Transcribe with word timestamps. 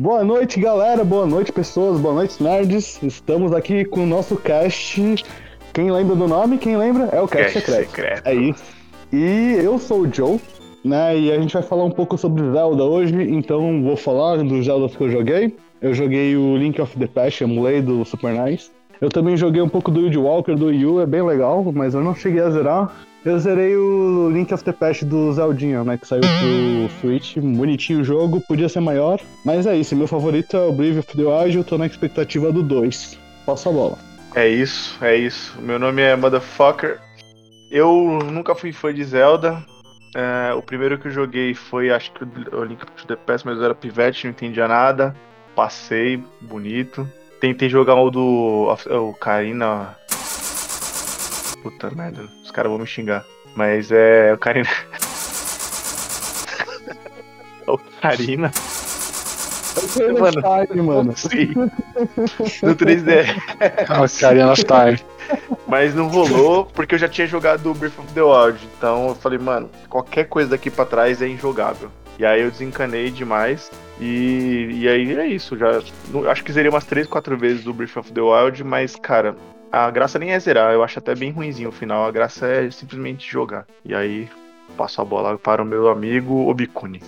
Boa 0.00 0.24
noite, 0.24 0.58
galera. 0.58 1.04
Boa 1.04 1.26
noite, 1.26 1.52
pessoas. 1.52 2.00
Boa 2.00 2.14
noite, 2.14 2.42
nerds. 2.42 2.98
Estamos 3.02 3.52
aqui 3.52 3.84
com 3.84 4.04
o 4.04 4.06
nosso 4.06 4.34
cast. 4.34 5.22
Quem 5.74 5.92
lembra 5.92 6.16
do 6.16 6.26
nome? 6.26 6.56
Quem 6.56 6.74
lembra? 6.74 7.10
É 7.12 7.20
o 7.20 7.28
Cast, 7.28 7.52
Cast 7.52 7.60
Secreto. 7.60 7.90
Secreto. 7.90 8.26
É 8.26 8.34
isso. 8.34 8.64
E 9.12 9.56
eu 9.62 9.78
sou 9.78 10.00
o 10.00 10.10
Joe, 10.10 10.40
né? 10.82 11.18
E 11.18 11.30
a 11.30 11.38
gente 11.38 11.52
vai 11.52 11.62
falar 11.62 11.84
um 11.84 11.90
pouco 11.90 12.16
sobre 12.16 12.42
Zelda 12.50 12.82
hoje. 12.82 13.14
Então 13.30 13.82
vou 13.82 13.94
falar 13.94 14.38
dos 14.38 14.64
Zeldas 14.64 14.96
que 14.96 15.02
eu 15.02 15.10
joguei. 15.10 15.54
Eu 15.82 15.92
joguei 15.92 16.34
o 16.34 16.56
Link 16.56 16.80
of 16.80 16.98
the 16.98 17.06
Past, 17.06 17.44
emulei 17.44 17.82
do 17.82 18.02
Super 18.06 18.32
NES. 18.32 18.72
Eu 19.02 19.10
também 19.10 19.36
joguei 19.36 19.60
um 19.60 19.68
pouco 19.68 19.90
do 19.90 20.00
Wind 20.00 20.16
Walker 20.16 20.54
do 20.54 20.68
Wii 20.68 20.86
U, 20.86 21.00
é 21.02 21.06
bem 21.06 21.22
legal, 21.22 21.62
mas 21.74 21.92
eu 21.92 22.00
não 22.00 22.14
cheguei 22.14 22.40
a 22.40 22.48
zerar. 22.48 22.90
Eu 23.22 23.38
zerei 23.38 23.76
o 23.76 24.30
Link 24.30 24.52
of 24.54 24.64
the 24.64 24.72
Past 24.72 25.04
do 25.04 25.30
Zeldinha, 25.32 25.84
né? 25.84 25.98
Que 25.98 26.06
saiu 26.06 26.22
pro 26.22 27.00
Switch. 27.00 27.36
Bonitinho 27.36 28.00
o 28.00 28.04
jogo, 28.04 28.40
podia 28.40 28.68
ser 28.68 28.80
maior. 28.80 29.20
Mas 29.44 29.66
é 29.66 29.76
isso, 29.76 29.94
meu 29.94 30.06
favorito 30.06 30.56
é 30.56 30.60
o 30.60 30.72
Brave 30.72 31.00
of 31.00 31.16
the 31.16 31.22
Wild, 31.22 31.56
eu 31.58 31.64
tô 31.64 31.76
na 31.76 31.86
expectativa 31.86 32.50
do 32.50 32.62
2. 32.62 33.18
Passa 33.44 33.68
a 33.68 33.72
bola. 33.72 33.98
É 34.34 34.48
isso, 34.48 34.96
é 35.04 35.16
isso. 35.16 35.60
Meu 35.60 35.78
nome 35.78 36.00
é 36.00 36.16
Motherfucker. 36.16 36.98
Eu 37.70 38.20
nunca 38.24 38.54
fui 38.54 38.72
fã 38.72 38.92
de 38.92 39.04
Zelda. 39.04 39.62
É, 40.16 40.54
o 40.54 40.62
primeiro 40.62 40.98
que 40.98 41.08
eu 41.08 41.12
joguei 41.12 41.54
foi, 41.54 41.90
acho 41.90 42.12
que 42.12 42.24
o 42.24 42.64
Link 42.64 42.84
to 42.86 43.06
the 43.06 43.16
Past, 43.16 43.46
mas 43.46 43.58
eu 43.58 43.64
era 43.64 43.74
pivete, 43.74 44.24
não 44.24 44.30
entendia 44.30 44.66
nada. 44.66 45.14
Passei, 45.54 46.22
bonito. 46.40 47.06
Tentei 47.38 47.68
jogar 47.68 47.96
o 47.96 48.10
do. 48.10 48.74
O 48.90 49.12
Karina. 49.14 49.96
Puta 51.62 51.90
merda, 51.90 52.28
os 52.42 52.50
caras 52.50 52.70
vão 52.70 52.80
me 52.80 52.86
xingar. 52.86 53.24
Mas 53.54 53.90
é. 53.90 54.32
O 54.32 54.38
Karina. 54.38 54.68
o 57.66 57.78
Karina. 58.00 58.50
Mano, 60.18 60.66
Time, 60.66 60.82
mano. 60.82 61.12
Sim. 61.16 61.52
No 62.62 62.74
3D. 62.74 63.24
Ocarina 64.04 64.52
of 64.52 64.64
Time. 64.64 64.98
Mas 65.66 65.94
não 65.94 66.08
rolou 66.08 66.66
porque 66.66 66.96
eu 66.96 66.98
já 66.98 67.08
tinha 67.08 67.26
jogado 67.26 67.70
o 67.70 67.74
Breath 67.74 67.98
of 67.98 68.12
the 68.12 68.22
Wild. 68.22 68.58
Então 68.76 69.08
eu 69.08 69.14
falei, 69.14 69.38
mano, 69.38 69.70
qualquer 69.88 70.24
coisa 70.24 70.50
daqui 70.50 70.70
pra 70.70 70.84
trás 70.84 71.22
é 71.22 71.28
injogável. 71.28 71.90
E 72.18 72.26
aí 72.26 72.42
eu 72.42 72.50
desencanei 72.50 73.10
demais. 73.10 73.70
E, 74.00 74.68
e 74.72 74.88
aí 74.88 75.16
é 75.16 75.26
isso. 75.26 75.56
Já, 75.56 75.80
acho 76.30 76.44
que 76.44 76.52
zerei 76.52 76.70
umas 76.70 76.84
3, 76.84 77.06
4 77.06 77.36
vezes 77.38 77.66
o 77.66 77.72
Breath 77.72 77.96
of 77.96 78.12
the 78.12 78.20
Wild, 78.20 78.62
mas, 78.64 78.96
cara, 78.96 79.36
a 79.70 79.90
graça 79.90 80.18
nem 80.18 80.32
é 80.32 80.38
zerar. 80.38 80.72
Eu 80.72 80.82
acho 80.82 80.98
até 80.98 81.14
bem 81.14 81.30
ruinzinho 81.30 81.68
o 81.68 81.72
final. 81.72 82.04
A 82.04 82.10
graça 82.10 82.46
é 82.46 82.70
simplesmente 82.70 83.30
jogar. 83.30 83.66
E 83.84 83.94
aí 83.94 84.28
passo 84.76 85.00
a 85.00 85.04
bola 85.04 85.38
para 85.38 85.62
o 85.62 85.66
meu 85.66 85.88
amigo 85.88 86.48
Obikuni. 86.48 87.02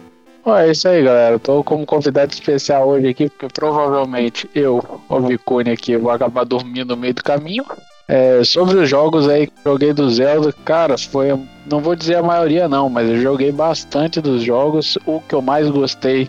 Bom, 0.44 0.56
é 0.56 0.70
isso 0.70 0.88
aí, 0.88 1.02
galera. 1.04 1.36
Eu 1.36 1.40
tô 1.40 1.62
como 1.62 1.86
convidado 1.86 2.32
especial 2.32 2.88
hoje 2.88 3.08
aqui, 3.08 3.28
porque 3.30 3.46
provavelmente 3.54 4.50
eu, 4.54 4.82
o 5.08 5.20
Vicune 5.20 5.70
aqui, 5.70 5.96
vou 5.96 6.10
acabar 6.10 6.44
dormindo 6.44 6.96
no 6.96 6.96
meio 6.96 7.14
do 7.14 7.22
caminho. 7.22 7.64
É, 8.08 8.42
sobre 8.42 8.76
os 8.78 8.88
jogos 8.88 9.28
aí 9.28 9.46
que 9.46 9.52
joguei 9.64 9.92
do 9.92 10.10
Zelda, 10.10 10.52
cara, 10.64 10.98
foi. 10.98 11.28
Não 11.70 11.80
vou 11.80 11.94
dizer 11.94 12.16
a 12.16 12.22
maioria 12.22 12.68
não, 12.68 12.88
mas 12.88 13.08
eu 13.08 13.20
joguei 13.20 13.52
bastante 13.52 14.20
dos 14.20 14.42
jogos. 14.42 14.98
O 15.06 15.20
que 15.20 15.34
eu 15.34 15.40
mais 15.40 15.70
gostei, 15.70 16.28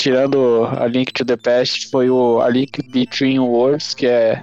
tirando 0.00 0.64
a 0.78 0.86
Link 0.86 1.12
to 1.12 1.26
the 1.26 1.36
Past, 1.36 1.90
foi 1.90 2.08
o 2.08 2.40
A 2.40 2.48
Link 2.48 2.82
Between 2.88 3.38
Worlds, 3.38 3.92
que 3.92 4.06
é 4.06 4.42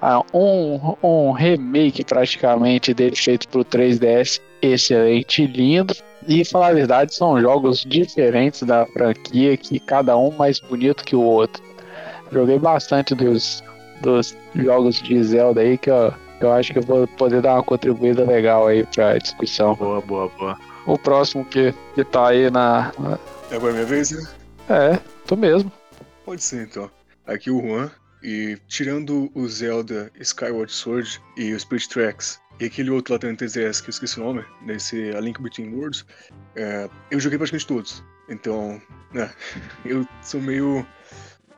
ah, 0.00 0.22
um, 0.32 0.96
um 1.02 1.32
remake 1.32 2.02
praticamente 2.02 2.94
dele 2.94 3.14
feito 3.14 3.46
pro 3.48 3.62
3DS. 3.62 4.40
Excelente, 4.62 5.46
lindo. 5.46 5.94
E 6.26 6.46
falar 6.46 6.68
a 6.68 6.72
verdade, 6.72 7.14
são 7.14 7.38
jogos 7.38 7.84
diferentes 7.84 8.62
da 8.62 8.86
franquia, 8.86 9.54
que 9.58 9.78
cada 9.78 10.16
um 10.16 10.30
mais 10.30 10.58
bonito 10.60 11.04
que 11.04 11.14
o 11.14 11.20
outro. 11.20 11.62
Joguei 12.32 12.58
bastante 12.58 13.14
dos, 13.14 13.62
dos 14.00 14.34
jogos 14.54 15.02
de 15.02 15.22
Zelda 15.22 15.60
aí, 15.60 15.76
que 15.76 15.90
eu, 15.90 16.12
que 16.38 16.44
eu 16.46 16.52
acho 16.52 16.72
que 16.72 16.78
eu 16.78 16.82
vou 16.82 17.06
poder 17.06 17.42
dar 17.42 17.52
uma 17.52 17.62
contribuída 17.62 18.24
legal 18.24 18.66
aí 18.66 18.82
pra 18.94 19.18
discussão. 19.18 19.74
Boa, 19.74 20.00
boa, 20.00 20.30
boa. 20.38 20.56
O 20.86 20.98
próximo 20.98 21.44
que, 21.44 21.74
que 21.94 22.02
tá 22.02 22.28
aí 22.28 22.50
na. 22.50 22.90
é 23.50 23.58
minha 23.58 23.84
vez, 23.84 24.10
né? 24.10 24.26
É, 24.68 24.98
tu 25.26 25.36
mesmo. 25.36 25.72
Pode 26.24 26.42
ser 26.42 26.62
então. 26.62 26.90
Aqui 27.26 27.50
o 27.50 27.60
Juan. 27.60 27.90
E 28.22 28.58
tirando 28.66 29.30
o 29.34 29.46
Zelda 29.46 30.10
Skyward 30.18 30.72
Sword 30.72 31.22
e 31.36 31.52
o 31.52 31.60
Spirit 31.60 31.88
Tracks 31.88 32.40
e 32.58 32.64
aquele 32.64 32.90
outro 32.90 33.12
lá 33.12 33.18
também 33.18 33.36
3DS 33.36 33.82
que 33.82 33.88
eu 33.88 33.90
esqueci 33.90 34.18
o 34.18 34.24
nome, 34.24 34.44
nesse 34.62 35.10
A 35.14 35.20
Link 35.20 35.40
Between 35.40 35.74
Worlds, 35.74 36.06
é, 36.54 36.88
eu 37.10 37.20
joguei 37.20 37.38
praticamente 37.38 37.66
todos. 37.66 38.02
Então, 38.28 38.80
né, 39.12 39.30
eu 39.84 40.06
sou 40.22 40.40
meio 40.40 40.86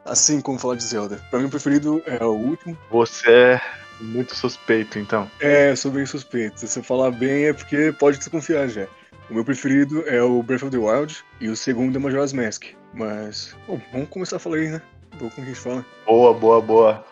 assim 0.05 0.41
como 0.41 0.59
falar 0.59 0.75
de 0.75 0.85
Zelda. 0.85 1.17
Pra 1.31 1.39
mim 1.39 1.47
o 1.47 1.51
preferido 1.51 2.03
é 2.07 2.23
o 2.25 2.33
último. 2.33 2.77
Você 2.91 3.31
é 3.31 3.61
muito 4.01 4.35
suspeito, 4.35 4.99
então. 4.99 5.31
É, 5.41 5.75
sou 5.77 5.93
bem 5.93 6.05
suspeito. 6.05 6.67
Se 6.67 6.79
eu 6.79 6.83
falar 6.83 7.11
bem 7.13 7.47
é 7.47 7.53
porque 7.53 7.93
pode 7.93 8.19
desconfiar 8.19 8.69
já. 8.69 8.87
O 9.31 9.35
meu 9.35 9.45
preferido 9.45 10.03
é 10.09 10.23
o 10.23 10.43
Breath 10.43 10.63
of 10.63 10.71
the 10.71 10.79
Wild 10.79 11.17
e 11.41 11.49
o 11.49 11.57
segundo 11.57 11.97
é 11.97 12.01
Majora's 12.01 12.33
Mask. 12.33 12.65
Mas, 12.95 13.57
bom, 13.67 13.81
vamos 13.93 14.09
começar 14.09 14.37
a 14.37 14.39
falar 14.39 14.57
aí, 14.57 14.69
né? 14.69 14.83
Vou 15.19 15.31
com 15.31 15.45
quem 15.45 15.55
fala. 15.55 15.85
Boa, 16.07 16.35
boa, 16.35 16.61
boa. 16.61 17.05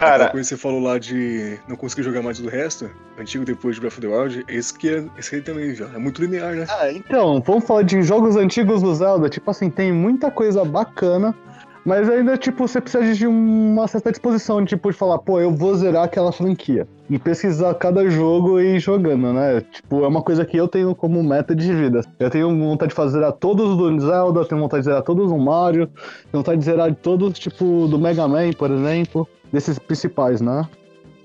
Aquela 0.00 0.18
Cara, 0.18 0.30
coisa 0.30 0.48
que 0.48 0.56
você 0.56 0.62
falou 0.62 0.80
lá 0.80 0.98
de 0.98 1.58
não 1.68 1.76
conseguir 1.76 2.02
jogar 2.04 2.22
mais 2.22 2.38
do 2.38 2.48
resto, 2.48 2.90
antigo 3.18 3.44
depois 3.44 3.74
de 3.74 3.82
Breath 3.82 3.98
of 3.98 4.00
the 4.00 4.06
Wild, 4.06 4.44
esse 4.48 4.72
que 4.72 4.88
é, 4.88 5.04
esse 5.18 5.34
aí 5.34 5.42
também, 5.42 5.74
já. 5.74 5.88
É 5.88 5.98
muito 5.98 6.22
linear, 6.22 6.54
né? 6.54 6.64
Ah, 6.70 6.90
então, 6.90 7.42
vamos 7.42 7.66
falar 7.66 7.82
de 7.82 8.00
jogos 8.00 8.34
antigos 8.34 8.80
do 8.80 8.94
Zelda. 8.94 9.28
Tipo 9.28 9.50
assim, 9.50 9.68
tem 9.68 9.92
muita 9.92 10.30
coisa 10.30 10.64
bacana, 10.64 11.36
mas 11.84 12.08
ainda, 12.08 12.36
tipo, 12.36 12.66
você 12.66 12.80
precisa 12.80 13.14
de 13.14 13.26
uma 13.26 13.88
certa 13.88 14.10
disposição, 14.10 14.64
tipo, 14.64 14.90
de 14.90 14.96
falar, 14.96 15.18
pô, 15.18 15.40
eu 15.40 15.50
vou 15.50 15.74
zerar 15.74 16.04
aquela 16.04 16.32
franquia. 16.32 16.86
E 17.08 17.18
pesquisar 17.18 17.74
cada 17.74 18.08
jogo 18.08 18.60
e 18.60 18.76
ir 18.76 18.80
jogando, 18.80 19.32
né? 19.32 19.62
Tipo, 19.72 20.04
é 20.04 20.08
uma 20.08 20.22
coisa 20.22 20.44
que 20.44 20.56
eu 20.56 20.68
tenho 20.68 20.94
como 20.94 21.22
meta 21.22 21.54
de 21.54 21.72
vida. 21.74 22.02
Eu 22.18 22.30
tenho 22.30 22.48
vontade 22.56 22.90
de 22.90 22.94
fazer 22.94 23.24
a 23.24 23.32
todos 23.32 23.76
do 23.76 24.00
Zelda, 24.00 24.44
tenho 24.44 24.60
vontade 24.60 24.82
de 24.82 24.86
zerar 24.86 25.02
todos 25.02 25.30
do 25.30 25.38
Mario, 25.38 25.86
tenho 25.86 26.42
vontade 26.42 26.58
de 26.58 26.64
zerar 26.64 26.94
todos, 26.94 27.38
tipo, 27.38 27.88
do 27.88 27.98
Mega 27.98 28.28
Man, 28.28 28.52
por 28.52 28.70
exemplo. 28.70 29.28
Desses 29.52 29.80
principais, 29.80 30.40
né? 30.40 30.68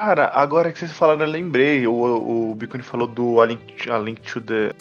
cara, 0.06 0.32
agora 0.34 0.72
que 0.72 0.80
vocês 0.80 0.92
falaram, 0.92 1.22
eu 1.22 1.32
lembrei. 1.32 1.88
O, 1.88 2.52
o 2.52 2.56
Bicone 2.56 2.84
falou 2.84 3.08
do 3.08 3.42
A 3.42 3.46
Link, 3.46 3.90
A 3.90 3.98
Link 3.98 4.22
to 4.22 4.42
the. 4.42 4.72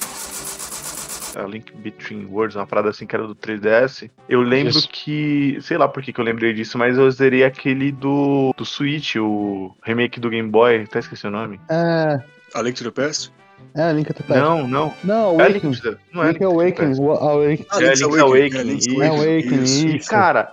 A 1.37 1.43
Link 1.47 1.73
Between 1.77 2.27
Worlds, 2.27 2.57
uma 2.57 2.67
parada 2.67 2.91
assim 2.91 3.07
que 3.07 3.15
era 3.17 3.27
do 3.27 3.35
3DS. 3.35 4.11
Eu 4.29 4.41
lembro 4.41 4.71
Isso. 4.71 4.89
que. 4.89 5.59
Sei 5.61 5.77
lá 5.77 5.89
por 5.89 6.03
que, 6.03 6.13
que 6.13 6.21
eu 6.21 6.25
lembrei 6.25 6.53
disso, 6.53 6.79
mas 6.79 6.97
eu 6.97 7.11
zerei 7.11 7.45
aquele 7.45 7.91
do, 7.93 8.55
do 8.57 8.65
Switch, 8.65 9.17
o 9.17 9.75
remake 9.83 10.21
do 10.21 10.31
Game 10.31 10.49
Boy. 10.49 10.83
Até 10.83 10.99
esqueci 11.01 11.27
o 11.27 11.31
nome. 11.31 11.61
É. 11.69 12.21
A 12.55 12.63
Link 12.63 12.77
to 12.79 12.91
the 12.91 13.03
Past? 13.03 13.33
É, 13.77 13.93
Link 13.93 14.07
to 14.07 14.15
the 14.15 14.23
Past. 14.23 14.41
Não, 14.41 14.69
não. 14.69 14.95
Não, 15.03 15.41
É 15.41 15.49
Link 15.49 15.65
Awakening. 15.67 15.73
to 15.75 15.83
the- 15.83 15.97
Não 16.13 16.23
é 16.23 16.29
Link 16.29 16.39
Link 16.39 16.39
to 16.39 16.39
the 16.39 16.45
Awakening. 16.55 17.01
Awakening. 17.01 17.67
Ah, 17.71 17.77
É, 17.77 17.81
Link's 17.87 18.01
Link's 18.01 18.19
Awakening, 18.21 18.21
Awakening, 18.23 18.71
é, 18.71 18.75
isso. 18.77 19.03
Awakening, 19.03 19.63
isso. 19.63 19.87
E, 19.89 19.99
cara, 20.01 20.53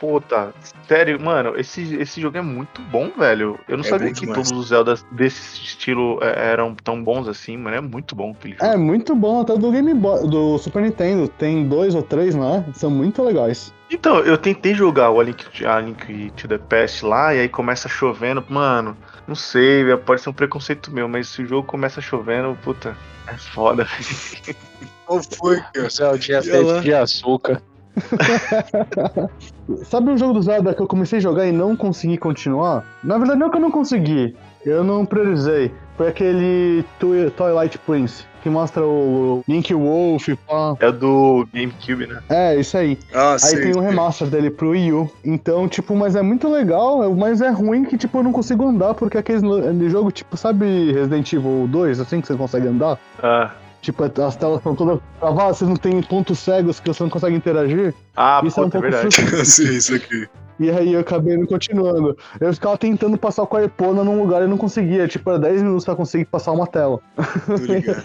puta, 0.00 0.52
sério, 0.88 1.20
mano, 1.20 1.52
esse, 1.56 1.94
esse 1.96 2.20
jogo 2.20 2.38
é 2.38 2.40
muito 2.40 2.80
bom, 2.80 3.10
velho. 3.16 3.60
Eu 3.68 3.76
não 3.76 3.84
É 3.84 3.88
sabia 3.88 4.08
que 4.12 4.20
demais. 4.20 4.48
todos 4.48 4.50
os 4.58 4.68
Zeldas 4.68 5.04
desse 5.12 5.62
estilo 5.62 6.18
é, 6.22 6.50
eram 6.52 6.74
tão 6.74 7.04
bons 7.04 7.28
assim, 7.28 7.56
mano. 7.56 7.76
É 7.76 7.80
muito 7.80 8.16
bom 8.16 8.30
aquele 8.32 8.54
jogo. 8.54 8.64
É 8.64 8.76
muito 8.76 9.14
bom, 9.14 9.42
até 9.42 9.56
do 9.56 9.70
Game 9.70 9.92
Boy, 9.94 10.26
do 10.26 10.56
Super 10.58 10.82
Nintendo. 10.82 11.28
Tem 11.28 11.68
dois 11.68 11.94
ou 11.94 12.02
três, 12.02 12.34
né? 12.34 12.64
São 12.74 12.90
muito 12.90 13.22
legais. 13.22 13.72
Então, 13.90 14.20
eu 14.20 14.38
tentei 14.38 14.72
jogar 14.74 15.10
o 15.10 15.20
A 15.20 15.24
Link, 15.24 15.66
a 15.66 15.80
Link 15.80 16.30
to 16.36 16.48
the 16.48 16.58
Past 16.58 17.04
lá, 17.04 17.34
e 17.34 17.40
aí 17.40 17.48
começa 17.48 17.88
chovendo. 17.88 18.42
Mano, 18.48 18.96
não 19.28 19.34
sei, 19.34 19.84
pode 19.98 20.22
ser 20.22 20.30
um 20.30 20.32
preconceito 20.32 20.90
meu, 20.90 21.08
mas 21.08 21.28
se 21.28 21.42
o 21.42 21.46
jogo 21.46 21.66
começa 21.66 22.00
chovendo, 22.00 22.56
puta, 22.62 22.96
é 23.26 23.34
foda. 23.34 23.86
Qual 25.04 25.20
foi, 25.36 25.60
cara? 25.74 25.86
O 25.86 25.90
Zeldinha 25.90 26.38
Ia 26.38 26.42
feito 26.42 26.66
lá. 26.66 26.80
de 26.80 26.94
açúcar. 26.94 27.60
Sabe 29.84 30.10
um 30.10 30.18
jogo 30.18 30.34
do 30.34 30.42
Zelda 30.42 30.74
que 30.74 30.80
eu 30.82 30.86
comecei 30.86 31.18
a 31.18 31.22
jogar 31.22 31.46
e 31.46 31.52
não 31.52 31.76
consegui 31.76 32.16
continuar? 32.18 32.84
Na 33.04 33.18
verdade, 33.18 33.38
não 33.38 33.50
que 33.50 33.56
eu 33.56 33.60
não 33.60 33.70
consegui. 33.70 34.34
Eu 34.64 34.84
não 34.84 35.06
priorizei. 35.06 35.72
Foi 35.96 36.08
aquele 36.08 36.84
Twi- 36.98 37.30
Twilight 37.30 37.78
Prince, 37.78 38.24
que 38.42 38.50
mostra 38.50 38.82
o 38.84 39.42
Link 39.48 39.72
Wolf, 39.72 40.28
pá. 40.46 40.74
É 40.80 40.90
do 40.92 41.46
GameCube, 41.52 42.06
né? 42.06 42.20
É, 42.28 42.56
isso 42.56 42.76
aí. 42.76 42.98
Ah, 43.14 43.32
Aí 43.32 43.38
sei. 43.38 43.60
tem 43.62 43.74
o 43.74 43.80
remaster 43.80 44.28
dele 44.28 44.50
pro 44.50 44.70
Wii 44.70 44.92
U. 44.92 45.10
Então, 45.24 45.66
tipo, 45.68 45.94
mas 45.94 46.14
é 46.16 46.22
muito 46.22 46.48
legal, 46.50 47.14
mas 47.14 47.40
é 47.40 47.50
ruim 47.50 47.84
que, 47.84 47.96
tipo, 47.96 48.18
eu 48.18 48.22
não 48.22 48.32
consigo 48.32 48.66
andar, 48.66 48.94
porque 48.94 49.16
aquele 49.18 49.88
jogo, 49.88 50.10
tipo, 50.10 50.36
sabe 50.36 50.92
Resident 50.92 51.32
Evil 51.32 51.66
2, 51.68 52.00
assim, 52.00 52.20
que 52.20 52.26
você 52.26 52.34
consegue 52.34 52.66
andar? 52.66 52.98
Ah, 53.22 53.50
Tipo, 53.80 54.04
as 54.04 54.36
telas 54.36 54.58
estão 54.58 54.74
todas 54.74 55.00
travadas, 55.18 55.58
vocês 55.58 55.68
não 55.68 55.76
tem 55.76 56.02
pontos 56.02 56.38
cegos 56.38 56.80
que 56.80 56.88
você 56.88 57.02
não 57.02 57.10
consegue 57.10 57.34
interagir. 57.36 57.94
ah 58.16 58.42
Isso 58.44 58.60
é 58.60 58.64
um 58.64 58.70
puta, 58.70 58.78
é 58.78 58.80
pouco 58.80 58.96
verdade. 58.96 59.46
sei 59.46 59.68
isso 59.76 59.94
aqui. 59.94 60.28
E 60.58 60.70
aí 60.70 60.92
eu 60.92 61.00
acabei 61.00 61.38
não 61.38 61.46
continuando. 61.46 62.14
Eu 62.38 62.52
ficava 62.52 62.76
tentando 62.76 63.16
passar 63.16 63.46
com 63.46 63.56
a 63.56 63.64
Epona 63.64 64.04
num 64.04 64.20
lugar 64.20 64.42
e 64.42 64.46
não 64.46 64.58
conseguia. 64.58 65.08
Tipo, 65.08 65.30
era 65.30 65.38
10 65.38 65.62
minutos 65.62 65.86
pra 65.86 65.96
conseguir 65.96 66.26
passar 66.26 66.52
uma 66.52 66.66
tela. 66.66 67.00
Tô 67.46 67.54
ligado. 67.56 68.04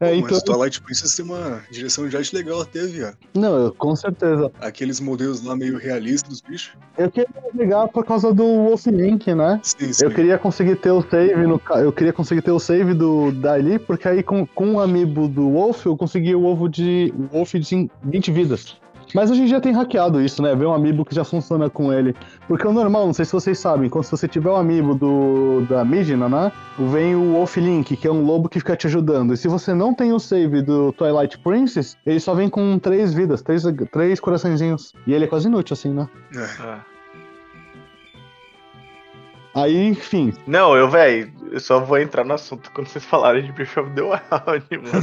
É, 0.00 0.08
Pô, 0.12 0.16
então. 0.16 0.28
Mas 0.30 0.42
Twilight 0.42 0.80
Princess 0.82 1.14
tem 1.14 1.24
uma 1.24 1.62
direção 1.70 2.08
de 2.08 2.16
arte 2.16 2.34
legal 2.34 2.62
até, 2.62 2.86
viado. 2.86 3.16
Não, 3.34 3.54
eu- 3.66 3.74
com 3.74 3.94
certeza. 3.94 4.50
Aqueles 4.58 4.98
modelos 4.98 5.42
lá 5.44 5.54
meio 5.54 5.76
realistas 5.78 6.30
dos 6.30 6.40
bichos. 6.40 6.72
Eu 6.96 7.10
queria 7.10 7.28
pegar 7.56 7.86
por 7.88 8.04
causa 8.06 8.32
do 8.32 8.42
Wolf 8.44 8.86
Link, 8.86 9.34
né? 9.34 9.60
Sim, 9.62 9.92
sim. 9.92 10.04
Eu 10.04 10.10
queria 10.10 10.38
conseguir 10.38 10.76
ter 10.76 10.90
o 10.90 11.02
save 11.02 11.46
no 11.46 11.60
eu 11.76 11.92
queria 11.92 12.12
conseguir 12.12 12.40
ter 12.42 12.50
o 12.50 12.58
save 12.58 12.94
do 12.94 13.30
dali, 13.30 13.78
porque 13.78 14.08
aí 14.08 14.22
com, 14.22 14.46
com 14.46 14.74
o 14.76 14.80
amiibo 14.80 15.28
do 15.28 15.50
Wolf 15.50 15.84
eu 15.84 15.96
consegui 15.96 16.34
o 16.34 16.44
ovo 16.44 16.68
de 16.68 17.12
Wolf 17.30 17.54
de 17.54 17.90
20 18.02 18.30
vidas. 18.32 18.76
Mas 19.14 19.30
hoje 19.30 19.42
em 19.42 19.46
dia 19.46 19.60
tem 19.60 19.72
hackeado 19.72 20.20
isso, 20.20 20.42
né? 20.42 20.54
Ver 20.54 20.66
um 20.66 20.72
amiibo 20.72 21.04
que 21.04 21.14
já 21.14 21.24
funciona 21.24 21.68
com 21.68 21.92
ele. 21.92 22.14
Porque 22.46 22.66
o 22.66 22.72
normal, 22.72 23.06
não 23.06 23.12
sei 23.12 23.24
se 23.24 23.32
vocês 23.32 23.58
sabem, 23.58 23.88
quando 23.88 24.04
se 24.04 24.10
você 24.10 24.28
tiver 24.28 24.50
o 24.50 24.56
amiibo 24.56 24.94
do 24.94 25.66
da 25.68 25.84
Midna, 25.84 26.28
né? 26.28 26.52
Vem 26.78 27.14
o 27.14 27.32
Wolf 27.32 27.56
Link, 27.56 27.96
que 27.96 28.06
é 28.06 28.12
um 28.12 28.24
lobo 28.24 28.48
que 28.48 28.58
fica 28.58 28.76
te 28.76 28.86
ajudando. 28.86 29.34
E 29.34 29.36
se 29.36 29.48
você 29.48 29.74
não 29.74 29.94
tem 29.94 30.12
o 30.12 30.18
save 30.18 30.62
do 30.62 30.92
Twilight 30.92 31.38
Princess, 31.38 31.96
ele 32.06 32.20
só 32.20 32.34
vem 32.34 32.48
com 32.48 32.78
três 32.78 33.12
vidas, 33.12 33.42
três, 33.42 33.64
três 33.92 34.20
coraçõezinhos. 34.20 34.92
E 35.06 35.12
ele 35.12 35.24
é 35.24 35.28
quase 35.28 35.48
inútil, 35.48 35.74
assim, 35.74 35.92
né? 35.92 36.08
É. 36.34 36.89
Aí, 39.54 39.88
enfim, 39.88 40.32
Não, 40.46 40.76
eu, 40.76 40.88
velho, 40.88 41.32
eu 41.50 41.58
só 41.58 41.80
vou 41.80 41.98
entrar 41.98 42.24
no 42.24 42.34
assunto 42.34 42.70
quando 42.72 42.86
vocês 42.86 43.04
falarem 43.04 43.42
de 43.42 43.52
Breath 43.52 43.76
of 43.78 43.90
the 43.90 44.02
Wild, 44.02 44.66
mano. 44.78 45.02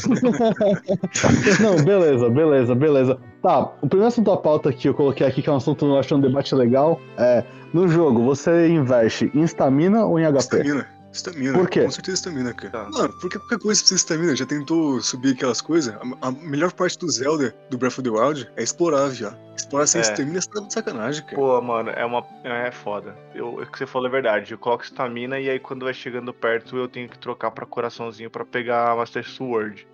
Não, 1.62 1.84
beleza, 1.84 2.30
beleza, 2.30 2.76
beleza. 2.76 3.20
Tá, 3.42 3.60
o 3.82 3.88
primeiro 3.88 4.08
assunto 4.08 4.32
da 4.32 4.38
pauta 4.38 4.72
que 4.72 4.88
eu 4.88 4.94
coloquei 4.94 5.28
aqui, 5.28 5.42
que 5.42 5.50
é 5.50 5.52
um 5.52 5.58
assunto 5.58 5.80
que 5.80 5.86
eu 5.86 5.98
acho 5.98 6.16
um 6.16 6.22
debate 6.22 6.56
legal, 6.56 7.00
é: 7.18 7.44
no 7.74 7.88
jogo, 7.88 8.24
você 8.24 8.70
investe 8.70 9.30
em 9.36 9.42
estamina 9.42 10.06
ou 10.06 10.18
em 10.18 10.24
HP? 10.24 10.38
Estamina. 10.38 10.97
Estamina. 11.12 11.58
Por 11.58 11.70
quê? 11.70 11.84
Com 11.84 11.92
certeza 11.92 12.16
estamina, 12.16 12.54
cara. 12.54 12.70
Tá. 12.72 12.90
Mano, 12.90 13.14
porque 13.20 13.40
qualquer 13.40 13.60
coisa 13.60 13.82
precisa 13.82 13.96
de 13.96 14.02
estamina. 14.02 14.36
Já 14.36 14.46
tentou 14.46 15.02
subir 15.02 15.34
aquelas 15.34 15.62
coisas? 15.62 15.96
A, 15.96 16.28
a 16.28 16.32
melhor 16.32 16.72
parte 16.74 17.00
do 17.00 17.10
Zelda, 17.10 17.56
do 17.70 17.78
Breath 17.78 17.94
of 18.00 18.04
the 18.04 18.10
Wild, 18.10 18.48
é 18.56 18.64
explorar, 18.64 19.08
viado. 19.08 19.38
Explorar 19.56 19.88
sem 19.88 20.00
É. 20.00 20.04
estamina 20.04 20.38
é 20.40 20.62
de 20.62 20.74
sacanagem, 20.74 21.24
cara. 21.24 21.36
Pô, 21.36 21.62
mano, 21.62 21.90
é 21.90 22.06
uma. 22.06 22.24
É 22.44 22.72
foda. 22.72 23.16
Eu, 23.34 23.56
o 23.56 23.66
que 23.66 23.78
você 23.78 23.88
falou 23.88 24.08
é 24.08 24.12
verdade. 24.12 24.52
Eu 24.52 24.58
coloco 24.58 24.84
estamina 24.84 25.40
e 25.40 25.50
aí 25.50 25.60
quando 25.60 25.86
vai 25.86 25.94
chegando 25.94 26.34
perto 26.34 26.78
eu 26.78 26.88
tenho 26.88 27.10
que 27.10 27.18
trocar 27.18 27.52
pra 27.52 27.66
coraçãozinho 27.66 28.30
pra 28.30 28.46
pegar 28.46 28.92
a 28.92 28.96
Master 28.96 29.28
Sword. 29.28 29.88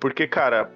Porque, 0.00 0.26
cara, 0.26 0.70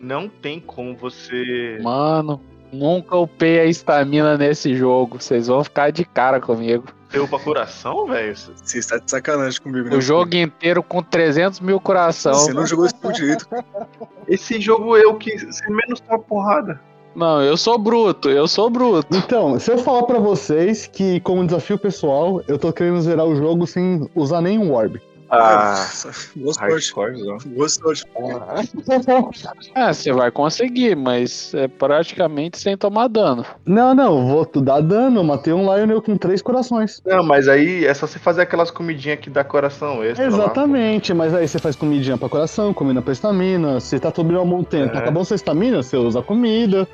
não 0.00 0.28
tem 0.28 0.60
como 0.60 0.96
você. 0.96 1.78
Mano, 1.82 2.40
nunca 2.72 3.16
upei 3.16 3.60
a 3.60 3.64
estamina 3.66 4.36
nesse 4.36 4.74
jogo. 4.74 5.20
Vocês 5.20 5.46
vão 5.48 5.62
ficar 5.62 5.90
de 5.90 6.04
cara 6.04 6.40
comigo. 6.40 6.86
Ter 7.10 7.26
pra 7.28 7.38
coração, 7.38 8.06
velho? 8.06 8.34
Você 8.36 8.78
está 8.78 8.98
de 8.98 9.10
sacanagem 9.10 9.60
comigo, 9.60 9.88
né? 9.88 9.96
O 9.96 10.00
jogo 10.00 10.34
inteiro 10.34 10.82
com 10.82 11.02
300 11.02 11.60
mil 11.60 11.80
coração. 11.80 12.34
Você 12.34 12.52
não 12.52 12.66
jogou 12.66 12.86
esse 12.86 12.96
jogo 13.00 13.14
direito. 13.14 13.48
Esse 14.28 14.60
jogo 14.60 14.96
eu 14.96 15.14
que 15.14 15.36
você 15.38 15.68
menos 15.70 16.00
tá 16.00 16.18
porrada. 16.18 16.80
Não, 17.14 17.42
eu 17.42 17.56
sou 17.56 17.78
bruto, 17.78 18.28
eu 18.28 18.46
sou 18.46 18.68
bruto. 18.68 19.16
Então, 19.16 19.58
se 19.58 19.70
eu 19.70 19.78
falar 19.78 20.02
pra 20.02 20.18
vocês 20.18 20.86
que, 20.86 21.18
como 21.20 21.46
desafio 21.46 21.78
pessoal, 21.78 22.42
eu 22.46 22.58
tô 22.58 22.70
querendo 22.72 23.00
zerar 23.00 23.24
o 23.24 23.34
jogo 23.34 23.66
sem 23.66 24.06
usar 24.14 24.42
nenhum 24.42 24.74
orb. 24.74 25.00
Ah, 25.28 25.86
Boa 26.36 26.54
sorte. 26.54 26.92
Boa 27.46 27.68
sorte. 27.68 28.04
É, 29.74 29.92
você 29.92 30.12
vai 30.12 30.30
conseguir, 30.30 30.94
mas 30.96 31.52
é 31.54 31.66
praticamente 31.68 32.58
sem 32.58 32.76
tomar 32.76 33.08
dano. 33.08 33.44
Não, 33.64 33.94
não, 33.94 34.26
vou 34.28 34.46
tu 34.46 34.60
dar 34.60 34.80
dano, 34.80 35.22
matei 35.24 35.52
um 35.52 35.62
Lionel 35.62 36.00
com 36.00 36.16
três 36.16 36.40
corações. 36.40 37.02
Não, 37.04 37.24
mas 37.24 37.48
aí 37.48 37.84
é 37.84 37.92
só 37.94 38.06
você 38.06 38.18
fazer 38.18 38.42
aquelas 38.42 38.70
comidinhas 38.70 39.18
que 39.18 39.28
dá 39.28 39.42
coração 39.42 40.02
extra. 40.04 40.24
lá. 40.28 40.28
Exatamente, 40.36 41.12
mas 41.12 41.34
aí 41.34 41.46
você 41.48 41.58
faz 41.58 41.74
comidinha 41.76 42.16
pra 42.16 42.28
coração, 42.28 42.72
comida 42.72 43.02
pra 43.02 43.12
estamina. 43.12 43.80
Se 43.80 43.98
tá 43.98 44.12
subindo 44.14 44.36
uma 44.36 44.44
montanha, 44.44 44.88
tá 44.88 44.98
É. 44.98 45.02
acabando 45.02 45.24
sua 45.24 45.36
estamina, 45.36 45.82
você 45.82 45.96
usa 45.96 46.22
comida. 46.22 46.86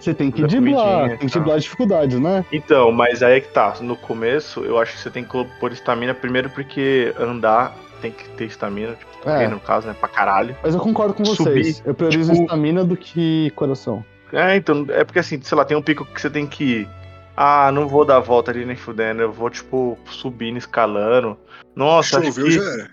Você 0.00 0.14
tem 0.14 0.30
que 0.30 0.38
comidinha, 0.42 1.08
tem 1.18 1.18
que 1.18 1.26
tá. 1.26 1.32
driblar 1.38 1.58
dificuldades, 1.58 2.18
né? 2.18 2.44
Então, 2.50 2.90
mas 2.90 3.22
aí 3.22 3.36
é 3.36 3.40
que 3.40 3.48
tá. 3.48 3.74
No 3.80 3.96
começo, 3.96 4.64
eu 4.64 4.78
acho 4.78 4.94
que 4.94 4.98
você 5.00 5.10
tem 5.10 5.22
que 5.22 5.44
pôr 5.60 5.72
estamina 5.72 6.14
primeiro 6.14 6.48
porque 6.50 7.14
andar 7.18 7.76
tem 8.00 8.10
que 8.10 8.26
ter 8.30 8.46
estamina, 8.46 8.94
tipo, 8.94 9.28
É. 9.28 9.46
no 9.46 9.60
caso, 9.60 9.86
né? 9.86 9.94
Pra 9.98 10.08
caralho. 10.08 10.56
Mas 10.62 10.74
eu 10.74 10.80
concordo 10.80 11.12
com 11.12 11.22
vocês. 11.22 11.76
Subir, 11.76 11.88
eu 11.88 11.94
priorizo 11.94 12.32
tipo- 12.32 12.44
estamina 12.44 12.82
do 12.82 12.96
que 12.96 13.50
coração. 13.54 14.02
É, 14.32 14.56
então, 14.56 14.86
é 14.88 15.04
porque 15.04 15.18
assim, 15.18 15.40
sei 15.42 15.58
lá, 15.58 15.64
tem 15.64 15.76
um 15.76 15.82
pico 15.82 16.04
que 16.06 16.18
você 16.20 16.30
tem 16.30 16.46
que 16.46 16.64
ir. 16.64 16.88
Ah, 17.36 17.70
não 17.72 17.86
vou 17.88 18.04
dar 18.04 18.16
a 18.16 18.20
volta 18.20 18.50
ali 18.50 18.64
nem 18.64 18.76
fudendo, 18.76 19.20
eu 19.20 19.32
vou, 19.32 19.50
tipo, 19.50 19.98
subindo, 20.06 20.56
escalando. 20.56 21.36
Nossa, 21.76 22.18
acho 22.18 22.28
Choveu 22.28 22.44
que... 22.46 22.52
já 22.52 22.62
era. 22.62 22.90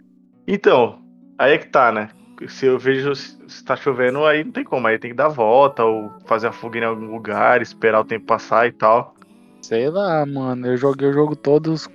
Então, 0.47 0.99
aí 1.37 1.53
é 1.53 1.57
que 1.57 1.67
tá, 1.67 1.91
né? 1.91 2.09
Se 2.47 2.65
eu 2.67 2.77
vejo 2.77 3.15
se 3.15 3.63
tá 3.65 3.75
chovendo, 3.75 4.25
aí 4.25 4.43
não 4.43 4.51
tem 4.51 4.63
como, 4.63 4.87
aí 4.87 4.99
tem 4.99 5.11
que 5.11 5.17
dar 5.17 5.25
a 5.25 5.29
volta, 5.29 5.83
ou 5.83 6.11
fazer 6.25 6.47
a 6.47 6.51
fuga 6.51 6.79
em 6.79 6.83
algum 6.83 7.11
lugar, 7.11 7.61
esperar 7.61 8.01
o 8.01 8.05
tempo 8.05 8.25
passar 8.25 8.67
e 8.67 8.71
tal. 8.71 9.15
Sei 9.61 9.89
lá, 9.89 10.25
mano. 10.25 10.67
Eu 10.67 10.77
joguei 10.77 11.09
o 11.09 11.13
jogo 11.13 11.35
todos. 11.35 11.89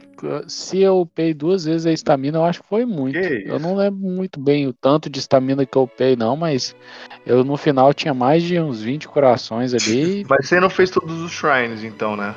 Se 0.46 0.80
eu 0.80 1.00
upei 1.00 1.32
duas 1.32 1.64
vezes 1.64 1.86
a 1.86 1.92
estamina, 1.92 2.38
eu 2.38 2.44
acho 2.44 2.62
que 2.62 2.68
foi 2.68 2.84
muito. 2.84 3.18
Que 3.18 3.44
Eu 3.46 3.58
não 3.58 3.74
lembro 3.74 4.00
muito 4.00 4.38
bem 4.38 4.66
o 4.66 4.72
tanto 4.72 5.08
de 5.08 5.18
estamina 5.18 5.64
que 5.64 5.76
eu 5.76 5.82
upei, 5.82 6.14
não, 6.14 6.36
mas 6.36 6.76
eu 7.24 7.42
no 7.42 7.56
final 7.56 7.94
tinha 7.94 8.12
mais 8.12 8.42
de 8.42 8.60
uns 8.60 8.82
20 8.82 9.08
corações 9.08 9.72
ali. 9.74 10.24
Mas 10.28 10.48
você 10.48 10.60
não 10.60 10.70
fez 10.70 10.90
todos 10.90 11.20
os 11.20 11.32
shrines, 11.32 11.82
então, 11.82 12.16
né? 12.16 12.34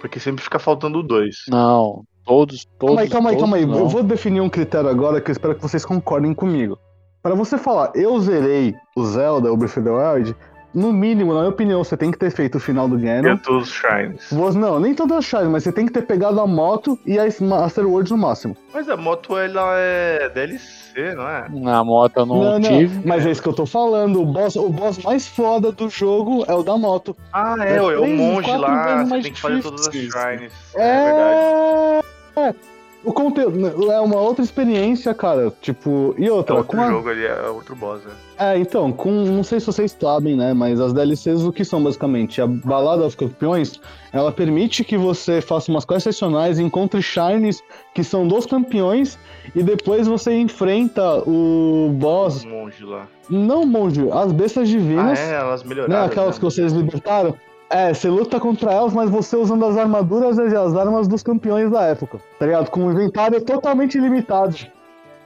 Porque 0.00 0.20
sempre 0.20 0.42
fica 0.44 0.58
faltando 0.58 1.02
dois. 1.02 1.44
Não, 1.48 2.04
todos, 2.24 2.64
todos. 2.78 2.94
Calma 2.96 3.00
aí, 3.00 3.08
calma 3.08 3.30
aí, 3.30 3.36
calma 3.36 3.56
aí. 3.56 3.66
não. 3.66 3.78
Eu 3.80 3.88
vou 3.88 4.02
definir 4.02 4.40
um 4.40 4.48
critério 4.48 4.88
agora 4.88 5.20
que 5.20 5.30
eu 5.30 5.32
espero 5.32 5.54
que 5.54 5.62
vocês 5.62 5.84
concordem 5.84 6.32
comigo. 6.32 6.78
Para 7.22 7.34
você 7.34 7.58
falar, 7.58 7.90
eu 7.94 8.18
zerei 8.20 8.74
o 8.96 9.04
Zelda, 9.04 9.52
o 9.52 9.56
Breath 9.56 9.76
of 9.76 9.82
the 9.82 9.90
Wild, 9.90 10.36
no 10.74 10.92
mínimo, 10.92 11.32
na 11.32 11.40
minha 11.40 11.50
opinião, 11.50 11.82
você 11.82 11.96
tem 11.96 12.10
que 12.10 12.18
ter 12.18 12.30
feito 12.30 12.56
o 12.56 12.60
final 12.60 12.86
do 12.88 12.96
Ganon. 12.98 13.36
todos 13.38 13.68
os 13.68 13.74
shrines. 13.74 14.30
Você- 14.30 14.58
Não, 14.58 14.78
nem 14.78 14.94
todas 14.94 15.18
as 15.18 15.24
chaves, 15.24 15.48
mas 15.48 15.64
você 15.64 15.72
tem 15.72 15.86
que 15.86 15.92
ter 15.92 16.02
pegado 16.02 16.38
a 16.40 16.46
moto 16.46 16.96
e 17.06 17.18
a 17.18 17.24
Master 17.40 17.86
Words 17.88 18.12
no 18.12 18.18
máximo. 18.18 18.56
Mas 18.72 18.88
a 18.88 18.96
moto, 18.96 19.36
ela 19.36 19.72
é 19.76 20.28
DLC, 20.28 21.14
não 21.16 21.26
é? 21.28 21.46
Na 21.50 21.82
moto 21.82 22.18
eu 22.18 22.26
não, 22.26 22.60
tive. 22.60 23.00
mas 23.06 23.26
é 23.26 23.30
isso 23.30 23.42
que 23.42 23.48
eu 23.48 23.52
tô 23.54 23.66
falando. 23.66 24.20
O 24.22 24.26
boss, 24.26 24.54
o 24.56 24.68
boss 24.68 24.98
mais 25.02 25.26
foda 25.26 25.72
do 25.72 25.88
jogo 25.88 26.44
é 26.46 26.54
o 26.54 26.62
da 26.62 26.76
moto. 26.76 27.16
Ah, 27.32 27.56
é, 27.60 27.72
É 27.72 27.76
é, 27.76 27.98
o 27.98 28.06
monge 28.06 28.56
lá, 28.56 29.04
você 29.04 29.22
tem 29.22 29.32
que 29.32 29.40
fazer 29.40 29.62
todas 29.62 29.88
as 29.88 29.94
shrines. 29.94 30.52
É, 30.76 31.04
verdade. 31.04 32.06
É. 32.36 32.77
O 33.04 33.12
conteúdo 33.12 33.90
é 33.92 34.00
uma 34.00 34.16
outra 34.20 34.44
experiência, 34.44 35.14
cara. 35.14 35.52
Tipo, 35.62 36.14
e 36.18 36.26
É 36.26 36.32
outra, 36.32 36.56
outro 36.56 36.76
com 36.76 36.82
a- 36.82 36.88
jogo 36.90 37.08
ali, 37.08 37.24
é 37.24 37.48
outro 37.48 37.76
boss, 37.76 38.02
né? 38.04 38.10
É, 38.36 38.58
então, 38.58 38.92
com. 38.92 39.10
Não 39.24 39.42
sei 39.44 39.60
se 39.60 39.66
vocês 39.66 39.96
sabem, 39.98 40.36
né? 40.36 40.52
Mas 40.52 40.80
as 40.80 40.92
DLCs 40.92 41.42
o 41.42 41.52
que 41.52 41.64
são 41.64 41.82
basicamente? 41.82 42.40
A 42.42 42.46
Balada 42.46 43.02
dos 43.04 43.14
Campeões, 43.14 43.80
ela 44.12 44.32
permite 44.32 44.82
que 44.84 44.96
você 44.96 45.40
faça 45.40 45.70
umas 45.70 45.84
quests 45.84 46.06
excepcionais, 46.16 46.58
encontre 46.58 47.00
Shines 47.00 47.62
que 47.94 48.02
são 48.02 48.26
dos 48.26 48.46
campeões, 48.46 49.16
e 49.54 49.62
depois 49.62 50.06
você 50.08 50.36
enfrenta 50.36 51.22
o 51.26 51.90
boss. 51.94 52.42
O 52.44 52.48
monge 52.48 52.84
lá. 52.84 53.06
Não, 53.30 53.64
monge, 53.64 54.00
as 54.10 54.32
bestas 54.32 54.64
Ah, 54.68 54.72
divinas. 54.72 55.18
é, 55.18 55.34
elas 55.34 55.62
melhoraram. 55.62 56.00
né? 56.00 56.06
Aquelas 56.06 56.34
né? 56.34 56.38
que 56.40 56.44
vocês 56.44 56.72
libertaram. 56.72 57.34
É, 57.70 57.92
você 57.92 58.08
luta 58.08 58.40
contra 58.40 58.72
elas, 58.72 58.94
mas 58.94 59.10
você 59.10 59.36
usando 59.36 59.64
as 59.64 59.76
armaduras 59.76 60.38
e 60.38 60.56
as 60.56 60.74
armas 60.74 61.06
dos 61.06 61.22
campeões 61.22 61.70
da 61.70 61.82
época. 61.82 62.18
Tá 62.38 62.46
ligado? 62.46 62.70
Com 62.70 62.86
um 62.86 62.92
inventário 62.92 63.40
totalmente 63.44 63.98
limitado. 63.98 64.56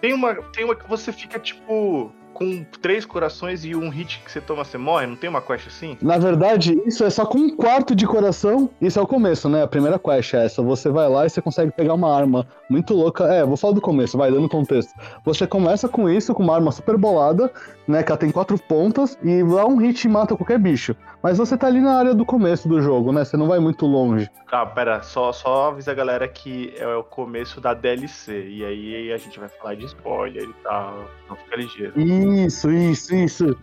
Tem 0.01 0.13
uma, 0.13 0.35
tem 0.53 0.65
uma 0.65 0.75
que 0.75 0.89
você 0.89 1.13
fica, 1.13 1.39
tipo, 1.39 2.11
com 2.33 2.65
três 2.81 3.05
corações 3.05 3.65
e 3.65 3.75
um 3.77 3.89
hit 3.89 4.21
que 4.25 4.33
você 4.33 4.41
toma, 4.41 4.65
você 4.65 4.77
morre? 4.77 5.07
Não 5.07 5.15
tem 5.15 5.31
uma 5.31 5.41
quest 5.41 5.69
assim? 5.69 5.97
Na 6.03 6.19
verdade, 6.19 6.81
isso 6.85 7.05
é 7.05 7.11
só 7.11 7.25
com 7.25 7.39
um 7.39 7.57
quarto 7.57 7.95
de 7.95 8.07
coração. 8.07 8.69
Isso 8.81 8.99
é 8.99 9.03
o 9.03 9.07
começo, 9.07 9.49
né? 9.49 9.63
A 9.63 9.69
primeira 9.69 9.99
quest 9.99 10.35
é 10.35 10.45
essa. 10.45 10.61
Você 10.63 10.89
vai 10.89 11.09
lá 11.09 11.27
e 11.27 11.31
você 11.31 11.41
consegue 11.41 11.71
pegar 11.71 11.95
uma 11.95 12.13
arma 12.13 12.47
muito 12.73 12.95
louca. 12.95 13.25
É, 13.25 13.45
vou 13.45 13.57
falar 13.57 13.75
do 13.75 13.81
começo, 13.81 14.17
vai 14.17 14.31
dando 14.31 14.49
contexto. 14.49 14.93
Você 15.25 15.47
começa 15.47 15.89
com 15.89 16.09
isso, 16.09 16.35
com 16.35 16.43
uma 16.43 16.55
arma 16.55 16.73
super 16.73 16.97
bolada, 16.97 17.53
né? 17.87 18.03
Que 18.03 18.11
ela 18.11 18.19
tem 18.19 18.31
quatro 18.31 18.59
pontas, 18.59 19.19
e 19.23 19.43
lá 19.43 19.67
um 19.67 19.77
hit 19.77 20.09
mata 20.09 20.35
qualquer 20.35 20.59
bicho. 20.59 20.97
Mas 21.23 21.39
você 21.39 21.57
tá 21.57 21.67
ali 21.67 21.81
na 21.81 21.99
área 21.99 22.15
do 22.15 22.25
começo 22.25 22.67
do 22.67 22.81
jogo, 22.81 23.13
né? 23.13 23.25
Você 23.25 23.37
não 23.37 23.47
vai 23.47 23.61
muito 23.61 23.87
longe. 23.87 24.31
Tá, 24.51 24.65
pera, 24.65 25.03
só, 25.03 25.33
só 25.33 25.69
avisa 25.69 25.93
a 25.93 25.95
galera 25.95 26.27
que 26.27 26.75
é 26.79 26.87
o 26.97 27.05
começo 27.05 27.61
da 27.61 27.75
DLC. 27.75 28.49
E 28.49 28.65
aí 28.65 29.13
a 29.13 29.19
gente 29.19 29.39
vai 29.39 29.49
falar 29.49 29.75
de 29.75 29.85
spoiler 29.85 30.45
e 30.45 30.55
tal. 30.65 31.05
Então 31.25 31.37
fica 31.37 31.57
ligeiro. 31.57 32.01
Isso, 32.01 32.71
isso, 32.71 33.15
isso. 33.15 33.57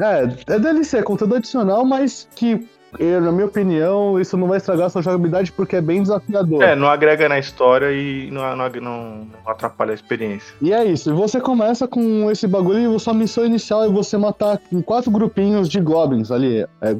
É, 0.00 0.54
é 0.54 0.58
DLC, 0.58 0.98
é 0.98 1.02
conteúdo 1.02 1.36
adicional, 1.36 1.84
mas 1.84 2.28
que 2.34 2.68
eu, 2.98 3.20
na 3.20 3.32
minha 3.32 3.46
opinião, 3.46 4.18
isso 4.20 4.36
não 4.36 4.46
vai 4.46 4.58
estragar 4.58 4.86
a 4.86 4.90
sua 4.90 5.02
jogabilidade 5.02 5.52
porque 5.52 5.76
é 5.76 5.80
bem 5.80 6.02
desafiador. 6.02 6.62
É, 6.62 6.74
não 6.74 6.88
agrega 6.88 7.28
na 7.28 7.38
história 7.38 7.92
e 7.92 8.30
não, 8.30 8.56
não, 8.56 8.68
não 8.80 9.26
atrapalha 9.46 9.90
a 9.90 9.94
experiência. 9.94 10.54
E 10.62 10.72
é 10.72 10.84
isso. 10.84 11.14
Você 11.14 11.40
começa 11.40 11.86
com 11.86 12.30
esse 12.30 12.46
bagulho 12.46 12.94
e 12.96 13.00
sua 13.00 13.14
missão 13.14 13.44
inicial 13.44 13.84
é 13.84 13.88
você 13.88 14.16
matar 14.16 14.60
quatro 14.84 15.10
grupinhos 15.10 15.68
de 15.68 15.80
goblins 15.80 16.30
ali. 16.30 16.60
É, 16.80 16.90
é, 16.90 16.96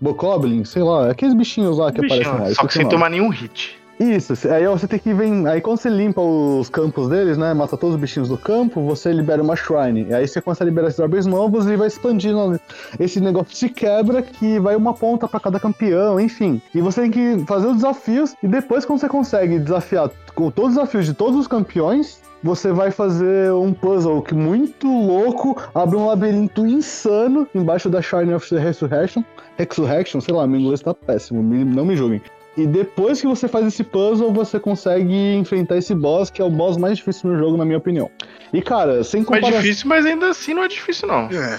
Bokoblin, 0.00 0.64
sei 0.64 0.82
lá, 0.82 1.10
aqueles 1.10 1.32
bichinhos 1.32 1.78
lá 1.78 1.92
que 1.92 2.00
Bichinho, 2.00 2.22
aparecem 2.22 2.48
lá. 2.48 2.54
só 2.54 2.66
que 2.66 2.72
sem 2.72 2.88
tomar 2.88 3.08
nenhum 3.08 3.28
hit. 3.28 3.78
Isso, 4.02 4.32
aí 4.48 4.66
você 4.66 4.88
tem 4.88 4.98
que 4.98 5.14
ver. 5.14 5.46
Aí 5.46 5.60
quando 5.60 5.78
você 5.78 5.88
limpa 5.88 6.20
os 6.20 6.68
campos 6.68 7.08
deles, 7.08 7.38
né? 7.38 7.54
Mata 7.54 7.76
todos 7.76 7.94
os 7.94 8.00
bichinhos 8.00 8.28
do 8.28 8.36
campo, 8.36 8.82
você 8.82 9.12
libera 9.12 9.40
uma 9.40 9.54
shrine. 9.54 10.06
E 10.08 10.14
aí 10.14 10.26
você 10.26 10.40
começa 10.40 10.64
a 10.64 10.66
liberar 10.66 10.88
esses 10.88 10.98
orbes 10.98 11.24
novos 11.24 11.66
e 11.66 11.76
vai 11.76 11.86
expandindo. 11.86 12.60
Esse 12.98 13.20
negócio 13.20 13.54
se 13.54 13.68
quebra 13.68 14.20
que 14.20 14.58
vai 14.58 14.74
uma 14.74 14.92
ponta 14.92 15.28
pra 15.28 15.38
cada 15.38 15.60
campeão, 15.60 16.18
enfim. 16.18 16.60
E 16.74 16.80
você 16.80 17.02
tem 17.02 17.10
que 17.12 17.44
fazer 17.46 17.68
os 17.68 17.76
desafios. 17.76 18.34
E 18.42 18.48
depois, 18.48 18.84
quando 18.84 18.98
você 18.98 19.08
consegue 19.08 19.60
desafiar 19.60 20.10
com 20.34 20.50
todos 20.50 20.72
os 20.72 20.76
desafios 20.78 21.06
de 21.06 21.14
todos 21.14 21.38
os 21.38 21.46
campeões, 21.46 22.20
você 22.42 22.72
vai 22.72 22.90
fazer 22.90 23.52
um 23.52 23.72
puzzle 23.72 24.20
que 24.20 24.34
muito 24.34 24.88
louco, 24.88 25.56
abre 25.72 25.96
um 25.96 26.06
labirinto 26.06 26.66
insano 26.66 27.46
embaixo 27.54 27.88
da 27.88 28.02
Shrine 28.02 28.34
of 28.34 28.48
the 28.48 28.58
Resurrection. 28.58 29.22
Resurrection, 29.56 30.20
sei 30.20 30.34
lá, 30.34 30.44
meu 30.44 30.58
inglês 30.58 30.80
tá 30.80 30.92
péssimo, 30.92 31.40
não 31.40 31.84
me 31.84 31.94
julguem. 31.94 32.20
E 32.56 32.66
depois 32.66 33.20
que 33.20 33.26
você 33.26 33.48
faz 33.48 33.66
esse 33.66 33.82
puzzle, 33.82 34.30
você 34.32 34.60
consegue 34.60 35.34
enfrentar 35.34 35.78
esse 35.78 35.94
boss, 35.94 36.28
que 36.30 36.42
é 36.42 36.44
o 36.44 36.50
boss 36.50 36.76
mais 36.76 36.98
difícil 36.98 37.30
no 37.30 37.38
jogo, 37.38 37.56
na 37.56 37.64
minha 37.64 37.78
opinião. 37.78 38.10
E 38.52 38.60
cara, 38.60 39.02
sem 39.02 39.20
Mais 39.22 39.26
comparação. 39.40 39.62
difícil, 39.62 39.88
mas 39.88 40.04
ainda 40.04 40.28
assim 40.28 40.52
não 40.52 40.62
é 40.64 40.68
difícil, 40.68 41.08
não. 41.08 41.28
É, 41.30 41.58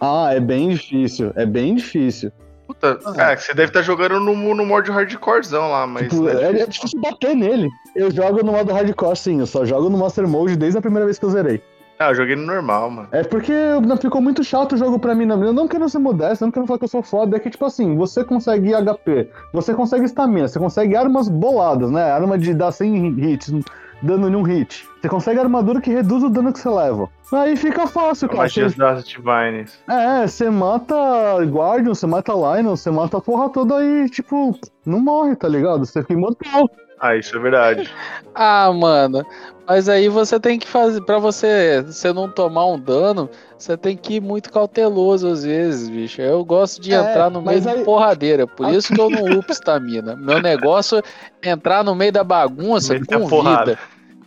Ah, 0.00 0.30
é 0.32 0.40
bem 0.40 0.70
difícil, 0.70 1.32
é 1.36 1.46
bem 1.46 1.74
difícil. 1.76 2.32
Puta, 2.66 2.98
Ah. 3.04 3.12
cara, 3.12 3.36
você 3.36 3.54
deve 3.54 3.68
estar 3.70 3.82
jogando 3.82 4.18
no, 4.18 4.34
no 4.54 4.66
modo 4.66 4.90
hardcorezão 4.90 5.70
lá, 5.70 5.86
mas. 5.86 6.08
Tipo, 6.08 6.22
não 6.22 6.28
é, 6.30 6.32
é 6.32 6.52
difícil, 6.52 6.68
difícil 6.70 7.00
bater 7.00 7.36
nele. 7.36 7.68
Eu 7.94 8.10
jogo 8.10 8.42
no 8.44 8.50
modo 8.50 8.72
hardcore, 8.72 9.16
sim, 9.16 9.38
eu 9.38 9.46
só 9.46 9.64
jogo 9.64 9.88
no 9.88 9.96
Master 9.98 10.26
Mode 10.26 10.56
desde 10.56 10.76
a 10.78 10.82
primeira 10.82 11.04
vez 11.04 11.18
que 11.20 11.24
eu 11.24 11.30
zerei. 11.30 11.62
Ah, 11.98 12.10
eu 12.10 12.14
joguei 12.14 12.36
no 12.36 12.44
normal, 12.44 12.90
mano. 12.90 13.08
É 13.10 13.22
porque 13.24 13.52
não 13.86 13.96
ficou 13.96 14.20
muito 14.20 14.44
chato 14.44 14.72
o 14.74 14.76
jogo 14.76 14.98
pra 14.98 15.14
mim. 15.14 15.26
Eu 15.28 15.52
não 15.52 15.66
quero 15.66 15.88
ser 15.88 15.98
modesto, 15.98 16.44
não 16.44 16.52
quero 16.52 16.66
falar 16.66 16.78
que 16.78 16.84
eu 16.84 16.88
sou 16.88 17.02
foda. 17.02 17.36
É 17.36 17.40
que, 17.40 17.48
tipo 17.48 17.64
assim, 17.64 17.96
você 17.96 18.22
consegue 18.22 18.72
HP, 18.74 19.30
você 19.52 19.72
consegue 19.74 20.04
estamina, 20.04 20.46
você 20.46 20.58
consegue 20.58 20.94
armas 20.94 21.28
boladas, 21.28 21.90
né? 21.90 22.10
Arma 22.10 22.36
de 22.36 22.52
dar 22.52 22.70
100 22.70 23.18
hits, 23.18 23.50
dano 24.02 24.28
em 24.28 24.36
um 24.36 24.42
hit. 24.42 24.86
Você 25.00 25.08
consegue 25.08 25.40
armadura 25.40 25.80
que 25.80 25.90
reduz 25.90 26.22
o 26.22 26.28
dano 26.28 26.52
que 26.52 26.58
você 26.58 26.68
leva. 26.68 27.08
Aí 27.32 27.56
fica 27.56 27.86
fácil, 27.86 28.28
cara. 28.28 28.42
Magias 28.42 28.72
Você, 28.74 28.78
das 28.78 29.04
Divines. 29.08 29.78
é, 29.88 30.26
você 30.26 30.50
mata 30.50 30.94
Guardian, 31.44 31.94
você 31.94 32.06
mata 32.06 32.32
Lion, 32.32 32.76
você 32.76 32.90
mata 32.90 33.16
a 33.16 33.20
porra 33.22 33.48
toda 33.48 33.82
e, 33.82 34.08
tipo, 34.10 34.54
não 34.84 35.00
morre, 35.00 35.34
tá 35.34 35.48
ligado? 35.48 35.86
Você 35.86 36.02
fica 36.02 36.12
imortal. 36.12 36.68
Ah, 36.98 37.16
isso 37.16 37.36
é 37.36 37.40
verdade. 37.40 37.90
Ah, 38.38 38.70
mano, 38.70 39.24
mas 39.66 39.88
aí 39.88 40.10
você 40.10 40.38
tem 40.38 40.58
que 40.58 40.68
fazer, 40.68 41.00
pra 41.00 41.18
você, 41.18 41.82
você 41.86 42.12
não 42.12 42.30
tomar 42.30 42.66
um 42.66 42.78
dano, 42.78 43.30
você 43.56 43.78
tem 43.78 43.96
que 43.96 44.16
ir 44.16 44.20
muito 44.20 44.52
cauteloso 44.52 45.26
às 45.26 45.42
vezes, 45.42 45.88
bicho. 45.88 46.20
Eu 46.20 46.44
gosto 46.44 46.78
de 46.82 46.92
É, 46.92 46.98
entrar 47.00 47.30
no 47.30 47.40
meio 47.40 47.66
aí- 47.66 47.78
de 47.78 47.82
porradeira, 47.84 48.46
por 48.46 48.68
isso 48.68 48.92
que 48.92 49.00
eu 49.00 49.08
não 49.08 49.38
upo 49.38 49.50
estamina. 49.52 50.14
Meu 50.16 50.38
negócio 50.38 51.02
é 51.40 51.48
entrar 51.50 51.82
no 51.82 51.94
meio 51.94 52.12
da 52.12 52.22
bagunça 52.22 52.94
a 52.94 53.18
com 53.18 53.26
porrada. 53.26 53.64
vida. 53.72 53.78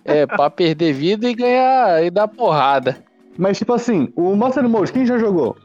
É, 0.04 0.26
pra 0.26 0.50
perder 0.50 0.92
vida 0.92 1.30
e 1.30 1.36
ganhar, 1.36 2.04
e 2.04 2.10
dar 2.10 2.28
porrada. 2.28 2.98
Mas, 3.38 3.60
tipo 3.60 3.74
assim, 3.74 4.12
o 4.16 4.36
Master 4.36 4.68
Mode, 4.68 4.92
quem 4.92 5.06
já 5.06 5.20
jogou? 5.20 5.56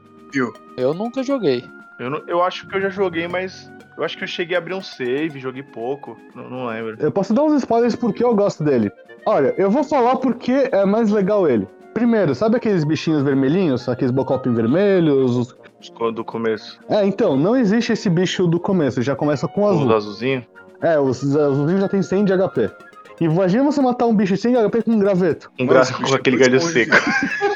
Eu 0.76 0.92
nunca 0.92 1.23
joguei. 1.23 1.64
Eu, 1.99 2.11
não- 2.11 2.23
eu 2.26 2.42
acho 2.42 2.68
que 2.68 2.76
eu 2.76 2.80
já 2.82 2.90
joguei, 2.90 3.26
mas. 3.26 3.73
Eu 3.96 4.04
acho 4.04 4.16
que 4.18 4.24
eu 4.24 4.28
cheguei 4.28 4.56
a 4.56 4.58
abrir 4.58 4.74
um 4.74 4.82
save, 4.82 5.38
joguei 5.38 5.62
pouco. 5.62 6.16
Não, 6.34 6.50
não 6.50 6.66
lembro. 6.66 6.96
Eu 6.98 7.12
posso 7.12 7.32
dar 7.32 7.42
uns 7.44 7.54
spoilers 7.54 7.94
porque 7.94 8.24
eu 8.24 8.34
gosto 8.34 8.64
dele. 8.64 8.90
Olha, 9.26 9.54
eu 9.56 9.70
vou 9.70 9.84
falar 9.84 10.16
porque 10.16 10.68
é 10.72 10.84
mais 10.84 11.10
legal 11.10 11.48
ele. 11.48 11.66
Primeiro, 11.94 12.34
sabe 12.34 12.56
aqueles 12.56 12.82
bichinhos 12.84 13.22
vermelhinhos? 13.22 13.88
Aqueles 13.88 14.10
bocopim 14.10 14.52
vermelhos? 14.52 15.36
os- 15.36 15.56
Do 16.14 16.24
começo. 16.24 16.80
É, 16.88 17.04
então, 17.06 17.36
não 17.36 17.54
existe 17.54 17.92
esse 17.92 18.08
bicho 18.08 18.46
do 18.46 18.58
começo, 18.58 19.02
já 19.02 19.14
começa 19.14 19.46
com 19.46 19.64
Os 19.64 19.76
azul. 19.76 19.94
azulzinhos. 19.94 20.44
É, 20.82 20.98
os 20.98 21.22
azulzinhos 21.36 21.82
já 21.82 21.88
tem 21.88 22.02
100 22.02 22.24
de 22.24 22.32
HP. 22.32 22.70
E 23.21 23.25
imagina 23.25 23.64
você 23.64 23.80
matar 23.80 24.06
um 24.06 24.14
bicho 24.14 24.35
de 24.35 24.40
100 24.40 24.52
de 24.52 24.68
HP 24.71 24.83
com 24.83 24.90
um 24.92 24.99
graveto. 24.99 25.50
Um 25.59 25.66
bicho, 25.66 26.02
com 26.02 26.14
aquele 26.14 26.37
galho 26.37 26.61
seco. 26.61 26.94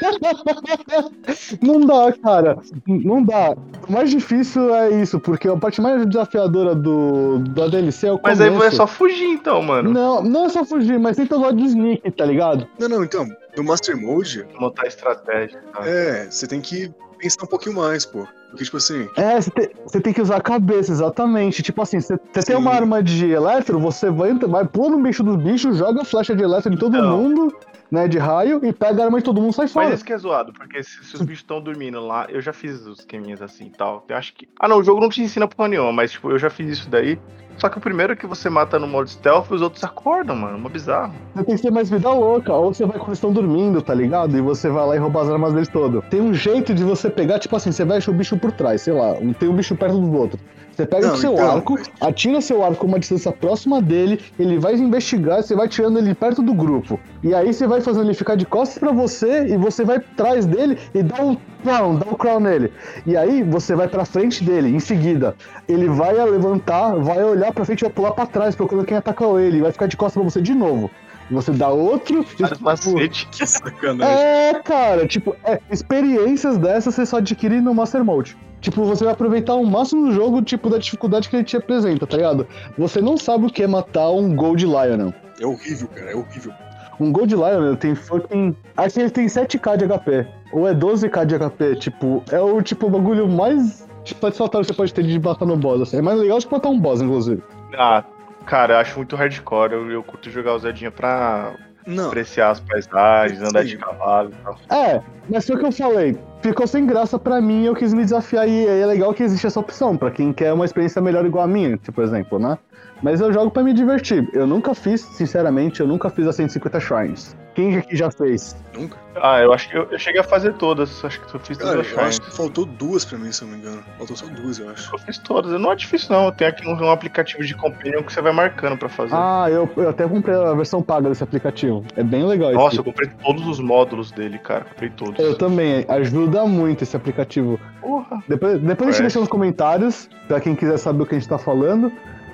Não 1.60 1.80
dá, 1.80 2.12
cara. 2.12 2.58
Não 2.86 3.22
dá. 3.22 3.56
O 3.88 3.92
mais 3.92 4.10
difícil 4.10 4.74
é 4.74 4.90
isso, 5.00 5.18
porque 5.18 5.48
a 5.48 5.56
parte 5.56 5.80
mais 5.80 6.04
desafiadora 6.06 6.74
do, 6.74 7.38
da 7.40 7.66
DLC 7.68 8.06
é 8.06 8.12
o 8.12 8.20
Mas 8.22 8.38
começo. 8.38 8.62
aí 8.62 8.68
é 8.68 8.70
só 8.70 8.86
fugir 8.86 9.28
então, 9.28 9.62
mano. 9.62 9.90
Não, 9.90 10.22
não 10.22 10.46
é 10.46 10.48
só 10.48 10.64
fugir, 10.64 10.98
mas 10.98 11.16
tenta 11.16 11.36
usar 11.36 11.52
de 11.52 11.64
sneak, 11.64 12.10
tá 12.12 12.24
ligado? 12.24 12.66
Não, 12.78 12.88
não, 12.88 13.04
então, 13.04 13.26
no 13.56 13.64
Master 13.64 13.96
Mode, 13.96 14.46
Montar 14.58 14.86
estratégia. 14.86 15.60
tá? 15.72 15.86
é, 15.86 16.26
você 16.30 16.46
tem 16.46 16.60
que 16.60 16.90
pensar 17.18 17.44
um 17.44 17.48
pouquinho 17.48 17.76
mais, 17.76 18.06
pô. 18.06 18.26
Porque, 18.50 18.64
tipo 18.64 18.78
assim, 18.78 19.08
É, 19.16 19.40
você 19.40 19.50
tem, 19.50 20.00
tem 20.00 20.12
que 20.14 20.22
usar 20.22 20.36
a 20.36 20.40
cabeça, 20.40 20.90
exatamente. 20.90 21.62
Tipo 21.62 21.82
assim, 21.82 22.00
você 22.00 22.16
tem 22.46 22.56
uma 22.56 22.72
arma 22.72 23.02
de 23.02 23.30
eletro, 23.30 23.78
você 23.78 24.10
vai, 24.10 24.32
vai 24.34 24.64
pula 24.64 24.90
no 24.96 25.02
bicho 25.02 25.22
dos 25.22 25.36
bichos, 25.36 25.76
joga 25.76 26.04
flecha 26.04 26.34
de 26.34 26.42
eletro 26.42 26.72
em 26.72 26.76
todo 26.76 26.96
Não. 26.96 27.18
mundo, 27.18 27.54
né, 27.90 28.08
de 28.08 28.16
raio, 28.18 28.64
e 28.64 28.72
pega 28.72 29.02
a 29.02 29.04
arma 29.06 29.18
de 29.18 29.24
todo 29.24 29.40
mundo 29.40 29.50
e 29.50 29.54
sai 29.54 29.64
Mas 29.66 29.72
fora. 29.72 29.94
isso 29.94 30.04
que 30.04 30.12
é 30.14 30.18
zoado, 30.18 30.52
porque 30.54 30.82
se, 30.82 31.04
se 31.04 31.14
os 31.14 31.20
bichos 31.20 31.40
estão 31.40 31.60
dormindo 31.60 32.00
lá, 32.00 32.26
eu 32.30 32.40
já 32.40 32.52
fiz 32.54 32.86
os 32.86 33.00
esqueminhas 33.00 33.42
assim 33.42 33.66
e 33.66 33.70
tal. 33.70 34.04
Eu 34.08 34.16
acho 34.16 34.32
que. 34.34 34.48
Ah, 34.58 34.66
não, 34.66 34.78
o 34.78 34.82
jogo 34.84 35.00
não 35.00 35.10
te 35.10 35.20
ensina 35.22 35.46
porra 35.46 35.68
nenhuma, 35.68 35.92
mas 35.92 36.12
tipo, 36.12 36.30
eu 36.30 36.38
já 36.38 36.48
fiz 36.48 36.78
isso 36.78 36.88
daí. 36.88 37.18
Só 37.58 37.68
que 37.68 37.76
o 37.78 37.80
primeiro 37.80 38.16
que 38.16 38.26
você 38.26 38.48
mata 38.48 38.78
no 38.78 38.86
modo 38.86 39.08
stealth, 39.10 39.50
os 39.50 39.60
outros 39.60 39.82
acordam, 39.84 40.36
mano. 40.36 40.56
Uma 40.56 40.68
bizarro. 40.70 41.12
Você 41.34 41.44
tem 41.44 41.56
que 41.56 41.60
ser 41.62 41.70
mais 41.70 41.90
vida 41.90 42.08
louca, 42.10 42.52
ou 42.52 42.72
você 42.72 42.84
vai 42.86 42.96
quando 42.96 43.08
eles 43.08 43.18
estão 43.18 43.32
dormindo, 43.32 43.82
tá 43.82 43.92
ligado? 43.94 44.36
E 44.36 44.40
você 44.40 44.68
vai 44.68 44.86
lá 44.86 44.96
e 44.96 44.98
rouba 44.98 45.22
as 45.22 45.28
armas 45.28 45.52
deles 45.52 45.68
todo. 45.68 46.02
Tem 46.10 46.20
um 46.20 46.32
jeito 46.32 46.72
de 46.72 46.84
você 46.84 47.10
pegar, 47.10 47.38
tipo 47.38 47.54
assim, 47.56 47.72
você 47.72 47.84
fecha 47.84 48.10
o 48.10 48.14
bicho 48.14 48.36
por 48.38 48.52
trás, 48.52 48.82
sei 48.82 48.92
lá, 48.94 49.12
um- 49.14 49.32
tem 49.32 49.48
um 49.48 49.54
bicho 49.54 49.74
perto 49.76 49.98
dos 49.98 50.14
outros. 50.14 50.40
Você 50.72 50.86
pega 50.86 51.08
Não, 51.08 51.14
o 51.14 51.16
seu 51.16 51.32
então, 51.32 51.50
arco, 51.56 51.76
atira 52.00 52.40
seu 52.40 52.62
arco 52.64 52.86
a 52.86 52.88
uma 52.88 53.00
distância 53.00 53.32
próxima 53.32 53.82
dele, 53.82 54.20
ele 54.38 54.60
vai 54.60 54.74
investigar, 54.76 55.42
você 55.42 55.56
vai 55.56 55.66
tirando 55.66 55.98
ele 55.98 56.14
perto 56.14 56.40
do 56.40 56.54
grupo. 56.54 57.00
E 57.20 57.34
aí 57.34 57.52
você 57.52 57.66
vai 57.66 57.80
fazendo 57.80 58.04
ele 58.04 58.14
ficar 58.14 58.36
de 58.36 58.46
costas 58.46 58.78
pra 58.78 58.92
você 58.92 59.48
e 59.48 59.56
você 59.56 59.84
vai 59.84 59.96
atrás 59.96 60.46
dele 60.46 60.78
e 60.94 61.02
dá 61.02 61.20
um 61.20 61.36
crown, 61.64 61.96
dá 61.96 62.06
um 62.08 62.14
crown 62.14 62.38
nele. 62.38 62.72
E 63.04 63.16
aí 63.16 63.42
você 63.42 63.74
vai 63.74 63.88
pra 63.88 64.04
frente 64.04 64.44
dele, 64.44 64.68
em 64.68 64.78
seguida. 64.78 65.34
Ele 65.68 65.88
vai 65.88 66.12
levantar, 66.14 66.94
vai 66.94 67.24
olhar 67.24 67.47
pra 67.52 67.64
frente 67.64 67.80
e 67.80 67.84
vai 67.84 67.92
pular 67.92 68.12
pra 68.12 68.26
trás, 68.26 68.54
procurando 68.54 68.86
quem 68.86 68.96
atacou 68.96 69.38
ele, 69.38 69.58
e 69.58 69.60
vai 69.60 69.72
ficar 69.72 69.86
de 69.86 69.96
costas 69.96 70.20
pra 70.20 70.30
você 70.30 70.40
de 70.40 70.54
novo. 70.54 70.90
E 71.30 71.34
você 71.34 71.52
dá 71.52 71.68
outro. 71.68 72.24
Cara, 72.24 72.54
tipo, 72.54 72.64
macete. 72.64 73.28
que 73.30 73.46
sacanagem. 73.46 74.14
é, 74.14 74.54
cara, 74.62 75.06
tipo, 75.06 75.36
é, 75.44 75.60
experiências 75.70 76.56
dessas 76.56 76.94
você 76.94 77.04
só 77.04 77.18
adquire 77.18 77.60
no 77.60 77.74
Master 77.74 78.04
Mode. 78.04 78.36
Tipo, 78.60 78.84
você 78.84 79.04
vai 79.04 79.12
aproveitar 79.12 79.54
o 79.54 79.64
máximo 79.64 80.06
do 80.06 80.12
jogo, 80.12 80.42
tipo, 80.42 80.68
da 80.68 80.78
dificuldade 80.78 81.28
que 81.28 81.36
ele 81.36 81.44
te 81.44 81.56
apresenta, 81.56 82.06
tá 82.06 82.16
ligado? 82.16 82.46
Você 82.76 83.00
não 83.00 83.16
sabe 83.16 83.46
o 83.46 83.50
que 83.50 83.62
é 83.62 83.66
matar 83.66 84.10
um 84.10 84.34
Gold 84.34 84.64
Lion. 84.64 85.12
É 85.40 85.46
horrível, 85.46 85.88
cara, 85.88 86.10
é 86.10 86.16
horrível. 86.16 86.52
Um 87.00 87.12
Gold 87.12 87.34
Lion 87.34 87.76
tem 87.76 87.94
fucking. 87.94 88.56
Acho 88.76 88.94
que 88.94 89.00
ele 89.00 89.10
tem 89.10 89.26
7k 89.26 89.76
de 89.76 89.86
HP. 89.86 90.26
Ou 90.52 90.66
é 90.66 90.74
12k 90.74 91.24
de 91.24 91.38
HP. 91.38 91.76
Tipo, 91.76 92.24
é 92.32 92.40
o 92.40 92.60
tipo 92.60 92.86
o 92.86 92.90
bagulho 92.90 93.28
mais 93.28 93.87
tipo, 94.08 94.20
satisfatório 94.20 94.66
que 94.66 94.72
você 94.72 94.76
pode 94.76 94.94
ter 94.94 95.02
de 95.04 95.18
matar 95.18 95.46
no 95.46 95.56
boss. 95.56 95.82
Assim. 95.82 95.98
É 95.98 96.02
mais 96.02 96.18
legal 96.18 96.38
do 96.38 96.46
que 96.46 96.52
matar 96.52 96.68
um 96.68 96.80
boss, 96.80 97.00
inclusive. 97.00 97.42
Ah, 97.76 98.04
cara, 98.46 98.74
eu 98.74 98.78
acho 98.78 98.96
muito 98.96 99.16
hardcore. 99.16 99.72
Eu, 99.72 99.90
eu 99.90 100.02
curto 100.02 100.30
jogar 100.30 100.54
o 100.54 100.58
Zedinha 100.58 100.90
pra 100.90 101.52
Não, 101.86 102.08
apreciar 102.08 102.50
as 102.50 102.60
paisagens, 102.60 103.42
andar 103.42 103.64
de 103.64 103.76
cavalo 103.76 104.30
e 104.30 104.44
tal. 104.44 104.58
É, 104.70 105.02
mas 105.28 105.46
foi 105.46 105.56
o 105.56 105.58
que 105.58 105.66
eu 105.66 105.72
falei. 105.72 106.18
Ficou 106.40 106.66
sem 106.66 106.86
graça 106.86 107.18
pra 107.18 107.40
mim 107.40 107.64
eu 107.64 107.74
quis 107.74 107.92
me 107.92 108.04
desafiar 108.04 108.48
e 108.48 108.66
é 108.66 108.86
legal 108.86 109.12
que 109.12 109.22
existe 109.22 109.46
essa 109.46 109.58
opção 109.58 109.96
pra 109.96 110.10
quem 110.10 110.32
quer 110.32 110.52
uma 110.52 110.64
experiência 110.64 111.02
melhor 111.02 111.26
igual 111.26 111.44
a 111.44 111.48
minha, 111.48 111.76
tipo, 111.76 111.92
por 111.92 112.04
exemplo, 112.04 112.38
né? 112.38 112.56
Mas 113.02 113.20
eu 113.20 113.32
jogo 113.32 113.50
pra 113.50 113.62
me 113.62 113.72
divertir. 113.72 114.28
Eu 114.32 114.46
nunca 114.46 114.74
fiz, 114.74 115.00
sinceramente, 115.02 115.80
eu 115.80 115.86
nunca 115.86 116.10
fiz 116.10 116.26
as 116.26 116.36
150 116.36 116.80
shrines. 116.80 117.36
Quem 117.54 117.76
aqui 117.76 117.96
já 117.96 118.08
fez? 118.10 118.56
nunca. 118.72 118.96
Ah, 119.20 119.40
eu 119.40 119.52
acho 119.52 119.68
que 119.68 119.76
eu, 119.76 119.88
eu 119.90 119.98
cheguei 119.98 120.20
a 120.20 120.24
fazer 120.24 120.52
todas. 120.54 121.04
Acho 121.04 121.20
que 121.20 121.34
eu 121.34 121.40
fiz 121.40 121.58
todas 121.58 121.72
Cara, 121.74 121.80
as 121.82 121.90
eu 121.92 121.98
acho 122.00 122.12
shrines. 122.12 122.18
que 122.20 122.36
faltou 122.36 122.64
duas 122.64 123.04
pra 123.04 123.18
mim, 123.18 123.32
se 123.32 123.42
eu 123.42 123.48
não 123.48 123.56
me 123.56 123.60
engano. 123.60 123.82
Faltou 123.98 124.16
só 124.16 124.26
duas, 124.26 124.58
eu 124.60 124.70
acho. 124.70 124.94
Eu 124.94 124.98
fiz 125.00 125.18
todas. 125.18 125.60
Não 125.60 125.72
é 125.72 125.74
difícil, 125.74 126.14
não. 126.14 126.30
Tem 126.30 126.46
aqui 126.46 126.66
um, 126.68 126.72
um 126.74 126.90
aplicativo 126.90 127.42
de 127.42 127.54
companion 127.56 128.02
que 128.04 128.12
você 128.12 128.20
vai 128.22 128.32
marcando 128.32 128.76
pra 128.78 128.88
fazer. 128.88 129.14
Ah, 129.14 129.46
eu, 129.50 129.68
eu 129.76 129.88
até 129.88 130.06
comprei 130.06 130.36
a 130.36 130.54
versão 130.54 130.80
paga 130.82 131.08
desse 131.08 131.24
aplicativo. 131.24 131.84
É 131.96 132.04
bem 132.04 132.24
legal 132.24 132.52
Nossa, 132.52 132.68
esse. 132.68 132.78
eu 132.78 132.84
comprei 132.84 133.08
todos 133.24 133.44
os 133.48 133.58
módulos 133.58 134.12
dele, 134.12 134.38
cara. 134.38 134.64
Comprei 134.64 134.90
todos. 134.90 135.18
Eu 135.18 135.36
também, 135.36 135.84
ajuda 135.88 136.46
muito 136.46 136.82
esse 136.84 136.96
aplicativo. 136.96 137.58
Porra. 137.80 138.22
Depois, 138.28 138.60
depois 138.60 138.88
a 138.88 138.92
gente 138.92 139.00
É. 139.00 139.02
deixa 139.02 139.18
nos 139.18 139.28
comentários, 139.28 140.08
pra 140.28 140.40
quem 140.40 140.54
quiser 140.54 140.76
saber 140.78 141.02
o 141.02 141.06
que 141.06 141.16
a 141.16 141.18
gente 141.18 141.28
tá 141.28 141.38
falando. 141.38 141.90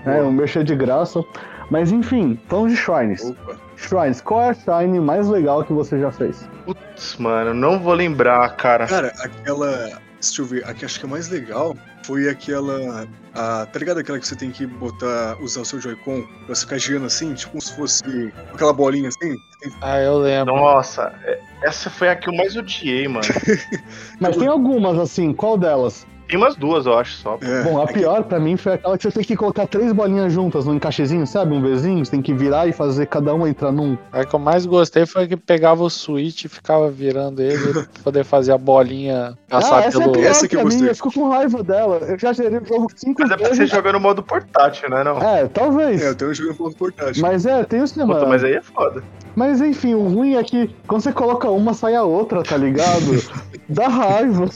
É, 0.07 0.15
Boa. 0.15 0.25
um 0.25 0.33
mexer 0.33 0.65
de 0.65 0.75
graça. 0.75 1.23
Mas 1.71 1.91
enfim, 1.91 2.39
falando 2.49 2.69
de 2.71 2.77
shrines. 2.77 3.23
Opa. 3.25 3.57
Shrines, 3.77 4.21
qual 4.21 4.43
é 4.43 4.51
a 4.51 4.55
shrine 4.55 5.01
mais 5.01 5.29
legal 5.29 5.65
que 5.65 5.73
você 5.73 5.99
já 5.99 6.13
fez? 6.13 6.49
Putz, 6.65 7.17
mano, 7.19 7.53
não 7.55 7.79
vou 7.79 7.95
lembrar, 7.95 8.57
cara. 8.57 8.87
Cara, 8.87 9.13
aquela. 9.19 9.99
Deixa 10.21 10.43
eu 10.43 10.47
ver, 10.47 10.65
aqui 10.65 10.85
acho 10.85 10.99
que 11.01 11.07
é 11.07 11.09
mais 11.09 11.29
legal 11.29 11.77
foi 12.05 12.29
aquela. 12.29 13.07
A, 13.35 13.67
tá 13.67 13.79
ligado 13.79 13.99
aquela 13.99 14.19
que 14.19 14.27
você 14.27 14.37
tem 14.37 14.51
que 14.51 14.67
botar, 14.67 15.37
usar 15.41 15.63
o 15.63 15.65
seu 15.65 15.81
Joy-Con 15.81 16.25
pra 16.47 16.55
ficar 16.55 16.79
girando 16.79 17.07
assim, 17.07 17.35
tipo 17.35 17.53
como 17.53 17.63
se 17.63 17.75
fosse 17.75 18.33
aquela 18.53 18.73
bolinha 18.73 19.09
assim? 19.09 19.35
Ah, 19.81 19.99
eu 20.01 20.19
lembro. 20.19 20.55
Nossa, 20.55 21.13
é- 21.25 21.41
essa 21.63 21.91
foi 21.91 22.09
a 22.09 22.17
que 22.17 22.29
eu 22.29 22.35
mais 22.35 22.57
odiei, 22.57 23.09
mano. 23.09 23.27
Mas 24.21 24.37
tem 24.37 24.47
algumas 24.47 24.99
assim, 24.99 25.33
qual 25.33 25.57
delas? 25.57 26.07
Tem 26.27 26.39
umas 26.39 26.57
duas, 26.57 26.87
eu 26.87 26.99
acho, 26.99 27.13
só. 27.17 27.39
É, 27.43 27.63
Bom, 27.63 27.79
a 27.79 27.85
é 27.85 27.87
que- 27.87 27.93
pior 27.95 28.25
pra 28.25 28.41
mim 28.41 28.57
foi 28.57 28.73
aquela 28.73 28.97
que 28.97 29.05
você 29.05 29.11
tem 29.19 29.25
que 29.25 29.37
colocar 29.37 29.67
três 29.67 29.93
bolinhas 29.93 30.33
juntas 30.33 30.65
num 30.65 30.75
encaixezinho, 30.75 31.27
sabe? 31.27 31.55
Um 31.55 31.61
Vzinho, 31.63 32.05
você 32.05 32.11
tem 32.13 32.23
que 32.23 32.33
virar 32.33 32.67
e 32.67 32.73
fazer 32.73 33.07
cada 33.07 33.35
uma 33.35 33.49
entrar 33.49 33.71
num. 33.71 33.97
A 34.11 34.25
que 34.25 34.35
eu 34.35 34.39
mais 34.41 34.65
gostei 34.65 35.05
foi 35.07 35.29
que 35.29 35.37
pegava 35.37 35.83
o 35.85 35.91
Switch 35.91 36.45
e 36.45 36.49
ficava 36.49 36.91
virando 36.91 37.43
ele 37.43 37.73
pra 37.75 37.85
poder 38.03 38.25
fazer 38.25 38.53
a 38.53 38.59
bolinha 38.59 39.37
passar 39.49 39.77
ah, 39.83 39.85
essa 39.85 39.99
pelo. 39.99 40.11
é 40.11 40.15
pior 40.19 40.31
Essa 40.31 40.49
que 40.49 40.57
eu 40.57 40.61
pra 40.61 40.69
mim, 40.69 40.75
gostei. 40.77 40.91
eu 40.91 40.95
fico 40.97 41.13
com 41.13 41.29
raiva 41.29 41.63
dela. 41.63 41.99
Eu 42.09 42.19
já 42.19 42.33
gerei 42.33 42.59
o 42.59 42.65
jogo 42.67 42.87
cinco 42.97 43.21
Mas 43.21 43.31
é 43.31 43.35
porque 43.37 43.49
você 43.51 43.59
vezes. 43.61 43.75
joga 43.75 43.93
no 43.93 44.01
modo 44.01 44.23
portátil, 44.23 44.89
né? 44.91 45.05
Não? 45.05 45.19
É, 45.19 45.47
talvez. 45.47 46.03
É, 46.03 46.09
eu 46.09 46.15
tenho 46.15 46.31
um 46.31 46.35
jogo 46.35 46.49
no 46.51 46.55
ponto 46.57 46.77
portátil. 46.77 47.21
Mas 47.23 47.45
é, 47.45 47.63
tem 47.65 47.83
o 47.83 47.87
cinema. 47.87 48.15
Puta, 48.15 48.27
mas 48.27 48.43
aí 48.43 48.55
é 48.55 48.63
foda. 48.63 49.03
Mas 49.37 49.61
enfim, 49.61 49.95
o 49.95 50.03
ruim 50.09 50.35
é 50.35 50.43
que 50.45 50.75
quando 50.87 51.03
você 51.03 51.13
coloca 51.13 51.51
uma, 51.51 51.75
sai 51.75 51.95
a 51.95 52.03
outra, 52.05 52.43
tá 52.43 52.57
ligado? 52.57 53.23
Dá 53.69 53.89
raiva. 53.89 54.47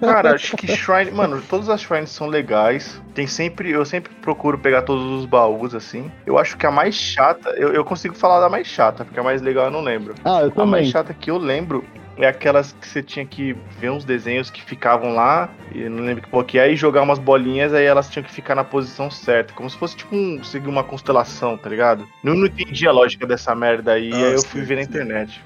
Cara, 0.00 0.34
acho 0.34 0.56
que 0.56 0.66
Shrine. 0.68 1.10
Mano, 1.10 1.42
todas 1.48 1.68
as 1.68 1.80
Shrines 1.82 2.10
são 2.10 2.26
legais. 2.26 3.00
Tem 3.14 3.26
sempre. 3.26 3.70
Eu 3.70 3.84
sempre 3.84 4.12
procuro 4.22 4.58
pegar 4.58 4.82
todos 4.82 5.04
os 5.20 5.26
baús, 5.26 5.74
assim. 5.74 6.10
Eu 6.24 6.38
acho 6.38 6.56
que 6.56 6.66
a 6.66 6.70
mais 6.70 6.94
chata. 6.94 7.50
Eu, 7.50 7.72
eu 7.74 7.84
consigo 7.84 8.14
falar 8.14 8.40
da 8.40 8.48
mais 8.48 8.66
chata, 8.66 9.04
porque 9.04 9.20
a 9.20 9.22
mais 9.22 9.42
legal 9.42 9.66
eu 9.66 9.70
não 9.70 9.82
lembro. 9.82 10.14
Ah, 10.24 10.40
eu 10.42 10.52
A 10.56 10.64
mais 10.66 10.80
também. 10.80 10.84
chata 10.86 11.14
que 11.14 11.30
eu 11.30 11.36
lembro 11.38 11.84
é 12.18 12.26
aquelas 12.28 12.72
que 12.72 12.86
você 12.88 13.02
tinha 13.02 13.24
que 13.26 13.56
ver 13.78 13.90
uns 13.90 14.04
desenhos 14.04 14.50
que 14.50 14.62
ficavam 14.62 15.14
lá, 15.14 15.50
e 15.74 15.82
eu 15.82 15.90
não 15.90 16.04
lembro 16.04 16.22
que 16.22 16.28
porra 16.28 16.44
que 16.44 16.58
é, 16.58 16.70
e 16.72 16.76
jogar 16.76 17.02
umas 17.02 17.18
bolinhas, 17.18 17.74
aí 17.74 17.84
elas 17.84 18.08
tinham 18.08 18.24
que 18.24 18.32
ficar 18.32 18.54
na 18.54 18.64
posição 18.64 19.10
certa. 19.10 19.52
Como 19.54 19.68
se 19.68 19.76
fosse 19.76 19.96
tipo 19.96 20.14
um, 20.14 20.42
seguir 20.42 20.68
uma 20.68 20.82
constelação, 20.84 21.56
tá 21.58 21.68
ligado? 21.68 22.06
Eu 22.24 22.34
não 22.34 22.46
entendi 22.46 22.86
a 22.86 22.92
lógica 22.92 23.26
dessa 23.26 23.54
merda 23.54 23.92
aí, 23.92 24.12
Ah, 24.12 24.16
aí 24.16 24.32
eu 24.34 24.42
fui 24.42 24.62
ver 24.62 24.76
na 24.76 24.82
internet. 24.82 25.42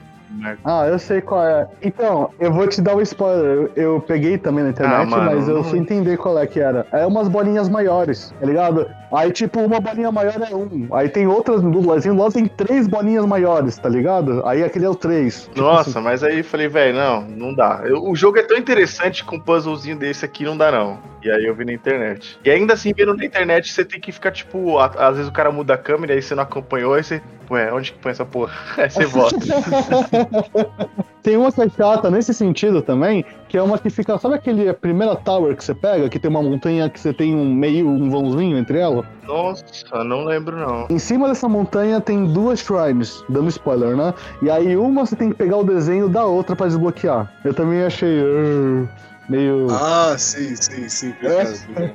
Ah, 0.65 0.87
eu 0.87 0.97
sei 0.99 1.21
qual 1.21 1.45
é. 1.45 1.67
Então, 1.83 2.31
eu 2.39 2.53
vou 2.53 2.67
te 2.69 2.81
dar 2.81 2.95
um 2.95 3.01
spoiler. 3.01 3.45
Eu, 3.75 3.95
eu 3.95 4.01
peguei 4.01 4.39
também 4.39 4.63
na 4.63 4.71
internet, 4.71 5.13
Ah, 5.13 5.21
mas 5.21 5.49
eu 5.49 5.57
não- 5.57 5.65
fui 5.65 5.79
entender 5.81 6.17
qual 6.17 6.39
é 6.39 6.47
que 6.47 6.61
era. 6.61 6.87
É 6.93 7.05
umas 7.05 7.29
bolinhas 7.29 7.69
maiores, 7.69 8.33
tá 8.39 8.47
ligado? 8.47 8.89
Aí, 9.13 9.33
tipo, 9.33 9.59
uma 9.61 9.81
bolinha 9.81 10.13
maior 10.13 10.41
é 10.41 10.55
um. 10.55 10.89
Aí 10.93 11.09
tem 11.09 11.27
outras 11.27 11.61
do 11.61 11.85
Lazinho, 11.87 12.17
lá 12.17 12.31
tem 12.31 12.47
três 12.47 12.87
bolinhas 12.87 13.27
maiores, 13.27 13.77
tá 13.77 13.89
ligado? 13.89 14.47
Aí 14.47 14.63
aquele 14.63 14.85
é 14.85 14.89
o 14.89 14.95
três. 14.95 15.45
Tipo 15.49 15.61
Nossa, 15.63 15.91
assim. 15.91 16.01
mas 16.01 16.23
aí 16.23 16.39
eu 16.39 16.45
falei, 16.45 16.69
velho, 16.69 16.97
não, 16.97 17.23
não 17.23 17.55
dá. 17.55 17.83
Eu- 17.85 18.05
o 18.05 18.15
jogo 18.15 18.39
é 18.39 18.43
tão 18.43 18.57
interessante 18.57 19.25
com 19.25 19.37
um 19.37 19.41
puzzlezinho 19.41 19.97
desse 19.99 20.25
aqui, 20.25 20.45
não 20.45 20.57
dá 20.57 20.71
não. 20.71 20.99
E 21.23 21.31
aí 21.31 21.45
eu 21.45 21.55
vi 21.55 21.65
na 21.65 21.73
internet. 21.73 22.39
E 22.45 22.51
ainda 22.51 22.75
assim, 22.75 22.93
vendo 22.97 23.15
na 23.17 23.25
internet, 23.25 23.73
você 23.73 23.85
tem 23.85 24.01
que 24.01 24.13
ficar, 24.13 24.31
tipo, 24.31 24.79
a- 24.79 24.87
às 24.87 25.17
vezes 25.17 25.29
o 25.29 25.33
cara 25.33 25.51
muda 25.51 25.75
a 25.75 25.79
câmera, 25.79 26.15
aí 26.15 26.23
você 26.23 26.35
não 26.35 26.45
acompanhou, 26.45 26.95
aí 26.95 27.03
você, 27.03 27.21
ué, 27.51 27.73
onde 27.73 27.93
que 27.93 27.99
põe 27.99 28.13
essa 28.13 28.25
porra? 28.25 28.53
Aí 28.79 28.89
você 28.91 29.05
volta. 29.07 29.37
Tem 31.23 31.37
uma 31.37 31.53
que 31.53 31.61
é 31.61 31.69
chata 31.69 32.11
nesse 32.11 32.33
sentido 32.33 32.81
também, 32.81 33.25
que 33.49 33.59
é 33.59 33.63
uma 33.63 33.79
que 33.79 33.91
fica. 33.91 34.19
Sabe 34.19 34.35
aquele 34.35 34.69
a 34.69 34.75
primeira 34.75 35.15
tower 35.17 35.55
que 35.55 35.63
você 35.63 35.75
pega, 35.75 36.09
que 36.09 36.19
tem 36.19 36.31
uma 36.31 36.43
montanha 36.43 36.89
que 36.89 36.99
você 36.99 37.13
tem 37.13 37.35
um 37.35 37.55
meio, 37.55 37.89
um 37.89 38.09
vãozinho 38.09 38.57
entre 38.57 38.79
ela? 38.79 39.05
Nossa, 39.27 40.05
não 40.05 40.25
lembro 40.25 40.57
não. 40.57 40.87
Em 40.89 40.99
cima 40.99 41.29
dessa 41.29 41.49
montanha 41.49 42.01
tem 42.01 42.25
duas 42.27 42.61
shrines, 42.61 43.23
dando 43.29 43.49
spoiler, 43.49 43.97
né? 43.97 44.15
E 44.43 44.51
aí 44.51 44.77
uma 44.77 45.05
você 45.05 45.15
tem 45.15 45.31
que 45.31 45.37
pegar 45.37 45.59
o 45.59 45.65
desenho 45.65 46.09
da 46.09 46.25
outra 46.25 46.57
pra 46.57 46.67
desbloquear. 46.67 47.31
Eu 47.45 47.53
também 47.53 47.83
achei 47.83 48.23
uh, 48.23 48.89
meio. 49.29 49.67
Ah, 49.71 50.15
sim, 50.17 50.57
sim, 50.57 50.89
sim. 50.89 51.13
obrigado. 51.17 51.95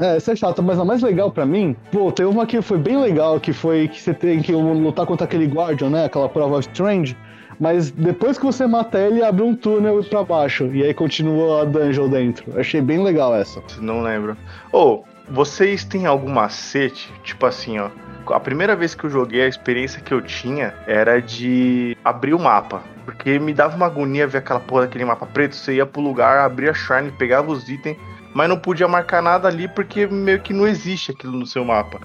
É, 0.00 0.16
essa 0.16 0.32
é 0.32 0.36
chata, 0.36 0.60
mas 0.62 0.78
a 0.80 0.84
mais 0.84 1.00
legal 1.00 1.30
pra 1.30 1.46
mim, 1.46 1.76
pô, 1.92 2.10
tem 2.10 2.26
uma 2.26 2.44
que 2.44 2.60
foi 2.60 2.78
bem 2.78 3.00
legal, 3.00 3.38
que 3.38 3.52
foi 3.52 3.86
que 3.86 4.00
você 4.00 4.12
tem 4.12 4.42
que 4.42 4.52
lutar 4.52 5.06
contra 5.06 5.24
aquele 5.24 5.46
Guardian, 5.46 5.90
né? 5.90 6.04
Aquela 6.06 6.28
prova 6.28 6.58
Strange. 6.58 7.16
Mas 7.58 7.90
depois 7.90 8.38
que 8.38 8.44
você 8.44 8.66
mata 8.66 8.98
ele, 8.98 9.22
abre 9.22 9.42
um 9.42 9.54
túnel 9.54 10.02
pra 10.04 10.22
baixo. 10.22 10.66
E 10.72 10.84
aí 10.84 10.94
continua 10.94 11.62
a 11.62 11.64
dungeon 11.64 12.08
dentro. 12.08 12.58
Achei 12.58 12.80
bem 12.80 13.02
legal 13.02 13.34
essa. 13.34 13.60
Não 13.80 14.02
lembro. 14.02 14.36
Ô, 14.72 15.02
vocês 15.28 15.84
têm 15.84 16.06
algum 16.06 16.30
macete? 16.30 17.12
Tipo 17.22 17.46
assim, 17.46 17.78
ó. 17.78 17.90
A 18.32 18.40
primeira 18.40 18.76
vez 18.76 18.94
que 18.94 19.04
eu 19.04 19.10
joguei, 19.10 19.42
a 19.42 19.48
experiência 19.48 20.00
que 20.00 20.12
eu 20.12 20.20
tinha 20.20 20.74
era 20.86 21.20
de 21.20 21.96
abrir 22.04 22.34
o 22.34 22.38
mapa. 22.38 22.82
Porque 23.04 23.38
me 23.38 23.54
dava 23.54 23.74
uma 23.74 23.86
agonia 23.86 24.26
ver 24.26 24.38
aquela 24.38 24.60
porra 24.60 24.82
daquele 24.82 25.04
mapa 25.04 25.26
preto. 25.26 25.56
Você 25.56 25.74
ia 25.74 25.86
pro 25.86 26.00
lugar, 26.00 26.38
abria 26.38 26.70
a 26.70 26.74
Shrine, 26.74 27.10
pegava 27.10 27.50
os 27.50 27.68
itens, 27.68 27.96
mas 28.34 28.48
não 28.48 28.58
podia 28.58 28.86
marcar 28.86 29.22
nada 29.22 29.48
ali 29.48 29.66
porque 29.66 30.06
meio 30.06 30.40
que 30.40 30.52
não 30.52 30.66
existe 30.66 31.10
aquilo 31.10 31.38
no 31.38 31.46
seu 31.46 31.64
mapa. 31.64 32.00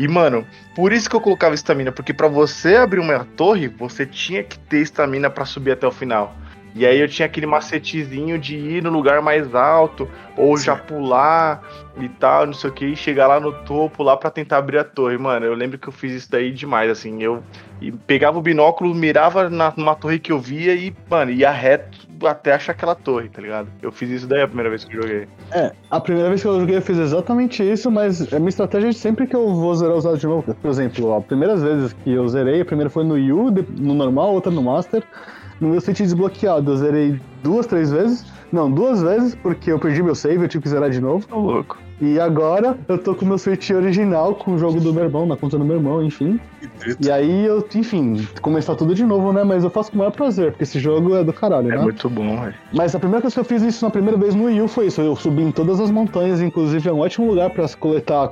E, 0.00 0.08
mano, 0.08 0.46
por 0.74 0.94
isso 0.94 1.10
que 1.10 1.14
eu 1.14 1.20
colocava 1.20 1.54
estamina, 1.54 1.92
porque 1.92 2.14
pra 2.14 2.26
você 2.26 2.74
abrir 2.74 3.00
uma 3.00 3.22
torre, 3.36 3.68
você 3.68 4.06
tinha 4.06 4.42
que 4.42 4.58
ter 4.58 4.78
estamina 4.78 5.28
pra 5.28 5.44
subir 5.44 5.72
até 5.72 5.86
o 5.86 5.92
final. 5.92 6.34
E 6.74 6.86
aí 6.86 7.00
eu 7.00 7.08
tinha 7.08 7.26
aquele 7.26 7.46
macetezinho 7.46 8.38
de 8.38 8.56
ir 8.56 8.82
no 8.82 8.90
lugar 8.90 9.20
mais 9.20 9.54
alto, 9.54 10.08
ou 10.36 10.56
já 10.56 10.76
pular 10.76 11.62
e 11.98 12.08
tal, 12.08 12.46
não 12.46 12.52
sei 12.52 12.70
o 12.70 12.72
que, 12.72 12.86
e 12.86 12.96
chegar 12.96 13.26
lá 13.26 13.40
no 13.40 13.52
topo 13.52 14.02
lá 14.02 14.16
pra 14.16 14.30
tentar 14.30 14.58
abrir 14.58 14.78
a 14.78 14.84
torre. 14.84 15.18
Mano, 15.18 15.46
eu 15.46 15.54
lembro 15.54 15.78
que 15.78 15.88
eu 15.88 15.92
fiz 15.92 16.12
isso 16.12 16.30
daí 16.30 16.52
demais, 16.52 16.90
assim. 16.90 17.22
Eu 17.22 17.42
pegava 18.06 18.38
o 18.38 18.42
binóculo, 18.42 18.94
mirava 18.94 19.50
na, 19.50 19.72
numa 19.76 19.94
torre 19.94 20.18
que 20.18 20.32
eu 20.32 20.38
via 20.38 20.74
e, 20.74 20.94
mano, 21.08 21.30
ia 21.30 21.50
reto 21.50 22.10
até 22.26 22.52
achar 22.52 22.72
aquela 22.72 22.94
torre, 22.94 23.28
tá 23.28 23.40
ligado? 23.40 23.68
Eu 23.80 23.90
fiz 23.90 24.10
isso 24.10 24.26
daí 24.26 24.42
a 24.42 24.46
primeira 24.46 24.68
vez 24.68 24.84
que 24.84 24.96
eu 24.96 25.02
joguei. 25.02 25.28
É, 25.52 25.72
a 25.90 26.00
primeira 26.00 26.28
vez 26.28 26.42
que 26.42 26.48
eu 26.48 26.60
joguei 26.60 26.76
eu 26.76 26.82
fiz 26.82 26.98
exatamente 26.98 27.62
isso, 27.62 27.90
mas 27.90 28.32
a 28.32 28.38
minha 28.38 28.50
estratégia 28.50 28.88
é 28.88 28.92
sempre 28.92 29.26
que 29.26 29.34
eu 29.34 29.54
vou 29.54 29.74
zerar 29.74 29.96
os 29.96 30.04
dados 30.04 30.20
de 30.20 30.26
novo. 30.26 30.54
Por 30.54 30.70
exemplo, 30.70 31.16
as 31.16 31.24
primeiras 31.24 31.62
vezes 31.62 31.92
que 31.92 32.12
eu 32.12 32.28
zerei, 32.28 32.60
a 32.60 32.64
primeira 32.64 32.90
foi 32.90 33.04
no 33.04 33.18
Yu, 33.18 33.50
no 33.78 33.94
normal, 33.94 34.34
outra 34.34 34.52
no 34.52 34.62
Master. 34.62 35.02
No 35.60 35.68
meu 35.68 35.80
Switch 35.80 35.98
desbloqueado, 35.98 36.70
eu 36.72 36.76
zerei 36.76 37.20
duas, 37.42 37.66
três 37.66 37.90
vezes. 37.90 38.24
Não, 38.52 38.70
duas 38.70 39.00
vezes, 39.00 39.34
porque 39.36 39.70
eu 39.70 39.78
perdi 39.78 40.02
meu 40.02 40.14
save, 40.14 40.42
eu 40.42 40.48
tive 40.48 40.62
que 40.62 40.68
zerar 40.68 40.90
de 40.90 41.00
novo. 41.00 41.24
Tô 41.26 41.38
louco. 41.38 41.78
E 42.00 42.18
agora 42.18 42.78
eu 42.88 42.96
tô 42.96 43.14
com 43.14 43.26
o 43.26 43.28
meu 43.28 43.36
Switch 43.38 43.70
original, 43.70 44.34
com 44.34 44.54
o 44.54 44.58
jogo 44.58 44.80
do 44.80 44.92
meu 44.92 45.04
irmão, 45.04 45.26
na 45.26 45.36
conta 45.36 45.58
do 45.58 45.64
meu 45.64 45.76
irmão, 45.76 46.02
enfim. 46.02 46.40
E 46.98 47.10
aí 47.10 47.44
eu, 47.44 47.64
enfim, 47.74 48.26
começar 48.40 48.74
tudo 48.74 48.94
de 48.94 49.04
novo, 49.04 49.32
né? 49.34 49.44
Mas 49.44 49.62
eu 49.64 49.70
faço 49.70 49.90
com 49.90 49.96
o 49.96 49.98
maior 49.98 50.10
prazer, 50.10 50.52
porque 50.52 50.64
esse 50.64 50.80
jogo 50.80 51.14
é 51.14 51.22
do 51.22 51.32
caralho, 51.32 51.70
É 51.70 51.76
né? 51.76 51.82
muito 51.82 52.08
bom, 52.08 52.40
velho. 52.40 52.54
Mas 52.72 52.94
a 52.94 52.98
primeira 52.98 53.20
coisa 53.20 53.34
que 53.34 53.40
eu 53.40 53.44
fiz 53.44 53.62
isso 53.62 53.84
na 53.84 53.90
primeira 53.90 54.16
vez 54.18 54.34
no 54.34 54.44
Wii 54.44 54.62
U 54.62 54.68
foi 54.68 54.86
isso. 54.86 55.02
Eu 55.02 55.14
subi 55.14 55.42
em 55.42 55.52
todas 55.52 55.78
as 55.78 55.90
montanhas, 55.90 56.40
inclusive 56.40 56.88
é 56.88 56.92
um 56.92 57.00
ótimo 57.00 57.26
lugar 57.28 57.50
pra 57.50 57.68
coletar 57.78 58.24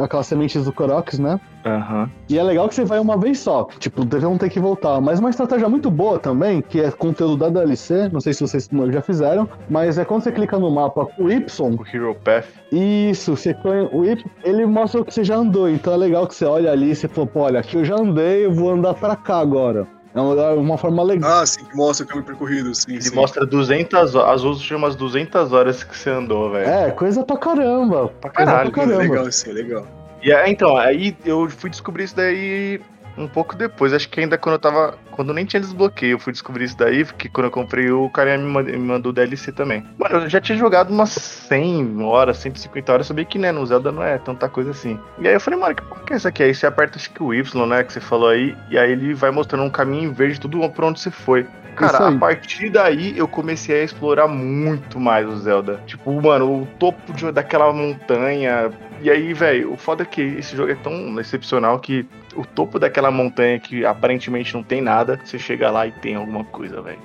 aquelas 0.00 0.26
sementes 0.28 0.64
do 0.64 0.72
Koroks, 0.72 1.18
né? 1.18 1.40
Aham. 1.66 2.08
E 2.28 2.38
é 2.38 2.42
legal 2.42 2.68
que 2.68 2.74
você 2.76 2.84
vai 2.84 3.00
uma 3.00 3.16
vez 3.18 3.40
só, 3.40 3.66
tipo, 3.80 4.04
não 4.20 4.38
ter 4.38 4.48
que 4.48 4.60
voltar. 4.60 5.00
Mas 5.00 5.18
uma 5.18 5.30
estratégia 5.30 5.68
muito 5.68 5.90
boa 5.90 6.18
também, 6.18 6.62
que 6.62 6.80
é 6.80 6.90
conteúdo 6.92 7.36
da 7.36 7.48
DLC, 7.48 8.08
não 8.12 8.20
sei 8.20 8.32
se 8.32 8.40
vocês 8.40 8.68
já 8.92 9.02
fizeram, 9.02 9.48
mas 9.68 9.98
é 9.98 10.04
quando 10.04 10.22
você 10.22 10.30
clica 10.30 10.58
no 10.58 10.70
mapa 10.70 11.08
o 11.18 11.30
Y, 11.30 11.74
O 11.78 11.84
Hero 11.96 12.14
Path. 12.24 12.44
isso, 12.70 13.36
você 13.36 13.52
põe 13.52 13.88
o 13.92 14.04
Y, 14.04 14.24
ele 14.44 14.64
mostra 14.64 15.00
o 15.00 15.04
que 15.04 15.12
você 15.12 15.24
já 15.24 15.36
andou. 15.36 15.68
Então 15.68 15.92
é 15.92 15.96
legal 15.96 16.26
que 16.26 16.34
você 16.36 16.44
olha 16.44 16.70
ali 16.70 16.90
e 16.92 16.94
você 16.96 17.08
fala, 17.08 17.26
pô, 17.26 17.40
olha, 17.40 17.58
aqui 17.60 17.76
eu 17.76 17.84
já 17.84 17.96
andei, 17.96 18.46
eu 18.46 18.52
vou 18.52 18.70
andar 18.70 18.94
pra 18.94 19.16
cá 19.16 19.38
agora. 19.38 19.86
É 20.14 20.20
um 20.20 20.30
lugar- 20.30 20.56
uma 20.56 20.78
forma 20.78 21.02
legal. 21.02 21.30
Ah, 21.42 21.44
sim, 21.44 21.62
que 21.64 21.76
mostra 21.76 22.06
o 22.06 22.08
caminho 22.08 22.24
percorrido, 22.24 22.74
sim, 22.74 22.92
Ele 22.92 23.02
sim. 23.02 23.14
mostra 23.14 23.44
200 23.44 24.14
horas, 24.14 24.36
as 24.36 24.42
últimas 24.44 24.94
200 24.96 25.52
horas 25.52 25.84
que 25.84 25.94
você 25.98 26.08
andou, 26.08 26.50
velho. 26.52 26.66
É, 26.66 26.90
coisa 26.90 27.22
pra 27.22 27.36
caramba. 27.36 28.08
Pra 28.20 28.30
Coisa 28.30 28.50
caralho. 28.50 28.70
pra 28.70 28.84
caramba. 28.84 29.02
Legal, 29.02 29.30
sim, 29.32 29.52
legal. 29.52 29.84
E 30.26 30.32
aí, 30.32 30.50
então, 30.50 30.76
aí 30.76 31.16
eu 31.24 31.48
fui 31.48 31.70
descobrir 31.70 32.02
isso 32.02 32.16
daí 32.16 32.80
um 33.16 33.28
pouco 33.28 33.54
depois. 33.54 33.92
Acho 33.92 34.08
que 34.08 34.18
ainda 34.18 34.36
quando 34.36 34.54
eu 34.54 34.58
tava. 34.58 34.98
Quando 35.12 35.32
nem 35.32 35.44
tinha 35.46 35.60
desbloqueio, 35.60 36.14
eu 36.14 36.18
fui 36.18 36.32
descobrir 36.32 36.64
isso 36.64 36.76
daí, 36.76 37.04
porque 37.04 37.28
quando 37.28 37.44
eu 37.46 37.50
comprei 37.50 37.90
o 37.92 38.10
cara 38.10 38.36
me 38.36 38.44
mand- 38.44 38.66
me 38.66 38.76
mandou 38.76 39.10
o 39.10 39.12
DLC 39.12 39.52
também. 39.52 39.84
Mano, 39.96 40.24
eu 40.24 40.28
já 40.28 40.40
tinha 40.40 40.58
jogado 40.58 40.90
umas 40.92 41.10
100 41.10 42.02
horas, 42.02 42.38
150 42.38 42.92
horas, 42.92 43.06
eu 43.06 43.08
sabia 43.08 43.24
que 43.24 43.38
né, 43.38 43.52
no 43.52 43.64
Zelda 43.64 43.92
não 43.92 44.02
é 44.02 44.18
tanta 44.18 44.48
coisa 44.48 44.72
assim. 44.72 44.98
E 45.20 45.28
aí 45.28 45.34
eu 45.34 45.40
falei, 45.40 45.58
mano, 45.60 45.76
que 45.76 45.82
porra 45.82 46.02
que 46.04 46.12
é 46.12 46.16
isso 46.16 46.26
aqui? 46.28 46.42
Aí 46.42 46.52
você 46.54 46.66
aperta 46.66 46.98
acho 46.98 47.10
que 47.12 47.22
o 47.22 47.32
Y, 47.32 47.66
né, 47.66 47.84
que 47.84 47.92
você 47.92 48.00
falou 48.00 48.28
aí, 48.28 48.54
e 48.68 48.76
aí 48.76 48.90
ele 48.92 49.14
vai 49.14 49.30
mostrando 49.30 49.62
um 49.64 49.70
caminho 49.70 50.10
em 50.10 50.12
verde, 50.12 50.40
tudo 50.40 50.68
pra 50.70 50.86
onde 50.86 51.00
você 51.00 51.10
foi. 51.10 51.46
Cara, 51.76 52.08
a 52.08 52.18
partir 52.18 52.70
daí 52.70 53.16
eu 53.16 53.28
comecei 53.28 53.80
a 53.80 53.84
explorar 53.84 54.26
muito 54.26 54.98
mais 54.98 55.28
o 55.28 55.36
Zelda. 55.36 55.82
Tipo, 55.86 56.20
mano, 56.20 56.62
o 56.62 56.66
topo 56.78 57.12
de, 57.12 57.30
daquela 57.30 57.72
montanha. 57.72 58.72
E 59.00 59.10
aí, 59.10 59.32
velho, 59.34 59.72
o 59.72 59.76
foda 59.76 60.02
é 60.02 60.06
que 60.06 60.22
esse 60.22 60.56
jogo 60.56 60.72
é 60.72 60.74
tão 60.74 61.20
excepcional 61.20 61.78
que 61.78 62.06
o 62.34 62.44
topo 62.44 62.78
daquela 62.78 63.10
montanha 63.10 63.58
que 63.58 63.84
aparentemente 63.84 64.54
não 64.54 64.62
tem 64.62 64.80
nada, 64.80 65.20
você 65.24 65.38
chega 65.38 65.70
lá 65.70 65.86
e 65.86 65.92
tem 65.92 66.14
alguma 66.14 66.44
coisa, 66.44 66.80
velho. 66.80 66.98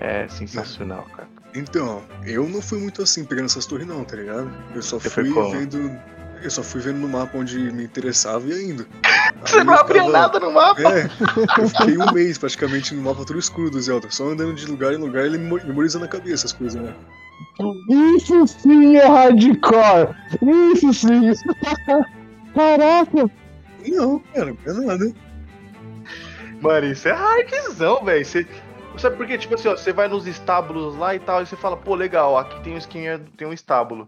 É 0.00 0.26
sensacional, 0.28 1.06
cara. 1.16 1.28
Então, 1.54 2.02
eu 2.24 2.48
não 2.48 2.62
fui 2.62 2.78
muito 2.78 3.02
assim 3.02 3.24
pegando 3.24 3.46
essas 3.46 3.66
torres 3.66 3.86
não, 3.86 4.04
tá 4.04 4.16
ligado? 4.16 4.50
Eu 4.74 4.82
só 4.82 4.98
Você 4.98 5.10
fui 5.10 5.24
vendo. 5.24 5.96
Eu 6.42 6.50
só 6.50 6.62
fui 6.62 6.80
vendo 6.80 6.98
no 6.98 7.08
mapa 7.08 7.38
onde 7.38 7.56
me 7.58 7.84
interessava 7.84 8.46
e 8.48 8.70
indo. 8.70 8.86
Você 9.44 9.58
Aí 9.58 9.64
não 9.64 9.74
eu 9.74 9.80
abria 9.80 10.02
ficava- 10.04 10.18
nada 10.18 10.40
no 10.40 10.52
mapa? 10.52 10.80
É, 10.82 11.08
eu 11.58 11.68
fiquei 11.68 11.98
um 11.98 12.12
mês 12.12 12.38
praticamente 12.38 12.94
no 12.94 13.02
mapa 13.02 13.24
todo 13.24 13.38
escuro 13.38 13.70
do 13.70 13.80
Zelda, 13.80 14.08
só 14.10 14.28
andando 14.28 14.54
de 14.54 14.66
lugar 14.66 14.92
em 14.92 14.96
lugar 14.98 15.26
e 15.26 15.30
memo- 15.30 15.60
memorizando 15.64 16.04
a 16.04 16.08
cabeça 16.08 16.46
as 16.46 16.52
coisas, 16.52 16.80
né? 16.80 16.94
Isso 18.16 18.46
sim 18.46 18.96
é 18.96 19.06
hardcore! 19.06 20.14
Isso 20.72 20.92
sim! 20.94 21.32
Caraca! 22.54 23.30
Não, 23.88 24.18
cara, 24.34 24.54
não 24.66 24.82
é 24.82 24.86
nada. 24.86 25.12
Mano, 26.60 26.86
isso 26.86 27.08
é 27.08 27.12
hardzão, 27.12 28.04
velho. 28.04 28.24
Você... 28.24 28.46
Sabe 28.98 29.16
por 29.16 29.26
quê? 29.26 29.38
Tipo 29.38 29.54
assim, 29.54 29.68
ó, 29.68 29.76
você 29.76 29.92
vai 29.92 30.06
nos 30.06 30.26
estábulos 30.26 30.96
lá 30.96 31.14
e 31.14 31.18
tal, 31.18 31.42
e 31.42 31.46
você 31.46 31.56
fala, 31.56 31.76
pô, 31.76 31.94
legal, 31.94 32.36
aqui 32.38 32.60
tem 32.62 32.74
um 32.74 32.78
skin, 32.78 33.04
tem 33.38 33.48
um 33.48 33.52
estábulo. 33.52 34.06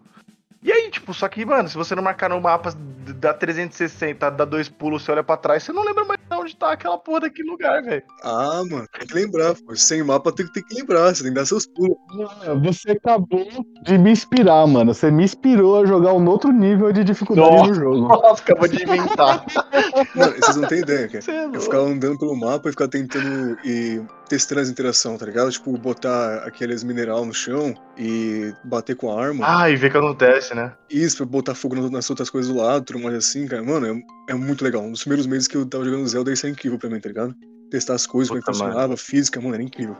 E 0.64 0.72
aí, 0.72 0.90
tipo, 0.90 1.12
só 1.12 1.28
que, 1.28 1.44
mano, 1.44 1.68
se 1.68 1.76
você 1.76 1.94
não 1.94 2.02
marcar 2.02 2.30
no 2.30 2.40
mapa 2.40 2.74
da 3.20 3.34
360, 3.34 4.30
dá 4.30 4.46
dois 4.46 4.66
pulos, 4.66 5.02
você 5.02 5.12
olha 5.12 5.22
pra 5.22 5.36
trás, 5.36 5.62
você 5.62 5.74
não 5.74 5.84
lembra 5.84 6.06
mais 6.06 6.18
de 6.18 6.34
onde 6.34 6.56
tá 6.56 6.72
aquela 6.72 6.96
porra 6.96 7.20
daquele 7.20 7.50
lugar, 7.50 7.82
velho. 7.82 8.02
Ah, 8.22 8.62
mano, 8.70 8.86
tem 8.98 9.06
que 9.06 9.14
lembrar, 9.14 9.54
pô. 9.54 9.76
Sem 9.76 10.02
mapa 10.02 10.32
tem, 10.32 10.46
tem 10.46 10.62
que 10.62 10.74
lembrar, 10.74 11.14
você 11.14 11.22
tem 11.22 11.32
que 11.32 11.38
dar 11.38 11.44
seus 11.44 11.66
pulos. 11.66 11.98
Mano, 12.14 12.62
Você 12.62 12.92
acabou 12.92 13.46
de 13.82 13.98
me 13.98 14.10
inspirar, 14.10 14.66
mano. 14.66 14.94
Você 14.94 15.10
me 15.10 15.24
inspirou 15.24 15.82
a 15.82 15.86
jogar 15.86 16.14
um 16.14 16.26
outro 16.26 16.50
nível 16.50 16.90
de 16.92 17.04
dificuldade 17.04 17.50
Nossa. 17.50 17.68
no 17.68 17.74
jogo. 17.74 18.08
Nossa, 18.08 18.42
acabou 18.42 18.66
de 18.66 18.82
inventar. 18.82 19.44
Mano, 20.14 20.32
vocês 20.32 20.56
não 20.56 20.68
têm 20.68 20.80
ideia, 20.80 21.08
cara. 21.08 21.22
Você 21.22 21.30
é 21.30 21.44
Eu 21.44 21.60
ficava 21.60 21.84
andando 21.84 22.18
pelo 22.18 22.34
mapa 22.34 22.68
e 22.68 22.72
ficava 22.72 22.90
tentando 22.90 23.58
e 23.64 24.02
testando 24.28 24.60
as 24.62 24.68
interações, 24.68 25.18
tá 25.18 25.26
ligado? 25.26 25.50
Tipo, 25.50 25.76
botar 25.76 26.38
aqueles 26.46 26.82
mineral 26.82 27.24
no 27.24 27.34
chão 27.34 27.74
e 27.96 28.52
bater 28.64 28.96
com 28.96 29.12
a 29.12 29.22
arma. 29.22 29.44
Ah, 29.46 29.70
e 29.70 29.76
vê 29.76 29.90
que 29.90 29.96
acontece, 29.96 30.53
né? 30.54 30.72
Isso, 30.90 31.16
pra 31.18 31.26
botar 31.26 31.54
fogo 31.54 31.74
nas- 31.90 32.08
outras 32.10 32.30
coisas 32.30 32.52
do 32.52 32.58
lado, 32.60 32.84
tudo 32.84 32.98
mais 33.00 33.14
assim, 33.16 33.46
cara. 33.46 33.62
Mano, 33.62 33.86
é, 34.28 34.32
é 34.32 34.34
muito 34.34 34.64
legal. 34.64 34.82
Um 34.82 34.92
dos 34.92 35.00
primeiros 35.00 35.26
meses 35.26 35.48
que 35.48 35.56
eu 35.56 35.66
tava 35.66 35.84
jogando 35.84 36.06
Zelda, 36.06 36.32
isso 36.32 36.46
é 36.46 36.50
incrível 36.50 36.78
pra 36.78 36.88
mim, 36.90 37.00
tá 37.00 37.08
ligado? 37.08 37.34
Testar 37.70 37.94
as 37.94 38.06
coisas, 38.06 38.28
como 38.28 38.38
é 38.38 38.40
que 38.42 38.46
Puta, 38.46 38.58
mano. 38.58 38.70
funcionava, 38.72 38.96
física, 38.96 39.40
mano, 39.40 39.54
era 39.54 39.62
incrível. 39.62 39.96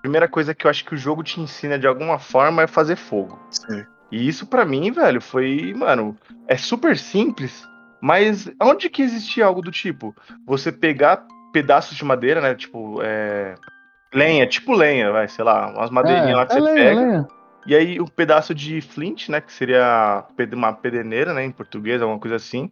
Primeira 0.00 0.28
coisa 0.28 0.54
que 0.54 0.66
eu 0.66 0.70
acho 0.70 0.84
que 0.84 0.94
o 0.94 0.98
jogo 0.98 1.22
te 1.22 1.40
ensina 1.40 1.78
de 1.78 1.86
alguma 1.86 2.18
forma 2.18 2.62
é 2.62 2.66
fazer 2.66 2.96
fogo. 2.96 3.38
Sim. 3.50 3.84
E 4.10 4.26
isso 4.28 4.46
pra 4.46 4.64
mim, 4.64 4.90
velho, 4.90 5.20
foi, 5.20 5.72
mano, 5.74 6.16
é 6.48 6.56
super 6.56 6.98
simples, 6.98 7.66
mas 8.00 8.50
onde 8.60 8.90
que 8.90 9.00
existia 9.00 9.46
algo 9.46 9.62
do 9.62 9.70
tipo? 9.70 10.14
Você 10.44 10.72
pegar 10.72 11.24
pedaços 11.52 11.96
de 11.96 12.04
madeira, 12.04 12.40
né, 12.40 12.54
tipo, 12.54 13.00
é, 13.02 13.54
lenha, 14.12 14.46
tipo 14.46 14.72
lenha, 14.74 15.12
vai, 15.12 15.28
sei 15.28 15.44
lá, 15.44 15.68
umas 15.68 15.90
madeirinhas 15.90 16.36
lá 16.36 16.46
que 16.46 16.52
é 16.52 16.56
você 16.56 16.60
lenha, 16.60 16.74
pega, 16.74 17.00
lenha. 17.00 17.28
e 17.66 17.74
aí 17.74 18.00
um 18.00 18.06
pedaço 18.06 18.54
de 18.54 18.80
flint, 18.80 19.28
né, 19.28 19.40
que 19.40 19.52
seria 19.52 20.24
uma 20.52 20.72
pederneira, 20.72 21.32
né, 21.32 21.44
em 21.44 21.50
português, 21.50 22.00
alguma 22.00 22.18
coisa 22.18 22.36
assim, 22.36 22.70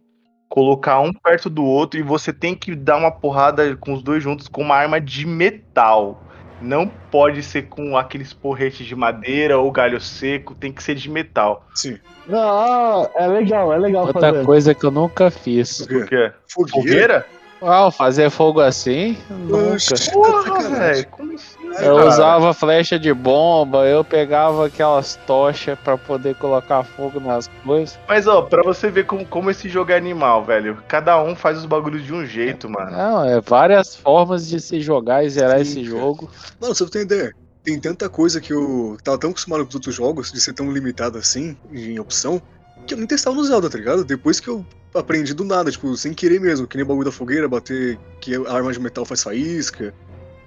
colocar 0.49 0.99
um 0.99 1.13
perto 1.13 1.49
do 1.49 1.63
outro 1.63 1.97
e 1.99 2.03
você 2.03 2.33
tem 2.33 2.53
que 2.53 2.75
dar 2.75 2.97
uma 2.97 3.09
porrada 3.09 3.75
com 3.77 3.93
os 3.93 4.03
dois 4.03 4.21
juntos 4.21 4.49
com 4.49 4.61
uma 4.61 4.75
arma 4.75 4.99
de 4.99 5.25
metal. 5.25 6.21
Não 6.61 6.87
pode 6.87 7.41
ser 7.41 7.63
com 7.63 7.97
aqueles 7.97 8.33
porretes 8.33 8.85
de 8.85 8.95
madeira 8.95 9.57
ou 9.57 9.71
galho 9.71 9.99
seco, 9.99 10.53
tem 10.53 10.71
que 10.71 10.83
ser 10.83 10.93
de 10.93 11.09
metal. 11.09 11.65
Sim. 11.73 11.97
Ah, 12.31 13.09
é 13.15 13.27
legal, 13.27 13.73
é 13.73 13.79
legal 13.79 14.05
Outra 14.05 14.31
fazer. 14.31 14.45
coisa 14.45 14.75
que 14.75 14.85
eu 14.85 14.91
nunca 14.91 15.31
fiz. 15.31 15.79
O 15.79 16.05
quê? 16.05 16.31
Fogueira? 16.47 16.71
Fogueira? 16.71 17.25
Ah, 17.61 17.91
fazer 17.91 18.29
fogo 18.29 18.59
assim? 18.59 19.17
Nunca. 19.29 19.95
Porra, 20.11 20.69
velho, 20.69 21.07
como 21.07 21.33
assim? 21.33 21.61
Eu 21.79 21.95
cara? 21.95 22.07
usava 22.07 22.53
flecha 22.53 22.99
de 22.99 23.13
bomba, 23.13 23.85
eu 23.85 24.03
pegava 24.03 24.65
aquelas 24.65 25.15
tochas 25.27 25.77
pra 25.79 25.97
poder 25.97 26.35
colocar 26.35 26.83
fogo 26.83 27.19
nas 27.19 27.47
coisas. 27.63 27.99
Mas, 28.07 28.27
ó, 28.27 28.41
pra 28.41 28.63
você 28.63 28.89
ver 28.89 29.05
como, 29.05 29.25
como 29.25 29.49
esse 29.49 29.69
jogo 29.69 29.91
é 29.91 29.95
animal, 29.95 30.43
velho. 30.43 30.83
Cada 30.87 31.21
um 31.21 31.35
faz 31.35 31.57
os 31.57 31.65
bagulhos 31.65 32.03
de 32.03 32.13
um 32.13 32.25
jeito, 32.25 32.69
mano. 32.69 32.91
Não, 32.91 33.23
é 33.23 33.39
várias 33.39 33.95
formas 33.95 34.47
de 34.47 34.59
se 34.59 34.81
jogar 34.81 35.23
e 35.23 35.29
zerar 35.29 35.57
Sim, 35.57 35.61
esse 35.61 35.83
jogo. 35.83 36.29
Mano, 36.59 36.75
só 36.75 36.83
pra 36.85 36.93
ter 36.93 37.01
ideia. 37.01 37.33
Tem 37.63 37.79
tanta 37.79 38.09
coisa 38.09 38.41
que 38.41 38.51
eu 38.51 38.97
tava 39.03 39.19
tão 39.19 39.29
acostumado 39.29 39.63
com 39.63 39.69
os 39.69 39.75
outros 39.75 39.93
jogos, 39.93 40.31
de 40.31 40.41
ser 40.41 40.53
tão 40.53 40.71
limitado 40.71 41.17
assim, 41.19 41.55
em 41.71 41.99
opção, 41.99 42.41
que 42.85 42.93
eu 42.93 42.97
nem 42.97 43.07
testava 43.07 43.35
no 43.35 43.43
Zelda, 43.43 43.69
tá 43.69 43.77
ligado? 43.77 44.03
Depois 44.03 44.39
que 44.39 44.47
eu 44.47 44.65
aprendi 44.93 45.33
do 45.33 45.43
nada, 45.45 45.71
tipo, 45.71 45.95
sem 45.95 46.13
querer 46.13 46.39
mesmo, 46.39 46.67
que 46.67 46.75
nem 46.75 46.83
o 46.83 46.87
bagulho 46.87 47.05
da 47.05 47.11
fogueira, 47.11 47.47
bater 47.47 47.97
que 48.19 48.35
a 48.35 48.51
arma 48.53 48.71
de 48.73 48.79
metal 48.79 49.05
faz 49.05 49.23
faísca, 49.23 49.93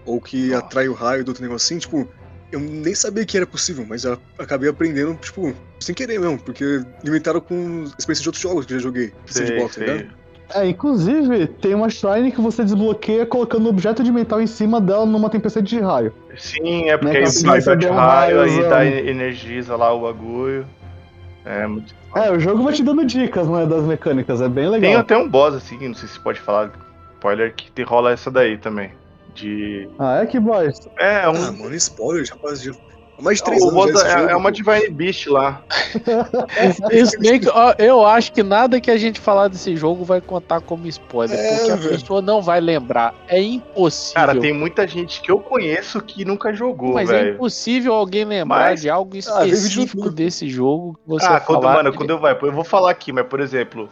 ou 0.04 0.20
que 0.20 0.48
Nossa. 0.50 0.58
atrai 0.58 0.88
o 0.88 0.92
raio 0.92 1.24
do 1.24 1.28
outro 1.28 1.42
negócio 1.42 1.66
assim, 1.66 1.78
tipo, 1.78 2.06
eu 2.52 2.60
nem 2.60 2.94
sabia 2.94 3.24
que 3.24 3.36
era 3.36 3.46
possível, 3.46 3.84
mas 3.88 4.04
eu 4.04 4.18
acabei 4.38 4.68
aprendendo, 4.68 5.14
tipo, 5.14 5.54
sem 5.80 5.94
querer 5.94 6.20
mesmo, 6.20 6.38
porque 6.38 6.82
limitaram 7.02 7.40
com 7.40 7.84
experiência 7.98 8.22
de 8.22 8.28
outros 8.28 8.42
jogos 8.42 8.66
que 8.66 8.74
eu 8.74 8.78
já 8.78 8.82
joguei, 8.82 9.12
de 9.24 9.32
Sei, 9.32 9.46
sandbox, 9.46 9.74
tá 9.76 9.84
sei. 9.84 9.94
ligado? 9.94 10.24
É, 10.54 10.68
inclusive, 10.68 11.46
tem 11.46 11.74
uma 11.74 11.88
shrine 11.88 12.30
que 12.30 12.40
você 12.40 12.62
desbloqueia 12.62 13.24
colocando 13.24 13.64
um 13.64 13.70
objeto 13.70 14.04
de 14.04 14.12
metal 14.12 14.42
em 14.42 14.46
cima 14.46 14.78
dela 14.78 15.06
numa 15.06 15.30
tempestade 15.30 15.66
de 15.66 15.80
raio. 15.80 16.12
Sim, 16.36 16.90
é 16.90 16.98
porque 16.98 17.18
Né, 17.18 17.26
aí 17.26 17.42
vai 17.42 17.60
você 17.62 17.76
de 17.76 17.86
um 17.86 17.94
raio, 17.94 18.40
aí 18.40 18.68
dá, 18.68 18.84
energiza 18.84 19.74
lá 19.74 19.92
o 19.92 20.02
bagulho. 20.02 20.66
É 21.44 21.66
muito. 21.66 21.94
É, 22.16 22.30
o 22.30 22.40
jogo 22.40 22.62
vai 22.62 22.72
te 22.72 22.82
dando 22.82 23.04
dicas, 23.04 23.48
né, 23.48 23.66
das 23.66 23.84
mecânicas, 23.84 24.40
é 24.40 24.48
bem 24.48 24.70
Tem 24.70 24.80
legal. 24.80 25.00
até 25.00 25.16
um 25.16 25.28
boss, 25.28 25.54
assim, 25.54 25.88
não 25.88 25.94
sei 25.94 26.08
se 26.08 26.18
pode 26.20 26.40
falar, 26.40 26.72
spoiler, 27.14 27.54
que 27.54 27.70
te 27.70 27.82
rola 27.82 28.12
essa 28.12 28.30
daí 28.30 28.56
também. 28.56 28.92
De. 29.34 29.88
Ah, 29.98 30.22
é 30.22 30.26
que 30.26 30.38
boys. 30.38 30.88
É, 30.98 31.28
um. 31.28 31.32
Ah, 31.34 31.52
mano, 31.52 31.74
spoiler, 31.74 32.22
de... 32.22 32.72
mais 33.20 33.38
de 33.38 33.44
três 33.44 33.62
o 33.62 33.68
anos 33.82 34.02
é, 34.02 34.32
é 34.32 34.36
uma. 34.36 34.50
Divine 34.52 34.88
Beast 34.90 35.26
lá. 35.28 35.62
Que, 37.20 37.48
ó, 37.48 37.74
eu 37.78 38.04
acho 38.04 38.32
que 38.32 38.42
nada 38.42 38.80
que 38.80 38.90
a 38.90 38.96
gente 38.96 39.20
falar 39.20 39.48
desse 39.48 39.76
jogo 39.76 40.04
vai 40.04 40.20
contar 40.20 40.60
como 40.60 40.86
spoiler, 40.86 41.38
É, 41.38 41.56
porque 41.56 41.70
a 41.72 41.76
velho. 41.76 41.88
pessoa 41.90 42.20
não 42.22 42.42
vai 42.42 42.60
lembrar. 42.60 43.14
É 43.28 43.40
impossível. 43.40 44.14
Cara, 44.14 44.38
tem 44.40 44.52
muita 44.52 44.86
gente 44.86 45.20
que 45.20 45.30
eu 45.30 45.38
conheço 45.38 46.00
que 46.00 46.24
nunca 46.24 46.52
jogou, 46.52 46.94
Mas 46.94 47.10
é 47.10 47.18
velho. 47.22 47.34
impossível 47.34 47.92
alguém 47.94 48.24
lembrar 48.24 48.70
Mas- 48.70 48.80
de 48.82 48.90
algo 48.90 49.14
Ah, 49.14 49.18
específico 49.46 49.98
YouTube. 49.98 50.14
desse 50.14 50.48
jogo 50.48 50.94
que 51.02 51.08
você 51.08 51.26
ah, 51.26 51.40
quando, 51.40 51.62
falar. 51.62 51.74
mano, 51.74 51.92
quando 51.94 52.10
eu 52.10 52.18
vai, 52.18 52.36
eu 52.40 52.52
vou 52.52 52.64
falar 52.64 52.90
aqui, 52.90 53.12
mas 53.12 53.26
por 53.26 53.40
exemplo, 53.40 53.88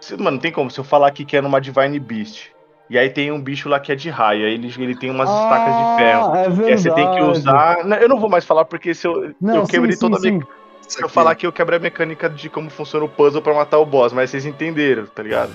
se- 0.00 0.16
mano, 0.16 0.32
não 0.32 0.38
tem 0.38 0.52
como, 0.52 0.70
se 0.70 0.78
eu 0.78 0.84
falar 0.84 1.08
aqui 1.08 1.24
que 1.24 1.36
é 1.36 1.40
numa 1.40 1.60
Divine 1.60 1.98
Beast, 1.98 2.48
e 2.90 2.98
aí 2.98 3.08
tem 3.08 3.30
um 3.30 3.40
bicho 3.40 3.68
lá 3.68 3.78
que 3.78 3.92
é 3.92 3.94
de 3.94 4.10
raio, 4.10 4.44
aí 4.44 4.54
ele, 4.54 4.74
ele 4.76 4.96
tem 4.96 5.10
umas 5.10 5.30
estacas 5.30 5.76
de 5.78 5.84
ferro. 5.96 6.32
Ah, 6.34 6.38
é 6.38 6.42
E 6.42 6.48
aí 6.48 6.52
verdade. 6.54 6.82
você 6.82 6.90
tem 6.90 7.10
que 7.12 7.22
usar. 7.22 7.84
Não, 7.84 7.96
eu 7.96 8.08
não 8.08 8.18
vou 8.18 8.28
mais 8.28 8.44
falar 8.44 8.64
porque 8.64 8.92
se 8.92 9.06
eu, 9.06 9.32
Não, 9.40 9.54
eu 9.54 9.66
quebrei 9.66 9.92
sim, 9.92 10.00
toda 10.00 10.18
sim, 10.18 10.28
a 10.28 10.40
sim. 10.40 10.46
Se 10.88 11.04
eu 11.04 11.08
falar 11.08 11.30
aqui, 11.30 11.46
eu 11.46 11.52
quebrei 11.52 11.78
a 11.78 11.80
mecânica 11.80 12.28
de 12.28 12.50
como 12.50 12.68
funciona 12.68 13.04
o 13.04 13.08
puzzle 13.08 13.40
pra 13.40 13.54
matar 13.54 13.78
o 13.78 13.86
boss, 13.86 14.12
mas 14.12 14.28
vocês 14.30 14.44
entenderam, 14.44 15.06
tá 15.06 15.22
ligado? 15.22 15.52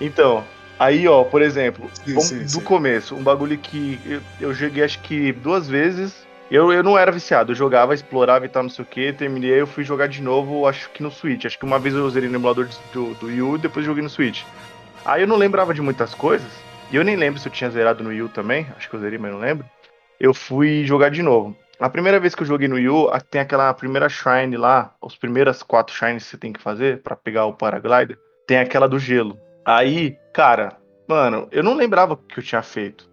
Então, 0.00 0.42
aí, 0.76 1.06
ó, 1.06 1.22
por 1.22 1.40
exemplo, 1.40 1.88
Sim, 1.92 2.14
vamos 2.14 2.30
do 2.52 2.58
sim. 2.58 2.64
começo, 2.64 3.14
um 3.14 3.22
bagulho 3.22 3.56
que 3.56 4.00
eu, 4.04 4.20
eu 4.40 4.52
joguei 4.52 4.82
acho 4.82 4.98
que 5.02 5.30
duas 5.30 5.68
vezes. 5.68 6.26
Eu, 6.50 6.72
eu 6.72 6.82
não 6.82 6.98
era 6.98 7.12
viciado, 7.12 7.52
eu 7.52 7.56
jogava, 7.56 7.94
explorava 7.94 8.44
e 8.44 8.48
tal, 8.48 8.64
não 8.64 8.68
sei 8.70 8.84
o 8.84 8.88
que, 8.88 9.12
terminei, 9.12 9.60
eu 9.60 9.66
fui 9.68 9.84
jogar 9.84 10.08
de 10.08 10.20
novo, 10.20 10.66
acho 10.66 10.90
que 10.90 11.02
no 11.02 11.12
Switch. 11.12 11.44
Acho 11.46 11.56
que 11.58 11.64
uma 11.64 11.78
vez 11.78 11.94
eu 11.94 12.04
usei 12.04 12.28
no 12.28 12.34
emulador 12.34 12.68
do, 12.92 13.14
do 13.14 13.26
Wii 13.26 13.40
U 13.42 13.54
e 13.54 13.58
depois 13.58 13.86
joguei 13.86 14.02
no 14.02 14.10
Switch. 14.10 14.42
Aí 15.04 15.22
eu 15.22 15.28
não 15.28 15.36
lembrava 15.36 15.72
de 15.72 15.80
muitas 15.80 16.12
coisas, 16.12 16.50
e 16.92 16.96
eu 16.96 17.04
nem 17.04 17.16
lembro 17.16 17.40
se 17.40 17.48
eu 17.48 17.52
tinha 17.52 17.70
zerado 17.70 18.02
no 18.04 18.10
Wii 18.10 18.22
U 18.22 18.28
também, 18.28 18.66
acho 18.76 18.88
que 18.88 18.94
eu 18.94 19.00
zerei, 19.00 19.18
mas 19.18 19.32
não 19.32 19.38
lembro. 19.38 19.64
Eu 20.20 20.32
fui 20.34 20.84
jogar 20.84 21.10
de 21.10 21.22
novo. 21.22 21.56
A 21.80 21.88
primeira 21.90 22.20
vez 22.20 22.34
que 22.34 22.42
eu 22.42 22.46
joguei 22.46 22.68
no 22.68 22.76
Wii 22.76 22.88
U, 22.88 23.08
a- 23.08 23.20
tem 23.20 23.40
aquela 23.40 23.72
primeira 23.74 24.08
shrine 24.08 24.56
lá, 24.56 24.94
as 25.04 25.16
primeiras 25.16 25.62
quatro 25.62 25.94
shrines 25.94 26.22
que 26.24 26.30
você 26.30 26.36
tem 26.38 26.52
que 26.52 26.60
fazer 26.60 27.02
pra 27.02 27.16
pegar 27.16 27.46
o 27.46 27.54
paraglider, 27.54 28.18
tem 28.46 28.58
aquela 28.58 28.88
do 28.88 28.98
gelo. 28.98 29.38
Aí, 29.64 30.16
cara, 30.32 30.76
mano, 31.08 31.48
eu 31.50 31.62
não 31.62 31.74
lembrava 31.74 32.12
o 32.14 32.16
que 32.16 32.38
eu 32.38 32.44
tinha 32.44 32.62
feito. 32.62 33.10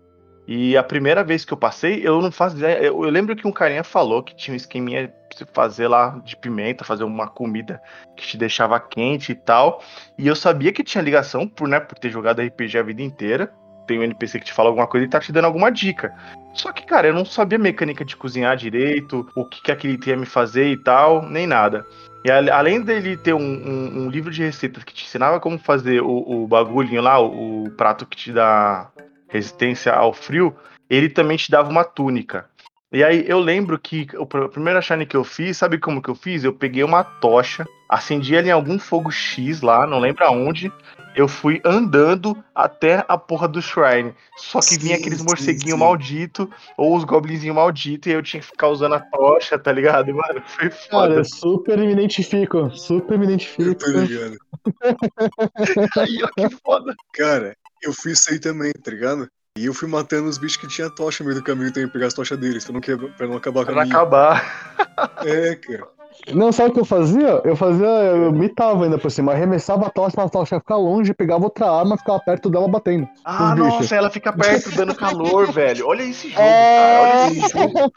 E 0.48 0.76
a 0.76 0.82
primeira 0.84 1.24
vez 1.24 1.46
que 1.46 1.54
eu 1.54 1.58
passei, 1.58 2.02
eu 2.04 2.22
não 2.22 2.32
fazia. 2.32 2.70
Eu, 2.82 3.04
eu 3.04 3.10
lembro 3.12 3.36
que 3.36 3.48
um 3.48 3.52
carinha 3.52 3.84
falou 3.84 4.24
que 4.24 4.36
tinha 4.36 4.54
um 4.54 4.58
esqueminha 4.58 5.13
você 5.32 5.46
fazer 5.54 5.88
lá 5.88 6.20
de 6.26 6.36
pimenta, 6.36 6.84
fazer 6.84 7.04
uma 7.04 7.28
comida 7.28 7.80
que 8.18 8.26
te 8.26 8.36
deixava 8.36 8.80
quente 8.80 9.32
e 9.32 9.36
tal. 9.36 9.82
E 10.18 10.28
eu 10.28 10.36
sabia 10.36 10.72
que 10.74 10.84
tinha 10.84 11.04
ligação, 11.04 11.48
por, 11.48 11.68
né, 11.68 11.80
por 11.80 11.98
ter 12.00 12.10
jogado 12.10 12.42
RPG 12.42 12.80
a 12.80 12.84
vida 12.84 13.02
inteira. 13.04 13.54
Tem 13.89 13.97
um 13.97 14.04
NPC 14.04 14.38
que 14.39 14.45
te 14.45 14.54
fala 14.54 14.69
alguma 14.69 14.86
coisa 14.86 15.08
e 15.08 15.10
tá 15.10 15.19
te 15.19 15.32
dando 15.32 15.45
alguma 15.45 15.71
dica. 15.71 16.13
Só 16.54 16.71
que, 16.71 16.86
cara, 16.86 17.08
eu 17.08 17.13
não 17.13 17.25
sabia 17.25 17.58
mecânica 17.58 18.06
de 18.06 18.15
cozinhar 18.15 18.56
direito, 18.56 19.28
o 19.34 19.43
que, 19.43 19.63
que 19.63 19.71
aquele 19.71 19.93
item 19.93 20.13
ia 20.13 20.19
me 20.19 20.28
fazer 20.28 20.67
e 20.69 20.78
tal, 20.78 21.23
nem 21.28 21.47
nada. 21.47 21.84
E 22.23 22.30
a- 22.30 22.56
além 22.56 22.82
dele 22.84 23.17
ter 23.17 23.34
um, 23.34 23.39
um- 23.41 24.04
um 24.04 24.10
livro 24.12 24.30
de 24.30 24.43
receitas 24.43 24.84
que 24.84 24.93
te 24.93 25.06
ensinava 25.06 25.39
como 25.39 25.58
fazer 25.58 26.02
o, 26.04 26.43
o 26.43 26.47
bagulhinho 26.47 27.02
lá, 27.02 27.19
o, 27.19 27.63
o 27.63 27.71
prato 27.71 28.06
que 28.06 28.15
te 28.15 28.32
dá 28.32 28.89
resistência 29.28 29.91
ao 29.91 30.13
frio, 30.13 30.56
ele 30.88 31.10
também 31.10 31.36
te 31.38 31.49
dava 31.49 31.69
uma 31.69 31.84
túnica. 31.84 32.45
E 32.91 33.04
aí 33.04 33.23
eu 33.28 33.39
lembro 33.39 33.78
que 33.80 34.08
o 34.17 34.25
pr- 34.25 34.43
a 34.45 34.49
primeira 34.49 34.82
shine 34.82 35.06
que 35.06 35.15
eu 35.17 35.23
fiz, 35.23 35.58
sabe 35.58 35.78
como 35.80 36.02
que 36.02 36.10
eu 36.10 36.15
fiz? 36.15 36.43
Eu 36.43 36.54
peguei 36.54 36.84
uma 36.84 37.04
tocha, 37.04 37.65
acendi 37.88 38.36
ela 38.36 38.47
em 38.47 38.52
algum 38.52 38.78
fogo 38.80 39.12
X 39.12 39.62
lá, 39.62 39.86
não 39.88 39.99
lembro 39.99 40.23
aonde. 40.25 40.71
Eu 41.15 41.28
fui 41.28 41.60
andando 41.65 42.38
até 42.54 43.04
a 43.08 43.17
porra 43.17 43.48
do 43.48 43.62
shrine. 43.62 44.13
Só 44.38 44.60
que 44.60 44.78
vinha 44.78 44.95
Sim, 44.95 45.02
aqueles 45.02 45.19
sim, 45.19 45.26
morceguinhos 45.26 45.72
sim. 45.72 45.78
malditos, 45.78 46.48
ou 46.78 46.95
os 46.95 47.04
goblinzinhos 47.04 47.56
malditos, 47.56 48.08
e 48.08 48.15
eu 48.15 48.24
tinha 48.24 48.39
que 48.41 48.45
ficar 48.48 48.67
usando 48.69 48.95
a 48.95 49.00
tocha, 49.00 49.58
tá 49.58 49.72
ligado? 49.72 50.13
Mano, 50.13 50.41
foi 50.45 50.69
Cara, 50.69 50.78
foda. 50.89 51.13
eu 51.15 51.26
super 51.26 51.78
me 51.78 51.91
identifico, 51.91 52.69
super 52.72 53.17
me 53.17 53.26
Eu 53.26 53.30
identifico. 53.32 53.76
tô 53.76 53.88
ligado. 53.91 54.38
Aí, 55.98 56.19
ó, 56.24 56.28
que 56.36 56.56
foda. 56.63 56.95
Cara, 57.13 57.56
eu 57.82 57.93
fiz 57.93 58.19
isso 58.19 58.32
aí 58.32 58.39
também, 58.39 58.72
tá 58.72 58.91
ligado? 58.91 59.28
E 59.58 59.65
eu 59.65 59.74
fui 59.74 59.88
matando 59.89 60.30
os 60.30 60.38
bichos 60.38 60.58
que 60.58 60.67
tinha 60.67 60.89
tocha 60.89 61.24
no 61.24 61.30
meio 61.30 61.41
do 61.41 61.45
caminho 61.45 61.72
também, 61.74 61.89
pegar 61.89 62.08
as 62.08 62.13
tochas 62.13 62.38
deles, 62.38 62.63
pra 62.63 62.74
não, 62.74 62.82
quebra, 62.82 63.10
pra 63.10 63.28
não 63.28 63.36
acabar 63.36 63.65
com 63.65 63.72
Pra 63.72 63.82
a 63.82 63.84
não 63.86 63.89
minha. 63.89 63.95
acabar. 63.95 64.86
É, 65.26 65.56
cara. 65.56 65.99
Não, 66.34 66.51
sabe 66.51 66.69
o 66.69 66.73
que 66.73 66.79
eu 66.79 66.86
fazia? 66.86 67.41
Eu 67.43 67.55
fazia, 67.55 67.88
eu 67.88 68.32
mitava 68.32 68.84
ainda 68.84 68.97
por 68.97 69.10
cima, 69.10 69.32
arremessava 69.32 69.88
a 69.88 69.89
tocha, 69.89 70.21
a 70.21 70.29
tocha 70.29 70.60
ficar 70.60 70.75
longe, 70.77 71.13
pegava 71.13 71.45
outra 71.45 71.71
arma, 71.71 71.97
ficava 71.97 72.19
perto 72.19 72.49
dela 72.49 72.67
batendo. 72.67 73.08
Ah, 73.25 73.45
Os 73.45 73.53
bichos. 73.55 73.73
nossa, 73.73 73.95
ela 73.95 74.10
fica 74.10 74.32
perto 74.34 74.69
dando 74.75 74.93
calor, 74.95 75.49
velho. 75.53 75.88
Olha 75.88 76.03
esse 76.03 76.29
jogo, 76.29 76.41
É. 76.41 76.75
cara. 76.77 77.01
Olha 77.01 77.32
esse 77.32 77.49
jogo. 77.49 77.93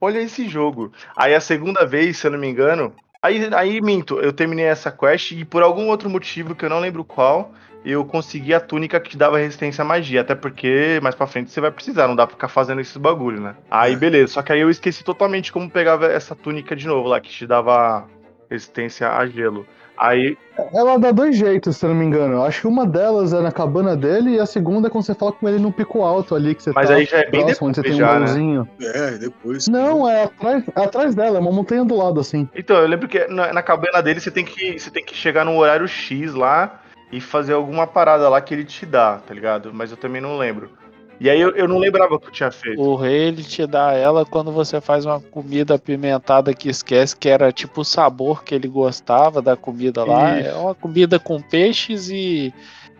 Olha 0.00 0.18
esse 0.20 0.48
jogo. 0.48 0.92
Aí 1.16 1.34
a 1.34 1.40
segunda 1.40 1.84
vez, 1.86 2.16
se 2.18 2.26
eu 2.26 2.30
não 2.30 2.38
me 2.38 2.48
engano. 2.48 2.92
Aí, 3.28 3.46
aí 3.52 3.80
minto, 3.82 4.18
eu 4.20 4.32
terminei 4.32 4.64
essa 4.64 4.90
quest 4.90 5.32
e 5.32 5.44
por 5.44 5.62
algum 5.62 5.88
outro 5.88 6.08
motivo 6.08 6.54
que 6.54 6.64
eu 6.64 6.70
não 6.70 6.80
lembro 6.80 7.04
qual, 7.04 7.52
eu 7.84 8.02
consegui 8.02 8.54
a 8.54 8.60
túnica 8.60 8.98
que 8.98 9.10
te 9.10 9.18
dava 9.18 9.36
resistência 9.36 9.82
à 9.82 9.84
magia. 9.84 10.22
Até 10.22 10.34
porque 10.34 10.98
mais 11.02 11.14
pra 11.14 11.26
frente 11.26 11.50
você 11.50 11.60
vai 11.60 11.70
precisar, 11.70 12.08
não 12.08 12.16
dá 12.16 12.26
pra 12.26 12.34
ficar 12.36 12.48
fazendo 12.48 12.80
esses 12.80 12.96
bagulho, 12.96 13.38
né? 13.38 13.54
Aí 13.70 13.92
É. 13.92 13.96
beleza, 13.96 14.32
só 14.32 14.42
que 14.42 14.50
aí 14.50 14.60
eu 14.60 14.70
esqueci 14.70 15.04
totalmente 15.04 15.52
como 15.52 15.70
pegava 15.70 16.06
essa 16.06 16.34
túnica 16.34 16.74
de 16.74 16.86
novo 16.86 17.06
lá, 17.06 17.20
que 17.20 17.28
te 17.28 17.46
dava 17.46 18.08
resistência 18.50 19.10
a 19.10 19.26
gelo. 19.26 19.66
Aí, 19.98 20.38
Ela 20.72 20.96
dá 20.98 21.10
dois 21.10 21.36
jeitos, 21.36 21.76
se 21.76 21.84
eu 21.84 21.90
não 21.90 21.96
me 21.96 22.04
engano. 22.04 22.34
Eu 22.34 22.44
Acho 22.44 22.60
que 22.60 22.66
uma 22.68 22.86
delas 22.86 23.32
é 23.32 23.40
na 23.40 23.50
cabana 23.50 23.96
dele 23.96 24.36
e 24.36 24.38
a 24.40 24.46
segunda 24.46 24.86
é 24.86 24.90
quando 24.90 25.04
você 25.04 25.14
fala 25.14 25.32
com 25.32 25.48
ele 25.48 25.58
no 25.58 25.72
pico 25.72 26.02
alto 26.02 26.34
ali, 26.34 26.54
que 26.54 26.62
você 26.62 26.72
Mas 26.74 26.88
tá 26.88 26.94
aí 26.94 27.04
já 27.04 27.18
é 27.18 27.30
bem 27.30 27.44
próximo, 27.44 27.68
onde 27.68 27.76
você 27.76 27.82
tem 27.82 27.96
depois 27.96 28.32
um 28.32 28.54
já, 28.54 28.62
né? 28.62 28.68
É, 28.80 29.10
depois. 29.18 29.68
Não, 29.68 30.08
é 30.08 30.24
atrás, 30.24 30.64
é 30.74 30.84
atrás 30.84 31.14
dela, 31.14 31.38
é 31.38 31.40
uma 31.40 31.50
montanha 31.50 31.84
do 31.84 31.96
lado, 31.96 32.20
assim. 32.20 32.48
Então, 32.54 32.76
eu 32.76 32.86
lembro 32.86 33.08
que 33.08 33.26
na, 33.26 33.52
na 33.52 33.62
cabana 33.62 34.00
dele 34.00 34.20
você 34.20 34.30
tem, 34.30 34.44
que, 34.44 34.78
você 34.78 34.90
tem 34.90 35.04
que 35.04 35.14
chegar 35.14 35.44
num 35.44 35.56
horário 35.58 35.88
X 35.88 36.32
lá 36.32 36.80
e 37.10 37.20
fazer 37.20 37.54
alguma 37.54 37.86
parada 37.86 38.28
lá 38.28 38.40
que 38.40 38.54
ele 38.54 38.64
te 38.64 38.86
dá, 38.86 39.16
tá 39.16 39.34
ligado? 39.34 39.72
Mas 39.74 39.90
eu 39.90 39.96
também 39.96 40.20
não 40.20 40.38
lembro. 40.38 40.70
E 41.20 41.28
aí 41.28 41.40
eu, 41.40 41.50
eu 41.56 41.66
não 41.66 41.78
lembrava 41.78 42.14
o 42.14 42.20
que 42.20 42.28
eu 42.28 42.32
tinha 42.32 42.50
feito. 42.50 42.80
O 42.80 42.94
rei 42.94 43.28
ele 43.28 43.42
te 43.42 43.66
dá 43.66 43.92
ela 43.92 44.24
quando 44.24 44.52
você 44.52 44.80
faz 44.80 45.04
uma 45.04 45.20
comida 45.20 45.74
apimentada 45.74 46.54
que 46.54 46.68
esquece 46.68 47.16
que 47.16 47.28
era 47.28 47.50
tipo 47.50 47.80
o 47.80 47.84
sabor 47.84 48.44
que 48.44 48.54
ele 48.54 48.68
gostava 48.68 49.42
da 49.42 49.56
comida 49.56 50.04
lá. 50.04 50.38
Isso. 50.38 50.48
É 50.48 50.54
uma 50.54 50.74
comida 50.74 51.18
com 51.18 51.40
peixes 51.40 52.08
e, 52.08 52.54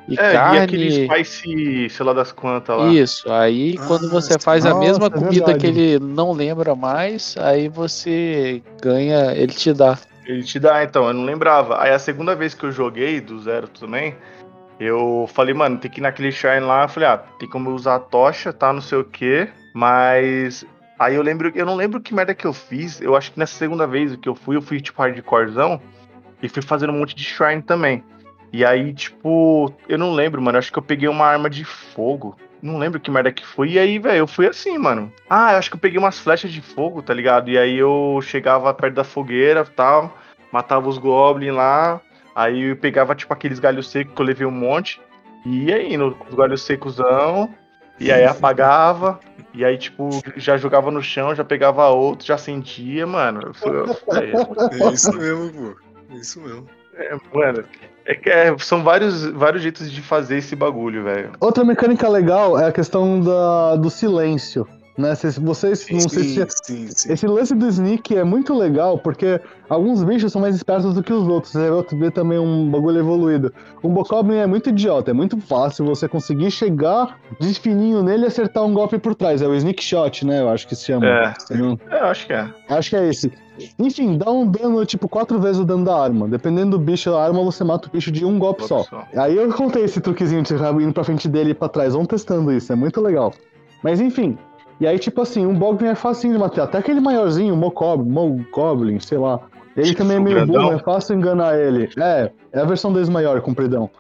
e 0.09 0.15
é, 0.15 0.33
carne. 0.33 0.57
e 0.57 0.61
aquele 0.61 1.07
spice, 1.07 1.89
sei 1.91 2.07
lá 2.07 2.13
das 2.13 2.33
quantas 2.33 2.77
lá. 2.77 2.93
Isso, 2.93 3.31
aí 3.31 3.77
Ah, 3.79 3.87
quando 3.87 4.11
você 4.11 4.37
faz 4.39 4.67
a 4.67 4.71
Nossa, 4.71 4.81
mesma 4.81 5.07
é 5.07 5.11
comida 5.11 5.47
verdade. 5.47 5.59
que 5.59 5.67
ele 5.67 5.99
não 6.01 6.33
lembra 6.33 6.75
mais, 6.75 7.37
aí 7.39 7.69
você 7.69 8.61
ganha, 8.83 9.33
ele 9.33 9.53
te 9.53 9.73
dá. 9.73 9.97
Ele 10.27 10.43
te 10.43 10.59
dá, 10.59 10.83
então, 10.83 11.07
eu 11.07 11.15
não 11.15 11.25
lembrava. 11.25 11.81
Aí 11.81 11.91
a 11.93 11.99
segunda 11.99 12.35
vez 12.35 12.53
que 12.53 12.65
eu 12.65 12.73
joguei 12.73 13.19
do 13.21 13.41
zero 13.41 13.67
também, 13.69 14.15
eu 14.79 15.29
falei, 15.35 15.55
mano, 15.55 15.79
tem 15.79 15.91
que 15.91 16.01
ir 16.01 16.03
naquele 16.03 16.31
shrine 16.31 16.61
lá. 16.61 16.85
Eu 16.85 16.89
falei, 16.89 17.09
ah, 17.09 17.19
tem 17.39 17.49
como 17.49 17.71
usar 17.71 17.97
a 17.97 18.01
tocha, 18.01 18.53
tá, 18.53 18.73
não 18.73 18.81
sei 18.81 18.99
o 18.99 19.05
quê. 19.05 19.49
Mas. 19.75 20.65
Aí 20.99 21.15
eu 21.15 21.23
lembro, 21.23 21.53
eu 21.55 21.65
não 21.65 21.77
lembro 21.77 22.01
que 22.01 22.15
merda 22.15 22.35
que 22.35 22.47
eu 22.47 22.53
fiz. 22.53 23.01
Eu 23.01 23.17
acho 23.17 23.33
que 23.33 23.39
nessa 23.39 23.57
segunda 23.57 23.87
vez 23.87 24.17
que 24.17 24.29
eu 24.29 24.35
fui, 24.35 24.57
eu 24.57 24.63
fui 24.63 24.81
tipo 24.81 25.01
hardcorezão 25.01 25.81
e 26.43 26.49
fui 26.49 26.63
fazendo 26.63 26.93
um 26.93 26.99
monte 26.99 27.15
de 27.15 27.23
shrine 27.25 27.63
também. 27.63 28.03
E 28.53 28.65
aí, 28.65 28.93
tipo, 28.95 29.73
eu 29.89 29.99
não 29.99 30.13
lembro, 30.13 30.41
mano. 30.41 30.57
eu 30.57 30.61
Acho 30.61 30.73
que 30.73 30.79
eu 30.79 30.83
peguei 30.83 31.09
uma 31.09 31.27
arma 31.27 31.51
de 31.51 31.65
fogo. 31.65 32.37
Não 32.61 32.79
lembro 32.79 32.99
que 32.99 33.11
merda 33.11 33.31
que 33.31 33.47
foi. 33.47 33.71
E 33.73 33.79
aí, 33.79 33.99
velho, 33.99 34.19
eu 34.19 34.27
fui 34.27 34.47
assim, 34.47 34.77
mano. 34.79 35.13
Ah, 35.29 35.53
eu 35.53 35.59
acho 35.59 35.71
que 35.71 35.77
eu 35.77 35.81
peguei 35.81 35.99
umas 35.99 36.19
flechas 36.19 36.51
de 36.51 36.61
fogo, 36.61 37.03
tá 37.03 37.15
ligado? 37.15 37.51
E 37.51 37.59
aí 37.59 37.77
eu 37.77 38.19
chegava 38.23 38.73
perto 38.75 38.95
da 38.95 39.05
fogueira 39.05 39.65
tal, 39.65 40.17
matava 40.51 40.89
os 40.89 40.99
goblins 40.99 41.55
lá. 41.55 42.01
Aí 42.39 42.71
eu 42.71 42.77
pegava, 42.77 43.17
tipo, 43.17 43.33
aqueles 43.33 43.59
galhos 43.59 43.91
secos 43.91 44.15
que 44.15 44.23
eu 44.23 44.27
levei 44.27 44.47
um 44.47 44.51
monte. 44.53 45.01
E 45.45 45.65
ia 45.65 45.93
indo 45.93 46.13
com 46.13 46.29
os 46.29 46.37
galhos 46.37 46.63
secosão. 46.63 47.53
E 47.99 48.13
aí 48.13 48.25
apagava. 48.25 49.19
E 49.53 49.65
aí, 49.65 49.77
tipo, 49.77 50.09
já 50.37 50.57
jogava 50.57 50.89
no 50.89 51.03
chão, 51.03 51.35
já 51.35 51.43
pegava 51.43 51.89
outro, 51.89 52.25
já 52.25 52.37
acendia, 52.37 53.05
mano. 53.09 53.51
É, 54.13 54.89
É 54.89 54.93
isso 54.93 55.13
mesmo, 55.17 55.51
pô. 55.53 55.77
É 56.13 56.15
isso 56.15 56.41
mesmo. 56.41 56.67
é, 56.95 57.17
mano, 57.35 57.65
é 58.07 58.15
que 58.15 58.31
é, 58.31 58.57
são 58.59 58.85
vários, 58.85 59.27
vários 59.27 59.61
jeitos 59.61 59.91
de 59.91 60.01
fazer 60.01 60.37
esse 60.37 60.55
bagulho, 60.55 61.03
velho. 61.03 61.33
Outra 61.41 61.65
mecânica 61.65 62.09
legal 62.09 62.57
é 62.57 62.69
a 62.69 62.73
questão 62.73 63.21
da, 63.21 63.75
do 63.75 63.91
silêncio. 63.91 64.65
Né? 64.99 65.15
Vocês. 65.15 65.39
Não 65.39 65.55
sei 65.55 65.77
se, 65.77 65.87
Sim, 65.95 66.47
sim, 66.65 66.89
sim. 66.91 67.13
Esse 67.13 67.27
lance 67.27 67.55
do 67.55 67.67
sneak 67.69 68.17
é 68.17 68.25
muito 68.25 68.53
legal, 68.53 68.99
porque 68.99 69.41
alguns 69.69 70.03
bichos 70.03 70.33
são 70.33 70.41
mais 70.43 70.57
espertos 70.57 70.93
do 70.93 71.03
que 71.05 71.13
os 71.13 71.27
outros. 71.29 71.53
Você 71.53 71.71
vai 71.71 71.83
ver 72.01 72.11
também 72.11 72.39
um 72.39 72.69
bagulho 72.69 72.99
evoluído. 72.99 73.53
O 73.81 73.89
Bokoblin 73.89 74.39
é 74.39 74.47
muito 74.47 74.71
idiota, 74.71 75.13
é 75.13 75.15
muito 75.15 75.41
fácil 75.41 75.85
você 75.85 76.09
conseguir 76.09 76.51
chegar 76.51 77.17
de 77.41 77.55
fininho 77.55 78.03
nele 78.03 78.25
e 78.25 78.27
acertar 78.27 78.65
um 78.65 78.75
golpe 78.75 78.99
por 78.99 79.15
trás. 79.15 79.41
É 79.41 79.47
o 79.47 79.55
sneak 79.55 79.83
shot, 79.83 80.27
né? 80.27 80.41
Eu 80.43 80.49
acho 80.49 80.67
que 80.67 80.75
se 80.75 80.87
chama. 80.87 81.07
É. 81.07 81.35
Eu 81.51 81.57
não- 81.59 81.79
É, 81.91 82.01
eu 82.01 82.07
acho 82.07 82.27
que 82.27 82.33
é. 82.33 82.49
Acho 82.69 82.91
que 82.91 82.97
é 82.97 83.09
esse. 83.09 83.33
Enfim, 83.79 84.17
dá 84.19 84.31
um 84.31 84.47
dano 84.49 84.85
tipo 84.85 85.09
quatro 85.09 85.41
vezes 85.41 85.61
o 85.61 85.65
dano 85.65 85.85
da 85.85 85.97
arma. 85.97 86.27
Dependendo 86.29 86.77
do 86.77 86.85
bicho 86.85 87.11
da 87.11 87.23
arma, 87.23 87.43
você 87.45 87.63
mata 87.63 87.89
o 87.89 87.91
bicho 87.93 88.11
de 88.11 88.25
um 88.25 88.37
golpe 88.39 88.65
só. 88.67 88.85
Aí 89.17 89.37
eu 89.37 89.53
contei 89.53 89.85
esse 89.85 90.01
truquezinho 90.01 90.43
de 90.43 90.55
indo 90.55 90.93
pra 90.93 91.05
frente 91.05 91.29
dele 91.29 91.51
e 91.51 91.55
pra 91.55 91.69
trás. 91.69 91.93
Vamos 91.93 92.09
testando 92.09 92.53
isso, 92.53 92.73
é 92.73 92.77
muito 92.77 93.01
legal. 93.01 93.33
Mas 93.83 94.01
enfim. 94.01 94.37
E 94.81 94.87
aí, 94.87 94.99
tipo 94.99 95.21
assim, 95.21 95.45
um 95.45 95.55
Boglin 95.55 95.89
é 95.89 95.95
facinho 95.95 96.35
de 96.35 96.39
matar. 96.39 96.65
Até 96.65 96.79
aquele 96.79 97.01
maiorzinho, 97.01 97.55
o 97.55 97.57
Mocob, 97.57 98.09
Mogoblin, 98.09 99.01
sei 99.01 99.19
lá. 99.19 99.41
Ele 99.77 99.95
também 99.95 100.17
é 100.17 100.21
meio 100.21 100.47
burro, 100.47 100.73
é 100.73 100.79
fácil 100.79 101.15
enganar 101.17 101.59
ele. 101.59 101.89
É, 101.99 102.31
é 102.53 102.61
a 102.61 102.65
versão 102.65 102.93
deles 102.93 103.09
maior, 103.09 103.41
compridão. 103.41 103.91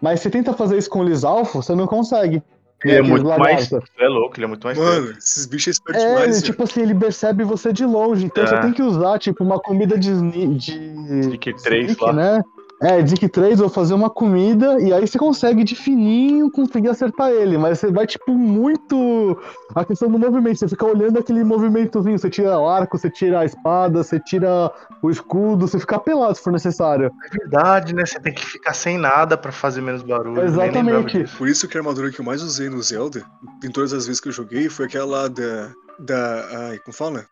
Mas 0.00 0.20
você 0.20 0.30
tenta 0.30 0.52
fazer 0.52 0.76
isso 0.78 0.90
com 0.90 1.00
o 1.00 1.04
Lisalfo, 1.04 1.62
você 1.62 1.74
não 1.74 1.86
consegue. 1.86 2.42
Ele 2.84 2.96
é 2.96 3.02
muito 3.02 3.24
mais. 3.24 3.70
É 3.72 4.08
louco, 4.08 4.36
ele 4.36 4.44
é 4.44 4.48
muito 4.48 4.66
mais. 4.66 4.76
Mano, 4.76 5.12
esses 5.16 5.46
bichos 5.46 5.68
é 5.68 5.70
esperto 5.70 6.00
É, 6.00 6.08
demais. 6.08 6.36
ele, 6.36 6.44
tipo 6.44 6.62
assim, 6.64 6.82
ele 6.82 6.94
percebe 6.94 7.44
você 7.44 7.72
de 7.72 7.84
longe, 7.86 8.24
então 8.26 8.42
É. 8.42 8.46
você 8.46 8.60
tem 8.60 8.72
que 8.72 8.82
usar, 8.82 9.18
tipo, 9.20 9.44
uma 9.44 9.60
comida 9.60 9.96
de... 9.96 10.10
de... 10.56 11.22
Stick 11.22 11.54
3 11.62 11.90
sneak, 11.90 12.02
lá. 12.02 12.12
né? 12.12 12.42
É, 12.82 13.00
Dick 13.00 13.28
3, 13.28 13.60
ou 13.60 13.68
fazer 13.68 13.94
uma 13.94 14.10
comida, 14.10 14.80
e 14.80 14.92
aí 14.92 15.06
você 15.06 15.16
consegue 15.16 15.62
de 15.62 15.76
fininho 15.76 16.50
conseguir 16.50 16.88
acertar 16.88 17.30
ele, 17.30 17.56
mas 17.56 17.78
você 17.78 17.92
vai, 17.92 18.06
tipo, 18.06 18.32
muito... 18.32 19.38
A 19.74 19.84
questão 19.84 20.10
do 20.10 20.18
movimento, 20.18 20.58
você 20.58 20.68
fica 20.68 20.84
olhando 20.84 21.18
aquele 21.18 21.44
movimentozinho, 21.44 22.18
você 22.18 22.28
tira 22.28 22.58
o 22.58 22.68
arco, 22.68 22.98
você 22.98 23.08
tira 23.08 23.40
a 23.40 23.44
espada, 23.44 24.02
você 24.02 24.18
tira 24.18 24.70
o 25.00 25.10
escudo, 25.10 25.68
você 25.68 25.78
fica 25.78 25.98
pelado 25.98 26.34
se 26.34 26.42
for 26.42 26.52
necessário. 26.52 27.10
É 27.24 27.38
verdade, 27.38 27.94
né? 27.94 28.04
Você 28.04 28.18
tem 28.20 28.34
que 28.34 28.44
ficar 28.44 28.74
sem 28.74 28.98
nada 28.98 29.36
pra 29.36 29.52
fazer 29.52 29.80
menos 29.80 30.02
barulho. 30.02 30.42
Exatamente. 30.42 31.24
Por 31.38 31.48
isso 31.48 31.68
que 31.68 31.76
a 31.76 31.80
armadura 31.80 32.10
que 32.10 32.20
eu 32.20 32.24
mais 32.24 32.42
usei 32.42 32.68
no 32.68 32.82
Zelda, 32.82 33.24
em 33.64 33.70
todas 33.70 33.92
as 33.92 34.06
vezes 34.06 34.20
que 34.20 34.28
eu 34.28 34.32
joguei, 34.32 34.68
foi 34.68 34.86
aquela 34.86 35.28
da. 35.28 35.70
Da. 36.00 36.68
Ai, 36.68 36.78
como 36.78 36.92
fala? 36.92 37.24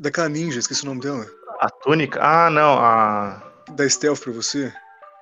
Daquela 0.00 0.28
ninja, 0.28 0.58
esqueci 0.58 0.82
o 0.82 0.86
nome 0.86 1.00
dela. 1.00 1.26
A 1.60 1.68
túnica? 1.68 2.18
Ah, 2.22 2.50
não. 2.50 2.78
A... 2.78 3.51
Da 3.76 3.88
stealth 3.88 4.20
pra 4.20 4.32
você. 4.32 4.72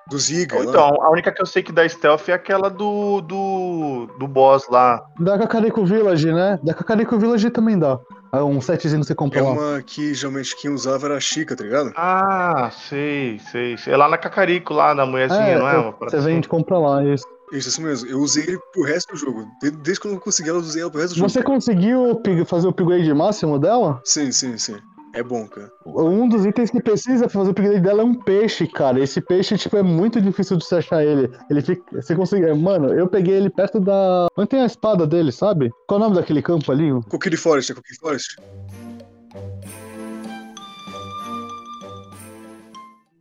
Do 0.09 0.19
Ziga. 0.19 0.57
Ou 0.57 0.63
lá. 0.65 0.71
então, 0.71 1.03
a 1.03 1.11
única 1.11 1.31
que 1.31 1.41
eu 1.41 1.47
sei 1.47 1.63
que 1.63 1.71
dá 1.71 1.89
stealth 1.89 2.29
é 2.29 2.33
aquela 2.33 2.69
do. 2.69 3.21
do. 3.21 4.09
do 4.19 4.27
boss 4.27 4.67
lá. 4.69 5.01
Da 5.21 5.39
Kakariko 5.39 5.85
Village, 5.85 6.33
né? 6.33 6.59
Da 6.65 6.75
Kakariko 6.75 7.19
Village 7.19 7.51
também 7.51 7.79
dá. 7.79 7.99
É 8.33 8.43
um 8.43 8.61
setzinho 8.61 9.01
que 9.01 9.07
você 9.09 9.15
compra 9.15 9.39
É 9.41 9.43
lá. 9.43 9.51
uma 9.51 9.83
que 9.83 10.15
geralmente 10.15 10.57
quem 10.61 10.71
usava 10.71 11.07
era 11.07 11.17
a 11.17 11.21
Chica, 11.21 11.55
tá 11.57 11.63
ligado? 11.65 11.93
Ah, 11.97 12.71
sei, 12.89 13.39
sei, 13.51 13.77
sei. 13.77 13.93
É 13.93 13.97
lá 13.97 14.09
na 14.09 14.17
Cacarico, 14.19 14.73
lá 14.75 14.95
da 14.95 15.05
mulherzinha, 15.07 15.41
É, 15.43 15.59
não 15.59 15.69
é? 15.69 15.75
é, 15.75 15.79
Uma 15.79 15.93
Você 15.93 16.19
vende 16.21 16.47
e 16.47 16.49
compra 16.51 16.79
lá, 16.79 17.05
isso. 17.05 17.25
Isso, 17.53 17.69
isso 17.69 17.83
mesmo. 17.83 18.09
Eu 18.09 18.19
usei 18.21 18.45
ele 18.45 18.59
pro 18.73 18.85
resto 18.85 19.13
do 19.13 19.19
jogo. 19.19 19.45
De- 19.61 19.73
Desde 19.73 20.01
que 20.01 20.07
eu 20.07 20.13
não 20.13 20.21
consegui 20.21 20.49
ela, 20.49 20.59
eu 20.59 20.63
usei 20.63 20.83
ela 20.83 20.91
pro 20.91 21.01
resto 21.01 21.15
do 21.15 21.19
jogo. 21.19 21.29
Você 21.29 21.43
conseguiu 21.43 22.21
fazer 22.47 22.69
o 22.69 22.71
upgrade 22.71 23.13
máximo 23.13 23.59
dela? 23.59 24.01
Sim, 24.05 24.31
sim, 24.31 24.57
sim. 24.57 24.77
É 25.15 25.23
bom, 25.23 25.47
cara. 25.49 25.71
Um 25.85 26.29
dos 26.29 26.45
itens 26.47 26.71
que 26.71 26.81
precisa 26.81 27.25
pra 27.25 27.31
fazer 27.31 27.49
o 27.49 27.51
upgrade 27.51 27.81
dela 27.81 28.03
é 28.03 28.05
um 28.05 28.15
peixe, 28.15 28.67
cara. 28.67 29.01
Esse 29.01 29.21
peixe, 29.21 29.59
tipo, 29.59 29.77
é 29.77 29.83
muito 29.83 30.21
difícil 30.21 30.57
de 30.57 30.65
você 30.65 30.77
achar 30.77 31.05
ele. 31.05 31.31
Ele 31.51 31.61
fica. 31.63 31.83
Você 32.01 32.15
consegue. 32.15 32.53
Mano, 32.55 32.93
eu 32.93 33.09
peguei 33.09 33.35
ele 33.35 33.51
perto 33.51 33.81
da. 33.81 34.29
Onde 34.37 34.49
tem 34.49 34.63
a 34.63 34.67
espada 34.67 35.07
dele, 35.07 35.33
sabe? 35.33 35.71
Qual 35.87 36.01
é 36.01 36.03
o 36.03 36.05
nome 36.07 36.21
daquele 36.21 36.43
campo 36.43 36.71
ali? 36.71 36.91
Coquille 37.09 37.37
Forest, 37.37 37.73
é 37.73 37.75
Coquille 37.75 37.99
Forest? 37.99 38.37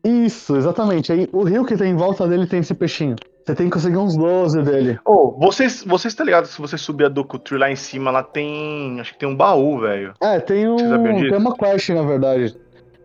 Isso, 0.10 0.56
exatamente. 0.56 1.12
Aí 1.12 1.30
o 1.32 1.44
rio 1.44 1.66
que 1.66 1.78
tem 1.78 1.92
em 1.92 1.96
volta 1.96 2.28
dele 2.28 2.48
tem 2.48 2.60
esse 2.60 2.74
peixinho. 2.74 3.16
Você 3.46 3.56
tem 3.56 3.68
que 3.68 3.74
conseguir 3.74 3.98
uns 3.98 4.16
12 4.16 4.62
dele. 4.62 5.00
Ô, 5.06 5.32
vocês, 5.32 5.84
vocês 5.84 6.14
tá 6.14 6.24
ligado? 6.24 6.46
Se 6.46 6.60
você 6.60 6.78
subir 6.78 7.06
a 7.06 7.10
Doku 7.10 7.40
Tree 7.40 7.60
lá 7.60 7.72
em 7.72 7.76
cima, 7.76 8.12
lá 8.12 8.22
tem. 8.22 9.00
Acho 9.00 9.14
que 9.14 9.20
tem 9.20 9.28
um 9.28 9.36
baú, 9.36 9.80
velho. 9.80 10.14
É, 10.22 10.40
tem 10.40 10.68
um. 10.68 10.78
Tem 10.78 11.38
uma 11.38 11.56
quest, 11.56 11.90
na 11.90 12.04
verdade. 12.04 12.56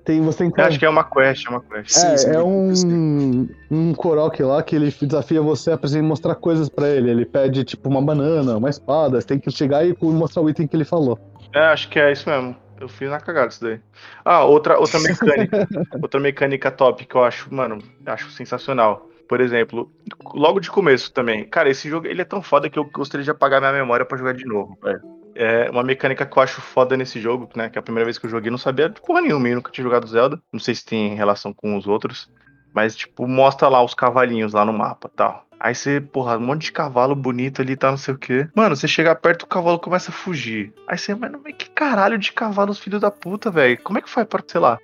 Tem, 0.04 0.20
você 0.20 0.38
tem 0.38 0.50
que. 0.50 0.60
Eu 0.60 0.66
acho 0.66 0.78
que 0.78 0.84
é 0.84 0.88
uma 0.88 1.04
quest, 1.04 1.46
é 1.46 1.50
uma 1.50 1.62
quest. 1.62 1.90
Sim, 1.92 2.06
É, 2.06 2.16
sim, 2.18 2.30
é 2.30 2.36
eu 2.36 2.46
um, 2.46 3.48
um 3.70 3.94
Korok 3.94 4.42
lá 4.42 4.62
que 4.62 4.76
ele 4.76 4.94
desafia 5.00 5.40
você 5.40 5.72
a 5.72 5.78
precisar 5.78 6.02
mostrar 6.02 6.34
coisas 6.34 6.68
pra 6.68 6.90
ele. 6.90 7.10
Ele 7.10 7.24
pede, 7.24 7.64
tipo, 7.64 7.88
uma 7.88 8.02
banana, 8.02 8.58
uma 8.58 8.68
espada. 8.68 9.18
Você 9.18 9.26
tem 9.26 9.38
que 9.38 9.50
chegar 9.50 9.86
e 9.86 9.96
mostrar 10.02 10.42
o 10.42 10.50
item 10.50 10.66
que 10.66 10.76
ele 10.76 10.84
falou. 10.84 11.18
É, 11.54 11.60
acho 11.60 11.88
que 11.88 11.98
é 11.98 12.12
isso 12.12 12.28
mesmo. 12.28 12.54
Eu 12.80 12.88
fiz 12.88 13.08
na 13.08 13.20
cagada 13.20 13.48
isso 13.48 13.62
daí. 13.62 13.80
Ah, 14.24 14.44
outra, 14.44 14.78
outra 14.78 15.00
mecânica. 15.00 15.68
outra 16.02 16.20
mecânica 16.20 16.70
top 16.70 17.04
que 17.04 17.14
eu 17.14 17.24
acho, 17.24 17.52
mano, 17.52 17.78
acho 18.06 18.30
sensacional. 18.30 19.08
Por 19.28 19.40
exemplo, 19.40 19.90
logo 20.34 20.60
de 20.60 20.70
começo 20.70 21.12
também. 21.12 21.44
Cara, 21.44 21.70
esse 21.70 21.88
jogo 21.88 22.06
ele 22.06 22.20
é 22.20 22.24
tão 22.24 22.42
foda 22.42 22.68
que 22.68 22.78
eu 22.78 22.84
gostaria 22.84 23.24
de 23.24 23.30
apagar 23.30 23.60
minha 23.60 23.72
memória 23.72 24.04
para 24.04 24.18
jogar 24.18 24.34
de 24.34 24.44
novo, 24.44 24.78
velho. 24.82 25.00
É 25.34 25.68
uma 25.70 25.82
mecânica 25.82 26.24
que 26.24 26.38
eu 26.38 26.42
acho 26.42 26.60
foda 26.60 26.96
nesse 26.96 27.20
jogo, 27.20 27.48
né? 27.56 27.68
Que 27.68 27.78
é 27.78 27.80
a 27.80 27.82
primeira 27.82 28.04
vez 28.04 28.18
que 28.18 28.26
eu 28.26 28.30
joguei, 28.30 28.50
não 28.50 28.58
sabia 28.58 28.88
de 28.88 29.00
porra 29.00 29.20
nenhuma, 29.20 29.48
eu 29.48 29.56
nunca 29.56 29.72
tinha 29.72 29.82
jogado 29.82 30.06
Zelda. 30.06 30.40
Não 30.52 30.60
sei 30.60 30.74
se 30.74 30.84
tem 30.84 31.14
relação 31.14 31.52
com 31.52 31.76
os 31.76 31.86
outros. 31.86 32.30
Mas, 32.72 32.94
tipo, 32.94 33.26
mostra 33.26 33.68
lá 33.68 33.82
os 33.82 33.94
cavalinhos 33.94 34.52
lá 34.52 34.64
no 34.64 34.72
mapa 34.72 35.10
tal. 35.14 35.46
Aí 35.64 35.74
você, 35.74 35.98
porra, 35.98 36.36
um 36.36 36.42
monte 36.42 36.64
de 36.64 36.72
cavalo 36.72 37.16
bonito 37.16 37.62
ali, 37.62 37.74
tá, 37.74 37.90
não 37.90 37.96
sei 37.96 38.12
o 38.12 38.18
quê. 38.18 38.46
Mano, 38.54 38.76
você 38.76 38.86
chega 38.86 39.14
perto, 39.14 39.44
o 39.44 39.46
cavalo 39.46 39.78
começa 39.78 40.10
a 40.10 40.14
fugir. 40.14 40.70
Aí 40.86 40.98
você, 40.98 41.14
mas 41.14 41.32
que 41.56 41.70
caralho 41.70 42.18
de 42.18 42.32
cavalos, 42.32 42.78
filho 42.78 43.00
da 43.00 43.10
puta, 43.10 43.50
velho? 43.50 43.78
Como 43.82 43.98
é 43.98 44.02
que 44.02 44.10
faz 44.10 44.26
pra, 44.26 44.44
sei 44.46 44.60
lá? 44.60 44.78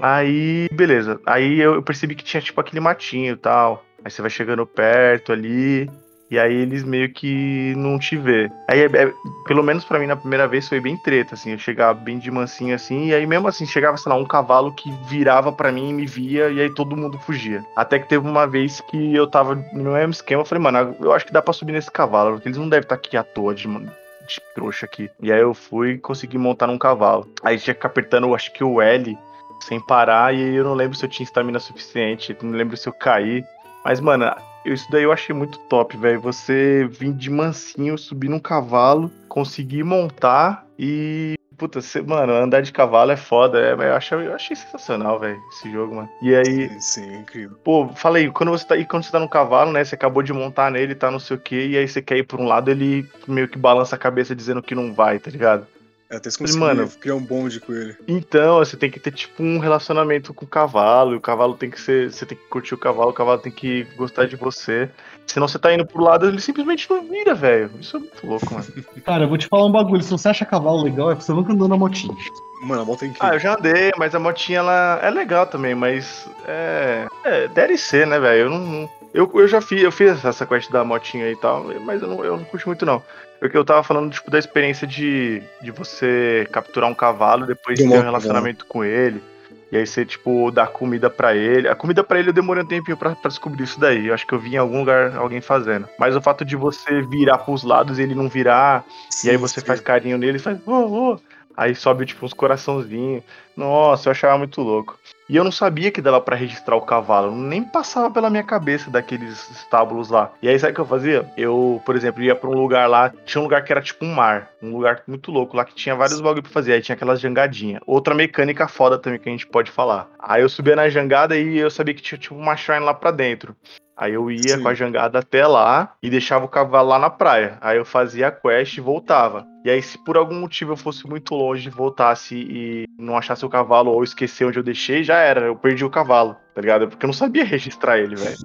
Aí, 0.00 0.66
beleza. 0.72 1.20
Aí 1.24 1.60
eu 1.60 1.80
percebi 1.80 2.16
que 2.16 2.24
tinha, 2.24 2.40
tipo, 2.40 2.60
aquele 2.60 2.80
matinho 2.80 3.34
e 3.34 3.36
tal. 3.36 3.84
Aí 4.04 4.10
você 4.10 4.20
vai 4.20 4.28
chegando 4.28 4.66
perto 4.66 5.30
ali. 5.32 5.88
E 6.30 6.38
aí 6.38 6.54
eles 6.54 6.82
meio 6.82 7.12
que 7.12 7.72
não 7.76 7.98
te 7.98 8.16
vê. 8.16 8.50
Aí, 8.68 8.80
é, 8.80 8.86
é, 8.86 9.12
pelo 9.46 9.62
menos 9.62 9.84
para 9.84 9.98
mim, 9.98 10.06
na 10.06 10.16
primeira 10.16 10.48
vez 10.48 10.68
foi 10.68 10.80
bem 10.80 10.96
treta, 10.96 11.34
assim. 11.34 11.52
Eu 11.52 11.58
chegava 11.58 11.94
bem 11.94 12.18
de 12.18 12.30
mansinho, 12.30 12.74
assim. 12.74 13.06
E 13.06 13.14
aí 13.14 13.24
mesmo 13.26 13.46
assim, 13.46 13.64
chegava, 13.64 13.96
sei 13.96 14.10
lá, 14.10 14.18
um 14.18 14.24
cavalo 14.24 14.72
que 14.72 14.90
virava 15.08 15.52
para 15.52 15.70
mim 15.70 15.90
e 15.90 15.92
me 15.92 16.06
via. 16.06 16.48
E 16.50 16.60
aí 16.60 16.74
todo 16.74 16.96
mundo 16.96 17.18
fugia. 17.18 17.64
Até 17.76 17.98
que 17.98 18.08
teve 18.08 18.26
uma 18.26 18.46
vez 18.46 18.80
que 18.80 19.14
eu 19.14 19.26
tava 19.26 19.54
no 19.72 19.92
mesmo 19.92 20.10
esquema. 20.10 20.42
Eu 20.42 20.46
falei, 20.46 20.62
mano, 20.62 20.96
eu 21.00 21.12
acho 21.12 21.26
que 21.26 21.32
dá 21.32 21.40
pra 21.40 21.52
subir 21.52 21.72
nesse 21.72 21.90
cavalo. 21.90 22.32
Porque 22.32 22.48
eles 22.48 22.58
não 22.58 22.68
devem 22.68 22.82
estar 22.82 22.96
tá 22.96 23.00
aqui 23.00 23.16
à 23.16 23.22
toa 23.22 23.54
de, 23.54 23.68
de 23.68 24.40
trouxa 24.54 24.84
aqui. 24.84 25.08
E 25.22 25.32
aí 25.32 25.40
eu 25.40 25.54
fui 25.54 25.92
e 25.92 25.98
consegui 25.98 26.38
montar 26.38 26.66
num 26.66 26.78
cavalo. 26.78 27.28
Aí 27.42 27.56
tinha 27.56 27.74
que 27.74 27.86
apertando, 27.86 28.34
acho 28.34 28.52
que 28.52 28.64
o 28.64 28.80
L 28.80 29.16
sem 29.60 29.80
parar. 29.80 30.34
E 30.34 30.56
eu 30.56 30.64
não 30.64 30.74
lembro 30.74 30.96
se 30.96 31.04
eu 31.04 31.08
tinha 31.08 31.24
estamina 31.24 31.60
suficiente. 31.60 32.36
Não 32.42 32.50
lembro 32.50 32.76
se 32.76 32.88
eu 32.88 32.92
caí. 32.92 33.44
Mas, 33.84 34.00
mano, 34.00 34.34
isso 34.72 34.90
daí 34.90 35.02
eu 35.02 35.12
achei 35.12 35.34
muito 35.34 35.58
top, 35.60 35.96
velho. 35.96 36.20
Você 36.20 36.88
vir 36.90 37.12
de 37.12 37.30
mansinho, 37.30 37.96
subir 37.96 38.28
num 38.28 38.38
cavalo, 38.38 39.10
conseguir 39.28 39.84
montar 39.84 40.66
e. 40.78 41.34
Puta, 41.56 41.80
você, 41.80 42.02
mano, 42.02 42.34
andar 42.34 42.60
de 42.60 42.70
cavalo 42.70 43.12
é 43.12 43.16
foda. 43.16 43.58
É, 43.58 43.72
eu, 43.72 43.94
achei, 43.94 44.18
eu 44.18 44.34
achei 44.34 44.54
sensacional, 44.54 45.18
velho, 45.18 45.40
esse 45.50 45.72
jogo, 45.72 45.94
mano. 45.94 46.08
E 46.20 46.34
aí. 46.34 46.68
Sim, 46.68 46.80
sim, 46.80 47.14
é 47.14 47.16
incrível. 47.20 47.56
Pô, 47.64 47.88
falei, 47.94 48.30
quando 48.30 48.50
você 48.50 48.66
tá, 48.66 48.76
quando 48.84 49.04
você 49.04 49.10
tá 49.10 49.18
no 49.18 49.28
cavalo, 49.28 49.72
né? 49.72 49.82
Você 49.82 49.94
acabou 49.94 50.22
de 50.22 50.34
montar 50.34 50.70
nele, 50.70 50.94
tá 50.94 51.10
não 51.10 51.18
sei 51.18 51.36
o 51.36 51.40
que, 51.40 51.68
e 51.68 51.78
aí 51.78 51.88
você 51.88 52.02
quer 52.02 52.18
ir 52.18 52.24
por 52.24 52.38
um 52.38 52.44
lado, 52.44 52.70
ele 52.70 53.08
meio 53.26 53.48
que 53.48 53.58
balança 53.58 53.96
a 53.96 53.98
cabeça 53.98 54.36
dizendo 54.36 54.62
que 54.62 54.74
não 54.74 54.92
vai, 54.92 55.18
tá 55.18 55.30
ligado? 55.30 55.66
É, 56.08 56.16
até 56.16 56.30
se 56.30 56.38
conseguir 56.38 56.60
mano, 56.60 56.88
criar 57.00 57.16
um 57.16 57.22
bonde 57.22 57.58
com 57.58 57.72
ele. 57.72 57.96
Então, 58.06 58.58
você 58.58 58.76
tem 58.76 58.90
que 58.90 59.00
ter, 59.00 59.10
tipo, 59.10 59.42
um 59.42 59.58
relacionamento 59.58 60.32
com 60.32 60.44
o 60.44 60.48
cavalo. 60.48 61.14
E 61.14 61.16
o 61.16 61.20
cavalo 61.20 61.54
tem 61.54 61.68
que 61.68 61.80
ser. 61.80 62.12
Você 62.12 62.24
tem 62.24 62.38
que 62.38 62.44
curtir 62.44 62.74
o 62.74 62.78
cavalo, 62.78 63.10
o 63.10 63.14
cavalo 63.14 63.40
tem 63.40 63.50
que 63.50 63.84
gostar 63.96 64.26
de 64.26 64.36
você. 64.36 64.88
Senão 65.26 65.48
você 65.48 65.58
tá 65.58 65.74
indo 65.74 65.84
pro 65.84 66.02
lado, 66.02 66.28
ele 66.28 66.40
simplesmente 66.40 66.88
não 66.88 67.02
vira, 67.02 67.34
velho. 67.34 67.70
Isso 67.80 67.96
é 67.96 68.00
muito 68.00 68.26
louco, 68.26 68.54
mano. 68.54 68.66
Cara, 69.04 69.24
eu 69.24 69.28
vou 69.28 69.36
te 69.36 69.48
falar 69.48 69.66
um 69.66 69.72
bagulho. 69.72 70.02
Se 70.02 70.10
você 70.10 70.28
acha 70.28 70.44
cavalo 70.44 70.84
legal, 70.84 71.10
é 71.10 71.14
porque 71.14 71.26
você 71.26 71.32
nunca 71.32 71.52
andou 71.52 71.66
na 71.66 71.76
motinha. 71.76 72.14
Mano, 72.62 72.82
a 72.82 72.84
moto 72.84 73.04
é 73.04 73.08
incrível. 73.08 73.28
Ah, 73.28 73.34
eu 73.34 73.40
já 73.40 73.54
andei, 73.54 73.90
mas 73.98 74.14
a 74.14 74.20
motinha 74.20 74.60
ela 74.60 75.00
é 75.02 75.10
legal 75.10 75.46
também, 75.46 75.74
mas. 75.74 76.28
É. 76.46 77.06
É 77.24 77.48
DLC, 77.48 78.06
né, 78.06 78.20
velho? 78.20 78.42
Eu 78.42 78.50
não. 78.50 78.90
Eu, 79.12 79.30
eu 79.34 79.48
já 79.48 79.60
fiz, 79.60 79.82
eu 79.82 79.90
fiz 79.90 80.22
essa 80.24 80.44
quest 80.44 80.70
da 80.70 80.84
motinha 80.84 81.30
e 81.30 81.36
tal, 81.36 81.64
mas 81.84 82.02
eu 82.02 82.08
não, 82.08 82.24
eu 82.24 82.36
não 82.36 82.44
curto 82.44 82.66
muito, 82.66 82.84
não. 82.84 83.02
Porque 83.38 83.56
eu 83.56 83.64
tava 83.64 83.82
falando, 83.82 84.12
tipo, 84.12 84.30
da 84.30 84.38
experiência 84.38 84.86
de, 84.86 85.42
de 85.62 85.70
você 85.70 86.46
capturar 86.50 86.90
um 86.90 86.94
cavalo 86.94 87.44
e 87.44 87.48
depois 87.48 87.78
de 87.78 87.88
ter 87.88 87.98
um 87.98 88.02
relacionamento 88.02 88.64
com 88.66 88.84
ele. 88.84 89.22
E 89.70 89.76
aí 89.76 89.86
você, 89.86 90.04
tipo, 90.04 90.50
dá 90.50 90.66
comida 90.66 91.10
para 91.10 91.34
ele. 91.34 91.68
A 91.68 91.74
comida 91.74 92.04
para 92.04 92.18
ele 92.18 92.30
eu 92.30 92.32
demorei 92.32 92.62
um 92.62 92.66
tempinho 92.66 92.96
pra, 92.96 93.14
pra, 93.16 93.28
descobrir 93.28 93.64
isso 93.64 93.80
daí. 93.80 94.06
Eu 94.06 94.14
acho 94.14 94.26
que 94.26 94.32
eu 94.32 94.38
vi 94.38 94.54
em 94.54 94.58
algum 94.58 94.78
lugar 94.78 95.16
alguém 95.16 95.40
fazendo. 95.40 95.88
Mas 95.98 96.14
o 96.14 96.22
fato 96.22 96.44
de 96.44 96.54
você 96.54 97.02
virar 97.02 97.38
pros 97.38 97.64
lados 97.64 97.98
e 97.98 98.02
ele 98.02 98.14
não 98.14 98.28
virar, 98.28 98.84
sim, 99.10 99.26
e 99.26 99.30
aí 99.30 99.36
você 99.36 99.60
sim. 99.60 99.66
faz 99.66 99.80
carinho 99.80 100.18
nele 100.18 100.36
e 100.36 100.40
faz, 100.40 100.58
oh, 100.66 101.14
oh, 101.14 101.18
Aí 101.56 101.74
sobe, 101.74 102.04
tipo, 102.04 102.26
uns 102.26 102.32
coraçãozinhos. 102.32 103.22
Nossa, 103.56 104.08
eu 104.08 104.10
achava 104.10 104.36
muito 104.36 104.60
louco. 104.60 104.98
E 105.28 105.34
eu 105.34 105.42
não 105.42 105.50
sabia 105.50 105.90
que 105.90 106.02
dava 106.02 106.20
para 106.20 106.36
registrar 106.36 106.76
o 106.76 106.82
cavalo. 106.82 107.34
Nem 107.34 107.64
passava 107.64 108.10
pela 108.10 108.30
minha 108.30 108.44
cabeça 108.44 108.90
daqueles 108.90 109.50
estábulos 109.50 110.10
lá. 110.10 110.30
E 110.42 110.48
aí, 110.48 110.58
sabe 110.58 110.72
o 110.72 110.74
que 110.74 110.80
eu 110.82 110.86
fazia? 110.86 111.32
Eu, 111.36 111.82
por 111.84 111.96
exemplo, 111.96 112.22
ia 112.22 112.36
pra 112.36 112.50
um 112.50 112.54
lugar 112.54 112.88
lá. 112.88 113.12
Tinha 113.24 113.40
um 113.40 113.44
lugar 113.44 113.64
que 113.64 113.72
era 113.72 113.80
tipo 113.80 114.04
um 114.04 114.14
mar. 114.14 114.50
Um 114.62 114.72
lugar 114.72 115.02
muito 115.08 115.32
louco 115.32 115.56
lá 115.56 115.64
que 115.64 115.74
tinha 115.74 115.96
vários 115.96 116.20
bagulho 116.20 116.42
pra 116.42 116.52
fazer. 116.52 116.74
Aí 116.74 116.82
tinha 116.82 116.94
aquelas 116.94 117.20
jangadinhas. 117.20 117.80
Outra 117.86 118.14
mecânica 118.14 118.68
foda 118.68 118.98
também 118.98 119.18
que 119.18 119.28
a 119.28 119.32
gente 119.32 119.46
pode 119.46 119.70
falar. 119.70 120.08
Aí 120.18 120.42
eu 120.42 120.48
subia 120.48 120.76
na 120.76 120.88
jangada 120.88 121.36
e 121.36 121.58
eu 121.58 121.70
sabia 121.70 121.94
que 121.94 122.02
tinha 122.02 122.18
tipo 122.18 122.34
uma 122.34 122.56
shrine 122.56 122.84
lá 122.84 122.94
pra 122.94 123.10
dentro. 123.10 123.56
Aí 123.96 124.12
eu 124.12 124.30
ia 124.30 124.56
Sim. 124.56 124.62
com 124.62 124.68
a 124.68 124.74
jangada 124.74 125.20
até 125.20 125.46
lá 125.46 125.94
e 126.02 126.10
deixava 126.10 126.44
o 126.44 126.48
cavalo 126.48 126.90
lá 126.90 126.98
na 126.98 127.08
praia. 127.08 127.56
Aí 127.62 127.78
eu 127.78 127.84
fazia 127.84 128.28
a 128.28 128.30
quest 128.30 128.76
e 128.76 128.80
voltava. 128.80 129.46
E 129.64 129.70
aí, 129.70 129.80
se 129.80 129.96
por 130.04 130.18
algum 130.18 130.38
motivo 130.38 130.72
eu 130.72 130.76
fosse 130.76 131.08
muito 131.08 131.34
longe, 131.34 131.70
voltasse 131.70 132.36
e 132.36 132.84
não 132.98 133.16
achasse 133.16 133.44
o 133.46 133.48
cavalo 133.48 133.90
ou 133.90 134.04
esquecer 134.04 134.44
onde 134.44 134.58
eu 134.58 134.62
deixei, 134.62 135.02
já 135.02 135.16
era. 135.16 135.46
Eu 135.46 135.56
perdi 135.56 135.84
o 135.84 135.90
cavalo, 135.90 136.36
tá 136.54 136.60
ligado? 136.60 136.88
Porque 136.88 137.06
eu 137.06 137.08
não 137.08 137.14
sabia 137.14 137.42
registrar 137.46 137.98
ele, 137.98 138.16
velho. 138.16 138.36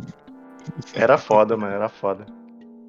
Era 0.95 1.17
foda, 1.17 1.57
mano, 1.57 1.73
era 1.73 1.89
foda. 1.89 2.25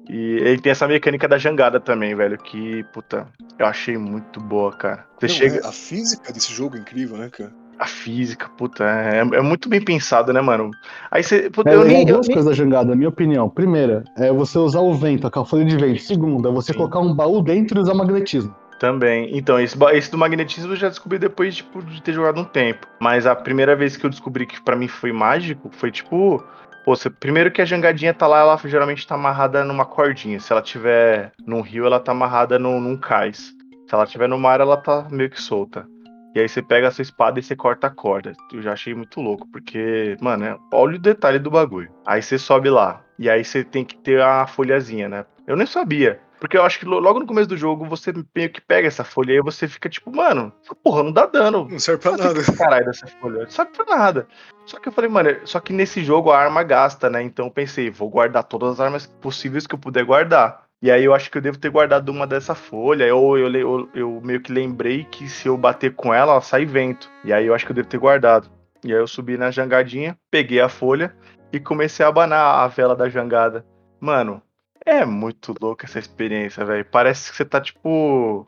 E 0.09 0.37
ele 0.41 0.61
tem 0.61 0.71
essa 0.71 0.87
mecânica 0.87 1.27
da 1.27 1.37
jangada 1.37 1.79
também, 1.79 2.15
velho, 2.15 2.37
que, 2.37 2.83
puta, 2.93 3.27
eu 3.57 3.65
achei 3.65 3.97
muito 3.97 4.39
boa, 4.39 4.71
cara. 4.71 5.05
Você 5.19 5.27
não, 5.27 5.33
chega... 5.33 5.57
É, 5.57 5.67
a 5.67 5.71
física 5.71 6.31
desse 6.31 6.51
jogo 6.53 6.75
é 6.75 6.79
incrível, 6.79 7.17
né, 7.17 7.29
cara? 7.29 7.53
A 7.79 7.85
física, 7.85 8.49
puta, 8.57 8.83
é, 8.83 9.19
é, 9.19 9.41
muito 9.41 9.67
bem 9.67 9.81
pensado, 9.81 10.31
né, 10.31 10.41
mano? 10.41 10.71
Aí 11.11 11.23
você. 11.23 11.49
Puta, 11.49 11.69
é, 11.69 11.75
eu 11.75 11.83
nem, 11.83 12.05
duas 12.05 12.27
coisas 12.27 12.45
da 12.45 12.53
jangada, 12.53 12.89
na 12.89 12.95
minha 12.95 13.09
opinião. 13.09 13.49
Primeira, 13.49 14.03
é 14.17 14.31
você 14.31 14.57
usar 14.57 14.79
o 14.79 14.93
vento, 14.93 15.27
a 15.27 15.45
folha 15.45 15.65
de 15.65 15.75
vento. 15.75 16.01
Segunda, 16.01 16.49
é 16.49 16.51
você 16.51 16.71
Sim. 16.71 16.77
colocar 16.77 16.99
um 16.99 17.13
baú 17.13 17.41
dentro 17.41 17.79
e 17.79 17.81
usar 17.81 17.93
magnetismo. 17.93 18.55
Também. 18.79 19.29
Então, 19.37 19.59
esse, 19.59 19.77
esse 19.93 20.11
do 20.11 20.17
magnetismo 20.17 20.73
eu 20.73 20.75
já 20.75 20.89
descobri 20.89 21.17
depois 21.17 21.55
tipo, 21.55 21.81
de 21.81 22.01
ter 22.01 22.13
jogado 22.13 22.41
um 22.41 22.43
tempo. 22.43 22.85
Mas 22.99 23.25
a 23.25 23.35
primeira 23.35 23.75
vez 23.75 23.95
que 23.95 24.05
eu 24.05 24.09
descobri 24.09 24.45
que 24.45 24.61
para 24.61 24.75
mim 24.75 24.87
foi 24.87 25.11
mágico 25.11 25.69
foi 25.71 25.91
tipo. 25.91 26.43
Pô, 26.85 26.95
você, 26.95 27.09
primeiro 27.09 27.49
que 27.49 27.61
a 27.61 27.65
jangadinha 27.65 28.13
tá 28.13 28.27
lá, 28.27 28.41
ela 28.41 28.59
geralmente 28.65 29.07
tá 29.07 29.15
amarrada 29.15 29.63
numa 29.63 29.85
cordinha. 29.85 30.39
Se 30.39 30.51
ela 30.51 30.61
tiver 30.61 31.31
num 31.45 31.61
rio, 31.61 31.85
ela 31.85 31.99
tá 31.99 32.11
amarrada 32.11 32.59
no, 32.59 32.79
num 32.79 32.97
cais. 32.97 33.53
Se 33.87 33.95
ela 33.95 34.05
tiver 34.05 34.27
no 34.27 34.37
mar, 34.37 34.59
ela 34.59 34.75
tá 34.75 35.07
meio 35.09 35.29
que 35.29 35.41
solta. 35.41 35.87
E 36.35 36.39
aí 36.39 36.49
você 36.49 36.61
pega 36.61 36.87
a 36.87 36.91
sua 36.91 37.03
espada 37.03 37.39
e 37.39 37.43
você 37.43 37.55
corta 37.55 37.87
a 37.87 37.91
corda. 37.91 38.33
Eu 38.51 38.61
já 38.61 38.73
achei 38.73 38.93
muito 38.95 39.21
louco, 39.21 39.47
porque, 39.51 40.17
mano, 40.19 40.45
é, 40.45 40.57
olha 40.71 40.95
o 40.95 40.99
detalhe 40.99 41.37
do 41.37 41.51
bagulho. 41.51 41.91
Aí 42.05 42.21
você 42.21 42.39
sobe 42.39 42.69
lá. 42.69 43.03
E 43.19 43.29
aí 43.29 43.43
você 43.43 43.63
tem 43.63 43.85
que 43.85 43.95
ter 43.97 44.21
a 44.21 44.47
folhazinha, 44.47 45.07
né? 45.07 45.25
Eu 45.45 45.55
nem 45.55 45.67
sabia. 45.67 46.19
Porque 46.43 46.57
eu 46.57 46.63
acho 46.63 46.77
que 46.77 46.85
logo 46.85 47.21
no 47.21 47.25
começo 47.25 47.47
do 47.47 47.55
jogo 47.55 47.85
você 47.85 48.11
meio 48.35 48.49
que 48.49 48.59
pega 48.59 48.85
essa 48.85 49.05
folha 49.05 49.31
e 49.31 49.41
você 49.41 49.65
fica 49.65 49.87
tipo, 49.87 50.13
mano, 50.13 50.51
essa 50.61 50.75
porra 50.75 51.01
não 51.01 51.11
dá 51.13 51.25
dano. 51.25 51.69
Não 51.69 51.79
serve 51.79 52.01
pra 52.01 52.17
nada. 52.17 52.43
Caralho 52.57 52.85
dessa 52.85 53.07
folha. 53.07 53.43
Não 53.43 53.49
serve 53.49 53.71
pra 53.71 53.95
nada. 53.95 54.27
Só 54.65 54.77
que 54.77 54.89
eu 54.89 54.91
falei, 54.91 55.09
mano, 55.09 55.29
só 55.45 55.61
que 55.61 55.71
nesse 55.71 56.03
jogo 56.03 56.31
a 56.31 56.37
arma 56.37 56.61
gasta, 56.61 57.09
né? 57.09 57.23
Então 57.23 57.45
eu 57.45 57.51
pensei, 57.51 57.89
vou 57.89 58.09
guardar 58.09 58.43
todas 58.43 58.71
as 58.71 58.79
armas 58.81 59.05
possíveis 59.21 59.65
que 59.65 59.73
eu 59.73 59.79
puder 59.79 60.03
guardar. 60.03 60.62
E 60.83 60.91
aí 60.91 61.05
eu 61.05 61.13
acho 61.13 61.31
que 61.31 61.37
eu 61.37 61.41
devo 61.41 61.57
ter 61.57 61.69
guardado 61.69 62.09
uma 62.09 62.27
dessa 62.27 62.53
folha, 62.53 63.15
ou 63.15 63.37
eu, 63.37 63.49
eu, 63.55 63.89
eu, 63.95 64.21
meio 64.21 64.41
que 64.41 64.51
lembrei 64.51 65.05
que 65.05 65.29
se 65.29 65.47
eu 65.47 65.57
bater 65.57 65.95
com 65.95 66.13
ela, 66.13 66.33
ela 66.33 66.41
sai 66.41 66.65
vento. 66.65 67.09
E 67.23 67.31
aí 67.31 67.45
eu 67.45 67.55
acho 67.55 67.65
que 67.65 67.71
eu 67.71 67.75
devo 67.75 67.87
ter 67.87 67.97
guardado. 67.97 68.51
E 68.83 68.91
aí 68.91 68.99
eu 68.99 69.07
subi 69.07 69.37
na 69.37 69.49
jangadinha, 69.49 70.19
peguei 70.29 70.59
a 70.59 70.67
folha 70.67 71.15
e 71.53 71.59
comecei 71.59 72.05
a 72.05 72.09
abanar 72.09 72.65
a 72.65 72.67
vela 72.67 72.97
da 72.97 73.07
jangada. 73.07 73.65
Mano, 73.97 74.41
é 74.85 75.05
muito 75.05 75.55
louca 75.61 75.85
essa 75.85 75.99
experiência, 75.99 76.65
velho. 76.65 76.83
Parece 76.83 77.31
que 77.31 77.37
você 77.37 77.45
tá, 77.45 77.61
tipo, 77.61 78.45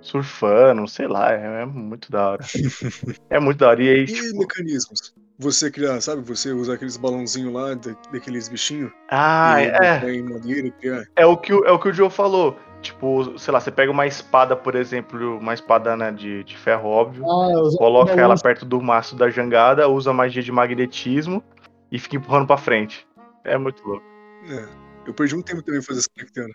surfando, 0.00 0.88
sei 0.88 1.06
lá, 1.06 1.32
é, 1.32 1.62
é 1.62 1.64
muito 1.64 2.10
da 2.10 2.30
hora. 2.30 2.44
é 3.30 3.38
muito 3.38 3.58
da 3.58 3.68
hora. 3.68 3.80
E, 3.80 3.88
aí, 3.88 4.00
e 4.00 4.06
tipo... 4.06 4.38
mecanismos? 4.40 5.14
Você 5.38 5.70
criar, 5.70 6.00
sabe? 6.00 6.22
Você 6.22 6.52
usar 6.52 6.74
aqueles 6.74 6.96
balãozinhos 6.96 7.52
lá, 7.52 7.74
daqueles 8.10 8.48
bichinhos. 8.48 8.90
Ah, 9.10 9.60
é. 9.60 10.22
Madeira, 10.22 10.72
é, 11.14 11.26
o 11.26 11.36
que, 11.36 11.52
é 11.52 11.70
o 11.70 11.78
que 11.78 11.88
o 11.88 11.92
Joe 11.92 12.10
falou. 12.10 12.56
Tipo, 12.80 13.38
sei 13.38 13.52
lá, 13.52 13.60
você 13.60 13.70
pega 13.70 13.90
uma 13.90 14.06
espada, 14.06 14.54
por 14.54 14.74
exemplo, 14.74 15.38
uma 15.38 15.52
espada 15.54 15.96
né, 15.96 16.12
de, 16.12 16.44
de 16.44 16.56
ferro 16.56 16.88
óbvio, 16.88 17.24
ah, 17.24 17.76
coloca 17.76 18.12
ela 18.12 18.36
perto 18.36 18.64
do 18.64 18.80
maço 18.80 19.16
da 19.16 19.28
jangada, 19.28 19.88
usa 19.88 20.12
magia 20.12 20.42
de 20.42 20.52
magnetismo 20.52 21.42
e 21.90 21.98
fica 21.98 22.16
empurrando 22.16 22.46
pra 22.46 22.56
frente. 22.56 23.06
É 23.44 23.58
muito 23.58 23.84
louco. 23.86 24.04
É. 24.48 24.68
Eu 25.06 25.14
perdi 25.14 25.34
um 25.34 25.42
tempo 25.42 25.62
também 25.62 25.82
fazendo 25.82 26.00
essa 26.00 26.10
criptana. 26.14 26.54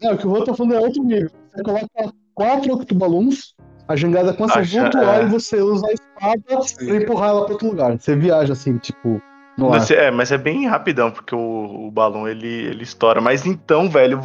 Não, 0.00 0.14
o 0.14 0.18
que 0.18 0.26
o 0.26 0.30
Rô 0.30 0.44
tá 0.44 0.54
falando 0.54 0.74
é 0.74 0.80
outro 0.80 1.02
nível. 1.02 1.30
Você 1.54 1.62
coloca 1.62 2.14
quatro 2.34 2.74
octobalões 2.74 3.54
a 3.88 3.96
jangada 3.96 4.34
começa 4.34 4.60
a 4.60 4.64
flutuar 4.64 5.20
é. 5.20 5.22
e 5.22 5.26
você 5.26 5.62
usa 5.62 5.86
a 5.88 5.92
espada 5.92 6.62
Sim. 6.62 6.86
pra 6.86 6.96
empurrar 6.96 7.30
ela 7.30 7.44
pra 7.44 7.52
outro 7.52 7.68
lugar. 7.68 7.98
Você 7.98 8.14
viaja 8.14 8.52
assim, 8.52 8.76
tipo. 8.76 9.20
No 9.56 9.70
mas, 9.70 9.90
é, 9.90 10.08
mas 10.08 10.30
é 10.30 10.38
bem 10.38 10.68
rapidão, 10.68 11.10
porque 11.10 11.34
o, 11.34 11.88
o 11.88 11.90
balão 11.90 12.28
ele, 12.28 12.46
ele 12.46 12.84
estoura. 12.84 13.20
Mas 13.20 13.44
então, 13.44 13.90
velho, 13.90 14.20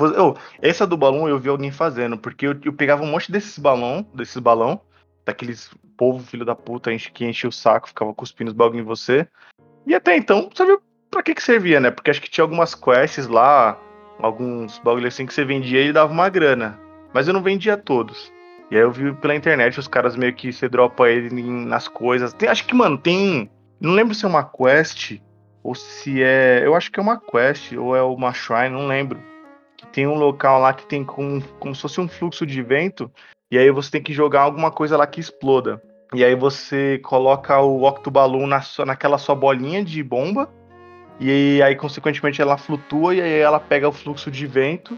essa 0.61 0.85
do 0.85 0.95
balão 0.95 1.27
eu 1.27 1.39
vi 1.39 1.49
alguém 1.49 1.71
fazendo, 1.71 2.17
porque 2.17 2.45
eu, 2.45 2.55
eu 2.63 2.73
pegava 2.73 3.01
um 3.01 3.07
monte 3.07 3.31
desses 3.31 3.57
balão, 3.57 4.05
desses 4.13 4.37
balão, 4.37 4.79
daqueles 5.25 5.71
povo 5.97 6.23
filho 6.23 6.45
da 6.45 6.55
puta 6.55 6.95
que 6.95 7.25
enche 7.25 7.47
o 7.47 7.51
saco, 7.51 7.87
ficava 7.87 8.13
cuspindo 8.13 8.51
os 8.51 8.55
bagulho 8.55 8.81
em 8.81 8.85
você. 8.85 9.27
E 9.87 9.95
até 9.95 10.15
então, 10.15 10.49
sabe, 10.53 10.77
pra 11.09 11.23
que 11.23 11.33
que 11.33 11.41
servia, 11.41 11.79
né? 11.79 11.89
Porque 11.89 12.11
acho 12.11 12.21
que 12.21 12.29
tinha 12.29 12.43
algumas 12.43 12.75
quests 12.75 13.27
lá, 13.27 13.79
alguns 14.19 14.77
bagulho 14.79 15.07
assim 15.07 15.25
que 15.25 15.33
você 15.33 15.45
vendia 15.45 15.81
e 15.81 15.93
dava 15.93 16.11
uma 16.11 16.29
grana. 16.29 16.79
Mas 17.13 17.27
eu 17.27 17.33
não 17.33 17.41
vendia 17.41 17.77
todos. 17.77 18.32
E 18.73 18.75
aí 18.75 18.81
eu 18.81 18.91
vi 18.91 19.13
pela 19.13 19.35
internet 19.35 19.79
os 19.79 19.87
caras 19.87 20.15
meio 20.15 20.33
que 20.33 20.51
você 20.51 20.67
dropa 20.67 21.07
ele 21.07 21.29
nas 21.43 21.87
coisas. 21.87 22.33
Tem, 22.33 22.49
acho 22.49 22.65
que, 22.65 22.73
mano, 22.73 22.97
tem. 22.97 23.47
Não 23.79 23.91
lembro 23.91 24.15
se 24.15 24.25
é 24.25 24.27
uma 24.27 24.43
quest 24.43 25.19
ou 25.61 25.75
se 25.75 26.23
é. 26.23 26.65
Eu 26.65 26.73
acho 26.73 26.91
que 26.91 26.99
é 26.99 27.03
uma 27.03 27.19
quest 27.19 27.73
ou 27.73 27.95
é 27.95 28.01
uma 28.01 28.33
shrine, 28.33 28.71
não 28.71 28.87
lembro. 28.87 29.19
Que 29.77 29.85
tem 29.85 30.07
um 30.07 30.15
local 30.15 30.59
lá 30.59 30.73
que 30.73 30.87
tem 30.87 31.03
com, 31.03 31.39
como 31.59 31.75
se 31.75 31.83
fosse 31.83 32.01
um 32.01 32.07
fluxo 32.07 32.47
de 32.47 32.63
vento. 32.63 33.11
E 33.51 33.59
aí 33.59 33.69
você 33.69 33.91
tem 33.91 34.01
que 34.01 34.11
jogar 34.11 34.41
alguma 34.41 34.71
coisa 34.71 34.97
lá 34.97 35.05
que 35.05 35.19
exploda. 35.19 35.79
E 36.11 36.25
aí 36.25 36.33
você 36.33 36.99
coloca 37.03 37.59
o 37.59 37.83
Octoballoon 37.83 38.47
na 38.47 38.61
sua, 38.61 38.87
naquela 38.87 39.19
sua 39.19 39.35
bolinha 39.35 39.85
de 39.85 40.01
bomba. 40.01 40.49
E 41.19 41.61
aí, 41.61 41.75
consequentemente, 41.75 42.41
ela 42.41 42.57
flutua 42.57 43.13
e 43.13 43.21
aí 43.21 43.37
ela 43.37 43.59
pega 43.59 43.87
o 43.87 43.91
fluxo 43.91 44.31
de 44.31 44.47
vento. 44.47 44.97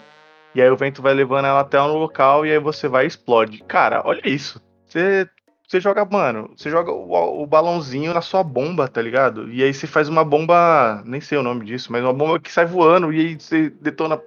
E 0.56 0.62
aí 0.62 0.70
o 0.70 0.78
vento 0.78 1.02
vai 1.02 1.14
levando 1.14 1.46
ela 1.46 1.60
até 1.60 1.80
um 1.82 1.98
local 1.98 2.46
e 2.46 2.52
aí 2.52 2.60
você 2.60 2.88
vai 2.88 3.04
e 3.04 3.08
explode. 3.08 3.62
Cara, 3.66 4.02
olha 4.06 4.22
isso. 4.24 4.62
Você, 4.88 5.30
você 5.68 5.82
joga, 5.82 6.06
mano, 6.06 6.50
você 6.56 6.70
joga 6.70 6.94
o, 6.94 7.44
o 7.44 7.46
balãozinho 7.46 8.14
na 8.14 8.22
sua 8.22 8.42
bomba, 8.42 8.88
tá 8.88 9.02
ligado? 9.02 9.52
E 9.52 9.62
aí 9.62 9.74
você 9.74 9.86
faz 9.86 10.08
uma 10.08 10.24
bomba, 10.24 11.04
nem 11.06 11.20
sei 11.20 11.38
o 11.38 11.44
nome 11.44 11.66
disso, 11.66 11.92
mas 11.92 12.02
uma 12.02 12.14
bomba 12.14 12.40
que 12.40 12.50
sai 12.50 12.66
voando 12.66 13.12
e 13.12 13.20
aí 13.20 13.36
você 13.38 13.70
detona 13.70 14.22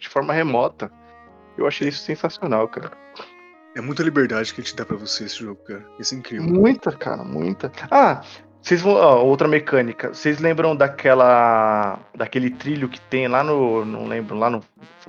de 0.00 0.08
forma 0.08 0.32
remota. 0.32 0.90
Eu 1.56 1.64
achei 1.64 1.88
isso 1.88 2.02
sensacional, 2.02 2.66
cara. 2.66 2.90
É 3.76 3.80
muita 3.80 4.02
liberdade 4.02 4.52
que 4.52 4.60
ele 4.60 4.66
te 4.66 4.74
dá 4.74 4.84
pra 4.84 4.96
você 4.96 5.24
esse 5.24 5.38
jogo, 5.38 5.62
cara. 5.62 5.86
Isso 5.98 6.14
é 6.14 6.18
incrível. 6.18 6.44
Muita, 6.48 6.90
cara, 6.90 7.22
muita. 7.22 7.70
Ah, 7.88 8.20
vocês 8.66 8.82
vão. 8.82 8.94
ó, 8.94 9.22
outra 9.22 9.46
mecânica. 9.46 10.12
Vocês 10.12 10.40
lembram 10.40 10.74
daquela. 10.74 12.00
daquele 12.12 12.50
trilho 12.50 12.88
que 12.88 13.00
tem 13.00 13.28
lá 13.28 13.44
no. 13.44 13.84
Não 13.84 14.08
lembro, 14.08 14.36
lá 14.36 14.50
no. 14.50 14.60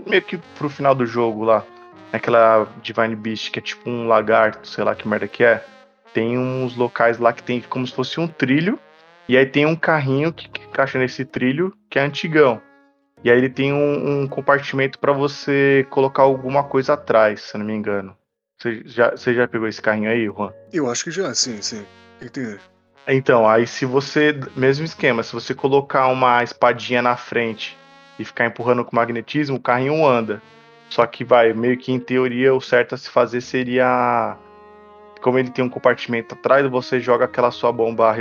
meio 0.05 0.21
que 0.21 0.37
pro 0.57 0.69
final 0.69 0.93
do 0.93 1.07
jogo 1.07 1.43
lá. 1.43 1.65
Naquela 2.13 2.71
Divine 2.83 3.15
Beast, 3.15 3.51
que 3.51 3.57
é 3.57 3.61
tipo 3.61 3.89
um 3.89 4.07
lagarto, 4.07 4.67
sei 4.67 4.83
lá 4.83 4.93
que 4.93 5.07
merda 5.07 5.27
que 5.27 5.43
é. 5.43 5.65
Tem 6.13 6.37
uns 6.37 6.75
locais 6.75 7.17
lá 7.17 7.33
que 7.33 7.41
tem 7.41 7.59
como 7.61 7.85
se 7.85 7.93
fosse 7.93 8.19
um 8.19 8.27
trilho. 8.27 8.79
E 9.27 9.35
aí 9.35 9.45
tem 9.45 9.65
um 9.65 9.75
carrinho 9.75 10.31
que, 10.31 10.47
que 10.47 10.63
encaixa 10.63 10.99
nesse 10.99 11.25
trilho, 11.25 11.75
que 11.89 11.97
é 11.97 12.03
antigão. 12.03 12.61
E 13.23 13.31
aí 13.31 13.37
ele 13.37 13.49
tem 13.49 13.73
um, 13.73 14.21
um 14.21 14.27
compartimento 14.27 14.99
pra 14.99 15.11
você 15.11 15.85
colocar 15.89 16.21
alguma 16.21 16.63
coisa 16.63 16.93
atrás, 16.93 17.41
se 17.41 17.55
eu 17.55 17.59
não 17.59 17.65
me 17.65 17.73
engano. 17.73 18.15
Você 18.61 18.83
já, 18.85 19.11
você 19.11 19.33
já 19.33 19.47
pegou 19.47 19.67
esse 19.67 19.81
carrinho 19.81 20.11
aí, 20.11 20.25
Juan? 20.25 20.53
Eu 20.71 20.89
acho 20.89 21.03
que 21.03 21.11
já, 21.11 21.33
sim, 21.33 21.61
sim. 21.61 21.83
Tem? 22.31 22.57
Então, 23.07 23.47
aí 23.47 23.65
se 23.65 23.85
você. 23.85 24.37
Mesmo 24.55 24.83
esquema, 24.83 25.23
se 25.23 25.33
você 25.33 25.53
colocar 25.55 26.07
uma 26.07 26.43
espadinha 26.43 27.01
na 27.01 27.15
frente 27.15 27.77
e 28.19 28.25
ficar 28.25 28.45
empurrando 28.45 28.83
com 28.83 28.95
magnetismo, 28.95 29.57
o 29.57 29.61
carrinho 29.61 30.05
anda. 30.05 30.41
Só 30.89 31.05
que 31.05 31.23
vai, 31.23 31.53
meio 31.53 31.77
que 31.77 31.91
em 31.91 31.99
teoria, 31.99 32.53
o 32.53 32.61
certo 32.61 32.95
a 32.95 32.97
se 32.97 33.09
fazer 33.09 33.41
seria. 33.41 34.35
Como 35.21 35.39
ele 35.39 35.49
tem 35.49 35.63
um 35.65 35.69
compartimento 35.69 36.35
atrás, 36.35 36.65
você 36.69 36.99
joga 36.99 37.25
aquela 37.25 37.49
sua 37.49 37.71
bomba 37.71 38.13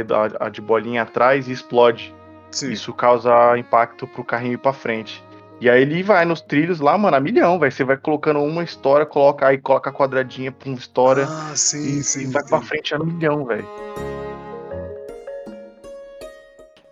de 0.51 0.61
bolinha 0.61 1.03
atrás 1.03 1.47
e 1.49 1.53
explode. 1.53 2.14
Sim. 2.51 2.72
Isso 2.72 2.93
causa 2.95 3.57
impacto 3.59 4.07
pro 4.07 4.24
carrinho 4.24 4.55
ir 4.55 4.59
pra 4.59 4.72
frente. 4.72 5.22
E 5.61 5.68
aí 5.70 5.82
ele 5.82 6.03
vai 6.03 6.24
nos 6.24 6.41
trilhos 6.41 6.80
lá, 6.80 6.97
mano, 6.97 7.16
a 7.16 7.20
milhão, 7.20 7.59
velho. 7.59 7.72
Você 7.72 7.84
vai 7.84 7.97
colocando 7.97 8.41
uma 8.41 8.62
história, 8.62 9.05
coloca 9.07 9.47
aí, 9.47 9.59
coloca 9.59 9.91
a 9.91 9.93
quadradinha 9.93 10.51
pra 10.53 10.68
uma 10.68 10.78
história. 10.78 11.26
Ah, 11.28 11.53
sim, 11.55 11.99
E, 11.99 12.03
sim. 12.03 12.22
e 12.22 12.26
vai 12.26 12.43
pra 12.45 12.61
sim. 12.61 12.66
frente 12.66 12.95
a 12.95 12.99
milhão, 12.99 13.45
velho. 13.45 13.66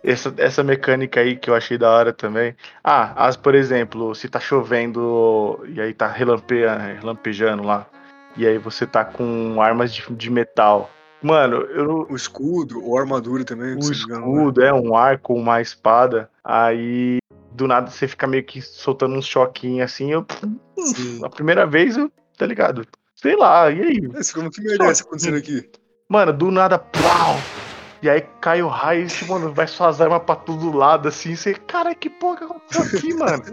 Essa, 0.05 0.33
essa 0.37 0.63
mecânica 0.63 1.19
aí 1.19 1.35
que 1.35 1.49
eu 1.49 1.55
achei 1.55 1.77
da 1.77 1.89
hora 1.89 2.13
também. 2.13 2.55
Ah, 2.83 3.25
as, 3.25 3.35
por 3.35 3.55
exemplo, 3.55 4.13
se 4.13 4.29
tá 4.29 4.39
chovendo 4.39 5.59
e 5.67 5.81
aí 5.81 5.93
tá 5.93 6.07
relampejando 6.07 7.63
lá. 7.63 7.87
E 8.37 8.45
aí 8.45 8.57
você 8.57 8.85
tá 8.85 9.03
com 9.03 9.61
armas 9.61 9.93
de, 9.93 10.03
de 10.11 10.29
metal. 10.29 10.91
Mano, 11.21 11.55
eu, 11.55 12.05
O 12.09 12.15
escudo, 12.15 12.85
ou 12.85 12.99
armadura 12.99 13.43
também. 13.43 13.73
o 13.73 13.79
me 13.79 13.95
engano, 13.95 14.27
né? 14.27 14.37
escudo, 14.37 14.61
é 14.61 14.73
um 14.73 14.95
arco, 14.95 15.33
uma 15.33 15.59
espada. 15.61 16.29
Aí 16.43 17.17
do 17.51 17.67
nada 17.67 17.89
você 17.89 18.07
fica 18.07 18.27
meio 18.27 18.43
que 18.43 18.61
soltando 18.61 19.15
uns 19.15 19.25
choquinhos 19.25 19.85
assim. 19.85 20.11
Eu, 20.11 20.25
Sim. 20.77 21.21
a 21.23 21.29
primeira 21.29 21.65
vez, 21.65 21.97
eu, 21.97 22.11
tá 22.37 22.45
ligado? 22.45 22.85
Sei 23.15 23.35
lá, 23.35 23.71
e 23.71 23.81
aí? 23.81 24.09
É, 24.13 24.21
você 24.21 24.33
como 24.33 24.51
que 24.51 24.61
merda 24.61 24.85
é 24.85 24.89
essa 24.89 25.03
acontecendo 25.03 25.37
aqui? 25.37 25.67
Mano, 26.07 26.33
do 26.33 26.51
nada, 26.51 26.77
plau! 26.77 27.37
E 28.05 28.09
aí 28.09 28.21
cai 28.39 28.61
o 28.61 28.67
raio 28.67 29.07
e, 29.07 29.25
mano, 29.25 29.51
vai 29.51 29.65
suas 29.65 29.99
armas 29.99 30.21
pra 30.21 30.35
todo 30.35 30.71
lado, 30.71 31.07
assim. 31.07 31.35
Você, 31.35 31.55
cara, 31.55 31.95
que 31.95 32.07
porra 32.07 32.37
que 32.37 32.43
aconteceu 32.43 32.81
aqui, 32.83 33.11
mano? 33.17 33.43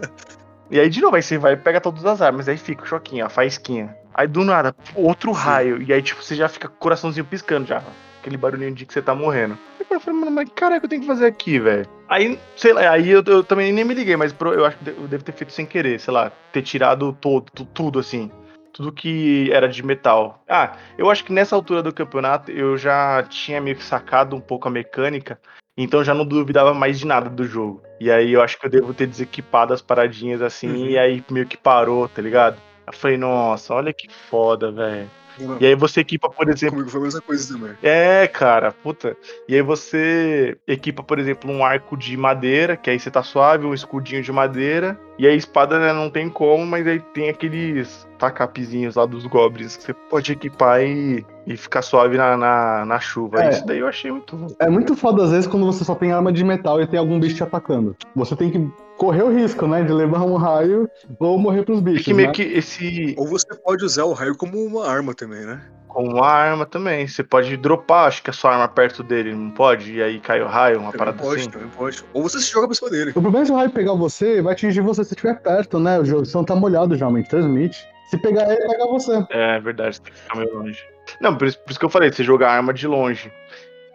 E 0.69 0.79
aí, 0.79 0.91
de 0.91 1.01
novo, 1.01 1.15
aí 1.15 1.23
você 1.23 1.39
vai 1.39 1.53
e 1.53 1.57
pega 1.57 1.81
todas 1.81 2.05
as 2.05 2.21
armas, 2.21 2.47
aí 2.47 2.55
fica 2.55 2.83
o 2.83 2.85
choquinho, 2.85 3.25
a 3.25 3.29
faísquinha. 3.29 3.97
Aí, 4.13 4.27
do 4.27 4.43
nada, 4.43 4.75
outro 4.93 5.33
Sim. 5.33 5.39
raio. 5.39 5.81
E 5.81 5.91
aí, 5.91 6.03
tipo, 6.03 6.21
você 6.21 6.35
já 6.35 6.47
fica 6.47 6.67
com 6.67 6.75
o 6.75 6.77
coraçãozinho 6.77 7.25
piscando 7.25 7.65
já. 7.65 7.81
Aquele 8.19 8.37
barulhinho 8.37 8.75
de 8.75 8.85
que 8.85 8.93
você 8.93 9.01
tá 9.01 9.15
morrendo. 9.15 9.57
Aí 9.79 9.87
eu 9.89 9.99
falei, 9.99 10.19
mano, 10.19 10.31
mas 10.31 10.47
que 10.47 10.53
caralho 10.53 10.79
que 10.81 10.85
eu 10.85 10.89
tenho 10.91 11.01
que 11.01 11.07
fazer 11.07 11.25
aqui, 11.25 11.57
velho? 11.57 11.87
Aí, 12.07 12.39
sei 12.55 12.73
lá, 12.73 12.91
aí 12.91 13.09
eu, 13.09 13.23
eu 13.25 13.43
também 13.43 13.73
nem 13.73 13.83
me 13.83 13.95
liguei, 13.95 14.15
mas 14.15 14.35
eu 14.39 14.65
acho 14.65 14.77
que 14.77 14.87
eu 14.91 15.07
devo 15.07 15.23
ter 15.23 15.31
feito 15.31 15.51
sem 15.51 15.65
querer, 15.65 15.99
sei 15.99 16.13
lá, 16.13 16.31
ter 16.51 16.61
tirado 16.61 17.11
todo, 17.19 17.45
tu- 17.51 17.65
tudo, 17.65 17.97
assim. 17.97 18.31
Tudo 18.73 18.91
que 18.91 19.51
era 19.51 19.69
de 19.69 19.83
metal. 19.83 20.43
Ah, 20.49 20.73
eu 20.97 21.09
acho 21.09 21.23
que 21.23 21.31
nessa 21.31 21.55
altura 21.55 21.83
do 21.83 21.93
campeonato 21.93 22.51
eu 22.51 22.77
já 22.77 23.23
tinha 23.23 23.61
meio 23.61 23.75
que 23.75 23.83
sacado 23.83 24.35
um 24.35 24.41
pouco 24.41 24.67
a 24.67 24.71
mecânica, 24.71 25.39
então 25.77 26.03
já 26.03 26.13
não 26.13 26.25
duvidava 26.25 26.73
mais 26.73 26.99
de 26.99 27.05
nada 27.05 27.29
do 27.29 27.45
jogo. 27.45 27.83
E 27.99 28.11
aí 28.11 28.33
eu 28.33 28.41
acho 28.41 28.59
que 28.59 28.65
eu 28.65 28.71
devo 28.71 28.93
ter 28.93 29.07
desequipado 29.07 29.73
as 29.73 29.81
paradinhas 29.81 30.41
assim, 30.41 30.67
Uhum. 30.69 30.85
e 30.87 30.97
aí 30.97 31.23
meio 31.29 31.45
que 31.45 31.55
parou, 31.55 32.09
tá 32.09 32.21
ligado? 32.21 32.57
Eu 32.85 32.93
falei, 32.93 33.15
nossa, 33.17 33.73
olha 33.73 33.93
que 33.93 34.11
foda, 34.11 34.71
velho. 34.71 35.09
Não, 35.39 35.57
E 35.59 35.65
aí 35.65 35.75
você 35.75 36.01
equipa, 36.01 36.29
por 36.29 36.49
exemplo. 36.49 36.75
Comigo 36.75 36.89
foi 36.89 37.01
a 37.01 37.03
mesma 37.03 37.21
coisa 37.21 37.53
também. 37.53 37.71
É, 37.81 38.27
cara, 38.27 38.71
puta. 38.71 39.15
E 39.47 39.55
aí 39.55 39.61
você 39.61 40.57
equipa, 40.67 41.03
por 41.03 41.19
exemplo, 41.19 41.51
um 41.51 41.63
arco 41.63 41.97
de 41.97 42.15
madeira, 42.15 42.77
que 42.77 42.89
aí 42.89 42.99
você 42.99 43.09
tá 43.09 43.23
suave, 43.23 43.65
um 43.65 43.73
escudinho 43.73 44.21
de 44.21 44.31
madeira. 44.31 44.99
E 45.17 45.27
aí 45.27 45.33
a 45.33 45.37
espada 45.37 45.79
né, 45.79 45.93
não 45.93 46.09
tem 46.09 46.27
como, 46.27 46.65
mas 46.65 46.87
aí 46.87 46.99
tem 46.99 47.29
aqueles 47.29 48.07
tacapezinhos 48.17 48.95
lá 48.95 49.05
dos 49.05 49.25
goblins 49.25 49.77
que 49.77 49.83
você 49.83 49.93
pode 49.93 50.31
equipar 50.31 50.81
e, 50.81 51.25
e 51.45 51.55
ficar 51.55 51.81
suave 51.81 52.17
na, 52.17 52.35
na, 52.35 52.85
na 52.85 52.99
chuva. 52.99 53.43
É. 53.43 53.49
Isso 53.49 53.65
daí 53.65 53.79
eu 53.79 53.87
achei 53.87 54.11
muito. 54.11 54.47
É 54.59 54.69
muito 54.69 54.95
foda 54.95 55.23
às 55.23 55.31
vezes 55.31 55.47
quando 55.47 55.65
você 55.65 55.83
só 55.83 55.93
tem 55.93 56.11
arma 56.11 56.31
de 56.31 56.43
metal 56.43 56.81
e 56.81 56.87
tem 56.87 56.99
algum 56.99 57.19
bicho 57.19 57.35
te 57.35 57.43
atacando. 57.43 57.95
Você 58.15 58.35
tem 58.35 58.49
que 58.49 58.71
correr 58.97 59.23
o 59.23 59.33
risco, 59.33 59.67
né? 59.67 59.83
De 59.83 59.91
levar 59.91 60.21
um 60.23 60.35
raio 60.35 60.89
ou 61.19 61.37
morrer 61.37 61.63
pros 61.63 61.79
É 61.79 61.81
bichos. 61.81 62.03
que 62.05 62.13
meio 62.13 62.27
né? 62.29 62.33
que 62.33 62.43
esse. 62.43 63.15
Ou 63.17 63.27
você 63.27 63.47
pode 63.55 63.83
usar 63.85 64.05
o 64.05 64.13
raio 64.13 64.35
como 64.35 64.57
uma 64.63 64.87
arma 64.87 65.13
também, 65.13 65.45
né? 65.45 65.61
Com 65.87 66.05
uma 66.05 66.25
arma 66.27 66.65
também. 66.65 67.07
Você 67.07 67.23
pode 67.23 67.55
dropar, 67.57 68.07
acho 68.07 68.23
que 68.23 68.29
a 68.29 68.33
sua 68.33 68.51
arma 68.53 68.67
perto 68.67 69.03
dele, 69.03 69.33
não 69.35 69.51
pode? 69.51 69.93
E 69.93 70.01
aí 70.01 70.19
cai 70.19 70.41
o 70.41 70.47
raio, 70.47 70.79
uma 70.79 70.91
Também 70.91 70.97
parada 70.99 71.17
pode, 71.21 71.41
assim. 71.41 71.49
também 71.51 71.69
pode. 71.69 72.03
Ou 72.13 72.23
você 72.23 72.39
se 72.39 72.51
joga 72.51 72.67
pra 72.67 72.75
cima 72.75 72.89
dele. 72.89 73.11
O 73.11 73.21
problema 73.21 73.41
é 73.41 73.45
se 73.45 73.51
o 73.51 73.55
raio 73.55 73.69
pegar 73.69 73.93
você, 73.93 74.41
vai 74.41 74.53
atingir 74.53 74.81
você 74.81 75.03
se 75.03 75.13
estiver 75.13 75.39
perto, 75.41 75.79
né? 75.79 75.99
O 75.99 76.05
jogo, 76.05 76.23
não 76.33 76.43
tá 76.43 76.55
molhado 76.55 76.95
geralmente, 76.95 77.29
transmite. 77.29 77.77
Se 78.09 78.17
pegar 78.17 78.51
ele, 78.51 78.67
pega 78.67 78.85
você. 78.87 79.25
É 79.29 79.59
verdade, 79.59 79.95
você 79.95 80.01
tem 80.01 80.13
que 80.13 80.19
ficar 80.19 80.37
meio 80.37 80.53
longe. 80.57 80.79
Não, 81.19 81.35
por 81.37 81.47
isso, 81.47 81.59
por 81.59 81.69
isso 81.71 81.79
que 81.79 81.85
eu 81.85 81.89
falei, 81.89 82.11
você 82.11 82.23
jogar 82.23 82.51
arma 82.51 82.73
de 82.73 82.87
longe. 82.87 83.31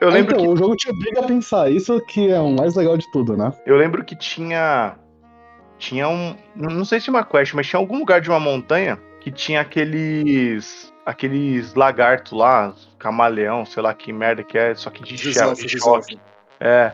Eu 0.01 0.11
lembro 0.11 0.35
então, 0.35 0.47
que 0.47 0.53
o 0.53 0.57
jogo 0.57 0.77
te 0.77 0.89
obriga 0.91 1.21
a 1.21 1.25
pensar. 1.25 1.71
Isso 1.71 2.01
que 2.03 2.31
é 2.31 2.39
o 2.39 2.51
mais 2.51 2.75
legal 2.75 2.97
de 2.97 3.11
tudo, 3.11 3.37
né? 3.37 3.53
Eu 3.67 3.77
lembro 3.77 4.05
que 4.05 4.15
tinha. 4.15 4.97
Tinha 5.79 6.09
um. 6.09 6.37
Não 6.55 6.85
sei 6.85 7.01
se 7.01 7.09
é 7.09 7.13
uma 7.13 7.25
quest, 7.25 7.55
mas 7.55 7.67
tinha 7.67 7.81
algum 7.81 7.99
lugar 7.99 8.21
de 8.21 8.29
uma 8.31 8.41
montanha 8.41 8.99
que 9.21 9.31
tinha 9.31 9.61
aqueles. 9.61 10.93
Aqueles 11.05 11.75
lagartos 11.75 12.33
lá, 12.33 12.75
camaleão, 12.99 13.65
sei 13.65 13.83
lá 13.83 13.95
que 13.95 14.13
merda 14.13 14.45
que 14.45 14.59
é, 14.59 14.75
só 14.75 14.91
que 14.91 15.03
de, 15.03 15.15
Desafio, 15.15 15.67
de 15.67 15.79
choque. 15.79 16.21
É. 16.61 16.93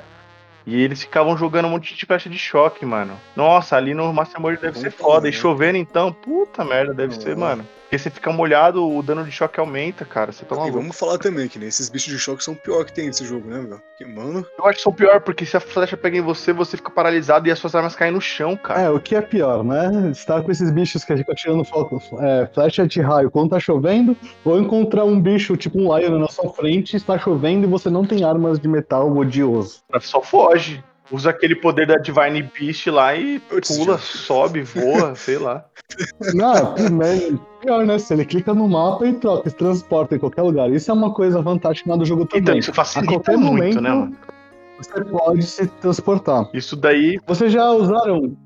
E 0.66 0.80
eles 0.82 1.02
ficavam 1.02 1.36
jogando 1.36 1.66
um 1.66 1.70
monte 1.70 1.94
de 1.94 2.07
flecha 2.07 2.30
de 2.30 2.38
choque, 2.38 2.86
mano. 2.86 3.18
Nossa, 3.36 3.76
ali 3.76 3.92
no 3.92 4.12
Master 4.12 4.40
Mode 4.40 4.61
deve 4.61 4.78
ser 4.78 4.92
Puta, 4.92 5.02
foda. 5.02 5.28
E 5.28 5.30
né? 5.30 5.36
chovendo 5.36 5.76
então, 5.76 6.12
puta 6.12 6.64
merda, 6.64 6.94
deve 6.94 7.14
Não, 7.14 7.20
ser, 7.20 7.32
é. 7.32 7.34
mano. 7.34 7.66
Porque 7.95 7.99
você 8.03 8.11
fica 8.11 8.32
molhado, 8.32 8.84
o 8.84 9.01
dano 9.05 9.22
de 9.24 9.30
choque 9.30 9.61
aumenta, 9.61 10.05
cara. 10.05 10.32
Você 10.32 10.45
tá 10.45 10.57
E 10.57 10.59
maluco. 10.59 10.78
vamos 10.78 10.99
falar 10.99 11.16
também 11.16 11.47
que 11.47 11.61
né, 11.61 11.66
esses 11.66 11.88
bichos 11.88 12.12
de 12.12 12.18
choque 12.18 12.42
são 12.42 12.55
o 12.55 12.57
pior 12.57 12.84
que 12.84 12.92
tem 12.92 13.07
nesse 13.07 13.24
jogo, 13.24 13.49
né, 13.49 13.61
meu? 13.61 13.78
Porque, 13.78 14.05
mano, 14.05 14.45
Eu 14.59 14.66
acho 14.66 14.78
que 14.78 14.82
são 14.82 14.92
pior, 14.92 15.20
porque 15.20 15.47
se 15.47 15.57
a 15.57 15.61
flecha 15.61 15.97
pega 15.97 16.18
em 16.18 16.20
você, 16.20 16.53
você 16.53 16.76
fica 16.76 16.90
paralisado 16.90 17.47
e 17.47 17.53
as 17.53 17.59
suas 17.59 17.72
armas 17.72 17.95
caem 17.95 18.11
no 18.11 18.20
chão, 18.20 18.57
cara. 18.57 18.80
É, 18.80 18.90
o 18.90 18.99
que 18.99 19.14
é 19.14 19.20
pior, 19.20 19.62
né? 19.62 20.11
Estar 20.11 20.42
com 20.42 20.51
esses 20.51 20.72
bichos 20.72 21.05
que 21.05 21.12
a 21.12 21.16
gente 21.16 21.26
tá 21.26 21.34
tirando 21.36 21.64
foco, 21.64 22.03
é, 22.20 22.49
flecha 22.53 22.84
de 22.84 23.01
raio 23.01 23.30
quando 23.30 23.51
tá 23.51 23.61
chovendo, 23.61 24.16
ou 24.45 24.59
encontrar 24.59 25.05
um 25.05 25.20
bicho 25.20 25.57
tipo 25.57 25.78
um 25.78 25.97
lion 25.97 26.18
na 26.18 26.28
sua 26.28 26.53
frente, 26.53 26.97
está 26.97 27.16
chovendo 27.16 27.64
e 27.64 27.70
você 27.70 27.88
não 27.90 28.05
tem 28.05 28.24
armas 28.24 28.59
de 28.59 28.66
metal 28.66 29.16
odioso. 29.16 29.82
Só 30.01 30.20
foge. 30.20 30.82
Usa 31.11 31.30
aquele 31.30 31.55
poder 31.55 31.86
da 31.86 31.96
Divine 31.96 32.42
Beast 32.42 32.86
lá 32.86 33.14
e 33.14 33.38
pula, 33.38 33.98
sobe, 33.98 34.62
voa, 34.62 35.14
sei 35.14 35.38
lá. 35.38 35.66
Não, 36.34 36.74
primeiro, 36.74 37.38
pior, 37.61 37.84
né? 37.84 37.98
Se 37.98 38.14
ele 38.14 38.24
clica 38.24 38.55
no 38.55 38.66
mapa 38.68 39.07
e 39.07 39.12
troca, 39.12 39.50
se 39.50 39.57
transporta 39.57 40.16
em 40.16 40.18
qualquer 40.18 40.42
lugar. 40.42 40.70
Isso 40.70 40.90
é 40.90 40.94
uma 40.94 41.12
coisa 41.12 41.42
fantástica 41.42 41.96
do 41.96 42.05
jogo 42.07 42.24
também. 42.24 42.42
Então, 42.42 42.57
isso 42.57 42.70
a 42.70 42.74
facilita 42.74 43.12
qualquer 43.12 43.36
muito, 43.36 43.52
momento, 43.52 43.80
né, 43.82 43.90
mano? 43.90 44.16
você 44.78 45.05
pode 45.05 45.42
se 45.42 45.66
transportar. 45.66 46.48
Isso 46.52 46.76
daí. 46.76 47.18
Vocês 47.26 47.52
já 47.52 47.70
usaram. 47.70 48.36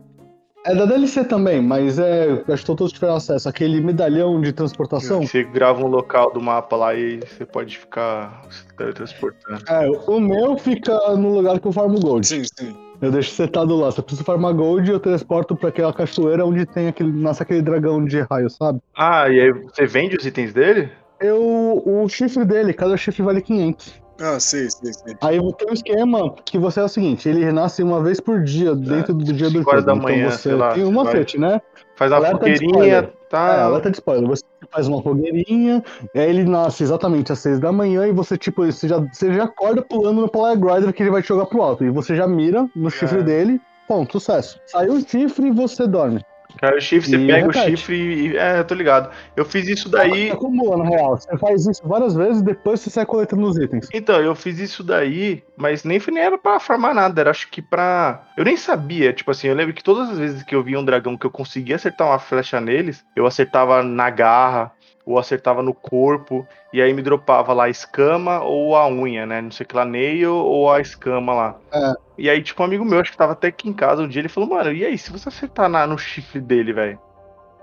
É 0.65 0.75
da 0.75 0.85
DLC 0.85 1.25
também, 1.25 1.63
mas 1.63 1.99
é. 1.99 2.43
Acho 2.49 2.63
que 2.63 2.67
todos 2.67 2.93
tiveram 2.93 3.17
acesso. 3.17 3.49
Aquele 3.49 3.81
medalhão 3.81 4.41
de 4.41 4.53
transportação. 4.53 5.23
Você 5.23 5.45
grava 5.45 5.85
um 5.85 5.89
local 5.89 6.33
do 6.33 6.41
mapa 6.41 6.77
lá 6.77 6.95
e 6.95 7.21
você 7.21 7.47
pode 7.47 7.79
ficar 7.79 8.43
se 8.51 8.67
teletransportando. 8.77 9.65
É, 9.69 9.89
o 9.89 10.21
meu 10.21 10.59
fica 10.59 10.93
no 11.17 11.35
lugar 11.35 11.59
que 11.59 11.67
eu 11.67 11.73
farmo 11.73 11.99
gold. 12.01 12.27
Sim, 12.27 12.43
sim. 12.45 12.77
Eu 13.01 13.13
deixo 13.13 13.31
setado 13.31 13.77
lá. 13.77 13.93
Se 13.93 14.01
eu 14.01 14.05
preciso 14.05 14.25
farmar 14.25 14.53
gold, 14.53 14.91
eu 14.91 14.99
transporto 14.99 15.57
pra 15.57 15.69
aquela 15.69 15.93
cachoeira 15.93 16.45
onde 16.45 16.67
tem 16.67 16.89
aquele. 16.89 17.13
Nasce 17.13 17.43
aquele 17.43 17.63
dragão 17.63 18.05
de 18.05 18.21
raio, 18.23 18.51
sabe? 18.51 18.81
Ah, 18.97 19.29
e 19.29 19.41
aí 19.41 19.53
você 19.53 19.87
vende 19.87 20.17
os 20.17 20.27
itens 20.27 20.53
dele? 20.53 20.91
Eu. 21.21 21.83
O 21.87 22.09
chifre 22.09 22.45
dele, 22.45 22.73
cada 22.75 22.97
chifre 22.97 23.23
vale 23.23 23.41
500. 23.41 24.08
Ah, 24.21 24.41
sei, 24.41 24.69
sei, 24.71 24.93
sei. 24.93 25.15
Aí 25.23 25.39
tem 25.55 25.71
um 25.71 25.73
esquema 25.73 26.35
que 26.45 26.59
você 26.59 26.81
é 26.81 26.85
o 26.85 26.89
seguinte, 26.89 27.29
ele 27.29 27.45
renasce 27.45 27.83
uma 27.83 28.03
vez 28.03 28.19
por 28.19 28.43
dia, 28.43 28.75
dentro 28.75 29.15
do 29.15 29.33
dia 29.33 29.49
do 29.49 29.63
jogo. 29.63 29.83
da 29.83 29.95
manhã, 29.95 30.27
então 30.27 30.31
você 30.33 30.55
lá, 30.55 30.73
tem 30.73 30.83
um 30.85 30.87
você 30.89 30.95
vai- 30.95 31.05
macete, 31.05 31.39
né? 31.39 31.61
Faz 31.95 32.13
uma 32.13 32.21
de 32.21 32.31
fogueirinha, 32.31 32.71
spoiler. 32.71 33.05
É, 33.05 33.11
tá? 33.29 33.65
alerta 33.65 33.91
de 33.91 33.97
spoiler. 33.97 34.29
Você 34.29 34.45
faz 34.71 34.89
uma 34.89 35.03
fogueirinha, 35.03 35.83
aí 36.15 36.31
ele 36.31 36.45
nasce 36.45 36.83
exatamente 36.83 37.33
às 37.33 37.39
seis 37.41 37.59
da 37.59 37.73
manhã 37.73 38.07
e 38.07 38.13
você, 38.13 38.37
tipo, 38.37 38.65
você 38.65 38.89
já, 38.89 38.99
você 39.01 39.33
já 39.33 39.45
acorda 39.45 39.83
pulando 39.83 40.21
no 40.21 40.29
Paraglider 40.29 40.93
que 40.93 41.03
ele 41.03 41.11
vai 41.11 41.23
te 41.23 41.29
jogar 41.29 41.47
pro 41.47 41.63
alto. 41.63 41.85
E 41.85 41.91
você 41.91 42.15
já 42.17 42.27
mira 42.27 42.69
no 42.75 42.91
chifre 42.91 43.21
É. 43.21 43.23
dele, 43.23 43.61
ponto, 43.87 44.13
sucesso. 44.13 44.61
Saiu 44.67 44.95
o 44.95 45.01
chifre 45.01 45.49
e 45.49 45.51
você 45.51 45.87
dorme. 45.87 46.21
Cara, 46.61 46.77
o 46.77 46.81
chifre, 46.81 47.11
você 47.11 47.17
E 47.17 47.27
pega 47.27 47.49
o 47.49 47.53
chifre 47.53 47.97
e. 47.97 48.37
É, 48.37 48.59
eu 48.59 48.65
tô 48.65 48.75
ligado. 48.75 49.11
Eu 49.37 49.45
fiz 49.45 49.69
isso 49.69 49.89
daí. 49.89 50.31
Acumula, 50.31 50.77
na 50.79 50.89
real. 50.89 51.17
Você 51.17 51.37
faz 51.39 51.67
isso 51.67 51.87
várias 51.87 52.15
vezes 52.15 52.43
depois 52.43 52.81
você 52.81 52.91
sai 52.91 53.07
coletando 53.07 53.47
os 53.47 53.57
itens. 53.57 53.89
Então, 53.95 54.21
eu 54.21 54.35
fiz 54.35 54.59
isso 54.59 54.83
daí, 54.83 55.43
mas 55.57 55.85
nem, 55.85 56.01
foi- 56.01 56.13
nem 56.13 56.23
era 56.23 56.37
pra 56.37 56.59
farmar 56.59 56.95
nada, 56.95 57.21
era 57.21 57.31
acho 57.31 57.49
que 57.51 57.63
pra. 57.63 58.25
Eu 58.37 58.45
nem 58.45 58.57
sabia, 58.57 59.13
tipo 59.13 59.31
assim, 59.31 59.49
eu 59.49 59.55
lembro 59.55 59.73
que 59.75 59.83
todas 59.85 60.11
as 60.11 60.19
vezes 60.19 60.43
que 60.43 60.55
eu 60.55 60.63
via 60.63 60.79
um 60.79 60.85
dragão 60.85 61.17
que 61.17 61.27
eu 61.27 61.31
conseguia 61.31 61.77
acertar 61.77 62.07
uma 62.07 62.19
flecha 62.19 62.61
neles, 62.61 63.05
eu 63.15 63.27
acertava 63.27 63.83
na 63.83 64.11
garra, 64.11 64.73
ou 65.09 65.19
acertava 65.19 65.63
no 65.63 65.73
corpo, 65.73 66.47
e 66.73 66.83
aí 66.83 66.93
me 66.93 67.01
dropava 67.01 67.53
lá 67.55 67.65
a 67.65 67.71
escama 67.71 68.41
ou 68.43 68.77
a 68.77 68.87
unha, 68.87 69.25
né? 69.25 69.41
Não 69.41 69.51
sei 69.51 69.65
que 69.65 69.75
lá, 69.75 69.85
nail 69.85 70.35
ou 70.35 70.71
a 70.71 70.81
escama 70.81 71.33
lá. 71.33 71.57
É. 71.73 71.95
E 72.19 72.29
aí, 72.29 72.43
tipo, 72.43 72.63
um 72.63 72.67
amigo 72.67 72.85
meu, 72.85 73.01
acho 73.01 73.11
que 73.11 73.17
tava 73.17 73.33
até 73.33 73.49
aqui 73.49 73.69
em 73.69 73.73
casa 73.73 74.03
um 74.03 74.09
dia, 74.09 74.21
ele 74.21 74.29
falou, 74.29 74.51
mano, 74.51 74.71
e 74.73 74.85
aí, 74.85 74.99
se 74.99 75.11
você 75.11 75.29
acertar 75.29 75.69
na- 75.69 75.87
no 75.87 75.97
chifre 75.97 76.41
dele, 76.41 76.73
velho? 76.73 76.99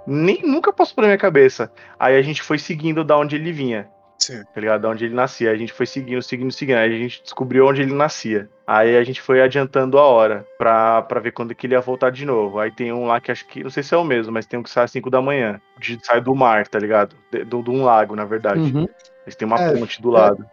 Nem 0.07 0.41
nunca 0.43 0.73
passou 0.73 0.95
pela 0.95 1.07
minha 1.07 1.17
cabeça. 1.17 1.71
Aí 1.99 2.15
a 2.17 2.21
gente 2.21 2.41
foi 2.41 2.57
seguindo 2.57 3.03
da 3.03 3.17
onde 3.17 3.35
ele 3.35 3.51
vinha 3.51 3.89
Sim. 4.25 4.43
tá 4.53 4.59
ligado? 4.61 4.81
Da 4.81 4.89
onde 4.89 5.05
ele 5.05 5.13
nascia. 5.15 5.49
Aí 5.49 5.55
a 5.55 5.57
gente 5.59 5.73
foi 5.73 5.85
seguindo, 5.85 6.21
seguindo, 6.21 6.51
seguindo. 6.51 6.77
Aí 6.77 6.93
a 6.95 6.97
gente 6.97 7.21
descobriu 7.21 7.65
onde 7.67 7.81
ele 7.81 7.93
nascia. 7.93 8.49
Aí 8.67 8.97
a 8.97 9.03
gente 9.03 9.21
foi 9.21 9.41
adiantando 9.41 9.97
a 9.97 10.03
hora 10.03 10.45
pra, 10.57 11.01
pra 11.03 11.19
ver 11.19 11.31
quando 11.31 11.53
que 11.53 11.67
ele 11.67 11.75
ia 11.75 11.81
voltar 11.81 12.09
de 12.11 12.25
novo. 12.25 12.59
Aí 12.59 12.71
tem 12.71 12.91
um 12.91 13.05
lá 13.05 13.19
que 13.19 13.31
acho 13.31 13.45
que, 13.47 13.63
não 13.63 13.69
sei 13.69 13.83
se 13.83 13.93
é 13.93 13.97
o 13.97 14.03
mesmo, 14.03 14.31
mas 14.33 14.45
tem 14.45 14.59
um 14.59 14.63
que 14.63 14.69
sai 14.69 14.85
às 14.85 14.91
5 14.91 15.09
da 15.09 15.21
manhã. 15.21 15.61
De, 15.79 15.99
sai 16.03 16.19
do 16.21 16.33
mar, 16.35 16.67
tá 16.67 16.79
ligado? 16.79 17.15
De, 17.31 17.43
do- 17.43 17.61
de 17.63 17.69
um 17.69 17.83
lago, 17.83 18.15
na 18.15 18.25
verdade. 18.25 18.59
Uhum. 18.59 18.87
Eles 19.25 19.35
têm 19.35 19.47
uma 19.47 19.59
É, 19.59 19.71
ponte 19.77 20.01
do 20.01 20.09
lado. 20.09 20.45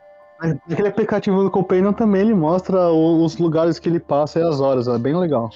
Aquele 0.42 0.88
aplicativo 0.88 1.42
do 1.42 1.50
Companion 1.50 1.92
também 1.92 2.22
ele 2.22 2.34
mostra 2.34 2.90
os 2.90 3.36
lugares 3.38 3.78
que 3.78 3.88
ele 3.88 4.00
passa 4.00 4.40
e 4.40 4.42
as 4.42 4.60
horas, 4.60 4.88
é 4.88 4.98
bem 4.98 5.16
legal. 5.16 5.50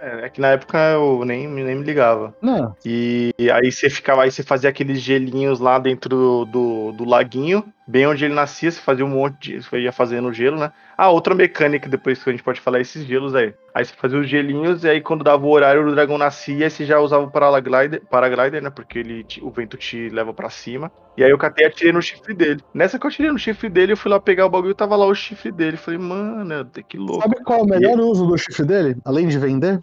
É, 0.00 0.26
é 0.26 0.28
que 0.28 0.40
na 0.40 0.48
época 0.48 0.78
eu 0.92 1.24
nem, 1.24 1.46
nem 1.46 1.76
me 1.76 1.84
ligava. 1.84 2.34
Não, 2.42 2.74
E 2.84 3.32
aí 3.52 3.70
você 3.70 3.88
ficava, 3.88 4.24
aí 4.24 4.32
você 4.32 4.42
fazia 4.42 4.68
aqueles 4.68 5.00
gelinhos 5.00 5.60
lá 5.60 5.78
dentro 5.78 6.08
do, 6.08 6.44
do, 6.44 6.92
do 6.92 7.04
laguinho, 7.04 7.64
bem 7.86 8.06
onde 8.06 8.24
ele 8.24 8.34
nascia, 8.34 8.70
você 8.70 8.80
fazia 8.80 9.04
um 9.04 9.08
monte 9.08 9.52
de. 9.52 9.62
Você 9.62 9.80
ia 9.80 9.92
fazendo 9.92 10.32
gelo, 10.32 10.58
né? 10.58 10.72
Ah, 10.96 11.10
outra 11.10 11.34
mecânica 11.34 11.88
depois 11.88 12.22
que 12.22 12.28
a 12.28 12.32
gente 12.32 12.42
pode 12.42 12.60
falar 12.60 12.78
é 12.78 12.82
esses 12.82 13.04
gelos 13.04 13.34
aí. 13.34 13.54
Aí 13.74 13.84
você 13.84 13.94
fazia 13.94 14.18
os 14.18 14.28
gelinhos, 14.28 14.84
e 14.84 14.88
aí 14.88 15.00
quando 15.00 15.24
dava 15.24 15.44
o 15.44 15.50
horário, 15.50 15.86
o 15.86 15.94
dragão 15.94 16.18
nascia, 16.18 16.66
aí 16.66 16.70
você 16.70 16.84
já 16.84 17.00
usava 17.00 17.24
o 17.24 17.30
paraglider, 17.30 18.02
paraglider 18.10 18.62
né? 18.62 18.70
Porque 18.70 18.98
ele, 18.98 19.26
o 19.40 19.50
vento 19.50 19.76
te 19.76 20.08
leva 20.10 20.32
pra 20.32 20.50
cima. 20.50 20.90
E 21.16 21.22
aí 21.22 21.30
eu 21.30 21.38
catei 21.38 21.64
e 21.64 21.68
atirei 21.68 21.92
no 21.92 22.00
chifre 22.00 22.34
dele. 22.34 22.60
Nessa 22.72 22.98
que 22.98 23.06
eu 23.06 23.08
atirei 23.08 23.30
no 23.30 23.38
chifre 23.38 23.68
dele, 23.68 23.92
eu 23.92 23.96
fui 23.96 24.10
lá 24.10 24.18
pegar 24.18 24.46
o 24.46 24.50
bagulho 24.50 24.72
e 24.72 24.74
tava 24.74 24.96
lá 24.96 25.06
o 25.06 25.14
chifre 25.14 25.52
dele. 25.52 25.76
Falei, 25.76 25.98
mano, 25.98 26.70
que 26.88 26.96
louco. 26.96 27.22
sabe 27.22 27.42
qual 27.44 27.60
é 27.60 27.62
o 27.62 27.66
melhor 27.66 27.98
uso 27.98 28.26
do 28.26 28.38
chifre 28.38 28.64
dele? 28.64 28.96
Além 29.04 29.28
de 29.28 29.38
vender? 29.38 29.78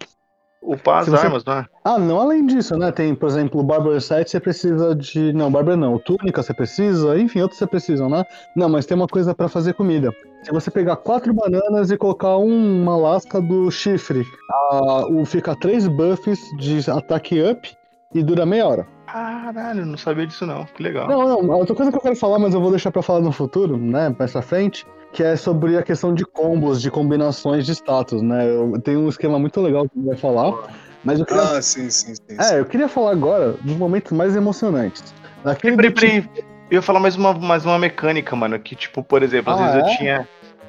Upar 0.62 0.98
as 0.98 1.04
Se 1.06 1.10
você- 1.10 1.26
armas, 1.26 1.44
não 1.44 1.54
é? 1.54 1.66
Ah, 1.84 1.98
não 1.98 2.20
além 2.20 2.44
disso, 2.46 2.76
né? 2.76 2.92
Tem, 2.92 3.14
por 3.14 3.28
exemplo, 3.28 3.60
o 3.60 3.64
Barber 3.64 3.98
7 4.00 4.30
você 4.30 4.38
precisa 4.38 4.94
de. 4.94 5.32
Não, 5.32 5.50
Barber 5.50 5.76
não. 5.76 5.98
Túnica 5.98 6.42
você 6.42 6.52
precisa, 6.52 7.18
enfim, 7.18 7.40
outros 7.40 7.58
você 7.58 7.66
precisam, 7.66 8.10
né? 8.10 8.24
Não, 8.54 8.68
mas 8.68 8.84
tem 8.84 8.94
uma 8.96 9.06
coisa 9.06 9.34
pra 9.34 9.48
fazer 9.48 9.72
comida. 9.72 10.10
Se 10.42 10.52
você 10.52 10.70
pegar 10.70 10.96
quatro 10.96 11.32
bananas 11.32 11.90
e 11.90 11.96
colocar 11.96 12.36
um- 12.36 12.82
uma 12.82 12.96
lasca 12.96 13.40
do 13.40 13.70
chifre, 13.70 14.22
ah, 14.70 15.06
o, 15.10 15.24
fica 15.24 15.56
três 15.56 15.88
buffs 15.88 16.38
de 16.58 16.90
ataque 16.90 17.42
up 17.42 17.74
e 18.14 18.22
dura 18.22 18.44
meia 18.44 18.66
hora. 18.66 18.86
Caralho, 19.06 19.84
não 19.86 19.96
sabia 19.96 20.26
disso 20.26 20.46
não. 20.46 20.64
Que 20.66 20.82
legal. 20.82 21.08
Não, 21.08 21.42
não, 21.42 21.56
outra 21.56 21.74
coisa 21.74 21.90
que 21.90 21.96
eu 21.96 22.02
quero 22.02 22.16
falar, 22.16 22.38
mas 22.38 22.54
eu 22.54 22.60
vou 22.60 22.70
deixar 22.70 22.90
pra 22.92 23.02
falar 23.02 23.20
no 23.20 23.32
futuro, 23.32 23.76
né, 23.76 24.14
mais 24.18 24.30
pra 24.32 24.42
frente, 24.42 24.86
que 25.12 25.22
é 25.22 25.36
sobre 25.36 25.76
a 25.76 25.82
questão 25.82 26.14
de 26.14 26.24
combos, 26.24 26.80
de 26.80 26.90
combinações 26.90 27.66
de 27.66 27.72
status, 27.72 28.22
né? 28.22 28.46
Eu 28.48 28.80
tenho 28.80 29.00
um 29.00 29.08
esquema 29.08 29.38
muito 29.38 29.60
legal 29.60 29.88
que 29.88 30.00
vai 30.00 30.16
falar, 30.16 30.52
mas 31.04 31.18
eu 31.18 31.26
queria, 31.26 31.42
Ah, 31.42 31.62
sim, 31.62 31.90
sim, 31.90 32.14
sim. 32.14 32.22
é, 32.38 32.60
eu 32.60 32.64
queria 32.64 32.88
falar 32.88 33.10
agora 33.12 33.52
dos 33.60 33.76
momentos 33.76 34.12
mais 34.12 34.36
emocionantes. 34.36 35.14
Daquele 35.44 35.76
Peraí. 35.90 36.28
Eu 36.70 36.76
ia 36.76 36.82
falar 36.82 37.00
mais 37.00 37.16
uma, 37.16 37.32
mais 37.34 37.64
uma 37.64 37.78
mecânica, 37.78 38.36
mano. 38.36 38.56
Que, 38.60 38.76
tipo, 38.76 39.02
por 39.02 39.22
exemplo, 39.24 39.52
às 39.52 39.58
Ah, 39.58 39.62
vezes 39.64 39.76
eu 39.80 39.80
é? 39.92 39.96
tinha. 39.96 40.28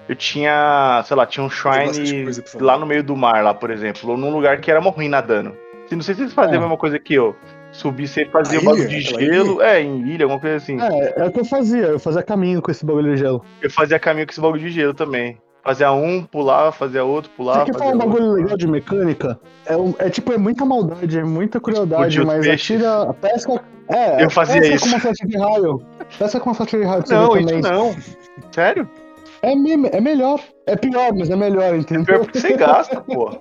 Eu 0.09 0.15
tinha, 0.15 1.03
sei 1.05 1.15
lá, 1.15 1.25
tinha 1.27 1.45
um 1.45 1.49
shrine 1.49 2.23
coisa 2.23 2.43
lá 2.59 2.75
no 2.77 2.87
meio 2.87 3.03
do 3.03 3.15
mar, 3.15 3.43
lá, 3.43 3.53
por 3.53 3.69
exemplo. 3.69 4.09
Ou 4.09 4.17
num 4.17 4.31
lugar 4.31 4.59
que 4.59 4.71
era 4.71 4.79
ruim 4.79 5.07
nadando. 5.07 5.55
Se- 5.87 5.95
Não 5.95 6.01
sei 6.01 6.15
se 6.15 6.21
vocês 6.21 6.33
faziam 6.33 6.55
É. 6.55 6.57
a 6.57 6.61
mesma 6.61 6.77
coisa 6.77 6.97
que 6.97 7.13
eu. 7.13 7.35
Subir, 7.71 8.07
você 8.07 8.25
fazia 8.25 8.59
A 8.59 8.61
o 8.61 8.65
bagulho 8.65 8.83
ilha? 8.83 8.89
de 8.89 9.01
gelo. 9.01 9.61
É, 9.61 9.81
em 9.81 10.01
ilha, 10.07 10.25
alguma 10.25 10.39
coisa 10.41 10.57
assim. 10.57 10.77
É, 10.81 11.21
é 11.21 11.25
o 11.25 11.31
que 11.31 11.39
eu 11.39 11.45
fazia, 11.45 11.85
eu 11.87 11.99
fazia 11.99 12.21
caminho 12.21 12.61
com 12.61 12.69
esse 12.69 12.85
bagulho 12.85 13.13
de 13.13 13.17
gelo. 13.21 13.43
Eu 13.61 13.69
fazia 13.71 13.97
caminho 13.97 14.25
com 14.27 14.31
esse 14.31 14.41
bagulho 14.41 14.61
de 14.61 14.69
gelo 14.69 14.93
também. 14.93 15.37
Fazia 15.63 15.91
um, 15.91 16.23
pulava, 16.23 16.71
fazia 16.71 17.03
outro, 17.03 17.29
pulava. 17.37 17.65
Você 17.65 17.71
quer 17.71 17.77
falar 17.77 17.91
um 17.91 17.93
outro. 17.93 18.09
bagulho 18.09 18.31
legal 18.33 18.57
de 18.57 18.67
mecânica? 18.67 19.39
É, 19.65 19.77
um- 19.77 19.93
é 19.99 20.09
tipo, 20.09 20.33
é 20.33 20.37
muita 20.37 20.65
maldade, 20.65 21.19
é 21.19 21.23
muita 21.23 21.59
crueldade, 21.59 22.17
Explodir 22.17 22.39
os 22.41 22.47
mas 22.47 22.53
atira. 22.55 23.13
Pesca. 23.21 23.63
É, 23.87 24.23
Eu 24.23 24.29
fazia 24.31 24.59
pesca 24.59 24.75
isso. 24.75 24.85
com 24.85 24.89
uma 24.91 24.99
flecha 24.99 25.27
de 25.27 25.37
raio. 25.37 25.81
Pesca 26.17 26.39
com 26.39 26.49
uma 26.49 26.55
flecha 26.55 26.77
de 26.79 26.83
raio 26.83 27.03
Não, 27.09 27.37
isso 27.37 27.59
não. 27.61 27.95
Sério? 28.51 28.89
É, 29.43 29.51
é 29.53 30.01
melhor. 30.01 30.39
É 30.65 30.75
pior, 30.75 31.13
mas 31.15 31.29
é 31.29 31.35
melhor, 31.35 31.75
entendeu? 31.75 32.05
Pior 32.05 32.19
porque 32.25 32.39
você 32.39 32.53
gasta, 32.57 32.99
pô. 33.05 33.31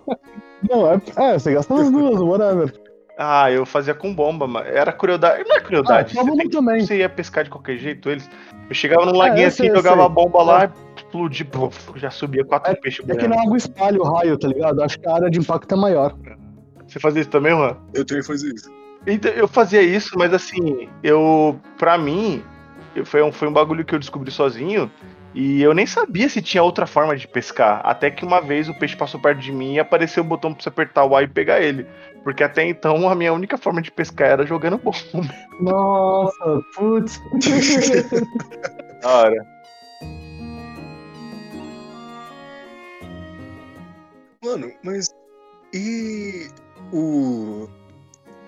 Não, 0.71 0.93
é, 0.93 1.01
é, 1.17 1.39
você 1.39 1.55
gasta 1.55 1.75
as 1.75 1.91
duas, 1.91 2.21
whatever. 2.21 2.73
Ah, 3.23 3.51
eu 3.53 3.67
fazia 3.67 3.93
com 3.95 4.15
bomba, 4.15 4.47
mas 4.47 4.67
era 4.67 4.91
crueldade. 4.93 5.45
Não 5.47 5.57
é 5.57 5.61
crueldade. 5.61 6.13
Ah, 6.19 6.23
você, 6.23 6.31
bomba 6.31 6.37
tem 6.39 6.49
também. 6.49 6.81
você 6.81 6.97
ia 6.97 7.09
pescar 7.09 7.45
de 7.45 7.51
qualquer 7.51 7.77
jeito 7.77 8.09
eles. 8.09 8.27
Eu 8.67 8.75
chegava 8.75 9.05
num 9.05 9.15
laguinho 9.15 9.43
eu 9.45 9.49
assim, 9.49 9.65
sei, 9.65 9.77
jogava 9.77 9.97
sei. 9.97 10.07
a 10.07 10.09
bomba 10.09 10.43
lá, 10.43 10.73
explodia, 10.97 11.45
puf, 11.45 11.93
já 11.99 12.11
subia 12.11 12.47
quatro 12.47 12.75
peixes 12.81 13.07
É 13.07 13.15
que 13.15 13.29
na 13.29 13.43
água 13.43 13.59
espalha 13.59 14.01
o 14.01 14.05
raio, 14.05 14.39
tá 14.39 14.49
ligado? 14.49 14.83
Acho 14.83 14.99
que 14.99 15.07
a 15.07 15.15
área 15.15 15.29
de 15.31 15.39
impacto 15.39 15.71
é 15.75 15.77
maior. 15.77 16.17
Você 16.87 16.99
fazia 16.99 17.21
isso 17.21 17.29
também, 17.31 17.55
mano? 17.55 17.77
Eu 17.93 18.07
também 18.07 18.23
fazia 18.25 18.55
isso. 18.55 18.73
Então, 19.07 19.31
eu 19.33 19.47
fazia 19.47 19.83
isso, 19.83 20.17
mas 20.17 20.33
assim, 20.33 20.89
eu. 21.03 21.61
Pra 21.79 21.99
mim, 21.99 22.43
eu- 22.97 23.05
foi 23.05 23.23
um, 23.23 23.31
foi 23.31 23.49
um 23.49 23.53
bagulho 23.53 23.85
que 23.85 23.95
eu 23.95 23.99
descobri 23.99 24.31
sozinho. 24.31 24.91
E 25.35 25.63
eu 25.63 25.73
nem 25.73 25.87
sabia 25.87 26.29
se 26.29 26.43
tinha 26.43 26.63
outra 26.63 26.87
forma 26.87 27.17
de 27.17 27.29
pescar. 27.29 27.81
Até 27.85 28.11
que 28.11 28.25
uma 28.25 28.41
vez 28.41 28.69
o 28.69 28.75
peixe 28.75 28.97
passou 28.97 29.21
perto 29.21 29.41
de 29.41 29.53
mim 29.53 29.75
e 29.75 29.81
apareceu 29.81 30.23
o 30.23 30.27
botão 30.27 30.53
pra 30.53 30.63
você 30.63 30.69
apertar 30.69 31.05
o 31.05 31.15
A 31.15 31.23
e 31.23 31.29
pegar 31.29 31.61
ele. 31.61 31.87
Porque 32.25 32.43
até 32.43 32.65
então 32.65 33.09
a 33.09 33.15
minha 33.15 33.33
única 33.33 33.57
forma 33.57 33.81
de 33.81 33.91
pescar 33.91 34.29
era 34.29 34.47
jogando 34.47 34.79
bomba. 34.79 34.99
Nossa, 35.61 36.63
putz. 36.75 37.21
Da 39.01 39.09
hora. 39.09 39.47
Mano, 44.45 44.71
mas 44.85 45.09
e 45.73 46.49
o 46.93 47.67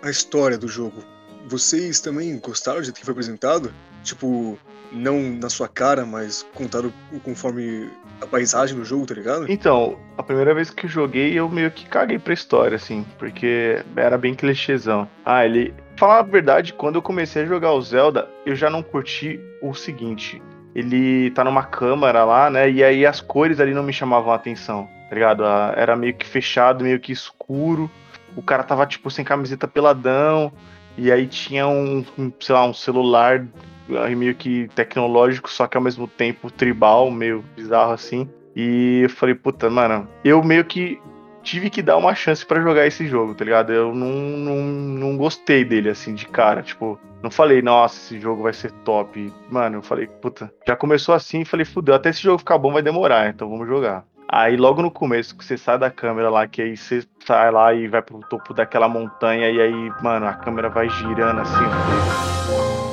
a 0.02 0.10
história 0.10 0.58
do 0.58 0.68
jogo? 0.68 1.02
Vocês 1.46 2.00
também 2.00 2.38
gostaram 2.38 2.80
do 2.80 2.84
jeito 2.84 2.98
que 2.98 3.04
foi 3.04 3.12
apresentado? 3.12 3.72
Tipo, 4.02 4.58
não 4.92 5.20
na 5.20 5.48
sua 5.48 5.68
cara, 5.68 6.04
mas 6.04 6.46
contado 6.54 6.92
conforme 7.24 7.88
a 8.20 8.26
paisagem 8.26 8.76
do 8.76 8.84
jogo, 8.84 9.06
tá 9.06 9.14
ligado? 9.14 9.50
Então, 9.50 9.98
a 10.16 10.22
primeira 10.22 10.54
vez 10.54 10.70
que 10.70 10.86
eu 10.86 10.90
joguei, 10.90 11.32
eu 11.38 11.48
meio 11.48 11.70
que 11.70 11.86
caguei 11.86 12.18
pra 12.18 12.34
história, 12.34 12.76
assim, 12.76 13.04
porque 13.18 13.82
era 13.96 14.16
bem 14.18 14.34
clichêzão. 14.34 15.08
Ah, 15.24 15.44
ele. 15.44 15.74
Falar 15.96 16.18
a 16.20 16.22
verdade, 16.22 16.72
quando 16.72 16.96
eu 16.96 17.02
comecei 17.02 17.42
a 17.42 17.46
jogar 17.46 17.72
o 17.72 17.82
Zelda, 17.82 18.28
eu 18.46 18.54
já 18.56 18.68
não 18.70 18.82
curti 18.82 19.38
o 19.60 19.74
seguinte. 19.74 20.42
Ele 20.74 21.30
tá 21.32 21.44
numa 21.44 21.62
câmara 21.64 22.24
lá, 22.24 22.48
né? 22.50 22.70
E 22.70 22.82
aí 22.82 23.04
as 23.04 23.20
cores 23.20 23.60
ali 23.60 23.74
não 23.74 23.82
me 23.82 23.92
chamavam 23.92 24.32
a 24.32 24.36
atenção, 24.36 24.88
tá 25.08 25.14
ligado? 25.14 25.44
Ah, 25.44 25.74
Era 25.76 25.94
meio 25.94 26.14
que 26.14 26.26
fechado, 26.26 26.82
meio 26.82 26.98
que 26.98 27.12
escuro. 27.12 27.90
O 28.34 28.42
cara 28.42 28.62
tava, 28.62 28.86
tipo, 28.86 29.10
sem 29.10 29.24
camiseta 29.24 29.68
peladão. 29.68 30.50
E 30.96 31.12
aí 31.12 31.26
tinha 31.26 31.66
um, 31.66 32.04
um, 32.18 32.32
sei 32.40 32.54
lá, 32.54 32.64
um 32.64 32.74
celular 32.74 33.46
meio 33.88 34.34
que 34.34 34.68
tecnológico, 34.74 35.50
só 35.50 35.66
que 35.66 35.76
ao 35.76 35.82
mesmo 35.82 36.06
tempo 36.06 36.50
tribal, 36.50 37.10
meio 37.10 37.44
bizarro 37.56 37.92
assim. 37.92 38.28
E 38.54 39.00
eu 39.02 39.10
falei, 39.10 39.34
puta, 39.34 39.70
mano, 39.70 40.06
eu 40.24 40.42
meio 40.42 40.64
que 40.64 41.00
tive 41.42 41.70
que 41.70 41.82
dar 41.82 41.96
uma 41.96 42.14
chance 42.14 42.44
pra 42.44 42.60
jogar 42.60 42.86
esse 42.86 43.06
jogo, 43.06 43.34
tá 43.34 43.44
ligado? 43.44 43.72
Eu 43.72 43.94
não, 43.94 44.12
não, 44.12 44.56
não 44.56 45.16
gostei 45.16 45.64
dele, 45.64 45.88
assim, 45.88 46.14
de 46.14 46.26
cara. 46.26 46.62
Tipo, 46.62 46.98
não 47.22 47.30
falei, 47.30 47.62
nossa, 47.62 47.96
esse 47.96 48.20
jogo 48.20 48.42
vai 48.42 48.52
ser 48.52 48.70
top. 48.84 49.32
Mano, 49.50 49.78
eu 49.78 49.82
falei, 49.82 50.06
puta, 50.06 50.52
já 50.66 50.76
começou 50.76 51.14
assim 51.14 51.44
falei, 51.44 51.64
fudeu, 51.64 51.94
até 51.94 52.10
esse 52.10 52.22
jogo 52.22 52.38
ficar 52.38 52.58
bom 52.58 52.72
vai 52.72 52.82
demorar, 52.82 53.28
então 53.28 53.48
vamos 53.48 53.66
jogar. 53.66 54.04
Aí 54.28 54.56
logo 54.56 54.80
no 54.80 54.90
começo, 54.90 55.36
que 55.36 55.44
você 55.44 55.58
sai 55.58 55.78
da 55.78 55.90
câmera 55.90 56.30
lá, 56.30 56.46
que 56.46 56.62
aí 56.62 56.74
você 56.74 57.04
sai 57.26 57.50
lá 57.50 57.74
e 57.74 57.86
vai 57.86 58.00
pro 58.00 58.20
topo 58.20 58.54
daquela 58.54 58.88
montanha, 58.88 59.50
e 59.50 59.60
aí, 59.60 59.92
mano, 60.02 60.26
a 60.26 60.32
câmera 60.32 60.70
vai 60.70 60.88
girando 60.88 61.40
assim. 61.40 62.91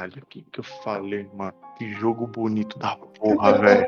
Caralho, 0.00 0.22
o 0.22 0.26
que 0.26 0.42
que 0.50 0.60
eu 0.60 0.64
falei, 0.64 1.28
mano? 1.34 1.52
Que 1.76 1.92
jogo 1.92 2.26
bonito 2.26 2.78
da 2.78 2.96
porra, 2.96 3.58
velho. 3.58 3.86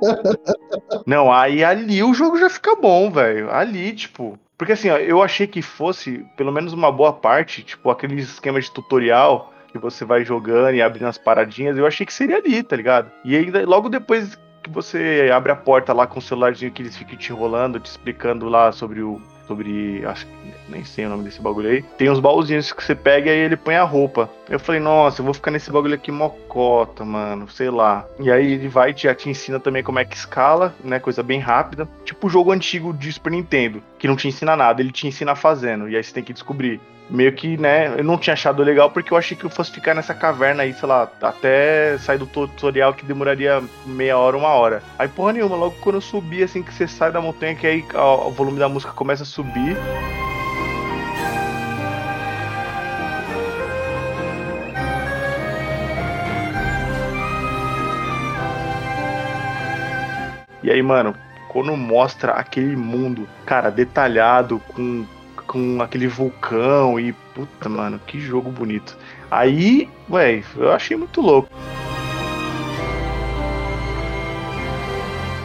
Não, 1.07 1.33
aí 1.33 1.65
ali 1.65 2.03
o 2.03 2.13
jogo 2.13 2.39
já 2.39 2.51
fica 2.51 2.77
bom, 2.77 3.11
velho. 3.11 3.51
Ali, 3.51 3.95
tipo. 3.95 4.39
Porque 4.59 4.75
assim, 4.75 4.91
ó, 4.91 4.99
eu 4.99 5.23
achei 5.23 5.47
que 5.47 5.63
fosse, 5.63 6.25
pelo 6.37 6.53
menos 6.53 6.75
uma 6.75 6.93
boa 6.93 7.15
parte, 7.15 7.63
tipo, 7.63 7.91
aquele 7.91 8.21
esquema 8.21 8.61
de 8.61 8.71
tutorial 8.71 9.53
que 9.69 9.79
você 9.79 10.05
vai 10.05 10.23
jogando 10.23 10.75
e 10.75 10.83
abrindo 10.83 11.09
as 11.09 11.17
paradinhas, 11.17 11.79
eu 11.79 11.87
achei 11.87 12.05
que 12.05 12.13
seria 12.13 12.37
ali, 12.37 12.63
tá 12.63 12.77
ligado? 12.77 13.11
E 13.25 13.35
ainda, 13.35 13.65
logo 13.67 13.89
depois 13.89 14.39
que 14.63 14.71
você 14.71 15.31
abre 15.33 15.53
a 15.53 15.57
porta 15.57 15.93
lá 15.93 16.07
com 16.07 16.19
o 16.19 16.23
celularzinho 16.23 16.71
que 16.71 16.83
eles 16.83 16.97
ficam 16.97 17.17
te 17.17 17.33
enrolando, 17.33 17.81
te 17.81 17.87
explicando 17.87 18.49
lá 18.49 18.73
sobre 18.73 19.03
o. 19.03 19.21
Sobre. 19.47 20.07
Acho 20.07 20.25
que 20.25 20.33
nem 20.69 20.85
sei 20.85 21.05
o 21.05 21.09
nome 21.09 21.25
desse 21.25 21.41
bagulho 21.41 21.69
aí. 21.69 21.83
Tem 21.99 22.09
uns 22.09 22.21
baúzinhos 22.21 22.73
que 22.73 22.83
você 22.83 22.95
pega 22.95 23.29
e 23.29 23.33
aí 23.33 23.39
ele 23.41 23.57
põe 23.57 23.75
a 23.75 23.83
roupa. 23.83 24.31
Eu 24.49 24.59
falei, 24.59 24.81
nossa, 24.81 25.21
eu 25.21 25.25
vou 25.25 25.35
ficar 25.35 25.51
nesse 25.51 25.71
bagulho 25.71 25.95
aqui 25.95 26.13
mocota, 26.13 27.05
mano. 27.05 27.49
Sei 27.49 27.69
lá. 27.69 28.07
E 28.21 28.31
aí 28.31 28.53
ele 28.53 28.69
vai 28.69 28.93
e 28.93 28.97
já 28.97 29.15
te 29.15 29.29
ensina 29.29 29.59
também 29.59 29.83
como 29.83 29.99
é 29.99 30.05
que 30.05 30.17
escala, 30.17 30.73
né? 30.83 31.01
Coisa 31.01 31.23
bem 31.23 31.41
rápida. 31.41 31.89
Tipo 32.05 32.29
o 32.29 32.31
jogo 32.31 32.53
antigo 32.53 32.93
de 32.93 33.13
Super 33.13 33.31
Nintendo, 33.31 33.83
que 33.99 34.07
não 34.07 34.17
te 34.17 34.29
ensina 34.29 34.57
nada, 34.57 34.81
ele 34.81 34.93
te 34.93 35.07
ensina 35.09 35.35
fazendo. 35.35 35.89
E 35.89 35.97
aí 35.97 36.05
você 36.05 36.15
tem 36.15 36.25
que 36.25 36.33
descobrir 36.33 36.81
meio 37.13 37.33
que, 37.33 37.59
né, 37.59 37.95
eu 37.99 38.03
não 38.03 38.17
tinha 38.17 38.33
achado 38.33 38.63
legal 38.63 38.91
porque 38.91 39.13
eu 39.13 39.19
achei 39.19 39.37
que 39.37 39.45
eu 39.45 39.51
fosse 39.51 39.71
ficar 39.71 39.95
nessa 39.95 40.15
caverna 40.15 40.63
aí, 40.63 40.73
sei 40.73 40.89
lá, 40.89 41.09
até 41.21 41.99
sair 41.99 42.17
do 42.17 42.27
tutorial 42.27 42.95
que 42.95 43.05
demoraria 43.05 43.63
meia 43.85 44.17
hora, 44.17 44.37
uma 44.37 44.49
hora. 44.49 44.83
Aí, 44.99 45.07
porra 45.09 45.35
nenhuma, 45.35 45.55
logo 45.55 45.77
quando 45.83 45.97
eu 45.97 46.01
subi, 46.01 46.43
assim, 46.43 46.63
que 46.63 46.73
você 46.73 46.89
sai 46.89 47.13
da 47.13 47.21
montanha, 47.21 47.55
que 47.55 47.67
aí 47.67 47.85
ó, 47.95 48.29
o 48.29 48.31
volume 48.31 48.59
da 48.59 48.69
música 48.69 48.93
começa 48.93 49.25
a 49.25 49.27
subir. 49.27 49.77
E 60.63 60.71
aí, 60.71 60.81
mano, 60.81 61.15
quando 61.49 61.77
mostra 61.77 62.33
aquele 62.33 62.75
mundo, 62.75 63.29
cara, 63.45 63.69
detalhado, 63.69 64.63
com 64.69 65.05
com 65.53 65.83
aquele 65.83 66.09
vulcão 66.09 66.99
e 66.99 67.13
puta, 67.35 67.69
mano, 67.69 68.01
que 68.07 68.19
jogo 68.19 68.51
bonito. 68.51 68.97
Aí, 69.31 69.87
ué, 70.11 70.43
eu 70.57 70.73
achei 70.73 70.97
muito 70.97 71.21
louco. 71.21 71.51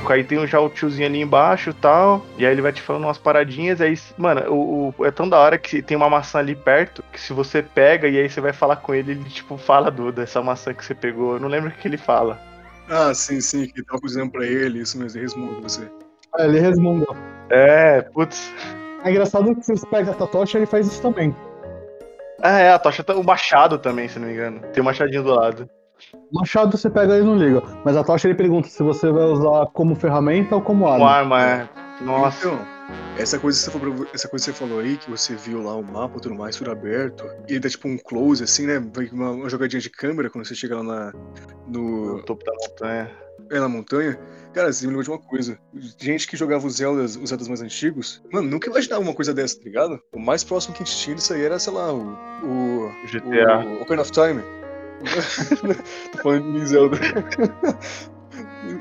Aí 0.10 0.24
tem 0.24 0.47
já 0.47 0.58
o 0.62 0.70
tiozinho 0.70 1.05
ali 1.05 1.20
embaixo 1.22 1.72
e 1.72 1.74
tal. 1.74 2.26
E 2.38 2.45
aí 2.45 2.51
ele 2.53 2.62
vai 2.62 2.72
te 2.72 2.82
falando 2.82 3.03
umas 3.03 3.18
paradinhas. 3.18 3.82
Aí, 3.82 3.93
mano, 4.18 4.49
o, 4.49 4.93
o- 4.97 5.05
é 5.05 5.12
tão 5.12 5.28
da 5.28 5.38
hora 5.38 5.58
que 5.58 5.82
tem 5.82 5.97
uma 5.97 6.10
maçã 6.10 6.39
ali 6.39 6.55
perto. 6.55 7.03
Que 7.12 7.20
se 7.20 7.34
você 7.34 7.62
pega 7.62 8.08
e 8.08 8.18
aí 8.18 8.30
você 8.30 8.39
vai 8.39 8.53
falar 8.53 8.78
com 8.78 8.95
ele, 8.95 9.12
ele 9.12 9.26
tipo 9.26 9.58
fala 9.58 9.91
do, 9.91 10.10
dessa 10.10 10.41
maçã 10.41 10.74
que 10.74 10.86
você 10.86 10.95
pegou. 10.95 11.34
Eu 11.34 11.41
não 11.41 11.49
lembro 11.49 11.70
o 11.70 11.74
que 11.74 11.86
ele 11.89 11.97
fala. 11.97 12.39
Ah, 12.89 13.14
sim, 13.14 13.41
sim, 13.41 13.68
que 13.68 13.84
tava 13.84 13.99
cozinhando 13.99 14.32
pra 14.32 14.45
ele, 14.45 14.80
isso 14.80 14.97
mesmo, 14.97 15.18
ele 15.20 15.26
resmunga 15.26 15.62
você. 15.62 15.89
É, 16.39 16.45
ele 16.45 16.60
resmungou. 16.62 17.14
É, 17.49 18.01
putz. 18.01 18.53
É 19.08 19.12
engraçado 19.12 19.55
que 19.55 19.66
você 19.66 19.88
pega 19.88 20.12
a 20.12 20.28
tocha, 20.28 20.58
ele 20.58 20.66
faz 20.66 20.86
isso 20.86 21.01
também. 21.01 21.34
Ah, 22.41 22.60
é, 22.60 22.72
a 22.74 22.80
tocha 22.80 23.03
tá. 23.03 23.16
O 23.16 23.24
machado 23.24 23.78
também, 23.80 24.08
se 24.08 24.20
não 24.20 24.28
me 24.28 24.34
engano. 24.34 24.60
Tem 24.74 24.82
o 24.82 24.86
machadinho 24.86 25.24
do 25.24 25.34
lado. 25.34 25.70
O 26.32 26.39
machado 26.39 26.78
você 26.78 26.89
pega 26.89 27.18
e 27.18 27.24
não 27.24 27.36
liga. 27.36 27.64
Mas 27.84 27.95
a 27.95 28.03
tocha 28.03 28.28
ele 28.28 28.36
pergunta 28.36 28.68
se 28.68 28.84
você 28.84 29.10
vai 29.12 29.24
usar 29.24 29.66
como 29.68 29.95
ferramenta 29.95 30.55
ou 30.55 30.62
como 30.62 30.86
Com 30.86 30.91
arma. 30.91 31.10
arma, 31.10 31.43
é. 31.43 31.70
Nossa. 32.01 32.47
Então, 32.47 32.60
essa 33.18 33.39
coisa, 33.39 33.58
que 33.58 33.72
você 33.72 33.80
falou, 33.80 34.08
essa 34.14 34.28
coisa 34.28 34.45
que 34.45 34.51
você 34.51 34.66
falou 34.66 34.80
aí, 34.80 34.97
que 34.97 35.10
você 35.10 35.36
viu 35.36 35.64
lá 35.64 35.76
o 35.76 35.84
mapa 35.84 36.18
e 36.18 36.22
tudo 36.22 36.36
mais, 36.36 36.55
tudo 36.55 36.70
aberto, 36.70 37.26
e 37.47 37.53
ele 37.53 37.60
dá 37.60 37.70
tipo 37.70 37.88
um 37.88 37.97
close, 37.97 38.43
assim, 38.43 38.68
né? 38.68 38.78
Uma, 39.12 39.32
uma 39.32 39.49
jogadinha 39.49 39.82
de 39.82 39.89
câmera 39.89 40.30
quando 40.30 40.45
você 40.45 40.53
chega 40.53 40.76
lá 40.76 40.84
na, 40.84 41.14
no, 41.68 42.18
No 42.18 42.24
topo 42.24 42.43
da 42.45 42.51
montanha. 42.53 43.26
É, 43.52 43.60
na 43.60 43.70
montanha. 43.70 44.20
Cara, 44.54 44.72
você 44.72 44.86
me 44.86 44.88
lembrou 44.88 45.04
de 45.04 45.10
uma 45.10 45.20
coisa. 45.20 45.60
Gente 46.00 46.28
que 46.28 46.36
jogava 46.36 46.66
os 46.66 46.76
Zeldas, 46.76 47.16
os 47.16 47.30
Zeldas 47.30 47.48
mais 47.48 47.62
antigos, 47.62 48.24
mano, 48.32 48.50
nunca 48.50 48.70
imaginava 48.70 49.02
uma 49.02 49.14
coisa 49.14 49.34
dessa, 49.34 49.58
tá 49.58 49.66
ligado? 49.66 50.02
O 50.12 50.20
mais 50.20 50.43
próximo 50.43 50.74
que 50.74 50.84
a 50.84 50.86
gente 50.86 50.98
tinha 50.98 51.16
disso 51.16 51.34
aí 51.34 51.43
era, 51.43 51.60
sei 51.60 51.74
lá, 51.74 51.93
o. 51.93 52.14
O. 52.43 52.91
GTA. 53.06 53.66
O 53.66 53.82
Ocarina 53.82 54.02
of 54.02 54.12
Time. 54.12 54.41
Tô 56.12 56.18
falando 56.24 56.60
de 56.60 56.66
Zelda. 56.66 56.98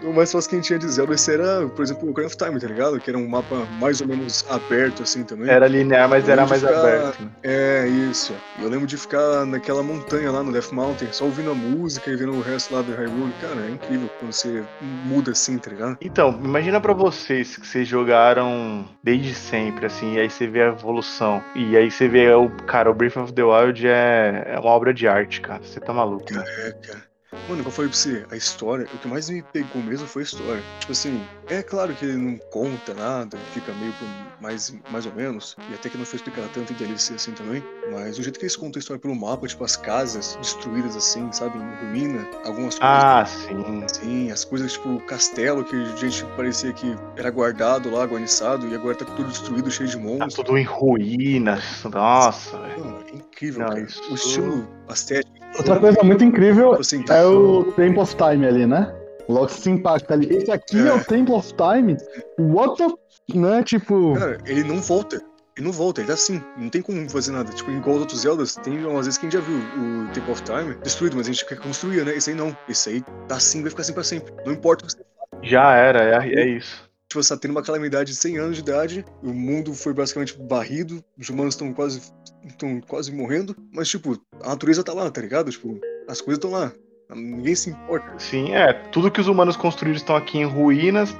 O 0.04 0.12
mais 0.12 0.30
fácil 0.32 0.50
que 0.50 0.56
a 0.56 0.58
gente 0.58 0.66
tinha 0.66 0.78
de 0.78 0.88
Zelda 0.88 1.14
esse 1.14 1.32
era, 1.32 1.66
por 1.68 1.82
exemplo, 1.82 2.06
o 2.08 2.10
Ocarina 2.10 2.26
of 2.28 2.36
Time, 2.36 2.60
tá 2.60 2.66
ligado? 2.66 3.00
Que 3.00 3.10
era 3.10 3.18
um 3.18 3.28
mapa 3.28 3.66
mais 3.80 4.00
ou 4.00 4.06
menos 4.08 4.44
aberto, 4.50 5.02
assim, 5.02 5.22
também. 5.24 5.48
Era 5.48 5.66
linear, 5.68 6.08
mas 6.08 6.28
era 6.28 6.46
mais 6.46 6.60
ficar- 6.62 6.78
aberto. 6.80 7.22
né? 7.22 7.30
É, 7.42 7.86
isso. 7.88 8.34
Eu 8.60 8.68
lembro 8.68 8.86
de 8.86 8.96
ficar 8.96 9.44
naquela 9.46 9.82
montanha 9.82 10.30
lá 10.30 10.42
no 10.42 10.52
Death 10.52 10.72
Mountain, 10.72 11.12
só 11.12 11.24
ouvindo 11.24 11.50
a 11.50 11.54
música 11.54 12.10
e 12.10 12.16
vendo 12.16 12.32
o 12.32 12.40
resto 12.40 12.74
lá 12.74 12.82
do 12.82 12.92
Hyrule. 12.92 13.32
Cara, 13.40 13.60
é 13.66 13.70
incrível 13.70 14.08
quando 14.18 14.32
você 14.32 14.64
muda 14.80 15.32
assim, 15.32 15.58
tá 15.58 15.70
ligado? 15.70 15.96
Então, 16.00 16.38
imagina 16.42 16.80
pra 16.80 16.92
vocês 16.92 17.56
que 17.56 17.66
vocês 17.66 17.86
jogaram 17.86 18.88
desde 19.02 19.34
sempre, 19.34 19.86
assim, 19.86 20.14
e 20.14 20.20
aí 20.20 20.30
você 20.30 20.46
vê 20.46 20.62
a 20.62 20.66
evolução. 20.68 21.42
E 21.54 21.76
aí 21.76 21.90
você 21.90 22.08
vê 22.08 22.30
o. 22.32 22.48
Cara, 22.66 22.90
o 22.90 22.94
Breath 22.94 23.16
of 23.16 23.32
the 23.32 23.42
Wild 23.42 23.86
é, 23.86 24.44
é 24.54 24.58
uma 24.58 24.70
obra 24.70 24.92
de 24.92 25.06
arte, 25.06 25.40
cara. 25.40 25.62
Você 25.62 25.78
tá 25.80 25.92
maluco, 25.92 26.32
né? 26.32 26.42
É, 26.46 26.72
cara. 26.72 27.05
Mano, 27.48 27.62
como 27.62 27.68
eu 27.68 27.70
falei 27.72 27.88
pra 27.90 27.98
você, 27.98 28.24
a 28.30 28.36
história, 28.36 28.88
o 28.92 28.98
que 28.98 29.06
mais 29.06 29.28
me 29.30 29.42
pegou 29.42 29.82
mesmo 29.82 30.06
foi 30.08 30.22
a 30.22 30.24
história. 30.24 30.64
Tipo 30.80 30.92
assim, 30.92 31.28
é 31.48 31.62
claro 31.62 31.94
que 31.94 32.04
ele 32.04 32.16
não 32.16 32.38
conta 32.50 32.92
nada, 32.92 33.38
fica 33.52 33.72
meio 33.72 33.94
mais, 34.40 34.74
mais 34.90 35.06
ou 35.06 35.12
menos, 35.12 35.56
e 35.70 35.74
até 35.74 35.88
que 35.88 35.96
não 35.96 36.04
foi 36.04 36.16
explicado 36.16 36.48
tanto 36.48 36.72
em 36.72 36.76
DLC 36.76 37.14
assim 37.14 37.32
também, 37.34 37.62
mas 37.90 38.18
o 38.18 38.22
jeito 38.22 38.38
que 38.38 38.44
eles 38.44 38.56
contam 38.56 38.78
a 38.78 38.80
história 38.80 39.00
pelo 39.00 39.14
mapa, 39.14 39.46
tipo 39.46 39.62
as 39.64 39.76
casas 39.76 40.36
destruídas 40.40 40.96
assim, 40.96 41.30
sabe, 41.32 41.56
em 41.58 41.86
ruína, 41.86 42.28
algumas 42.44 42.78
coisas. 42.78 43.04
Ah, 43.04 43.24
sim. 43.24 43.84
Sim, 43.92 44.30
as 44.32 44.44
coisas 44.44 44.72
tipo 44.72 44.94
o 44.96 45.00
castelo 45.06 45.64
que 45.64 45.76
a 45.76 45.96
gente 45.96 46.24
parecia 46.36 46.72
que 46.72 46.96
era 47.16 47.30
guardado 47.30 47.90
lá, 47.90 48.04
guarniçado, 48.04 48.68
e 48.68 48.74
agora 48.74 48.96
tá 48.96 49.04
tudo 49.04 49.28
destruído, 49.28 49.70
cheio 49.70 49.88
de 49.88 49.96
Tá 49.96 50.02
monstros. 50.02 50.34
tudo 50.34 50.58
em 50.58 50.64
ruínas. 50.64 51.84
Nossa, 51.84 52.58
velho. 52.58 52.84
Mano, 52.84 53.04
é 53.12 53.14
incrível, 53.16 53.60
Não, 53.62 53.68
cara. 53.68 53.80
isso- 53.82 54.02
O 54.10 54.14
estilo 54.14 54.68
estético. 54.92 55.36
Outra 55.58 55.78
coisa 55.80 56.02
muito 56.02 56.24
incrível 56.24 56.78
é 57.10 57.24
o 57.26 57.64
Temple 57.72 58.00
of 58.00 58.14
Time 58.16 58.46
ali, 58.46 58.66
né? 58.66 58.94
Logo 59.28 59.48
se 59.48 59.70
impacta 59.70 60.14
ali. 60.14 60.34
Esse 60.34 60.50
aqui 60.50 60.78
é, 60.78 60.88
É. 60.88 60.92
o 60.92 61.04
Temple 61.04 61.34
of 61.34 61.52
Time? 61.54 61.96
What 62.38 62.76
the... 62.76 63.36
Né? 63.38 63.62
Tipo... 63.62 64.14
Cara, 64.14 64.38
ele 64.46 64.62
não 64.62 64.80
volta. 64.80 65.20
Ele 65.56 65.66
não 65.66 65.72
volta, 65.72 66.00
ele 66.00 66.08
tá 66.08 66.14
assim. 66.14 66.40
Não 66.56 66.68
tem 66.68 66.82
como 66.82 67.08
fazer 67.08 67.32
nada. 67.32 67.50
Tipo, 67.50 67.70
igual 67.70 67.96
os 67.96 68.02
outros 68.02 68.20
Zeldas, 68.20 68.56
tem 68.56 68.84
umas 68.84 69.06
vezes 69.06 69.18
que 69.18 69.26
a 69.26 69.30
gente 69.30 69.40
já 69.40 69.44
viu 69.44 69.56
o 69.56 70.08
Temple 70.12 70.32
of 70.32 70.42
Time 70.42 70.74
destruído, 70.82 71.16
mas 71.16 71.26
a 71.26 71.32
gente 71.32 71.46
quer 71.46 71.58
construir, 71.58 72.04
né? 72.04 72.14
Esse 72.14 72.30
aí 72.30 72.36
não. 72.36 72.56
Esse 72.68 72.90
aí 72.90 73.04
tá 73.26 73.36
assim, 73.36 73.62
vai 73.62 73.70
ficar 73.70 73.82
assim 73.82 73.94
pra 73.94 74.04
sempre. 74.04 74.32
Não 74.44 74.52
importa 74.52 74.84
o 74.84 74.86
que 74.86 74.92
você 74.92 75.02
Já 75.42 75.74
era, 75.74 76.24
é, 76.24 76.34
é 76.34 76.46
isso. 76.46 76.85
Tipo, 77.08 77.22
você 77.22 77.34
tá 77.34 77.40
tendo 77.40 77.52
uma 77.52 77.62
calamidade 77.62 78.10
de 78.12 78.16
100 78.18 78.38
anos 78.38 78.56
de 78.56 78.62
idade, 78.62 79.04
o 79.22 79.32
mundo 79.32 79.72
foi 79.72 79.94
basicamente 79.94 80.36
barrido, 80.36 81.02
os 81.18 81.28
humanos 81.28 81.54
estão 81.54 81.72
quase 81.72 82.12
estão 82.44 82.80
quase 82.80 83.12
morrendo, 83.12 83.56
mas 83.72 83.88
tipo, 83.88 84.20
a 84.42 84.48
natureza 84.50 84.82
tá 84.84 84.92
lá, 84.92 85.10
tá 85.10 85.20
ligado? 85.20 85.50
Tipo, 85.50 85.78
as 86.08 86.20
coisas 86.20 86.42
estão 86.44 86.50
lá. 86.50 86.72
Ninguém 87.14 87.54
se 87.54 87.70
importa. 87.70 88.06
Sim, 88.18 88.54
é. 88.54 88.72
Tudo 88.90 89.10
que 89.10 89.20
os 89.20 89.28
humanos 89.28 89.56
construíram 89.56 89.96
estão 89.96 90.16
aqui 90.16 90.38
em 90.38 90.44
ruínas. 90.44 91.16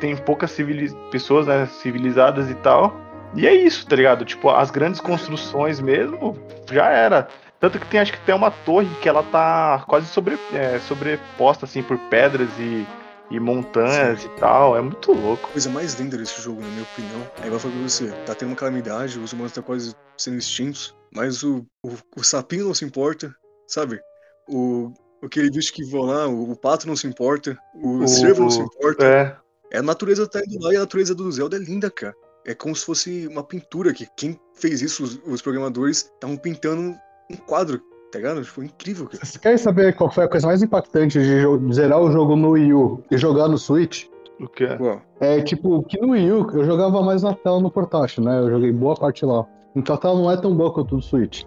Tem 0.00 0.16
poucas 0.16 0.50
civili- 0.50 0.94
pessoas, 1.10 1.46
né, 1.46 1.66
civilizadas 1.82 2.50
e 2.50 2.54
tal. 2.56 2.98
E 3.34 3.46
é 3.46 3.54
isso, 3.54 3.86
tá 3.86 3.96
ligado? 3.96 4.24
Tipo, 4.24 4.48
as 4.50 4.70
grandes 4.70 5.00
construções 5.00 5.80
mesmo, 5.80 6.38
já 6.70 6.88
era. 6.88 7.28
Tanto 7.60 7.78
que 7.78 7.86
tem, 7.86 8.00
acho 8.00 8.12
que 8.12 8.20
tem 8.20 8.34
uma 8.34 8.50
torre 8.50 8.88
que 9.00 9.08
ela 9.08 9.22
tá 9.22 9.84
quase 9.86 10.06
sobre, 10.06 10.38
é, 10.54 10.78
sobreposta, 10.80 11.64
assim, 11.66 11.82
por 11.82 11.98
pedras 12.10 12.48
e, 12.58 12.86
e 13.30 13.40
montanhas 13.40 14.24
e 14.24 14.28
tal. 14.38 14.76
É 14.76 14.80
muito 14.80 15.12
louco. 15.12 15.48
A 15.48 15.52
coisa 15.52 15.70
mais 15.70 15.94
linda 15.94 16.16
desse 16.16 16.40
jogo, 16.40 16.60
na 16.60 16.68
minha 16.68 16.82
opinião, 16.82 17.20
é 17.36 17.46
igual 17.46 17.54
eu 17.54 17.60
falei 17.60 17.76
pra 17.78 17.88
você, 17.88 18.10
tá 18.24 18.34
tendo 18.34 18.50
uma 18.50 18.56
calamidade, 18.56 19.18
os 19.18 19.32
humanos 19.32 19.50
estão 19.50 19.62
quase 19.62 19.94
sendo 20.16 20.38
extintos, 20.38 20.94
mas 21.12 21.42
o, 21.42 21.66
o, 21.84 21.92
o 22.16 22.22
sapinho 22.24 22.66
não 22.66 22.74
se 22.74 22.84
importa, 22.84 23.34
sabe? 23.66 24.00
O, 24.48 24.92
aquele 25.22 25.50
bicho 25.50 25.72
que 25.72 25.84
voa 25.84 26.14
lá, 26.14 26.28
o, 26.28 26.52
o 26.52 26.56
pato 26.56 26.86
não 26.86 26.94
se 26.96 27.06
importa, 27.06 27.56
o, 27.74 28.04
O- 28.04 28.08
cervo 28.08 28.42
não 28.42 28.50
se 28.50 28.60
importa. 28.60 29.04
É, 29.04 29.36
É 29.72 29.78
a 29.78 29.82
natureza 29.82 30.28
tá 30.28 30.40
indo 30.46 30.62
lá 30.64 30.72
e 30.72 30.76
a 30.76 30.80
natureza 30.80 31.14
do 31.14 31.30
Zelda 31.32 31.56
é 31.56 31.60
linda, 31.60 31.90
cara. 31.90 32.14
É 32.46 32.54
como 32.54 32.76
se 32.76 32.84
fosse 32.84 33.26
uma 33.26 33.42
pintura 33.42 33.92
que 33.92 34.06
quem 34.16 34.38
fez 34.54 34.80
isso, 34.80 35.02
os, 35.02 35.20
os 35.26 35.42
programadores, 35.42 36.08
estavam 36.14 36.36
pintando 36.36 36.96
um 37.28 37.36
quadro, 37.36 37.82
tá 38.16 38.28
ligado? 38.28 38.44
Foi 38.44 38.64
incrível, 38.66 39.06
cara. 39.06 39.24
Você 39.24 39.38
quer 39.38 39.58
saber 39.58 39.94
qual 39.94 40.10
foi 40.10 40.24
a 40.24 40.28
coisa 40.28 40.46
mais 40.46 40.62
impactante 40.62 41.18
de 41.18 41.74
zerar 41.74 42.00
o 42.00 42.10
jogo 42.10 42.34
no 42.36 42.50
Wii 42.50 42.72
U 42.72 43.02
e 43.10 43.16
jogar 43.18 43.48
no 43.48 43.58
Switch? 43.58 44.04
O 44.40 44.48
que? 44.48 44.64
Uau. 44.64 45.00
É 45.20 45.40
tipo, 45.42 45.82
que 45.84 46.00
no 46.00 46.12
Wii 46.12 46.32
U 46.32 46.50
eu 46.54 46.64
jogava 46.64 47.02
mais 47.02 47.22
na 47.22 47.34
tela 47.34 47.60
no 47.60 47.70
portátil, 47.70 48.22
né? 48.24 48.38
Eu 48.40 48.50
joguei 48.50 48.72
boa 48.72 48.94
parte 48.94 49.24
lá. 49.24 49.44
Então 49.74 49.94
a 49.94 49.98
tela 49.98 50.14
não 50.14 50.30
é 50.30 50.36
tão 50.36 50.54
boa 50.56 50.72
quanto 50.72 50.96
do 50.96 51.02
Switch. 51.02 51.42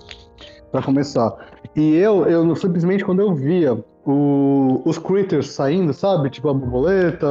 Pra 0.71 0.83
começar. 0.83 1.33
E 1.75 1.95
eu, 1.95 2.25
eu 2.27 2.55
simplesmente 2.55 3.03
quando 3.03 3.21
eu 3.21 3.33
via 3.33 3.73
o- 4.05 4.81
os 4.85 4.97
critters 4.99 5.49
saindo, 5.51 5.91
sabe? 5.93 6.29
Tipo 6.29 6.49
a 6.49 6.53
borboleta, 6.53 7.27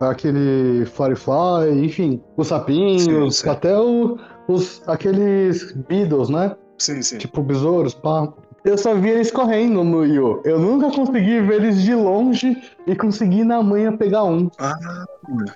aquele 0.00 0.84
Firefly, 0.86 1.84
enfim, 1.84 2.20
os 2.36 2.48
sapinhos, 2.48 3.04
Sim, 3.04 3.30
sim. 3.30 3.48
até 3.48 3.78
o- 3.78 4.18
os, 4.46 4.82
aqueles 4.86 5.72
Beatles, 5.88 6.28
né? 6.28 6.54
Sim, 6.78 7.02
sim. 7.02 7.18
Tipo 7.18 7.42
besouros, 7.42 7.94
pá. 7.94 8.32
Eu 8.64 8.76
só 8.76 8.94
vi 8.94 9.10
eles 9.10 9.30
correndo 9.30 9.84
no 9.84 9.98
Wii 9.98 10.18
U. 10.18 10.42
Eu 10.44 10.58
nunca 10.58 10.90
consegui 10.90 11.40
ver 11.40 11.54
eles 11.54 11.82
de 11.82 11.94
longe 11.94 12.60
e 12.86 12.96
consegui 12.96 13.44
na 13.44 13.62
manhã 13.62 13.96
pegar 13.96 14.24
um. 14.24 14.50
Ah, 14.58 14.74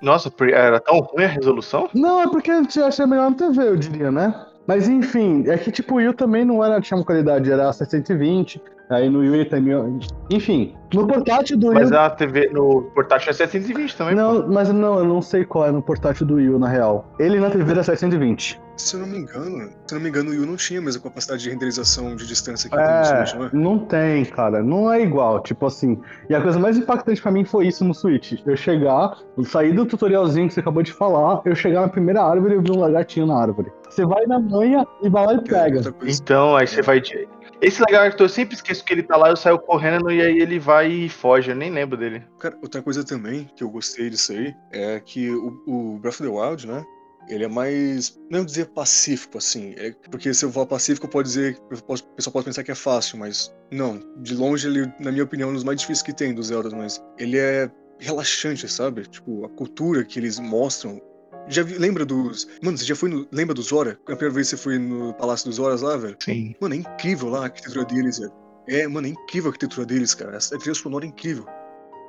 Nossa, 0.01 0.33
era 0.53 0.81
tão 0.81 1.01
ruim 1.01 1.25
a 1.25 1.29
resolução? 1.29 1.89
Não, 1.95 2.23
é 2.23 2.29
porque 2.29 2.51
eu 2.51 2.87
achei 2.87 3.07
melhor 3.07 3.31
na 3.31 3.37
TV, 3.37 3.69
eu 3.69 3.77
diria, 3.77 4.11
né? 4.11 4.47
Mas 4.67 4.89
enfim, 4.89 5.45
é 5.49 5.59
que 5.59 5.73
tipo, 5.73 5.95
o 5.95 5.97
Wii 5.97 6.15
também 6.15 6.45
não 6.45 6.65
era, 6.65 6.81
tinha 6.81 6.97
uma 6.97 7.05
qualidade, 7.05 7.51
era 7.51 7.73
620, 7.73 8.63
aí 8.93 9.09
no 9.11 9.21
Wii 9.21 9.45
tem 9.47 9.61
mil... 9.61 9.99
Enfim, 10.31 10.75
no 10.95 11.07
portátil 11.07 11.59
do 11.59 11.73
Mas 11.73 11.91
Wii... 11.91 11.99
a 11.99 12.11
TV 12.11 12.51
no 12.53 12.83
portátil 12.95 13.31
é 13.31 13.33
720 13.33 13.97
também. 13.97 14.15
pô. 14.15 14.21
Não, 14.21 14.49
mas 14.49 14.73
não, 14.73 14.99
eu 14.99 15.05
não 15.05 15.21
sei 15.23 15.45
qual 15.45 15.67
é 15.67 15.73
no 15.73 15.83
portátil 15.83 16.27
do 16.27 16.35
Wii, 16.35 16.59
na 16.59 16.69
real. 16.69 17.13
Ele 17.19 17.39
na 17.41 17.51
TV 17.51 17.71
era 17.73 17.83
720. 17.83 18.61
se 18.77 18.95
eu 18.97 19.01
não 19.01 19.07
me 19.07 19.19
engano, 19.19 19.71
se 19.87 19.95
eu 19.95 19.97
não 19.97 20.01
me 20.03 20.09
engano, 20.09 20.31
o 20.31 20.33
Wii 20.33 20.47
não 20.47 20.57
tinha 20.57 20.81
a 20.81 20.83
mesma 20.83 21.03
capacidade 21.03 21.43
de 21.43 21.51
renderização 21.51 22.17
de 22.17 22.27
distância 22.27 22.69
que 22.71 22.77
tem 22.77 22.85
no 22.85 22.91
É, 22.93 23.05
Switch, 23.27 23.35
não 23.35 23.47
é? 23.47 23.51
não 23.53 23.79
tem, 23.79 24.25
cara, 24.25 24.63
não 24.63 24.93
é 24.93 25.03
igual, 25.03 25.41
tipo 25.43 25.67
assim. 25.67 26.01
E 26.29 26.35
a 26.35 26.41
coisa 26.41 26.59
mais 26.59 26.77
impactante 26.79 27.21
pra 27.23 27.31
mim 27.31 27.45
foi 27.45 27.67
isso 27.67 27.85
no 27.85 27.95
Switch. 27.95 28.35
Eu 28.47 28.57
chegar, 28.57 29.17
eu 29.37 29.45
sair 29.45 29.73
do 29.73 29.85
tutorialzinho 29.87 30.49
que 30.49 30.55
você 30.55 30.61
acabou 30.61 30.83
de 30.83 30.93
falar, 30.93 31.41
eu 31.45 31.55
chegar 31.55 31.83
na 31.83 31.89
primeira 31.89 32.23
árvore 32.23 32.55
e 32.55 32.57
eu 32.57 32.63
vi 32.63 32.71
um 32.73 32.81
lagartinho 32.81 33.27
na 33.27 33.37
árvore. 33.41 33.71
Você 33.89 34.05
vai 34.07 34.25
na 34.27 34.41
manha 34.41 34.87
e 35.03 35.09
vai 35.11 35.27
lá 35.27 35.35
e 35.35 35.41
pega. 35.45 35.81
Então, 36.07 36.57
aí 36.57 36.67
você 36.67 36.81
vai. 36.83 37.01
de- 37.01 37.29
Esse 37.63 37.81
lagarto, 37.81 38.25
eu 38.25 38.29
sempre 38.29 38.57
esqueço 38.57 38.85
que 38.85 38.93
ele 38.93 39.05
tá 39.05 39.17
lá, 39.17 39.31
eu 39.31 39.37
saio 39.37 39.59
correndo 39.59 40.11
e 40.11 40.21
aí 40.21 40.39
ele 40.41 40.59
vai 40.59 40.91
e 40.91 41.09
foge. 41.09 41.51
Eu 41.51 41.57
nem 41.57 41.71
lembro 41.71 41.97
dele. 41.97 42.25
Cara, 42.41 42.59
outra 42.61 42.83
coisa 42.83 43.05
também 43.05 43.49
que 43.57 43.63
eu 43.63 43.71
gostei 43.71 44.11
disso 44.11 44.33
aí 44.33 44.53
é 44.73 44.99
que 44.99 45.31
o, 45.31 45.63
o 45.67 45.99
Breath 45.99 46.21
of 46.21 46.23
the 46.25 46.29
Wild, 46.29 46.67
né? 46.67 46.85
Ele 47.29 47.45
é 47.45 47.49
mais. 47.49 48.19
Não 48.29 48.45
dizer 48.45 48.67
pacífico, 48.71 49.39
assim. 49.39 49.75
é- 49.79 49.95
porque 50.11 50.35
se 50.35 50.45
eu 50.45 50.51
falar 50.51 50.67
pacífico, 50.67 51.07
pode 51.07 51.29
dizer. 51.29 51.57
O 51.71 52.15
pessoal 52.17 52.33
pode 52.33 52.47
pensar 52.47 52.65
que 52.65 52.73
é 52.73 52.75
fácil, 52.75 53.17
mas. 53.17 53.55
Não. 53.71 54.01
De 54.19 54.35
longe, 54.35 54.67
ele, 54.67 54.93
na 54.99 55.13
minha 55.13 55.23
opinião, 55.23 55.49
é 55.49 55.53
um 55.53 55.55
dos 55.55 55.63
mais 55.65 55.81
difíceis 55.81 56.03
que 56.03 56.13
tem 56.13 56.35
do 56.35 56.43
Zelda, 56.43 56.69
mas. 56.75 57.01
Ele 57.17 57.39
é 57.39 57.71
relaxante, 58.01 58.69
sabe? 58.69 59.03
Tipo, 59.03 59.45
a 59.45 59.49
cultura 59.49 60.05
que 60.05 60.19
eles 60.19 60.41
mostram. 60.41 61.01
Já 61.49 61.63
vi, 61.63 61.77
lembra 61.79 62.05
dos. 62.05 62.47
Mano, 62.63 62.77
você 62.79 62.85
já 62.85 62.95
foi 62.97 63.09
no. 63.11 63.27
Lembra 63.33 63.55
do 63.55 63.63
Zora? 63.63 63.99
A 64.03 64.07
primeira 64.17 64.31
vez 64.35 64.49
que 64.51 64.57
você 64.57 64.63
foi 64.63 64.79
no 64.79 65.13
Palácio 65.15 65.47
dos 65.47 65.57
Zoras 65.57 65.83
lá, 65.83 65.97
velho? 65.97 66.17
Sim. 66.21 66.55
Mano, 66.61 66.75
é 66.75 66.79
incrível 66.79 67.29
lá 67.29 67.41
a 67.41 67.45
arquitetura 67.45 67.85
deles, 67.85 68.19
velho. 68.19 68.33
É, 68.69 68.87
mano, 68.87 69.07
é 69.09 69.11
incrível 69.11 69.49
a 69.51 69.53
arquitetura 69.53 69.85
deles, 69.87 70.15
cara. 70.15 70.37
Essa 70.37 70.57
trilha 70.59 70.75
sonora 70.75 71.05
é 71.05 71.09
incrível. 71.09 71.45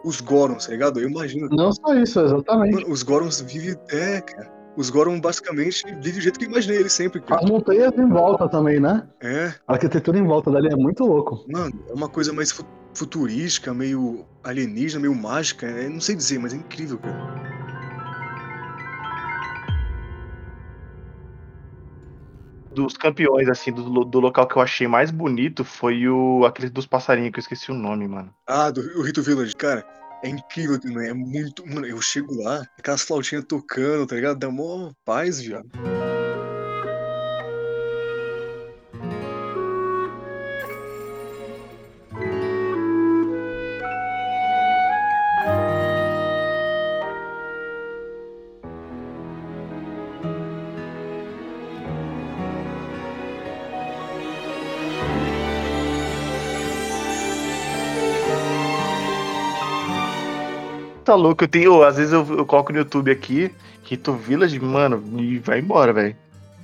Os 0.05 0.21
Gorons, 0.21 0.65
tá 0.67 0.71
ligado? 0.71 0.99
Eu 0.99 1.09
imagino. 1.09 1.47
Não 1.49 1.71
só 1.71 1.95
isso, 1.95 2.19
exatamente. 2.19 2.75
Mano, 2.75 2.91
os 2.91 3.01
Gorons 3.03 3.41
vivem. 3.41 3.75
É, 3.89 4.21
cara. 4.21 4.51
Os 4.75 4.89
Gorons 4.89 5.19
basicamente 5.19 5.83
vivem 6.01 6.13
do 6.13 6.21
jeito 6.21 6.39
que 6.39 6.45
eu 6.45 6.49
imaginei 6.49 6.77
eles 6.77 6.93
sempre, 6.93 7.21
cara. 7.21 7.41
As 7.43 7.49
montanhas 7.49 7.91
em 7.97 8.09
volta 8.09 8.49
também, 8.49 8.79
né? 8.79 9.07
É, 9.21 9.53
A 9.67 9.73
arquitetura 9.73 10.17
em 10.17 10.25
volta 10.25 10.49
dali 10.51 10.67
é 10.67 10.75
muito 10.75 11.03
louco. 11.05 11.45
mano, 11.47 11.73
é 11.89 11.93
uma 11.93 12.09
coisa 12.09 12.33
mais 12.33 12.51
fu- 12.51 12.65
futurística, 12.93 13.71
meio 13.73 14.25
alienígena, 14.43 15.01
meio 15.01 15.15
mágica. 15.15 15.65
É, 15.67 15.87
não 15.89 16.01
sei 16.01 16.15
dizer, 16.15 16.39
mas 16.39 16.53
é 16.53 16.57
incrível, 16.57 16.97
cara. 16.97 17.62
Dos 22.73 22.97
campeões, 22.97 23.47
assim, 23.47 23.71
do, 23.71 24.03
do 24.03 24.19
local 24.19 24.47
que 24.47 24.55
eu 24.55 24.61
achei 24.61 24.87
mais 24.87 25.11
bonito 25.11 25.63
foi 25.63 26.07
o 26.07 26.45
aquele 26.45 26.69
dos 26.69 26.85
passarinhos, 26.85 27.31
que 27.31 27.39
eu 27.39 27.41
esqueci 27.41 27.71
o 27.71 27.75
nome, 27.75 28.07
mano. 28.07 28.33
Ah, 28.47 28.71
do 28.71 28.81
o 28.99 29.01
Rito 29.03 29.21
Village, 29.21 29.55
cara. 29.55 29.85
É 30.23 30.29
incrível 30.29 30.79
também, 30.79 31.09
é 31.09 31.13
muito. 31.13 31.67
Mano, 31.67 31.85
eu 31.85 32.01
chego 32.01 32.33
lá, 32.41 32.65
aquelas 32.79 33.01
flautinhas 33.01 33.43
tocando, 33.43 34.07
tá 34.07 34.15
ligado? 34.15 34.39
Dá 34.39 34.49
mó 34.49 34.91
paz, 35.05 35.41
viado. 35.41 35.69
Tá 61.13 61.17
louco, 61.17 61.43
eu 61.43 61.47
tenho. 61.47 61.83
Às 61.83 61.97
vezes 61.97 62.11
eu, 62.11 62.25
eu 62.35 62.43
coloco 62.43 62.73
no 62.73 62.79
YouTube 62.79 63.11
aqui, 63.11 63.51
Rito 63.83 64.13
Village, 64.13 64.59
mano, 64.59 65.03
e 65.19 65.37
vai 65.37 65.59
embora, 65.59 65.93
velho. 65.93 66.15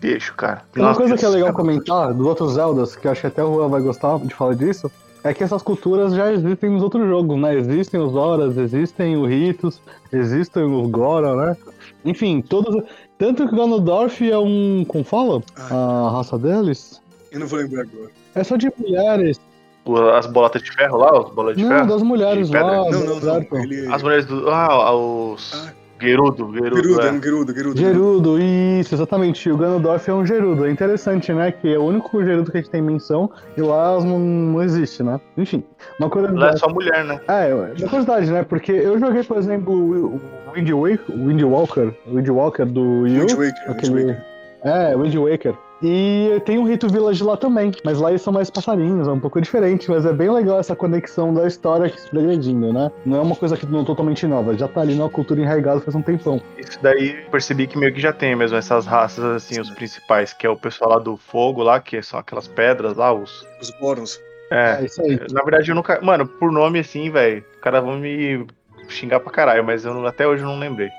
Deixa, 0.01 0.33
cara. 0.33 0.63
Uma 0.75 0.87
Nossa, 0.87 0.99
coisa 1.01 1.15
que 1.15 1.23
é 1.23 1.29
legal 1.29 1.53
cara. 1.53 1.55
comentar 1.55 2.13
dos 2.15 2.25
outros 2.25 2.53
Zeldas, 2.53 2.95
que 2.95 3.05
eu 3.05 3.11
acho 3.11 3.21
que 3.21 3.27
até 3.27 3.43
o 3.43 3.53
Juan 3.53 3.67
vai 3.67 3.79
gostar 3.79 4.17
de 4.17 4.33
falar 4.33 4.55
disso, 4.55 4.91
é 5.23 5.35
que 5.35 5.43
essas 5.43 5.61
culturas 5.61 6.15
já 6.15 6.33
existem 6.33 6.71
nos 6.71 6.81
outros 6.81 7.07
jogos, 7.07 7.39
né? 7.39 7.53
Existem 7.53 7.99
os 7.99 8.15
Horas, 8.15 8.57
existem 8.57 9.17
os 9.17 9.29
Ritos, 9.29 9.79
existem 10.11 10.63
os 10.63 10.89
Gora, 10.89 11.35
né? 11.35 11.57
Enfim, 12.03 12.41
todos. 12.41 12.83
Tanto 13.19 13.47
que 13.47 13.53
o 13.53 13.57
Ganondorf 13.57 14.27
é 14.27 14.37
um. 14.39 14.83
Como 14.87 15.03
fala? 15.03 15.43
A 15.57 16.09
raça 16.11 16.39
deles? 16.39 16.99
Eu 17.31 17.41
não 17.41 17.45
vou 17.45 17.59
lembrar 17.59 17.83
agora. 17.83 18.09
É 18.33 18.43
só 18.43 18.55
de 18.55 18.71
mulheres. 18.79 19.39
O- 19.85 19.97
As 20.09 20.27
bolotas 20.27 20.61
de 20.61 20.71
ferro 20.71 20.97
lá, 20.97 21.09
as 21.19 21.29
bolas 21.33 21.55
de 21.57 21.63
Não, 21.63 21.69
ferro? 21.69 21.87
das 21.87 22.03
mulheres 22.03 22.49
lá. 22.49 22.59
Não, 22.61 22.91
não, 22.91 23.19
não. 23.19 23.63
Ele. 23.63 23.87
As 23.91 24.03
mulheres 24.03 24.25
do. 24.25 24.49
Ah, 24.49 24.93
os. 24.93 25.53
Ah. 25.53 25.73
Gerudo, 26.01 26.53
Gerudo. 26.53 26.75
Gerudo, 26.81 27.01
é 27.01 27.07
é. 27.07 27.11
um 27.11 27.21
Gerudo, 27.21 27.53
Gerudo. 27.53 27.77
Gerudo, 27.77 28.39
isso, 28.39 28.95
exatamente. 28.95 29.49
O 29.51 29.57
Ganondorf 29.57 30.09
é 30.09 30.13
um 30.13 30.25
Gerudo. 30.25 30.65
É 30.65 30.71
interessante, 30.71 31.33
né? 31.33 31.51
Que 31.51 31.73
é 31.73 31.77
o 31.77 31.83
único 31.83 32.23
Gerudo 32.23 32.49
que 32.49 32.57
a 32.57 32.61
gente 32.61 32.69
tem 32.71 32.81
menção 32.81 33.29
e 33.57 33.61
lá 33.61 33.99
não, 33.99 34.17
não 34.17 34.63
existe, 34.63 35.03
né? 35.03 35.19
Enfim, 35.37 35.61
uma 35.99 36.09
coisa. 36.09 36.31
Lá 36.31 36.51
é 36.51 36.55
só 36.55 36.69
mulher, 36.69 37.03
né? 37.03 37.19
É, 37.27 37.53
uma 37.53 37.67
curiosidade, 37.89 38.31
né? 38.31 38.43
Porque 38.43 38.71
eu 38.71 38.97
joguei, 38.97 39.23
por 39.23 39.37
exemplo, 39.37 39.73
o 39.73 40.21
o 40.49 40.53
Wind 40.53 40.69
Waker, 40.71 41.15
o 41.15 41.27
Wind 41.27 41.41
Walker, 41.43 41.93
o 42.07 42.15
Wind 42.15 42.29
Walker 42.29 42.65
do 42.65 43.05
Yu. 43.05 43.19
Wind 43.19 43.31
Waker, 43.31 43.39
Wind 43.39 43.53
aquele... 43.69 44.05
Waker. 44.05 44.25
É, 44.63 44.95
Wind 44.95 45.15
Waker. 45.15 45.55
E 45.81 46.41
tem 46.45 46.57
um 46.59 46.65
Rito 46.67 46.89
Village 46.89 47.23
lá 47.23 47.37
também, 47.37 47.71
mas 47.85 47.99
lá 47.99 48.09
eles 48.09 48.21
são 48.21 48.33
mais 48.33 48.49
passarinhos, 48.49 49.07
é 49.07 49.11
um 49.11 49.19
pouco 49.19 49.39
diferente, 49.39 49.89
mas 49.89 50.05
é 50.05 50.11
bem 50.11 50.29
legal 50.29 50.59
essa 50.59 50.75
conexão 50.75 51.33
da 51.33 51.47
história 51.47 51.89
que 51.89 51.99
se 52.01 52.09
progredindo, 52.09 52.73
né? 52.73 52.91
Não 53.05 53.17
é 53.17 53.21
uma 53.21 53.35
coisa 53.35 53.55
que 53.55 53.65
não 53.65 53.85
totalmente 53.85 54.27
nova, 54.27 54.57
já 54.57 54.67
tá 54.67 54.81
ali 54.81 54.93
na 54.95 55.07
cultura 55.07 55.39
enraizada 55.39 55.79
faz 55.79 55.95
um 55.95 56.01
tempão. 56.01 56.41
Isso 56.57 56.77
daí 56.81 57.21
eu 57.23 57.31
percebi 57.31 57.65
que 57.65 57.77
meio 57.77 57.93
que 57.93 58.01
já 58.01 58.11
tem 58.11 58.35
mesmo 58.35 58.57
essas 58.57 58.85
raças, 58.85 59.23
assim, 59.23 59.59
os 59.59 59.69
principais, 59.69 60.33
que 60.33 60.45
é 60.45 60.49
o 60.49 60.57
pessoal 60.57 60.91
lá 60.91 60.99
do 60.99 61.15
fogo 61.15 61.63
lá, 61.63 61.79
que 61.79 62.01
são 62.01 62.19
aquelas 62.19 62.47
pedras 62.47 62.97
lá, 62.97 63.13
os. 63.13 63.45
Os 63.61 63.69
Gorons. 63.79 64.19
É. 64.51 64.79
É 64.81 64.85
isso 64.85 65.01
aí. 65.01 65.17
Na 65.31 65.43
verdade, 65.43 65.69
eu 65.71 65.75
nunca. 65.75 66.01
Mano, 66.01 66.25
por 66.27 66.51
nome 66.51 66.79
assim, 66.79 67.09
velho, 67.09 67.43
os 67.55 67.61
caras 67.61 67.83
vão 67.83 67.97
me 67.97 68.45
xingar 68.89 69.19
pra 69.19 69.31
caralho, 69.31 69.63
mas 69.63 69.85
eu 69.85 69.93
não- 69.93 70.05
até 70.05 70.27
hoje 70.27 70.43
eu 70.43 70.47
não 70.49 70.59
lembrei. 70.59 70.89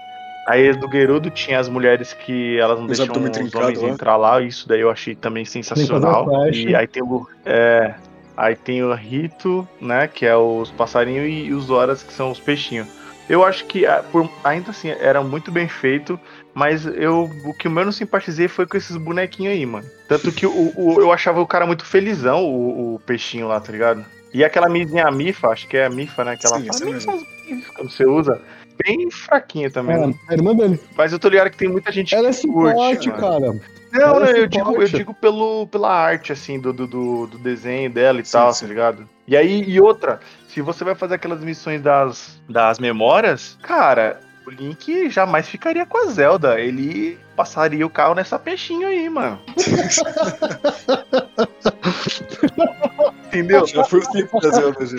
Aí 0.47 0.73
do 0.73 0.91
Gerudo 0.91 1.31
tinha 1.31 1.59
as 1.61 1.69
mulheres 1.69 2.13
que 2.13 2.59
elas 2.59 2.79
não 2.79 2.87
Os 2.87 2.97
deixam 2.97 3.15
os 3.25 3.31
trincado 3.31 3.65
homens 3.65 3.81
lá. 3.83 3.89
entrar 3.89 4.17
lá, 4.17 4.41
isso 4.41 4.69
daí 4.69 4.81
eu 4.81 4.91
achei 4.91 5.15
também 5.15 5.45
sensacional. 5.45 6.27
E 6.53 6.75
aí 6.75 6.87
tem 6.87 7.03
o. 7.03 7.27
É, 7.45 7.95
aí 8.37 8.57
tem 8.57 8.83
o 8.83 8.93
Rito, 8.95 9.69
né? 9.81 10.09
Que 10.09 10.27
é 10.27 10.37
os 10.37 10.71
passarinhos 10.71 11.29
e 11.49 11.53
os 11.53 11.71
Horas, 11.71 12.03
que 12.03 12.13
são 12.13 12.31
os 12.31 12.41
peixinhos. 12.41 12.89
Eu 13.29 13.45
acho 13.45 13.65
que 13.67 13.87
ah, 13.87 14.03
por- 14.11 14.29
ainda 14.43 14.71
assim 14.71 14.89
era 14.91 15.23
muito 15.23 15.53
bem 15.53 15.69
feito, 15.69 16.19
mas 16.53 16.85
eu 16.85 17.31
o 17.45 17.55
que 17.55 17.69
eu 17.69 17.71
menos 17.71 17.95
simpatizei 17.95 18.49
foi 18.49 18.67
com 18.67 18.77
esses 18.77 18.97
bonequinhos 18.97 19.53
aí, 19.55 19.65
mano. 19.65 19.87
Tanto 20.09 20.33
que 20.33 20.45
o, 20.47 20.73
o- 20.75 21.01
eu 21.01 21.13
achava 21.13 21.41
o 21.41 21.47
cara 21.47 21.65
muito 21.65 21.85
felizão, 21.85 22.45
o, 22.45 22.97
o 22.97 22.99
peixinho 23.01 23.47
lá, 23.47 23.61
tá 23.61 23.71
ligado? 23.71 24.05
E 24.35 24.43
aquela 24.43 24.69
mizinha 24.69 25.09
Mifa, 25.13 25.49
acho 25.49 25.69
que 25.69 25.77
é 25.77 25.85
a 25.87 25.91
Mifa, 25.91 26.25
né? 26.25 26.37
Que 26.37 26.47
ela 26.47 26.59
Sim, 26.59 26.67
fala, 26.67 26.81
mesmo. 26.87 27.13
"Mifa, 27.13 27.27
Mifa", 27.49 27.73
quando 27.75 27.91
você 27.91 28.05
usa, 28.05 28.41
bem 28.85 29.11
fraquinha 29.11 29.71
também. 29.71 29.97
né? 29.99 30.15
É, 30.29 30.33
a 30.33 30.37
irmã 30.37 30.55
dele. 30.55 30.81
Mas 30.97 31.13
eu 31.13 31.19
tô 31.19 31.29
ligado 31.29 31.51
que 31.51 31.57
tem 31.57 31.69
muita 31.69 31.91
gente 31.93 32.15
Ela 32.15 32.29
é 32.29 32.33
que 32.33 32.47
curte, 32.47 32.77
suporte, 32.77 33.11
cara. 33.13 33.61
Não, 33.93 34.21
não, 34.21 34.27
é 34.27 34.39
eu 34.39 34.47
digo, 34.47 34.81
eu 34.81 34.87
digo 34.89 35.13
pelo, 35.15 35.67
pela 35.67 35.93
arte, 35.93 36.33
assim, 36.33 36.61
do, 36.61 36.73
do, 36.73 36.87
do, 36.87 37.27
do 37.27 37.39
desenho 37.39 37.91
dela 37.91 38.21
e 38.21 38.25
Sim, 38.25 38.33
tal, 38.33 38.53
sim. 38.53 38.65
tá 38.65 38.69
ligado? 38.69 39.09
E 39.27 39.37
aí, 39.37 39.65
e 39.69 39.81
outra, 39.81 40.21
se 40.49 40.61
você 40.61 40.85
vai 40.85 40.95
fazer 40.95 41.17
aquelas 41.17 41.43
missões 41.43 41.83
das, 41.83 42.41
das 42.49 42.79
memórias, 42.79 43.59
cara, 43.63 44.21
o 44.47 44.51
Link 44.51 45.11
jamais 45.11 45.49
ficaria 45.49 45.85
com 45.87 45.99
a 45.99 46.07
Zelda. 46.11 46.61
Ele 46.61 47.19
passaria 47.37 47.85
o 47.87 47.91
carro 47.91 48.15
nessa 48.15 48.39
peixinho 48.39 48.87
aí, 48.87 49.09
mano. 49.09 49.41
entendeu? 53.27 53.67
Já 53.67 53.85
foi 53.85 54.01
o 54.01 54.11
tempo 54.11 54.41
da 54.41 54.51
Zelda, 54.51 54.87
já. 54.87 54.99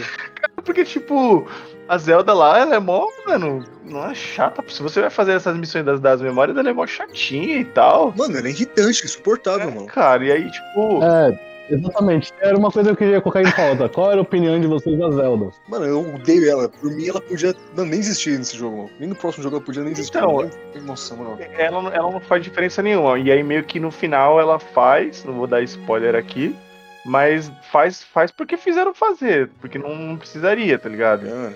Porque, 0.64 0.84
tipo, 0.86 1.48
a 1.88 1.98
Zelda 1.98 2.34
lá, 2.34 2.60
ela 2.60 2.76
é 2.76 2.80
mó, 2.80 3.06
mano, 3.28 3.64
não 3.86 4.10
é 4.10 4.16
chata. 4.16 4.64
Se 4.68 4.82
você 4.82 5.02
vai 5.02 5.10
fazer 5.10 5.34
essas 5.34 5.56
missões 5.58 5.84
das, 5.86 6.00
das 6.00 6.22
memórias, 6.22 6.58
ela 6.58 6.70
é 6.70 6.74
mó 6.74 6.86
chatinha 6.88 7.58
e 7.58 7.66
tal. 7.66 8.14
Mano, 8.18 8.38
ela 8.38 8.48
é 8.48 8.52
irritante, 8.52 9.04
insuportável, 9.06 9.70
É, 9.70 9.72
mano. 9.74 9.88
cara, 9.88 10.24
e 10.24 10.32
aí, 10.32 10.50
tipo. 10.52 11.00
É, 11.04 11.40
exatamente. 11.70 12.32
Era 12.40 12.58
uma 12.58 12.72
coisa 12.72 12.90
que 12.90 12.94
eu 12.94 12.98
queria 12.98 13.22
colocar 13.22 13.42
em 13.42 13.52
pauta. 13.52 13.90
Qual 13.90 14.10
era 14.12 14.20
a 14.20 14.24
opinião 14.24 14.60
de 14.60 14.68
vocês 14.68 14.98
da 14.98 15.12
Zelda? 15.12 15.50
Mano, 15.68 15.86
eu 15.86 16.00
odeio 16.16 16.50
ela. 16.50 16.70
Por 16.70 16.90
mim, 16.92 17.08
ela 17.10 17.20
podia 17.22 17.54
não, 17.76 17.86
nem 17.86 18.00
existir 18.00 18.38
nesse 18.38 18.56
jogo, 18.58 18.78
mano. 18.78 18.90
Nem 19.00 19.10
no 19.10 19.16
próximo 19.16 19.44
jogo 19.44 19.58
ela 19.58 19.66
podia 19.66 19.84
nem 19.84 19.92
existir. 19.92 20.18
Então. 20.18 20.50
Nossa, 20.86 21.14
mano. 21.16 21.38
ela, 21.58 21.82
não- 21.82 21.92
ela 21.94 22.10
não 22.12 22.20
faz 22.22 22.42
diferença 22.44 22.82
nenhuma. 22.82 23.20
E 23.20 23.30
aí, 23.32 23.44
meio 23.44 23.64
que 23.66 23.80
no 23.80 23.92
final, 23.92 24.40
ela 24.40 24.60
faz. 24.60 25.26
Não 25.26 25.34
vou 25.34 25.48
dar 25.48 25.62
spoiler 25.64 26.16
aqui. 26.16 26.56
Mas 27.04 27.52
faz, 27.72 28.04
faz 28.04 28.30
porque 28.32 28.56
fizeram 28.58 28.94
fazer. 28.94 29.50
Porque 29.60 29.78
não, 29.80 30.16
precisaria, 30.18 30.78
tá 30.78 30.88
ligado? 30.88 31.26
Mano, 31.28 31.56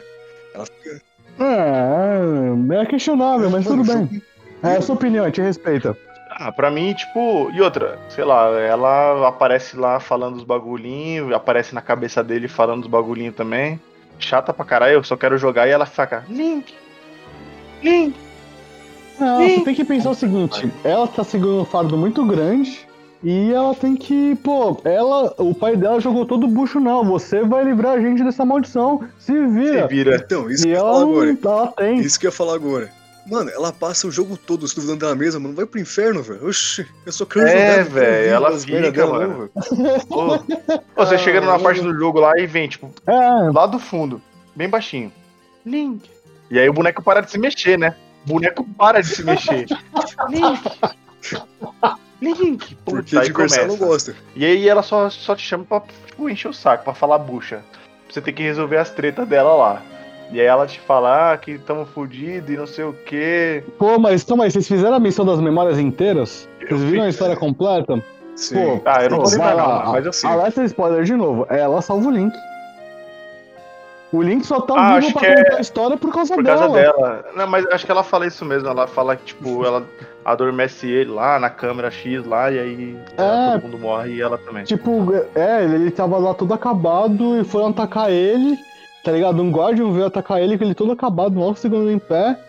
ela 0.55 0.65
fica. 0.65 1.01
É, 1.39 2.81
é 2.81 2.85
questionável, 2.85 3.49
mas 3.49 3.65
Mano, 3.65 3.83
tudo 3.83 3.93
bem. 3.93 4.21
É 4.63 4.77
a 4.77 4.81
sua 4.81 4.95
opinião, 4.95 5.23
a 5.23 5.27
gente 5.27 5.41
respeita. 5.41 5.95
Ah, 6.31 6.51
pra 6.51 6.71
mim, 6.71 6.93
tipo. 6.93 7.49
E 7.53 7.61
outra, 7.61 7.99
sei 8.09 8.23
lá, 8.23 8.49
ela 8.59 9.27
aparece 9.27 9.77
lá 9.77 9.99
falando 9.99 10.37
os 10.37 10.43
bagulhinhos. 10.43 11.31
Aparece 11.31 11.73
na 11.73 11.81
cabeça 11.81 12.23
dele 12.23 12.47
falando 12.47 12.83
os 12.83 12.89
bagulhinhos 12.89 13.35
também. 13.35 13.79
Chata 14.17 14.53
pra 14.53 14.65
caralho, 14.65 14.93
eu 14.93 15.03
só 15.03 15.15
quero 15.15 15.37
jogar 15.37 15.67
e 15.67 15.71
ela 15.71 15.85
fica. 15.85 16.25
Link! 16.29 16.73
Link! 17.83 18.15
Não, 19.19 19.39
Sim. 19.39 19.55
você 19.55 19.65
tem 19.65 19.75
que 19.75 19.85
pensar 19.85 20.09
o 20.09 20.15
seguinte: 20.15 20.71
ela 20.83 21.07
tá 21.07 21.23
segurando 21.23 21.61
um 21.61 21.65
fardo 21.65 21.97
muito 21.97 22.25
grande. 22.25 22.85
E 23.23 23.51
ela 23.51 23.73
tem 23.73 23.95
que, 23.95 24.35
pô, 24.43 24.79
ela, 24.83 25.33
o 25.39 25.53
pai 25.55 25.75
dela 25.75 25.99
jogou 25.99 26.25
todo 26.25 26.45
o 26.45 26.49
bucho, 26.49 26.79
não. 26.79 27.03
Você 27.05 27.41
vai 27.43 27.63
livrar 27.63 27.93
a 27.93 27.99
gente 27.99 28.23
dessa 28.23 28.45
maldição. 28.45 29.01
Se 29.17 29.33
Se 29.33 29.47
vira. 29.47 29.87
vira. 29.87 30.15
Então, 30.17 30.49
isso 30.49 30.63
E 30.67 30.67
que 30.67 30.73
eu 30.73 30.73
ia 30.75 30.79
falar 30.81 31.01
agora. 31.01 31.37
não, 31.41 31.51
ela 31.51 31.67
tem. 31.71 31.99
Isso 31.99 32.19
que 32.19 32.25
eu 32.25 32.29
ia 32.29 32.31
falar 32.35 32.55
agora. 32.55 32.89
Mano, 33.27 33.49
ela 33.49 33.73
passa 33.73 34.05
o 34.05 34.11
jogo 34.11 34.37
todo 34.37 34.67
se 34.67 34.75
duvidando 34.75 34.99
dela 34.99 35.15
mesma, 35.15 35.39
mano. 35.39 35.55
Vai 35.55 35.65
pro 35.65 35.79
inferno, 35.79 36.21
velho. 36.21 36.47
Oxi, 36.47 36.85
eu 37.03 37.11
só 37.11 37.25
quero 37.25 37.47
É, 37.47 37.81
velho, 37.83 38.29
ela 38.31 38.59
fica, 38.59 38.91
dela, 38.91 39.11
mano. 39.19 39.27
não, 39.27 39.37
velho. 39.79 40.01
Ô, 40.11 41.01
ô, 41.01 41.05
você 41.05 41.17
chega 41.17 41.41
numa 41.41 41.57
parte 41.59 41.81
do 41.81 41.91
jogo 41.97 42.19
lá 42.19 42.33
e 42.37 42.45
vem, 42.45 42.67
tipo, 42.69 42.91
É, 43.07 43.17
lá 43.51 43.65
do 43.65 43.79
fundo, 43.79 44.21
bem 44.55 44.69
baixinho. 44.69 45.11
Link. 45.65 46.07
E 46.51 46.59
aí 46.59 46.69
o 46.69 46.73
boneco 46.73 47.01
para 47.01 47.21
de 47.21 47.31
se 47.31 47.39
mexer, 47.39 47.79
né? 47.79 47.95
O 48.27 48.33
boneco 48.33 48.63
para 48.77 49.01
de 49.01 49.07
se 49.07 49.23
mexer. 49.23 49.65
Link. 50.29 50.61
Link. 52.21 52.75
Porque 52.85 53.17
aí 53.17 53.25
diversão 53.25 53.65
começa. 53.65 53.67
não 53.67 53.87
gosta. 53.87 54.15
E 54.35 54.45
aí 54.45 54.67
ela 54.67 54.81
só, 54.81 55.09
só 55.09 55.35
te 55.35 55.43
chama 55.43 55.65
pra 55.65 55.81
tipo, 56.05 56.29
encher 56.29 56.47
o 56.47 56.53
saco, 56.53 56.83
pra 56.83 56.93
falar 56.93 57.17
bucha. 57.19 57.61
Você 58.09 58.21
tem 58.21 58.33
que 58.33 58.43
resolver 58.43 58.77
as 58.77 58.89
tretas 58.89 59.27
dela 59.27 59.53
lá. 59.55 59.81
E 60.31 60.39
aí 60.39 60.45
ela 60.47 60.65
te 60.65 60.79
fala 60.79 61.33
ah, 61.33 61.37
que 61.37 61.57
tamo 61.59 61.85
fudido 61.85 62.51
e 62.51 62.57
não 62.57 62.65
sei 62.65 62.83
o 62.83 62.93
quê. 63.05 63.63
pô, 63.77 63.99
mas 63.99 64.23
calma 64.23 64.45
aí, 64.45 64.51
vocês 64.51 64.67
fizeram 64.67 64.95
a 64.95 64.99
missão 64.99 65.23
das 65.25 65.39
memórias 65.39 65.77
inteiras? 65.77 66.49
Vocês 66.59 66.81
viram 66.81 67.03
a 67.03 67.09
história 67.09 67.35
completa? 67.35 68.01
Sim. 68.35 68.55
Pô, 68.55 68.81
Ah, 68.85 69.03
eu 69.03 69.09
não 69.11 69.17
vou 69.17 69.27
Vai 69.27 69.49
lembrar 69.49 69.53
lá, 69.53 69.85
não, 69.85 69.91
mas 69.93 70.05
eu 70.05 70.13
sei. 70.13 70.29
Alerta 70.29 70.63
spoiler 70.63 71.03
de 71.03 71.13
novo. 71.15 71.45
Ela 71.49 71.81
salva 71.81 72.07
o 72.07 72.11
Link. 72.11 72.35
O 74.15 74.21
Link 74.21 74.45
só 74.45 74.61
tá 74.61 74.73
Ah, 74.77 74.99
vivo 74.99 75.11
pra 75.13 75.21
que 75.21 75.25
é 75.27 75.35
contar 75.43 75.57
a 75.57 75.61
história 75.61 75.97
por 75.97 76.13
causa 76.13 76.35
Por 76.35 76.43
dela. 76.43 76.59
causa 76.59 76.73
dela. 76.73 77.25
Não, 77.35 77.47
mas 77.47 77.65
acho 77.67 77.85
que 77.85 77.91
ela 77.91 78.03
fala 78.03 78.25
isso 78.27 78.43
mesmo. 78.45 78.67
Ela 78.69 78.87
fala 78.87 79.15
que, 79.15 79.25
tipo, 79.25 79.63
ela 79.65 79.83
adormece 80.23 80.87
ele 80.87 81.11
lá 81.11 81.39
na 81.39 81.49
câmera 81.49 81.91
X 81.91 82.25
lá, 82.25 82.51
e 82.51 82.59
aí 82.59 82.97
É. 83.17 83.51
todo 83.59 83.63
mundo 83.63 83.79
morre 83.79 84.13
e 84.13 84.21
ela 84.21 84.37
também. 84.37 84.63
Tipo, 84.63 85.05
é, 85.35 85.63
ele, 85.63 85.75
ele 85.75 85.91
tava 85.91 86.17
lá 86.17 86.33
todo 86.33 86.53
acabado 86.53 87.39
e 87.39 87.43
foram 87.43 87.67
atacar 87.67 88.09
ele, 88.09 88.57
tá 89.03 89.11
ligado? 89.11 89.41
Um 89.41 89.51
Guardian 89.51 89.91
veio 89.91 90.05
atacar 90.07 90.41
ele 90.41 90.57
com 90.57 90.63
ele 90.63 90.73
todo 90.73 90.91
acabado, 90.91 91.39
mal 91.39 91.55
segurando 91.55 91.91
em 91.91 91.99
pé. 91.99 92.39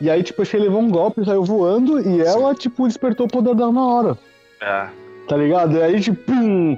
E 0.00 0.10
aí, 0.10 0.22
tipo, 0.22 0.42
achei 0.42 0.58
ele 0.60 0.66
levou 0.68 0.82
um 0.82 0.90
golpe, 0.90 1.24
saiu 1.24 1.42
voando 1.44 2.00
e 2.00 2.20
ela, 2.20 2.54
tipo, 2.54 2.86
despertou 2.86 3.26
o 3.26 3.30
poder 3.30 3.54
dela 3.54 3.72
na 3.72 3.86
hora, 3.86 4.18
É. 4.60 4.86
tá 5.28 5.36
ligado? 5.36 5.76
E 5.76 5.82
aí, 5.82 6.00
tipo, 6.00 6.16
pum, 6.24 6.76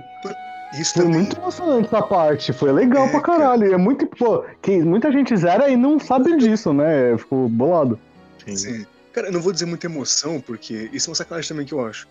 Isso 0.79 0.95
foi 0.95 1.03
também. 1.05 1.19
muito 1.21 1.37
emocionante 1.37 1.87
essa 1.87 2.03
parte, 2.03 2.53
foi 2.53 2.73
legal 2.73 3.07
É, 3.07 3.11
pra 3.11 3.21
caralho. 3.21 3.73
É 3.73 3.77
muito, 3.77 4.07
pô, 4.07 4.45
que 4.63 4.79
muita 4.81 5.11
gente 5.13 5.37
zera 5.37 5.69
e 5.69 5.77
não 5.77 5.99
sabe 5.99 6.37
disso, 6.37 6.73
né? 6.73 7.17
Ficou 7.19 7.49
bolado. 7.49 7.99
Sim. 8.45 8.57
Sim. 8.57 8.87
Cara, 9.13 9.29
eu 9.29 9.33
não 9.33 9.41
vou 9.41 9.53
dizer 9.53 9.65
muita 9.67 9.87
emoção, 9.87 10.41
porque 10.41 10.91
isso 10.93 11.09
é 11.09 11.11
uma 11.11 11.17
sacanagem 11.17 11.49
também 11.49 11.65
que 11.67 11.73
eu 11.73 11.85
acho. 11.85 12.07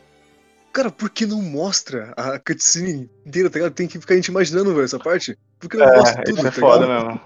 Cara, 0.74 0.91
por 0.91 1.09
que 1.09 1.26
não 1.26 1.41
mostra 1.41 2.11
a 2.18 2.38
cutscene 2.38 3.09
inteira, 3.26 3.49
tá 3.49 3.59
ligado? 3.59 3.74
Tem 3.74 3.88
que 3.88 3.97
ficar 3.97 4.13
a 4.13 4.18
gente 4.18 4.28
imaginando, 4.28 4.74
velho, 4.74 4.84
essa 4.84 4.99
parte. 4.99 5.38
Por 5.57 5.70
que 5.70 5.78
não 5.78 5.86
mostra 5.86 6.20
É, 6.22 6.24
tudo, 6.26 6.38
isso 6.39 6.47
é 6.47 6.51
tá 6.51 6.59
foda 6.59 6.86
mesmo. 6.88 7.22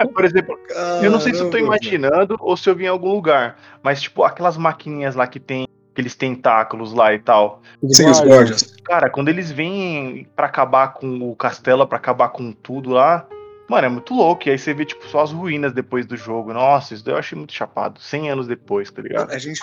É, 0.00 0.06
Por 0.12 0.24
exemplo, 0.24 0.58
eu 1.04 1.10
não 1.10 1.20
sei 1.20 1.32
se 1.34 1.38
eu 1.40 1.44
tô 1.46 1.52
Caramba, 1.52 1.76
imaginando 1.76 2.36
ou 2.40 2.56
se 2.56 2.68
eu 2.68 2.74
vi 2.74 2.84
em 2.84 2.88
algum 2.88 3.12
lugar, 3.12 3.56
mas, 3.80 4.02
tipo, 4.02 4.24
aquelas 4.24 4.56
maquininhas 4.56 5.14
lá 5.14 5.26
que 5.28 5.38
tem 5.38 5.68
aqueles 5.96 6.14
tentáculos 6.14 6.92
lá 6.92 7.14
e 7.14 7.18
tal. 7.18 7.62
Sim, 7.90 8.10
os 8.10 8.20
guardians. 8.20 8.62
Cara, 8.84 9.08
quando 9.08 9.30
eles 9.30 9.50
vêm 9.50 10.28
pra 10.36 10.46
acabar 10.46 10.92
com 10.92 11.30
o 11.30 11.34
castelo, 11.34 11.86
pra 11.86 11.96
acabar 11.96 12.28
com 12.28 12.52
tudo 12.52 12.90
lá, 12.90 13.26
mano, 13.68 13.86
é 13.86 13.88
muito 13.88 14.12
louco. 14.12 14.46
E 14.46 14.50
aí 14.50 14.58
você 14.58 14.74
vê, 14.74 14.84
tipo, 14.84 15.06
só 15.08 15.22
as 15.22 15.32
ruínas 15.32 15.72
depois 15.72 16.04
do 16.04 16.16
jogo. 16.16 16.52
Nossa, 16.52 16.92
isso 16.92 17.02
daí 17.02 17.14
eu 17.14 17.18
achei 17.18 17.36
muito 17.36 17.54
chapado. 17.54 17.98
100 17.98 18.30
anos 18.30 18.46
depois, 18.46 18.90
tá 18.90 19.00
ligado? 19.00 19.32
A 19.32 19.38
gente, 19.38 19.62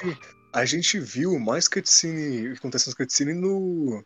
a 0.52 0.66
gente 0.66 1.00
viu 1.00 1.40
mais 1.40 1.68
cutscene, 1.68 2.48
o 2.48 2.52
que 2.54 2.58
acontece 2.58 2.88
nas 2.88 2.96
cutscene 2.96 3.34
no. 3.34 4.04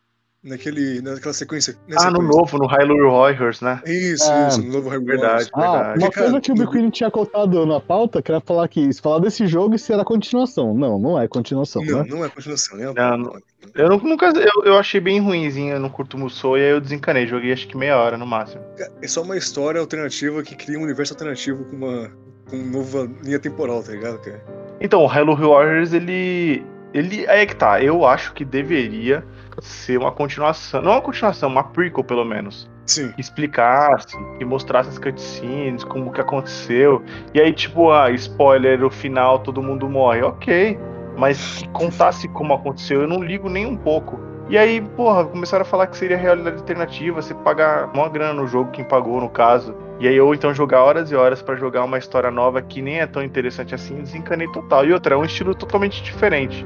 Naquele, 0.48 1.02
naquela 1.02 1.34
sequência. 1.34 1.76
nessa 1.88 2.08
Ah, 2.08 2.12
no 2.12 2.22
sequência. 2.22 2.40
novo, 2.42 2.58
no 2.58 2.68
Hyrule 2.68 3.12
Warriors, 3.12 3.60
né? 3.62 3.82
Isso, 3.86 4.32
É. 4.32 4.48
isso, 4.48 4.62
no 4.64 4.72
novo 4.74 4.90
Hyrule 4.90 5.06
Verdade. 5.06 5.50
Warriors. 5.52 5.52
Ah, 5.54 5.72
Verdade. 5.94 6.00
uma 6.00 6.12
coisa 6.12 6.42
que 6.42 6.52
o 6.52 6.56
no- 6.56 6.66
Biquini 6.66 6.90
tinha 6.92 7.12
colocado 7.12 7.66
na 7.66 7.80
pauta, 7.82 8.22
que 8.22 8.32
era 8.32 8.40
falar 8.40 8.68
que 8.68 8.92
se 8.94 9.02
falar 9.02 9.20
desse 9.20 9.46
jogo, 9.46 9.76
isso 9.76 9.92
era 9.92 10.06
continuação. 10.06 10.74
Não, 10.74 10.98
não 10.98 11.20
é 11.20 11.28
continuação, 11.28 11.84
Não, 11.84 12.04
né? 12.04 12.06
não 12.10 12.24
é 12.26 12.30
continuação, 12.30 12.78
né? 12.78 12.86
Não, 12.96 13.18
não. 13.18 13.34
Eu 13.76 13.90
nu- 13.90 13.98
nunca. 14.04 14.28
Eu, 14.28 14.64
eu 14.66 14.78
achei 14.78 15.02
bem 15.02 15.20
ruimzinho, 15.20 15.74
eu 15.74 15.80
não 15.80 15.90
curto 15.90 16.18
Musou 16.18 16.58
e 16.58 16.62
aí 16.62 16.72
eu 16.72 16.80
desencanei. 16.80 17.28
Joguei 17.28 17.52
acho 17.52 17.68
que 17.68 17.76
meia 17.76 17.98
hora 17.98 18.18
no 18.18 18.26
máximo. 18.26 18.62
É 19.02 19.08
só 19.08 19.22
uma 19.24 19.36
história 19.36 19.82
alternativa 19.82 20.42
que 20.44 20.56
cria 20.56 20.80
um 20.80 20.84
universo 20.84 21.14
alternativo 21.14 21.66
com 21.66 21.76
uma, 21.76 22.10
com 22.50 22.56
uma 22.56 22.78
nova 22.78 23.10
linha 23.24 23.40
temporal, 23.40 23.84
tá 23.84 23.92
ligado, 23.92 24.20
cara? 24.20 24.42
Então, 24.80 25.02
o 25.02 25.08
Hyrule 25.08 25.42
Warriors, 25.46 25.92
ele. 25.92 26.64
Ele. 26.98 27.28
Aí 27.28 27.42
é 27.42 27.46
que 27.46 27.56
tá. 27.56 27.82
Eu 27.82 28.06
acho 28.06 28.34
que 28.34 28.44
deveria 28.44 29.24
ser 29.62 29.98
uma 29.98 30.12
continuação. 30.12 30.82
Não 30.82 30.94
uma 30.94 31.02
continuação, 31.02 31.48
uma 31.48 31.64
prequel, 31.64 32.04
pelo 32.04 32.26
menos. 32.26 32.70
Sim. 32.88 33.12
que 33.12 33.20
explicasse, 33.20 34.18
que 34.38 34.46
mostrasse 34.46 34.90
as 34.90 34.98
cutscenes, 34.98 35.84
como 35.84 36.12
que 36.12 36.22
aconteceu. 36.22 37.04
E 37.34 37.42
aí, 37.42 37.52
tipo, 37.52 37.92
ah, 37.92 38.10
spoiler, 38.12 38.84
o 38.84 38.90
final 38.90 39.40
todo 39.40 39.62
mundo 39.62 39.90
morre. 39.90 40.22
Ok. 40.24 40.80
Mas 41.18 41.62
que 41.62 41.70
contasse 41.70 42.28
como 42.30 42.54
aconteceu, 42.54 43.02
eu 43.02 43.08
não 43.08 43.22
ligo 43.22 43.50
nem 43.50 43.66
um 43.66 43.76
pouco. 43.76 44.20
E 44.50 44.58
aí, 44.58 44.80
porra, 44.80 45.26
começaram 45.26 45.64
a 45.64 45.66
falar 45.66 45.88
que 45.88 45.98
seria 45.98 46.16
realidade 46.16 46.58
alternativa, 46.58 47.22
você 47.22 47.34
pagar 47.34 47.92
uma 47.94 48.08
grana 48.08 48.34
no 48.34 48.48
jogo, 48.48 48.72
quem 48.72 48.86
pagou 48.86 49.20
no 49.20 49.30
caso. 49.30 49.76
E 50.00 50.08
aí, 50.08 50.20
ou 50.22 50.34
então 50.34 50.54
jogar 50.54 50.84
horas 50.84 51.12
e 51.12 51.16
horas 51.16 51.42
pra 51.42 51.56
jogar 51.56 51.84
uma 51.84 51.98
história 51.98 52.32
nova 52.32 52.62
que 52.62 52.82
nem 52.82 53.02
é 53.02 53.06
tão 53.06 53.22
interessante 53.22 53.76
assim, 53.76 53.96
desencanei 54.02 54.48
total. 54.52 54.86
E 54.86 54.94
outra, 54.94 55.16
é 55.16 55.18
um 55.18 55.26
estilo 55.26 55.54
totalmente 55.54 56.02
diferente. 56.02 56.66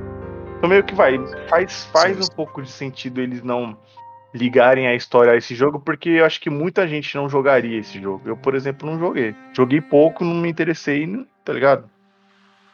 Então 0.62 0.70
meio 0.70 0.84
que 0.84 0.94
vai, 0.94 1.18
faz, 1.50 1.86
faz 1.86 2.18
Sim. 2.18 2.32
um 2.32 2.36
pouco 2.36 2.62
de 2.62 2.70
sentido 2.70 3.20
eles 3.20 3.42
não 3.42 3.76
ligarem 4.32 4.86
a 4.86 4.94
história 4.94 5.34
a 5.34 5.36
esse 5.36 5.56
jogo, 5.56 5.80
porque 5.80 6.10
eu 6.10 6.24
acho 6.24 6.40
que 6.40 6.52
muita 6.52 6.88
gente 6.88 7.16
não 7.16 7.28
jogaria 7.28 7.80
esse 7.80 8.00
jogo. 8.00 8.22
Eu, 8.30 8.38
por 8.38 8.54
exemplo, 8.54 8.88
não 8.88 9.00
joguei. 9.00 9.36
Joguei 9.54 9.82
pouco, 9.82 10.24
não 10.24 10.36
me 10.36 10.48
interessei, 10.48 11.10
tá 11.44 11.52
ligado? 11.52 11.90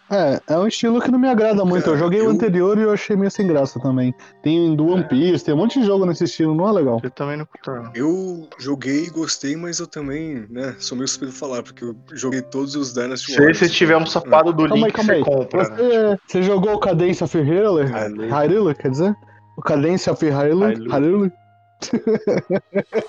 É, 0.10 0.40
é 0.48 0.58
um 0.58 0.68
estilo 0.68 1.02
que 1.02 1.12
não 1.12 1.20
me 1.20 1.28
agrada 1.28 1.66
muito. 1.66 1.90
Eu 1.90 1.98
joguei 1.98 2.22
o 2.22 2.26
eu- 2.26 2.30
anterior 2.30 2.78
e 2.78 2.82
eu 2.82 2.92
achei 2.92 3.16
meio 3.16 3.30
sem 3.30 3.46
graça 3.46 3.80
também. 3.80 4.14
Tem 4.42 4.76
do 4.76 4.88
One 4.88 5.04
Piece, 5.04 5.44
tem 5.44 5.54
um 5.54 5.58
monte 5.58 5.80
de 5.80 5.86
jogo 5.86 6.06
nesse 6.06 6.24
estilo, 6.24 6.56
não 6.56 6.68
é 6.70 6.72
legal. 6.72 7.00
Eu 7.04 7.12
também 7.12 7.36
não 7.38 7.46
curto. 7.46 7.92
Eu 7.94 8.48
joguei 8.58 9.04
e 9.06 9.10
gostei, 9.10 9.56
mas 9.58 9.80
eu 9.80 9.88
também, 9.88 10.46
né, 10.50 10.76
sou 10.80 10.98
meio 10.98 11.08
suspeito 11.08 11.34
de 11.34 11.40
falar, 11.40 11.62
porque 11.64 11.84
eu 11.84 11.96
joguei 12.14 12.42
todos 12.42 12.76
os 12.76 12.94
Dynasty 12.94 13.32
Se 13.34 13.38
Warriors. 13.38 13.58
você 13.58 13.68
tiver 13.70 13.98
um 13.98 14.06
safado 14.06 14.54
do 14.54 14.68
Calma 14.68 14.76
aí, 14.76 14.82
Link, 14.84 14.94
calma 14.94 15.12
você 15.14 15.18
aí. 15.18 15.24
compra, 15.24 15.64
né? 15.70 15.76
Você, 15.76 16.18
você 16.28 16.44
jogou 16.44 16.74
o 16.76 16.80
Cadence 16.80 17.24
of 17.24 17.38
Hyrule? 17.38 17.84
Hyrule. 17.86 18.30
Hyrule, 18.30 18.76
quer 18.76 18.92
dizer? 18.92 19.16
O 19.58 19.62
Cadence 19.62 20.10
of 20.10 20.26
Hyrule? 20.26 20.88
Hyrule. 20.90 21.32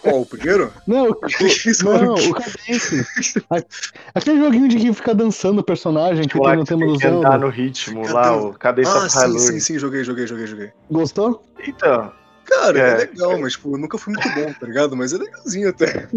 Qual, 0.03 0.21
o 0.23 0.27
primeiro? 0.27 0.73
Não, 0.87 1.09
o, 1.11 1.15
Que 1.15 1.47
isso, 1.47 1.85
não, 1.85 2.15
o 2.15 2.35
Cadence. 2.35 3.07
Aquele 4.15 4.39
joguinho 4.41 4.69
de 4.69 4.77
que 4.77 4.93
fica 4.93 5.15
dançando 5.15 5.61
o 5.61 5.65
personagem 5.65 6.23
que 6.25 6.35
Tipo, 6.35 6.45
tem 6.45 6.57
no 6.57 6.65
tema 6.65 6.81
tem 6.85 6.93
do 6.93 6.99
que 6.99 7.07
andar 7.07 7.21
Zelda. 7.31 7.39
no 7.39 7.49
ritmo, 7.49 8.03
Cadê 8.03 8.13
lá, 8.13 8.37
o- 8.37 8.53
Cadence 8.55 8.91
Ah, 8.91 8.99
of 8.99 9.11
sim, 9.11 9.19
Hyrule. 9.19 9.39
sim, 9.41 9.61
sim, 9.61 9.79
joguei, 9.79 10.05
joguei, 10.05 10.27
joguei, 10.27 10.47
joguei. 10.47 10.73
Gostou? 10.91 11.43
Então, 11.67 12.13
Cara, 12.45 12.79
é, 12.79 12.91
É. 12.93 12.97
legal, 12.97 13.39
mas 13.39 13.53
tipo, 13.53 13.77
nunca 13.77 13.99
foi 13.99 14.15
muito 14.15 14.27
bom, 14.35 14.51
tá 14.59 14.67
ligado? 14.67 14.97
Mas 14.97 15.13
é 15.13 15.19
legalzinho 15.19 15.69
até. 15.69 16.09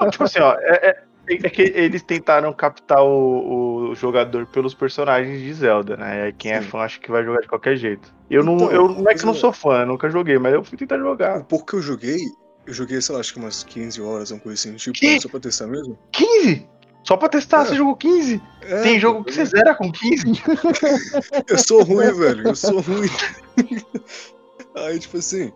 Não, 0.00 0.08
tipo 0.10 0.24
assim, 0.24 0.38
ó, 0.40 0.54
é, 0.60 0.88
é- 0.88 1.02
é 1.28 1.50
que 1.50 1.62
eles 1.62 2.02
tentaram 2.02 2.52
captar 2.52 3.02
o, 3.02 3.90
o 3.90 3.94
jogador 3.94 4.46
pelos 4.46 4.74
personagens 4.74 5.40
de 5.40 5.52
Zelda, 5.54 5.96
né? 5.96 6.32
Quem 6.38 6.52
é 6.52 6.62
Sim. 6.62 6.68
fã 6.68 6.78
acho 6.80 7.00
que 7.00 7.10
vai 7.10 7.24
jogar 7.24 7.40
de 7.40 7.48
qualquer 7.48 7.76
jeito. 7.76 8.14
Eu 8.30 8.44
não, 8.44 8.54
Então, 8.56 8.70
eu 8.72 8.88
não 8.88 8.94
é 8.94 8.96
que 8.96 9.02
mas 9.04 9.24
não 9.24 9.32
eu- 9.34 9.38
sou 9.38 9.52
fã, 9.52 9.80
eu 9.80 9.86
nunca 9.86 10.08
joguei, 10.10 10.38
mas 10.38 10.52
eu 10.54 10.62
fui 10.64 10.76
tentar 10.78 10.98
jogar. 10.98 11.42
pouco 11.44 11.66
que 11.66 11.74
eu 11.74 11.82
joguei, 11.82 12.18
Eu 12.66 12.74
joguei, 12.74 13.00
sei 13.00 13.14
lá, 13.14 13.20
acho 13.20 13.32
que 13.32 13.38
umas 13.38 13.62
15 13.62 14.02
horas, 14.02 14.32
uma 14.32 14.40
coisa 14.40 14.58
assim, 14.60 14.74
tipo, 14.76 14.98
Que? 14.98 15.20
só 15.20 15.28
pra 15.28 15.38
testar 15.38 15.68
mesmo. 15.68 15.96
15? 16.10 16.66
Só 17.04 17.16
pra 17.16 17.28
testar, 17.28 17.62
É. 17.62 17.64
você 17.66 17.76
jogou 17.76 17.94
15? 17.96 18.42
É, 18.62 18.82
Tem 18.82 18.98
jogo 18.98 19.22
que 19.22 19.32
você 19.32 19.44
zera 19.44 19.72
com 19.76 19.92
15? 19.92 20.24
Eu 21.48 21.58
sou 21.58 21.84
ruim, 21.84 22.12
velho. 22.12 22.48
Eu 22.48 22.56
sou 22.56 22.80
ruim. 22.80 23.08
Aí, 24.74 24.98
tipo 24.98 25.16
assim, 25.18 25.52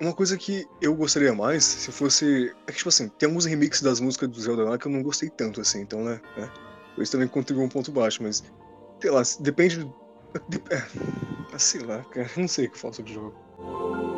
uma 0.00 0.12
coisa 0.12 0.36
que 0.36 0.66
eu 0.80 0.94
gostaria 0.94 1.34
mais, 1.34 1.64
se 1.64 1.92
fosse. 1.92 2.54
É 2.66 2.72
que, 2.72 2.78
tipo 2.78 2.88
assim, 2.88 3.08
tem 3.08 3.28
alguns 3.28 3.44
remixes 3.44 3.82
das 3.82 4.00
músicas 4.00 4.28
do 4.28 4.40
Zelda 4.40 4.64
lá 4.64 4.78
que 4.78 4.86
eu 4.86 4.92
não 4.92 5.02
gostei 5.02 5.30
tanto, 5.30 5.60
assim, 5.60 5.80
então, 5.80 6.04
né? 6.04 6.20
né? 6.36 6.50
Isso 6.98 7.12
também 7.12 7.28
contribui 7.28 7.64
um 7.64 7.68
ponto 7.68 7.90
baixo, 7.92 8.22
mas. 8.22 8.42
Sei 9.00 9.10
lá, 9.10 9.22
depende. 9.40 9.84
de- 10.48 10.62
é, 10.70 11.58
sei 11.58 11.80
lá, 11.82 12.02
cara. 12.04 12.30
Não 12.36 12.48
sei 12.48 12.66
o 12.66 12.70
que 12.70 12.76
eu 12.76 12.80
falo 12.80 12.94
sobre 12.94 13.10
o 13.12 13.14
jogo. 13.14 14.15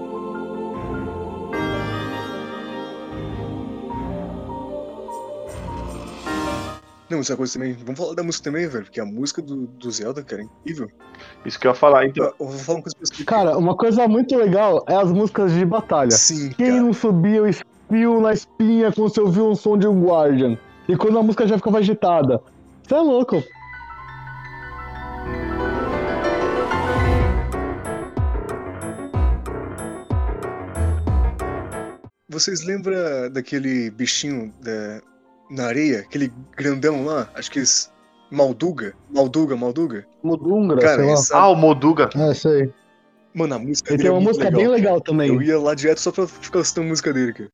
Não, 7.11 7.21
essa 7.21 7.37
coisa 7.37 7.55
também. 7.55 7.73
Vamos 7.73 7.99
falar 7.99 8.15
da 8.15 8.23
música 8.23 8.45
também, 8.45 8.69
velho, 8.69 8.85
porque 8.85 9.01
a 9.01 9.05
música 9.07 9.41
do, 9.41 9.67
do 9.67 9.91
Zelda, 9.91 10.23
cara, 10.23 10.43
é 10.43 10.45
incrível. 10.45 10.91
Isso 11.47 11.59
que 11.59 11.67
eu 11.67 11.71
ia 11.71 11.75
falar. 11.75 12.07
Então, 12.07 12.27
Eu 12.39 12.47
vou 12.47 12.59
falar 12.59 12.79
uma 12.79 12.83
coisa 12.83 12.97
específica. 13.03 13.35
Cara, 13.35 13.57
uma 13.57 13.75
coisa 13.77 14.07
muito 14.07 14.37
legal 14.37 14.85
é 14.87 14.95
as 14.95 15.11
músicas 15.11 15.53
de 15.53 15.65
batalha. 15.65 16.11
Sim, 16.11 16.51
Quem 16.51 16.69
cara. 16.69 16.83
não 16.83 16.93
subia 16.93 17.43
o 17.43 17.49
espinho 17.49 18.21
na 18.21 18.35
espinha 18.35 18.93
quando 18.93 19.09
você 19.09 19.21
ouviu 19.21 19.49
um 19.49 19.55
som 19.55 19.79
de 19.79 19.87
um 19.87 20.05
Guardian? 20.05 20.59
E 20.87 20.97
quando 20.97 21.19
a 21.19 21.23
música 21.23 21.47
já 21.47 21.57
ficava 21.57 21.79
agitada? 21.79 22.43
Você 22.87 22.95
é 22.95 23.01
louco. 23.01 23.43
Vocês 32.29 32.63
lembram 32.65 33.31
daquele 33.33 33.91
bichinho 33.91 34.53
da- 34.61 35.01
na 35.51 35.67
areia? 35.67 36.01
Aquele 36.01 36.33
grandão 36.57 37.05
lá? 37.05 37.29
Acho 37.35 37.51
que 37.51 37.59
esse. 37.61 37.89
Malduga? 38.31 38.93
Malduga, 39.11 39.57
Malduga? 39.57 40.07
Mudungra, 40.23 40.79
Cara, 40.81 40.97
sei 40.97 41.07
lá. 41.07 41.13
essa- 41.13 41.37
ah, 41.39 41.49
o 41.49 41.57
Moduga. 41.57 42.11
É, 42.15 42.35
sei. 42.35 42.71
Mano, 43.35 43.55
a 43.55 43.59
música 43.59 43.91
Ele 43.91 43.97
dele 43.99 44.03
tem 44.03 44.09
é 44.09 44.13
uma 44.13 44.21
muito 44.21 44.37
música 44.39 44.55
bem 44.57 44.69
legal 44.69 44.95
cara. 45.01 45.05
também. 45.05 45.29
Eu 45.29 45.41
ia 45.43 45.59
lá 45.59 45.75
direto 45.75 45.99
só 46.01 46.13
pra 46.13 46.27
ficar 46.27 46.61
escutando 46.61 46.85
a 46.87 46.89
música 46.89 47.13
dele, 47.13 47.33
cara. 47.33 47.51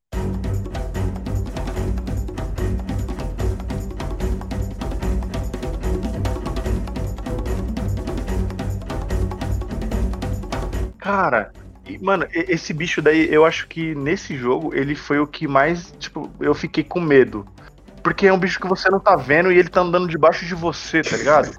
Cara, 10.98 11.52
e, 11.86 11.98
mano, 11.98 12.26
esse 12.32 12.72
bicho 12.72 13.02
daí, 13.02 13.32
eu 13.32 13.44
acho 13.44 13.68
que 13.68 13.94
nesse 13.94 14.34
jogo 14.36 14.74
ele 14.74 14.94
foi 14.94 15.18
o 15.18 15.26
que 15.26 15.46
mais, 15.46 15.92
tipo, 15.98 16.30
eu 16.40 16.54
fiquei 16.54 16.82
com 16.82 17.00
medo. 17.00 17.46
Porque 18.04 18.26
é 18.26 18.32
um 18.32 18.38
bicho 18.38 18.60
que 18.60 18.68
você 18.68 18.90
não 18.90 19.00
tá 19.00 19.16
vendo 19.16 19.50
e 19.50 19.58
ele 19.58 19.70
tá 19.70 19.80
andando 19.80 20.06
debaixo 20.06 20.44
de 20.44 20.54
você, 20.54 21.00
tá 21.00 21.16
ligado? 21.16 21.50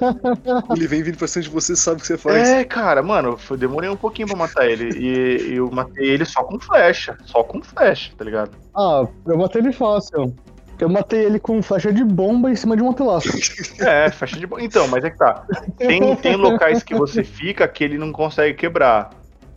Ele 0.74 0.86
vem 0.88 1.02
vindo 1.02 1.18
pra 1.18 1.28
cima 1.28 1.42
de 1.42 1.50
você, 1.50 1.76
sabe 1.76 1.98
o 1.98 2.00
que 2.00 2.06
você 2.06 2.16
faz. 2.16 2.48
É, 2.48 2.64
cara, 2.64 3.02
mano, 3.02 3.38
eu 3.50 3.56
demorei 3.58 3.90
um 3.90 3.96
pouquinho 3.96 4.26
pra 4.26 4.36
matar 4.36 4.66
ele. 4.66 4.98
E 4.98 5.54
eu 5.54 5.70
matei 5.70 6.08
ele 6.08 6.24
só 6.24 6.42
com 6.44 6.58
flecha. 6.58 7.18
Só 7.26 7.42
com 7.44 7.62
flecha, 7.62 8.10
tá 8.16 8.24
ligado? 8.24 8.52
Ah, 8.74 9.06
eu 9.26 9.36
matei 9.36 9.60
ele 9.60 9.72
fácil. 9.72 10.34
Eu 10.80 10.88
matei 10.88 11.26
ele 11.26 11.38
com 11.38 11.62
flecha 11.62 11.92
de 11.92 12.02
bomba 12.02 12.50
em 12.50 12.56
cima 12.56 12.74
de 12.74 12.82
um 12.82 12.88
antelaço. 12.88 13.28
É, 13.80 14.10
flecha 14.10 14.38
de 14.38 14.46
boa. 14.46 14.62
Então, 14.62 14.88
mas 14.88 15.04
é 15.04 15.10
que 15.10 15.18
tá. 15.18 15.44
Tem, 15.76 16.16
tem 16.16 16.36
locais 16.36 16.82
que 16.82 16.94
você 16.94 17.22
fica 17.22 17.68
que 17.68 17.84
ele 17.84 17.98
não 17.98 18.12
consegue 18.12 18.54
quebrar. 18.54 19.10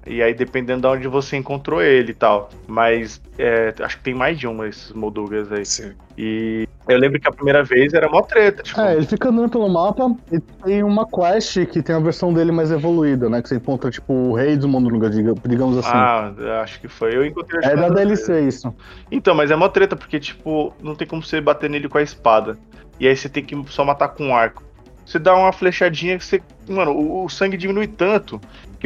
E 0.07 0.21
aí, 0.21 0.33
dependendo 0.35 0.81
de 0.81 0.87
onde 0.87 1.07
você 1.07 1.35
encontrou 1.35 1.81
ele 1.81 2.11
e 2.11 2.13
tal. 2.13 2.49
Mas 2.67 3.19
é, 3.39 3.73
acho 3.79 3.97
que 3.97 4.03
tem 4.03 4.13
mais 4.13 4.37
de 4.37 4.47
um 4.47 4.63
esses 4.63 4.91
Moldugas 4.91 5.51
aí. 5.51 5.65
Sim. 5.65 5.93
E 6.15 6.67
eu 6.87 6.97
lembro 6.99 7.19
que 7.19 7.27
a 7.27 7.31
primeira 7.31 7.63
vez 7.63 7.91
era 7.93 8.07
mó 8.07 8.21
treta. 8.21 8.61
Tipo, 8.61 8.79
É, 8.81 8.95
ele 8.95 9.05
fica 9.07 9.29
andando 9.29 9.49
pelo 9.49 9.67
mapa 9.67 10.15
e 10.31 10.39
tem 10.39 10.83
uma 10.83 11.07
quest 11.07 11.65
que 11.65 11.81
tem 11.81 11.95
a 11.95 11.99
versão 11.99 12.31
dele 12.31 12.51
mais 12.51 12.69
evoluída, 12.71 13.27
né? 13.29 13.41
Que 13.41 13.49
você 13.49 13.55
encontra, 13.55 13.89
tipo, 13.89 14.13
o 14.13 14.33
rei 14.35 14.55
do 14.55 14.67
Mondruga, 14.67 15.09
diga- 15.09 15.33
digamos 15.47 15.79
assim. 15.79 15.89
ah, 15.91 16.31
acho 16.61 16.79
que 16.79 16.87
foi. 16.87 17.15
Eu 17.15 17.25
encontrei 17.25 17.59
é 17.63 17.75
da 17.75 17.89
na- 17.89 17.89
DLC 17.89 18.41
isso. 18.41 18.71
Então, 19.11 19.33
mas 19.33 19.49
é 19.49 19.55
mó 19.55 19.67
treta, 19.69 19.95
porque, 19.95 20.19
tipo, 20.19 20.71
não 20.83 20.93
tem 20.93 21.07
como 21.07 21.23
você 21.23 21.41
bater 21.41 21.67
nele 21.67 21.89
com 21.89 21.97
a 21.97 22.03
espada. 22.03 22.55
E 22.99 23.07
aí 23.07 23.15
você 23.17 23.27
tem 23.27 23.43
que 23.43 23.59
só 23.69 23.83
matar 23.83 24.09
com 24.09 24.27
um 24.27 24.35
arco. 24.35 24.63
Você 25.05 25.19
dá 25.19 25.35
uma 25.35 25.51
flechadinha 25.51 26.17
que 26.17 26.25
você. 26.25 26.41
Mano, 26.67 26.91
o, 26.91 27.25
o 27.25 27.29
sangue 27.29 27.57
diminui 27.57 27.85
tanto 27.85 28.41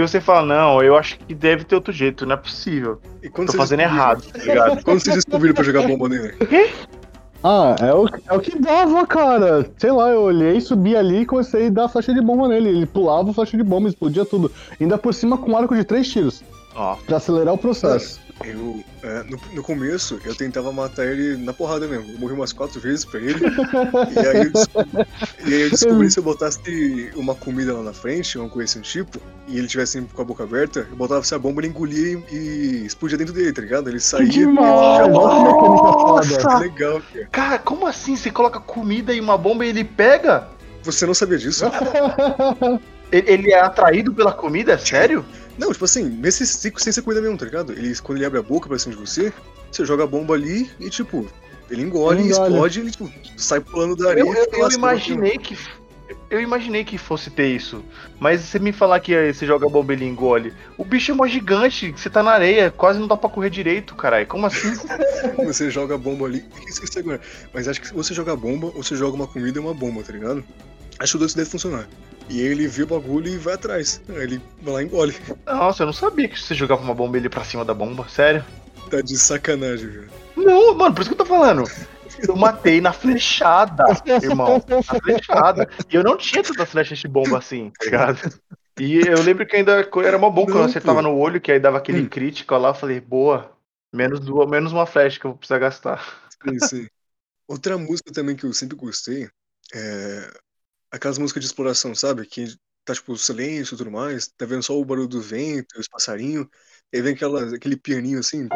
que 0.05 0.11
você 0.11 0.21
fala, 0.21 0.45
não, 0.45 0.81
eu 0.83 0.95
acho 0.95 1.17
que 1.19 1.33
deve 1.33 1.63
ter 1.63 1.75
outro 1.75 1.91
jeito, 1.91 2.25
não 2.25 2.33
é 2.33 2.37
possível. 2.37 2.99
E 3.21 3.29
quando 3.29 3.51
Tô 3.51 3.57
fazendo 3.57 3.81
errado, 3.81 4.23
tá 4.31 4.39
ligado? 4.39 4.83
Quando 4.83 4.99
vocês 4.99 5.15
descobriram 5.15 5.53
pra 5.53 5.63
jogar 5.63 5.87
bomba 5.87 6.07
nele? 6.07 6.33
Ah, 7.43 7.75
é 7.79 7.93
o, 7.93 8.05
é 8.07 8.33
o 8.33 8.39
que 8.39 8.59
dava, 8.59 9.05
cara. 9.07 9.69
Sei 9.77 9.91
lá, 9.91 10.09
eu 10.09 10.21
olhei, 10.21 10.59
subi 10.59 10.95
ali 10.95 11.21
e 11.21 11.25
comecei 11.25 11.67
a 11.67 11.69
dar 11.69 11.87
flecha 11.87 12.13
de 12.13 12.21
bomba 12.21 12.47
nele. 12.47 12.69
Ele 12.69 12.85
pulava 12.85 13.33
flecha 13.33 13.55
de 13.55 13.63
bomba, 13.63 13.87
explodia 13.87 14.25
tudo. 14.25 14.51
Ainda 14.79 14.97
por 14.97 15.13
cima 15.13 15.37
com 15.37 15.51
um 15.51 15.57
arco 15.57 15.75
de 15.75 15.83
três 15.83 16.09
tiros, 16.09 16.43
Ó, 16.75 16.95
pra 17.05 17.17
acelerar 17.17 17.53
o 17.53 17.57
processo. 17.57 18.19
Eu, 18.43 18.83
é, 19.03 19.23
no, 19.23 19.39
no 19.53 19.63
começo, 19.63 20.19
eu 20.23 20.33
tentava 20.33 20.71
matar 20.71 21.05
ele 21.05 21.35
na 21.37 21.53
porrada 21.53 21.87
mesmo. 21.87 22.11
Eu 22.13 22.19
morri 22.19 22.33
umas 22.33 22.53
quatro 22.53 22.79
vezes 22.79 23.03
pra 23.03 23.19
ele. 23.19 23.39
e, 24.15 24.19
aí 24.19 24.43
eu 24.43 24.51
descobri, 24.51 25.07
e 25.45 25.53
aí 25.53 25.61
eu 25.61 25.69
descobri 25.69 26.11
se 26.11 26.19
eu 26.19 26.23
botasse 26.23 27.11
uma 27.15 27.35
comida 27.35 27.73
lá 27.73 27.83
na 27.83 27.93
frente, 27.93 28.37
uma 28.37 28.49
coisa 28.49 28.71
assim 28.71 28.81
tipo, 28.81 29.19
e 29.47 29.57
ele 29.57 29.67
tivesse 29.67 29.93
sempre 29.93 30.13
com 30.13 30.21
a 30.21 30.25
boca 30.25 30.43
aberta, 30.43 30.87
eu 30.89 30.95
botava 30.95 31.19
essa 31.21 31.37
bomba, 31.37 31.59
ele 31.59 31.67
engolia 31.67 32.23
e, 32.31 32.35
e 32.35 32.85
explodia 32.85 33.17
dentro 33.17 33.33
dele, 33.33 33.51
tá 33.51 33.61
ligado? 33.61 33.89
Ele 33.89 33.99
saía. 33.99 34.25
Que 34.25 34.39
demais! 34.39 35.05
e 35.05 35.09
mecânica 35.09 35.83
Nossa! 35.83 36.41
foda. 36.41 36.57
Legal, 36.59 37.01
cara. 37.01 37.27
cara, 37.31 37.59
como 37.59 37.87
assim? 37.87 38.15
Você 38.15 38.31
coloca 38.31 38.59
comida 38.59 39.13
e 39.13 39.19
uma 39.19 39.37
bomba 39.37 39.65
e 39.65 39.69
ele 39.69 39.83
pega? 39.83 40.47
Você 40.83 41.05
não 41.05 41.13
sabia 41.13 41.37
disso? 41.37 41.65
Ele, 43.11 43.31
ele 43.31 43.51
é 43.51 43.59
atraído 43.59 44.13
pela 44.13 44.31
comida? 44.31 44.73
É 44.73 44.77
sério? 44.77 45.25
Não, 45.59 45.71
tipo 45.73 45.85
assim, 45.85 46.03
nesse 46.05 46.47
ciclo 46.47 46.79
sem 46.81 46.91
você 46.93 47.01
cuida 47.01 47.21
mesmo, 47.21 47.37
tá 47.37 47.45
ligado? 47.45 47.73
Ele, 47.73 47.93
quando 47.97 48.17
ele 48.17 48.25
abre 48.25 48.39
a 48.39 48.43
boca 48.43 48.67
pra 48.69 48.79
cima 48.79 48.95
de 48.95 49.01
você, 49.01 49.31
você 49.71 49.85
joga 49.85 50.03
a 50.05 50.07
bomba 50.07 50.33
ali 50.33 50.69
e, 50.79 50.89
tipo, 50.89 51.27
ele 51.69 51.81
engole, 51.83 52.21
Ele 52.21 52.29
engole. 52.31 52.49
explode 52.49 52.79
e 52.79 52.81
ele, 52.83 52.91
tipo, 52.91 53.11
sai 53.37 53.59
pulando 53.59 53.95
da 53.95 54.09
areia. 54.11 54.23
Eu, 54.25 54.33
e 54.33 54.37
eu- 54.37 54.47
eu 54.65 54.71
imaginei 54.71 55.37
que. 55.37 55.57
Eu 56.27 56.41
imaginei 56.41 56.83
que 56.83 56.97
fosse 56.97 57.29
ter 57.29 57.47
isso. 57.55 57.83
Mas 58.19 58.41
você 58.41 58.57
me 58.57 58.71
falar 58.71 58.99
que 58.99 59.31
você 59.33 59.45
joga 59.45 59.67
a 59.67 59.69
bomba 59.69 59.93
e 59.93 59.95
ele 59.95 60.05
engole. 60.05 60.53
O 60.77 60.83
bicho 60.83 61.11
é 61.11 61.15
mó 61.15 61.27
gigante, 61.27 61.91
você 61.91 62.09
tá 62.09 62.23
na 62.23 62.31
areia, 62.31 62.71
quase 62.71 62.99
não 62.99 63.07
dá 63.07 63.15
pra 63.15 63.29
correr 63.29 63.49
direito, 63.51 63.93
caralho. 63.95 64.25
Como 64.25 64.45
assim? 64.47 64.73
Você 65.45 65.69
joga 65.69 65.95
a 65.95 65.97
bomba 65.97 66.25
ali. 66.25 66.43
Isso 66.67 66.81
que 66.81 66.87
você 66.87 66.99
agora. 66.99 67.21
Mas 67.53 67.67
acho 67.67 67.79
que 67.81 67.87
se 67.87 67.93
você 67.93 68.13
joga 68.13 68.33
a 68.33 68.35
bomba, 68.35 68.67
ou 68.75 68.83
você 68.83 68.95
joga 68.95 69.15
uma 69.15 69.27
comida 69.27 69.57
e 69.59 69.61
uma 69.61 69.73
bomba, 69.73 70.01
tá 70.03 70.11
ligado? 70.11 70.43
Acho 70.97 71.11
que 71.13 71.15
o 71.17 71.19
dois 71.19 71.33
deve 71.35 71.49
funcionar. 71.49 71.87
E 72.29 72.41
ele 72.41 72.67
vê 72.67 72.83
o 72.83 72.87
bagulho 72.87 73.27
e 73.27 73.37
vai 73.37 73.55
atrás. 73.55 74.01
Aí 74.09 74.23
ele 74.23 74.41
vai 74.61 74.73
lá 74.73 74.83
e 74.83 74.85
engole. 74.85 75.15
Nossa, 75.45 75.83
eu 75.83 75.87
não 75.87 75.93
sabia 75.93 76.27
que 76.27 76.39
você 76.39 76.53
jogava 76.53 76.81
uma 76.81 76.93
bomba 76.93 77.17
ele 77.17 77.29
pra 77.29 77.43
cima 77.43 77.65
da 77.65 77.73
bomba, 77.73 78.07
sério. 78.07 78.45
Tá 78.89 79.01
de 79.01 79.17
sacanagem, 79.17 79.87
velho. 79.87 80.09
Não, 80.37 80.75
mano, 80.75 80.93
por 80.93 81.01
isso 81.01 81.09
que 81.09 81.13
eu 81.15 81.17
tô 81.17 81.25
falando. 81.25 81.63
Eu 82.27 82.35
matei 82.35 82.81
na 82.81 82.93
flechada, 82.93 83.83
irmão. 84.21 84.63
Na 84.67 84.99
flechada. 84.99 85.69
E 85.91 85.95
eu 85.95 86.03
não 86.03 86.17
tinha 86.17 86.43
tantas 86.43 86.69
flechas 86.69 86.99
de 86.99 87.07
bomba 87.07 87.37
assim, 87.37 87.71
tá 87.71 87.85
ligado? 87.85 88.33
E 88.77 88.97
eu 88.99 89.21
lembro 89.21 89.45
que 89.45 89.55
ainda 89.55 89.87
era 90.03 90.17
mó 90.17 90.29
bom 90.29 90.45
quando 90.45 90.59
eu 90.59 90.63
acertava 90.65 91.01
no 91.01 91.15
olho, 91.15 91.41
que 91.41 91.51
aí 91.51 91.59
dava 91.59 91.77
aquele 91.77 92.01
Hum. 92.01 92.09
crítico 92.09 92.55
lá, 92.57 92.69
eu 92.69 92.73
falei, 92.73 92.99
boa, 92.99 93.51
menos, 93.93 94.19
duas, 94.19 94.47
menos 94.49 94.71
uma 94.71 94.85
flecha 94.85 95.19
que 95.19 95.25
eu 95.25 95.31
vou 95.31 95.37
precisar 95.37 95.59
gastar. 95.59 96.29
Sim, 96.47 96.59
sim. 96.59 96.87
Outra 97.47 97.77
música 97.77 98.11
também 98.13 98.35
que 98.35 98.45
eu 98.45 98.53
sempre 98.53 98.77
gostei 98.77 99.29
é. 99.73 100.31
Aquelas 100.91 101.17
músicas 101.17 101.41
de 101.41 101.47
exploração, 101.47 101.93
sabe? 101.95 102.25
Que 102.25 102.55
tá 102.85 102.93
tipo 102.93 103.15
silêncio 103.17 103.75
e 103.75 103.77
tudo 103.77 103.91
mais, 103.91 104.27
tá 104.29 104.45
vendo 104.45 104.63
só 104.63 104.77
o 104.77 104.85
barulho 104.85 105.07
do 105.07 105.21
vento, 105.21 105.79
os 105.79 105.87
passarinhos, 105.87 106.47
e 106.91 106.97
aí 106.97 107.03
vem 107.03 107.13
aquela, 107.13 107.55
aquele 107.55 107.77
pianinho 107.77 108.19
assim. 108.19 108.47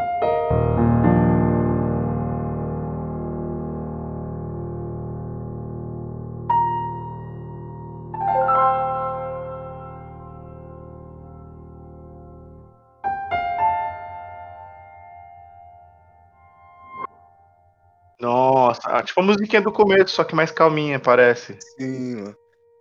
Nossa, 18.75 18.97
ah, 18.97 19.03
tipo 19.03 19.19
a 19.19 19.23
musiquinha 19.23 19.61
do 19.61 19.71
começo, 19.71 20.15
só 20.15 20.23
que 20.23 20.35
mais 20.35 20.51
calminha, 20.51 20.99
parece. 20.99 21.57
Sim, 21.79 22.15
mano. 22.15 22.35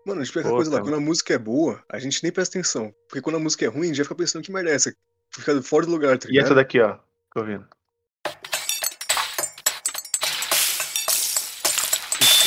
Mano, 0.06 0.24
tipo, 0.24 0.38
aquela 0.40 0.52
Pô, 0.52 0.56
coisa 0.56 0.72
lá, 0.72 0.80
quando 0.80 0.94
a 0.96 1.00
música 1.00 1.34
é 1.34 1.38
boa, 1.38 1.80
a 1.88 1.98
gente 1.98 2.22
nem 2.22 2.32
presta 2.32 2.58
atenção. 2.58 2.92
Porque 3.08 3.20
quando 3.20 3.36
a 3.36 3.38
música 3.40 3.64
é 3.64 3.68
ruim, 3.68 3.82
a 3.82 3.86
gente 3.86 3.96
já 3.98 4.02
fica 4.04 4.16
pensando 4.16 4.42
que 4.42 4.50
merda 4.52 4.70
é 4.70 4.74
essa? 4.74 4.92
Fica 5.30 5.62
fora 5.62 5.86
do 5.86 5.92
lugar, 5.92 6.18
tá 6.18 6.26
E 6.28 6.32
ligado? 6.32 6.46
essa 6.46 6.54
daqui, 6.54 6.80
ó, 6.80 6.96
tô 7.32 7.40
ouvindo. 7.40 7.66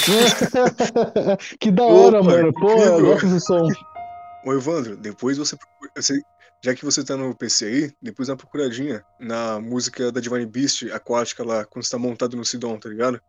que 1.60 1.72
da 1.72 1.84
hora, 1.84 2.20
Opa, 2.20 2.30
mano. 2.32 2.54
Pô, 2.54 2.70
eu 2.72 2.78
incrível. 2.78 3.06
gosto 3.06 3.28
desse 3.28 3.46
som. 3.46 3.68
Ô, 4.46 4.54
Evandro, 4.54 4.96
depois 4.98 5.38
você 5.38 5.56
procura. 5.56 5.92
Você, 5.96 6.22
Já 6.64 6.76
que 6.76 6.86
você 6.86 7.04
tá 7.04 7.16
no 7.18 7.36
PC 7.36 7.66
aí, 7.66 7.92
depois 8.02 8.28
dá 8.28 8.34
uma 8.34 8.38
procuradinha 8.38 9.04
na 9.20 9.60
música 9.60 10.12
da 10.12 10.20
Divine 10.20 10.46
Beast 10.46 10.84
aquática 10.92 11.44
lá, 11.44 11.66
quando 11.66 11.84
você 11.86 11.92
tá 11.92 11.98
montado 11.98 12.36
no 12.38 12.46
Sidon, 12.46 12.78
tá 12.78 12.90
ligado? 12.90 13.20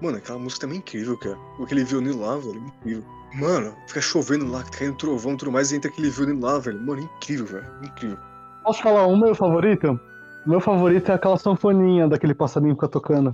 Mano, 0.00 0.16
aquela 0.16 0.38
música 0.38 0.62
também 0.62 0.76
é 0.76 0.78
incrível, 0.78 1.18
cara. 1.18 1.36
Aquele 1.62 1.84
violino 1.84 2.20
lá, 2.20 2.36
velho, 2.36 2.62
é 2.62 2.66
incrível. 2.78 3.04
Mano, 3.34 3.74
fica 3.86 4.00
chovendo 4.00 4.50
lá, 4.50 4.62
caindo 4.62 4.96
trovão 4.96 5.34
e 5.34 5.36
tudo 5.36 5.52
mais, 5.52 5.70
e 5.70 5.76
entra 5.76 5.90
aquele 5.90 6.10
violino 6.10 6.40
lá, 6.40 6.58
velho. 6.58 6.80
Mano, 6.80 7.02
é 7.02 7.04
incrível, 7.04 7.46
velho. 7.46 7.66
Incrível. 7.82 8.18
Posso 8.64 8.82
falar 8.82 9.06
um 9.06 9.18
meu 9.18 9.34
favorito? 9.34 9.98
Meu 10.46 10.60
favorito 10.60 11.10
é 11.10 11.14
aquela 11.14 11.36
sanfoninha 11.36 12.08
daquele 12.08 12.34
passarinho 12.34 12.74
que 12.74 12.80
fica 12.80 12.88
tocando. 12.88 13.32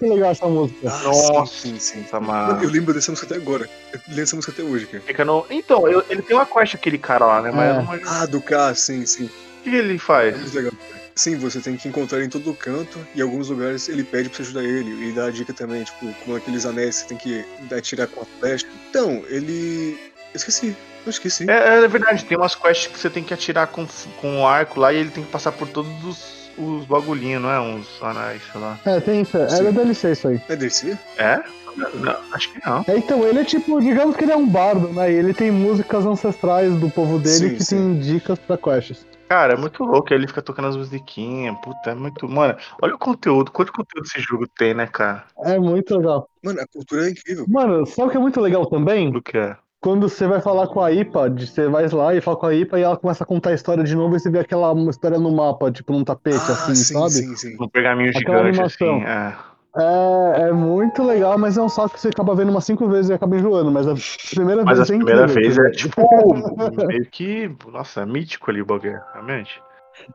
Muito 0.00 0.14
legal 0.14 0.30
essa 0.32 0.46
música. 0.46 0.78
Ah, 0.90 1.02
Nossa, 1.02 1.52
sim, 1.60 1.78
sim. 1.78 2.02
Tá 2.04 2.20
mano. 2.20 2.62
Eu 2.62 2.68
lembro 2.70 2.94
dessa 2.94 3.10
música 3.10 3.26
até 3.26 3.36
agora. 3.40 3.64
Eu 3.92 4.00
lembro 4.06 4.16
dessa 4.16 4.36
música 4.36 4.52
até 4.52 4.62
hoje, 4.62 4.86
cara. 4.86 5.02
Fica 5.06 5.24
no... 5.24 5.46
Então, 5.50 5.88
eu- 5.88 6.04
ele 6.08 6.22
tem 6.22 6.36
uma 6.36 6.46
quest 6.46 6.74
aquele 6.74 6.98
cara 6.98 7.24
lá, 7.26 7.42
né? 7.42 7.50
Mas 7.50 7.70
É. 7.76 7.82
não 7.82 8.10
Ah, 8.12 8.26
do 8.26 8.40
K, 8.40 8.74
sim, 8.74 9.04
sim. 9.06 9.24
o 9.26 9.62
que 9.62 9.70
ele 9.70 9.96
É 9.96 9.98
faz. 9.98 10.36
muito 10.36 10.54
legal. 10.54 10.72
Sim, 11.14 11.36
você 11.36 11.60
tem 11.60 11.76
que 11.76 11.88
encontrar 11.88 12.18
ele 12.18 12.26
em 12.28 12.30
todo 12.30 12.54
canto, 12.54 13.04
e 13.12 13.18
em 13.18 13.22
alguns 13.22 13.48
lugares 13.48 13.88
ele 13.88 14.04
pede 14.04 14.28
pra 14.28 14.36
você 14.36 14.42
ajudar 14.42 14.62
ele, 14.62 15.08
e 15.08 15.12
dá 15.12 15.24
a 15.26 15.30
dica 15.32 15.52
também, 15.52 15.82
tipo, 15.82 16.14
como 16.24 16.36
aqueles 16.36 16.64
anéis 16.64 16.94
você 16.94 17.06
tem 17.06 17.16
que 17.18 17.44
atirar 17.76 18.06
com 18.06 18.20
a 18.20 18.24
flecha. 18.38 18.64
Então, 18.88 19.24
ele. 19.28 19.98
Eu 20.32 20.36
esqueci, 20.36 20.76
eu 21.04 21.10
esqueci. 21.10 21.50
É, 21.50 21.82
é 21.84 21.88
verdade, 21.88 22.24
tem 22.24 22.38
umas 22.38 22.54
quests 22.54 22.86
que 22.92 22.98
você 23.00 23.10
tem 23.10 23.24
que 23.24 23.34
atirar 23.34 23.66
com, 23.66 23.84
com 24.20 24.42
o 24.42 24.46
arco 24.46 24.78
lá 24.78 24.92
e 24.92 24.96
ele 24.98 25.10
tem 25.10 25.24
que 25.24 25.30
passar 25.30 25.50
por 25.50 25.66
todos 25.66 25.90
os, 26.04 26.47
os 26.58 26.84
bagulhinhos, 26.84 27.42
não 27.42 27.50
é? 27.50 27.60
Uns 27.60 27.86
anéis, 28.02 28.42
sei 28.50 28.60
lá. 28.60 28.78
É, 28.84 29.00
tem 29.00 29.22
isso. 29.22 29.36
É 29.36 29.62
da 29.62 29.70
DLC 29.70 30.12
isso 30.12 30.28
aí. 30.28 30.40
É 30.48 30.56
DC? 30.56 30.98
É? 31.16 31.40
Não, 31.76 32.16
acho 32.32 32.52
que 32.52 32.66
não. 32.66 32.84
É, 32.88 32.98
então, 32.98 33.24
ele 33.24 33.40
é 33.40 33.44
tipo, 33.44 33.80
digamos 33.80 34.16
que 34.16 34.24
ele 34.24 34.32
é 34.32 34.36
um 34.36 34.48
bardo, 34.48 34.88
né? 34.88 35.12
E 35.12 35.14
ele 35.14 35.32
tem 35.32 35.50
músicas 35.50 36.04
ancestrais 36.04 36.74
do 36.80 36.90
povo 36.90 37.18
dele 37.18 37.50
Sim, 37.50 37.54
que 37.54 37.64
sim. 37.64 37.76
tem 37.76 38.00
dicas 38.00 38.38
pra 38.38 38.56
quests. 38.56 39.06
Cara, 39.28 39.52
é 39.52 39.56
muito 39.56 39.84
louco, 39.84 40.12
ele 40.12 40.26
fica 40.26 40.40
tocando 40.40 40.68
as 40.68 40.76
musiquinhas, 40.76 41.54
puta, 41.62 41.90
é 41.90 41.94
muito. 41.94 42.26
Mano, 42.26 42.56
olha 42.80 42.94
o 42.94 42.98
conteúdo, 42.98 43.52
quanto 43.52 43.72
conteúdo 43.72 44.06
esse 44.06 44.20
jogo 44.20 44.48
tem, 44.48 44.72
né, 44.72 44.86
cara? 44.86 45.24
É 45.44 45.58
muito 45.58 45.94
legal. 45.98 46.28
Mano, 46.42 46.60
a 46.60 46.66
cultura 46.66 47.06
é 47.06 47.10
incrível. 47.10 47.44
Mano, 47.46 47.84
sabe 47.84 48.08
o 48.08 48.10
que 48.10 48.16
é 48.16 48.20
muito 48.20 48.40
legal 48.40 48.64
também? 48.66 49.10
Do 49.12 49.20
que 49.20 49.36
é? 49.36 49.54
Quando 49.80 50.08
você 50.08 50.26
vai 50.26 50.40
falar 50.40 50.66
com 50.66 50.80
a 50.80 50.90
IPA, 50.90 51.30
você 51.30 51.68
vai 51.68 51.88
lá 51.88 52.14
e 52.14 52.20
fala 52.20 52.36
com 52.36 52.46
a 52.46 52.54
IPA 52.54 52.78
e 52.80 52.82
ela 52.82 52.96
começa 52.96 53.22
a 53.22 53.26
contar 53.26 53.50
a 53.50 53.54
história 53.54 53.84
de 53.84 53.94
novo 53.94 54.16
e 54.16 54.20
você 54.20 54.28
vê 54.28 54.40
aquela 54.40 54.74
história 54.90 55.18
no 55.18 55.30
mapa, 55.30 55.70
tipo 55.70 55.92
num 55.92 56.02
tapete, 56.02 56.36
ah, 56.36 56.52
assim, 56.52 56.74
sim, 56.74 56.94
sabe? 56.94 57.10
sim, 57.10 57.36
sim. 57.36 57.56
Um 57.60 57.68
pergaminho 57.68 58.10
Aquela 58.10 58.38
gigante, 58.38 58.58
animação. 58.58 58.96
assim. 58.96 59.06
É. 59.06 59.48
É, 59.76 60.48
é 60.48 60.52
muito 60.52 61.04
legal, 61.04 61.38
mas 61.38 61.56
é 61.56 61.62
um 61.62 61.68
saco 61.68 61.94
que 61.94 62.00
você 62.00 62.08
acaba 62.08 62.34
vendo 62.34 62.50
umas 62.50 62.64
cinco 62.64 62.88
vezes 62.88 63.10
e 63.10 63.14
acaba 63.14 63.36
enjoando. 63.36 63.70
Mas 63.70 63.86
a 63.86 63.94
primeira 64.34 64.64
Mas 64.64 64.80
a 64.80 64.84
vez 64.84 64.90
é 64.90 64.96
primeira 64.96 65.24
incrível, 65.30 65.62
vez 65.62 65.68
é 65.68 65.70
tipo. 65.70 66.34
meio 66.86 67.06
que. 67.06 67.54
Nossa, 67.70 68.04
mítico 68.04 68.50
ali 68.50 68.62
o 68.62 68.66
bagulho, 68.66 69.00
realmente. 69.12 69.62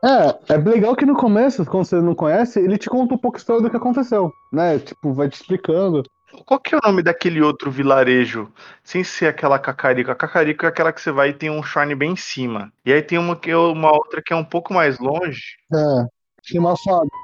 É, 0.02 0.54
é 0.54 0.56
legal 0.58 0.96
que 0.96 1.06
no 1.06 1.14
começo, 1.14 1.64
quando 1.64 1.84
você 1.84 2.00
não 2.00 2.14
conhece, 2.14 2.58
ele 2.60 2.76
te 2.76 2.90
conta 2.90 3.14
um 3.14 3.18
pouco 3.18 3.36
a 3.36 3.40
história 3.40 3.62
do 3.62 3.70
que 3.70 3.76
aconteceu, 3.76 4.30
né? 4.52 4.78
Tipo, 4.78 5.12
vai 5.12 5.28
te 5.28 5.34
explicando. 5.34 6.02
Qual 6.44 6.58
que 6.60 6.74
é 6.74 6.78
o 6.78 6.80
nome 6.84 7.02
daquele 7.02 7.40
outro 7.42 7.70
vilarejo? 7.70 8.50
Sem 8.82 9.02
ser 9.04 9.26
aquela 9.26 9.58
Cacarico. 9.58 10.10
A 10.10 10.14
Cacarico 10.14 10.64
é 10.66 10.68
aquela 10.68 10.92
que 10.92 11.00
você 11.00 11.10
vai 11.12 11.30
e 11.30 11.34
tem 11.34 11.50
um 11.50 11.62
shrine 11.62 11.94
bem 11.94 12.12
em 12.12 12.16
cima. 12.16 12.72
E 12.84 12.92
aí 12.92 13.02
tem 13.02 13.18
uma, 13.18 13.36
que 13.36 13.50
é 13.50 13.56
uma 13.56 13.92
outra 13.92 14.20
que 14.24 14.32
é 14.32 14.36
um 14.36 14.44
pouco 14.44 14.72
mais 14.74 14.98
longe. 14.98 15.42
É, 15.72 16.06
tem 16.50 16.60
uma 16.60 16.76
fábrica 16.76 17.14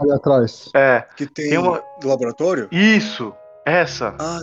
ali 0.00 0.12
atrás. 0.12 0.70
É, 0.74 1.04
Que 1.16 1.26
tem, 1.26 1.50
Tem 1.50 1.58
uma- 1.58 1.82
do 2.00 2.08
laboratório? 2.08 2.68
isso! 2.70 3.32
Essa! 3.66 4.14
Ah, 4.18 4.40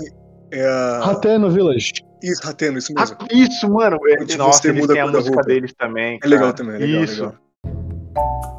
é 0.51 0.65
a. 0.67 0.99
Rateno 1.05 1.49
Village. 1.49 1.91
Isso, 2.23 2.41
Rateno, 2.45 2.77
isso 2.77 2.93
Ah, 2.97 3.01
mesmo. 3.01 3.17
isso, 3.31 3.69
mano! 3.71 3.97
É- 4.07 4.35
Nossa, 4.37 4.61
você 4.61 4.69
eles 4.69 4.81
muda 4.81 4.93
a 4.93 4.95
têm 4.95 5.03
a 5.03 5.05
da 5.07 5.11
música 5.17 5.35
roupa. 5.35 5.47
deles 5.47 5.73
também. 5.77 6.19
É 6.23 6.27
legal 6.27 6.45
cara. 6.47 6.57
também, 6.57 6.75
é 6.75 6.79
legal, 6.79 7.03
Isso. 7.03 7.23
legal. 7.25 8.54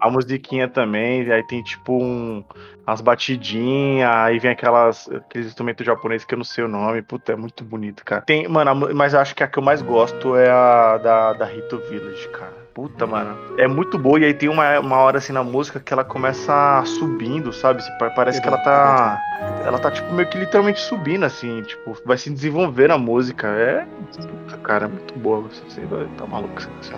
A 0.00 0.10
musiquinha 0.10 0.66
também, 0.66 1.30
aí 1.30 1.42
tem 1.42 1.62
tipo 1.62 2.02
um, 2.02 2.42
umas 2.86 3.00
batidinhas, 3.00 4.10
aí 4.10 4.38
vem 4.38 4.50
aquelas, 4.50 5.08
aqueles 5.10 5.48
instrumentos 5.48 5.84
japoneses 5.84 6.24
que 6.24 6.34
eu 6.34 6.38
não 6.38 6.44
sei 6.44 6.64
o 6.64 6.68
nome, 6.68 7.02
puta, 7.02 7.32
é 7.32 7.36
muito 7.36 7.64
bonito, 7.64 8.04
cara. 8.04 8.22
Tem, 8.22 8.48
mano, 8.48 8.94
mas 8.94 9.14
eu 9.14 9.20
acho 9.20 9.34
que 9.34 9.42
a 9.42 9.46
que 9.46 9.58
eu 9.58 9.62
mais 9.62 9.82
gosto 9.82 10.36
é 10.36 10.50
a 10.50 10.98
da, 10.98 11.32
da 11.34 11.44
Rito 11.44 11.78
Village, 11.88 12.28
cara. 12.28 12.60
Puta, 12.74 13.06
mano. 13.06 13.36
É 13.58 13.66
muito 13.66 13.98
boa, 13.98 14.18
e 14.20 14.24
aí 14.24 14.32
tem 14.32 14.48
uma, 14.48 14.78
uma 14.78 14.96
hora 14.98 15.18
assim 15.18 15.32
na 15.32 15.42
música 15.42 15.80
que 15.80 15.92
ela 15.92 16.04
começa 16.04 16.82
subindo, 16.86 17.52
sabe? 17.52 17.82
Parece 18.14 18.40
que 18.40 18.48
ela 18.48 18.58
tá. 18.58 19.20
Ela 19.66 19.78
tá, 19.78 19.90
tipo, 19.90 20.12
meio 20.14 20.28
que 20.28 20.38
literalmente 20.38 20.80
subindo, 20.80 21.24
assim, 21.24 21.62
tipo, 21.62 21.96
vai 22.06 22.16
se 22.16 22.30
desenvolver 22.30 22.90
a 22.90 22.96
música. 22.96 23.48
É. 23.48 23.86
Puta, 24.16 24.56
cara, 24.58 24.84
é 24.86 24.88
muito 24.88 25.18
boa. 25.18 25.42
Você, 25.42 25.80
vai 25.82 26.06
tá 26.16 26.26
maluco. 26.26 26.54
Você, 26.80 26.94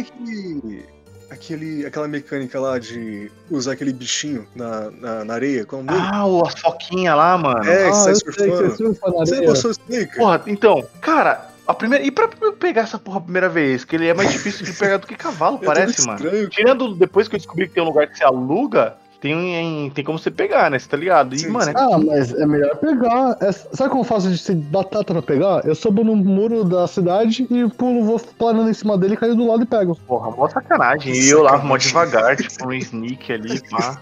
Aquele. 0.00 0.84
Aquele, 1.30 1.86
aquela 1.86 2.08
mecânica 2.08 2.58
lá 2.58 2.76
de 2.76 3.30
usar 3.48 3.72
aquele 3.74 3.92
bichinho 3.92 4.48
na, 4.52 4.90
na, 4.90 5.24
na 5.24 5.34
areia, 5.34 5.64
qual 5.64 5.80
é? 5.82 5.84
Ah, 5.88 6.26
o- 6.26 6.44
a 6.44 6.50
foquinha 6.50 7.14
lá, 7.14 7.38
mano. 7.38 7.62
É, 7.70 7.84
que 7.84 7.88
ah, 7.90 7.92
sai 7.92 8.12
eu 8.12 8.16
sei 8.16 8.32
surfando. 8.76 9.12
você 9.16 9.46
passou 9.46 9.70
cara? 9.86 10.06
Porra, 10.16 10.42
então, 10.48 10.84
cara, 11.00 11.48
a 11.68 11.72
primeira. 11.72 12.04
E 12.04 12.10
pra 12.10 12.28
eu 12.40 12.52
pegar 12.54 12.82
essa 12.82 12.98
porra 12.98 13.18
a 13.18 13.20
primeira 13.20 13.48
vez? 13.48 13.84
Que 13.84 13.94
ele 13.94 14.08
é 14.08 14.14
mais 14.14 14.32
difícil 14.32 14.66
de 14.66 14.72
pegar 14.72 14.96
do 14.96 15.06
que 15.06 15.14
cavalo, 15.14 15.58
É 15.62 15.66
parece, 15.66 16.04
mano. 16.04 16.18
estranho. 16.24 16.48
Tirando 16.48 16.94
depois 16.96 17.28
que 17.28 17.36
eu 17.36 17.38
descobri 17.38 17.68
que 17.68 17.74
tem 17.74 17.82
um 17.84 17.86
lugar 17.86 18.08
que 18.08 18.18
você 18.18 18.24
aluga, 18.24 18.96
tem, 19.20 19.90
tem 19.90 20.02
como 20.02 20.18
você 20.18 20.30
pegar, 20.30 20.70
né? 20.70 20.78
Você 20.78 20.88
tá 20.88 20.96
ligado? 20.96 21.34
E, 21.34 21.38
Sim, 21.40 21.48
mano, 21.48 21.66
sim. 21.66 21.70
é 21.70 21.94
Ah, 21.94 21.98
mas 21.98 22.32
é 22.32 22.46
melhor 22.46 22.74
pegar. 22.76 23.36
É- 23.40 23.52
sabe 23.52 23.90
como 23.90 24.00
eu 24.00 24.04
faço 24.06 24.30
de 24.30 24.38
ser 24.38 24.56
batata 24.56 25.12
pra 25.12 25.22
pegar? 25.22 25.64
Eu 25.66 25.74
subo 25.74 26.02
no 26.02 26.16
muro 26.16 26.64
da 26.64 26.86
cidade 26.86 27.46
e 27.50 27.68
pulo, 27.70 28.02
vou 28.04 28.18
planando 28.38 28.70
em 28.70 28.74
cima 28.74 28.96
dele, 28.96 29.16
caio 29.16 29.34
do 29.34 29.46
lado 29.46 29.62
e 29.62 29.66
pego. 29.66 29.94
porra, 30.06 30.30
mó 30.30 30.48
sacanagem. 30.48 31.14
E 31.14 31.28
eu 31.28 31.42
lavo 31.42 31.66
mó 31.66 31.76
devagar, 31.76 32.34
tipo, 32.36 32.66
um 32.66 32.72
sneak 32.72 33.30
ali, 33.32 33.60
pá. 33.68 34.00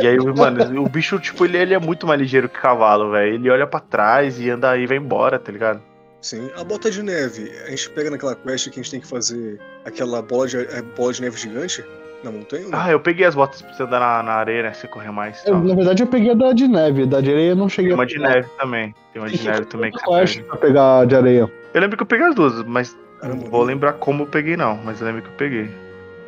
E 0.00 0.06
aí, 0.06 0.18
mano, 0.18 0.82
o 0.82 0.88
bicho, 0.88 1.18
tipo, 1.18 1.44
ele, 1.46 1.56
ele 1.56 1.74
é 1.74 1.78
muito 1.78 2.06
mais 2.06 2.20
ligeiro 2.20 2.48
que 2.48 2.60
cavalo, 2.60 3.12
velho. 3.12 3.34
Ele 3.34 3.50
olha 3.50 3.66
pra 3.66 3.80
trás 3.80 4.38
e 4.38 4.50
anda 4.50 4.70
aí 4.70 4.82
e 4.82 4.86
vai 4.86 4.98
embora, 4.98 5.38
tá 5.38 5.50
ligado? 5.50 5.80
Sim, 6.20 6.50
a 6.56 6.64
bota 6.64 6.90
de 6.90 7.02
neve. 7.02 7.50
A 7.66 7.70
gente 7.70 7.88
pega 7.90 8.10
naquela 8.10 8.34
quest 8.34 8.68
que 8.68 8.80
a 8.80 8.82
gente 8.82 8.90
tem 8.90 9.00
que 9.00 9.06
fazer 9.06 9.58
aquela 9.84 10.20
bola 10.20 10.46
de, 10.46 10.58
é, 10.58 10.82
bola 10.82 11.12
de 11.12 11.22
neve 11.22 11.38
gigante 11.38 11.84
na 12.26 12.32
montanha? 12.38 12.68
não? 12.68 12.78
Ah, 12.78 12.90
eu 12.90 13.00
peguei 13.00 13.26
as 13.26 13.34
botas 13.34 13.62
pra 13.62 13.72
você 13.72 13.82
andar 13.82 14.00
na, 14.00 14.22
na 14.22 14.32
areia, 14.32 14.64
né? 14.64 14.72
Você 14.72 14.86
correr 14.86 15.10
mais. 15.10 15.42
e 15.44 15.48
Eu, 15.48 15.58
na 15.60 15.74
verdade, 15.74 16.02
eu 16.02 16.06
peguei 16.06 16.30
a 16.32 16.34
da 16.34 16.52
de 16.52 16.68
neve. 16.68 17.06
Da 17.06 17.20
de 17.20 17.30
areia 17.30 17.50
eu 17.50 17.56
não 17.56 17.68
cheguei 17.68 17.90
Tem 17.90 17.96
uma 17.96 18.04
a 18.04 18.06
de 18.06 18.18
neve 18.18 18.48
também. 18.58 18.94
Tem 19.12 19.22
uma 19.22 19.30
de 19.30 19.42
neve 19.46 19.64
também 19.66 19.90
que 19.90 20.04
você 20.04 20.34
pega. 20.34 20.48
pra 20.48 20.56
pegar 20.58 21.06
de 21.06 21.16
areia. 21.16 21.50
Eu 21.72 21.80
lembro 21.80 21.96
que 21.96 22.02
eu 22.02 22.06
peguei 22.06 22.26
as 22.26 22.34
duas, 22.34 22.62
mas 22.64 22.96
Caramba, 23.20 23.44
não 23.44 23.50
vou 23.50 23.62
lembrar 23.62 23.94
como 23.94 24.24
eu 24.24 24.26
peguei, 24.26 24.56
não. 24.56 24.78
Mas 24.84 25.00
eu 25.00 25.06
lembro 25.06 25.22
que 25.22 25.28
eu 25.28 25.34
peguei. 25.36 25.70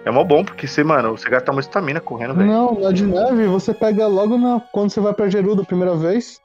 É 0.05 0.11
mó 0.11 0.25
bom, 0.25 0.45
porque 0.45 0.67
você, 0.67 0.83
mano, 0.83 1.11
você 1.17 1.29
gasta 1.29 1.51
uma 1.53 1.61
estamina 1.61 2.01
correndo, 2.01 2.35
velho. 2.35 2.49
Não, 2.49 2.81
na 2.81 2.93
de 2.93 3.05
neve 3.05 3.47
você 3.47 3.75
pega 3.75 4.07
logo 4.07 4.39
na, 4.39 4.61
quando 4.73 4.91
você 4.91 5.01
vai 5.01 5.13
pra 5.13 5.29
Gerudo 5.29 5.63
a 5.63 5.65
primeira 5.65 5.95
vez. 5.95 6.41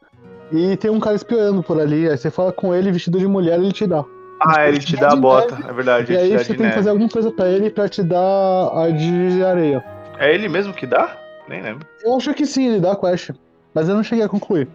E 0.52 0.76
tem 0.78 0.92
um 0.92 1.00
cara 1.00 1.16
espiando 1.16 1.64
por 1.64 1.80
ali. 1.80 2.10
Aí 2.10 2.18
você 2.18 2.30
fala 2.30 2.52
com 2.52 2.76
ele 2.76 2.92
vestido 2.92 3.18
de 3.18 3.28
mulher 3.28 3.60
ele 3.60 3.72
te 3.72 3.88
dá. 3.88 4.04
Ah, 4.40 4.68
ele 4.68 4.80
te 4.80 4.96
dá 4.96 5.14
a 5.14 5.16
bota, 5.16 5.58
é 5.68 5.74
verdade. 5.74 6.14
E 6.14 6.18
aí 6.18 6.38
você 6.38 6.46
tem 6.46 6.58
que 6.58 6.62
neve. 6.64 6.76
fazer 6.76 6.90
alguma 6.90 7.10
coisa 7.10 7.32
pra 7.32 7.48
ele 7.48 7.70
pra 7.70 7.88
te 7.88 8.04
dar 8.04 8.72
a 8.74 8.90
de 8.90 9.44
areia. 9.44 9.84
É 10.20 10.34
ele 10.34 10.50
mesmo 10.50 10.74
que 10.74 10.86
dá? 10.86 11.18
Nem 11.48 11.62
lembro. 11.62 11.88
Eu 12.02 12.16
acho 12.16 12.34
que 12.34 12.46
sim, 12.46 12.68
ele 12.68 12.80
dá 12.80 12.94
a 12.94 12.96
quest. 12.96 13.32
Mas 13.74 13.90
eu 13.90 13.96
não 13.96 14.04
cheguei 14.04 14.24
a 14.24 14.30
concluir. 14.30 14.68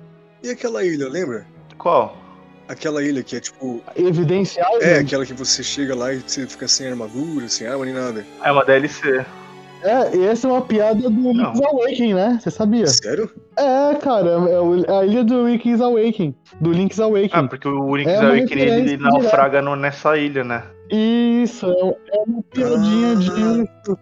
E 0.43 0.51
aquela 0.51 0.85
ilha, 0.85 1.09
lembra? 1.09 1.47
Qual? 1.77 2.17
Aquela 2.69 3.03
ilha 3.03 3.23
que 3.23 3.37
é 3.37 3.41
tipo. 3.41 3.83
Evidenciar. 3.97 4.69
É, 4.81 4.99
aquela 4.99 5.25
que 5.25 5.33
você 5.33 5.63
chega 5.63 5.95
lá 5.95 6.13
e 6.13 6.21
você 6.21 6.47
fica 6.47 6.69
sem 6.69 6.89
armadura, 6.89 7.49
sem 7.49 7.67
arma 7.67 7.85
nem 7.85 7.95
nada. 7.95 8.27
É 8.43 8.53
uma 8.53 8.65
DLC. 8.65 9.25
É, 9.83 10.17
essa 10.25 10.49
é 10.49 10.51
uma 10.53 10.61
piada 10.63 11.09
do. 11.09 11.33
Link's 11.33 11.61
Awakening, 11.61 12.15
né? 12.15 12.39
Você 12.41 12.51
sabia? 12.51 12.87
Sério? 12.87 13.31
É, 13.57 13.95
cara, 13.97 14.31
é 14.31 14.91
é 14.93 14.99
a 14.99 15.05
ilha 15.07 15.25
do 15.25 15.47
Link's 15.49 15.81
Awakening. 15.81 16.35
Do 16.61 16.73
Link's 16.73 16.99
Ah, 17.01 17.05
Awakening. 17.05 17.49
porque 17.49 17.69
o 17.69 17.97
Link's 17.97 18.13
É 18.13 18.25
Awakening 18.27 18.63
ele, 18.63 18.97
naufraga 18.97 19.63
no- 19.63 19.77
nessa 19.77 20.17
ilha, 20.19 20.43
né? 20.43 20.65
Isso, 20.91 21.67
é 21.67 22.17
é 22.17 22.23
uma 22.27 22.43
piadinha 22.51 23.17
de. 23.17 23.31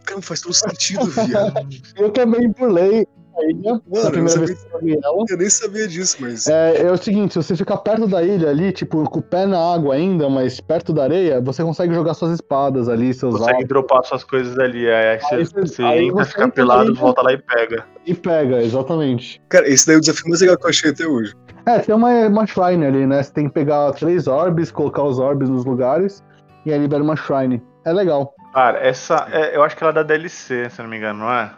Cara, 0.05 0.23
faz 0.23 0.41
todo 0.41 0.55
sentido, 0.55 1.05
viado. 1.07 1.55
Eu 1.97 2.11
também 2.11 2.53
pulei 2.53 3.01
a 3.03 3.07
ilha. 3.45 3.73
Mano, 3.73 3.83
a 3.95 3.99
eu 4.07 4.11
primeira 4.13 4.41
vez 4.41 4.65
que 4.65 4.75
eu 4.75 4.81
vi 4.81 4.99
ela. 5.03 5.25
Eu 5.29 5.37
nem 5.37 5.51
sabia 5.51 5.87
disso, 5.89 6.17
mas. 6.21 6.47
É, 6.47 6.83
é 6.83 6.91
o 6.93 6.97
seguinte, 6.97 7.33
se 7.33 7.43
você 7.43 7.57
ficar 7.57 7.77
perto 7.79 8.07
da 8.07 8.23
ilha 8.23 8.49
ali, 8.51 8.73
tipo, 8.73 9.03
com 9.11 9.19
o 9.19 9.23
pé 9.23 9.47
na 9.47 9.59
água 9.75 9.95
ainda, 9.95 10.29
mas 10.29 10.61
perto 10.61 10.93
da 10.93 11.05
areia, 11.05 11.41
você 11.41 11.63
consegue 11.63 11.95
jogar 11.95 12.15
suas 12.15 12.33
espadas 12.33 12.89
ali, 12.89 13.13
seus 13.15 13.37
Consegue 13.39 13.65
dropar 13.65 14.05
suas 14.05 14.25
coisas 14.25 14.59
ali. 14.59 14.89
Aí 14.89 15.19
você, 15.21 15.35
Aí 15.35 15.45
você- 15.45 15.61
você 15.61 15.83
aí 15.83 16.07
entra, 16.07 16.25
você 16.25 16.31
fica 16.31 16.43
entra 16.45 16.55
pelado, 16.55 16.91
ali, 16.91 16.99
volta 16.99 17.23
lá 17.23 17.33
e 17.33 17.39
pega. 17.39 17.85
e 18.07 18.15
pega, 18.15 18.63
exatamente. 18.63 19.41
Cara, 19.49 19.69
esse 19.69 19.87
daí 19.87 19.97
é 19.97 19.99
o 19.99 20.01
desafio 20.01 20.29
mais 20.29 20.41
legal 20.41 20.57
que 20.57 20.65
eu 20.65 20.71
achei 20.71 20.91
até 20.91 21.07
hoje. 21.07 21.35
É, 21.67 21.81
tem 21.81 21.95
uma, 21.95 22.11
uma 22.29 22.47
shrine 22.47 22.87
ali, 22.87 23.07
né? 23.07 23.23
Você 23.23 23.33
tem 23.33 23.49
que 23.49 23.55
pegar 23.55 23.91
três 23.93 24.27
orbes, 24.29 24.71
colocar 24.71 25.03
os 25.03 25.19
orbes 25.19 25.49
nos 25.49 25.65
lugares, 25.65 26.23
e 26.65 26.73
aí 26.73 26.79
libera 26.79 27.03
uma 27.03 27.17
shrine. 27.17 27.61
É 27.85 27.93
legal. 27.93 28.33
Cara, 28.55 28.79
essa. 28.79 29.27
é- 29.33 29.57
eu 29.57 29.63
acho 29.63 29.77
que 29.77 29.83
ela 29.83 29.91
é 29.91 29.95
da 29.95 30.03
DLC, 30.03 30.71
se 30.71 30.81
não 30.83 30.89
me 30.89 30.97
engano, 30.97 31.21
não 31.21 31.33
é? 31.33 31.51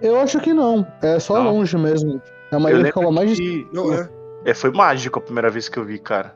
Eu 0.00 0.18
acho 0.20 0.38
que 0.40 0.52
não, 0.52 0.86
é 1.02 1.18
só 1.18 1.42
Não? 1.42 1.52
longe 1.52 1.76
mesmo. 1.76 2.20
É 2.50 2.56
uma 2.56 2.70
eu 2.70 2.76
ilha 2.78 2.84
que 2.86 2.92
ficava 2.94 3.12
mais 3.12 3.36
de... 3.36 3.42
que. 3.42 3.68
Não, 3.72 3.92
é. 3.92 4.08
É, 4.44 4.54
foi 4.54 4.70
mágico 4.70 5.18
a 5.18 5.22
primeira 5.22 5.50
vez 5.50 5.68
que 5.68 5.78
eu 5.78 5.84
vi, 5.84 5.98
cara. 5.98 6.34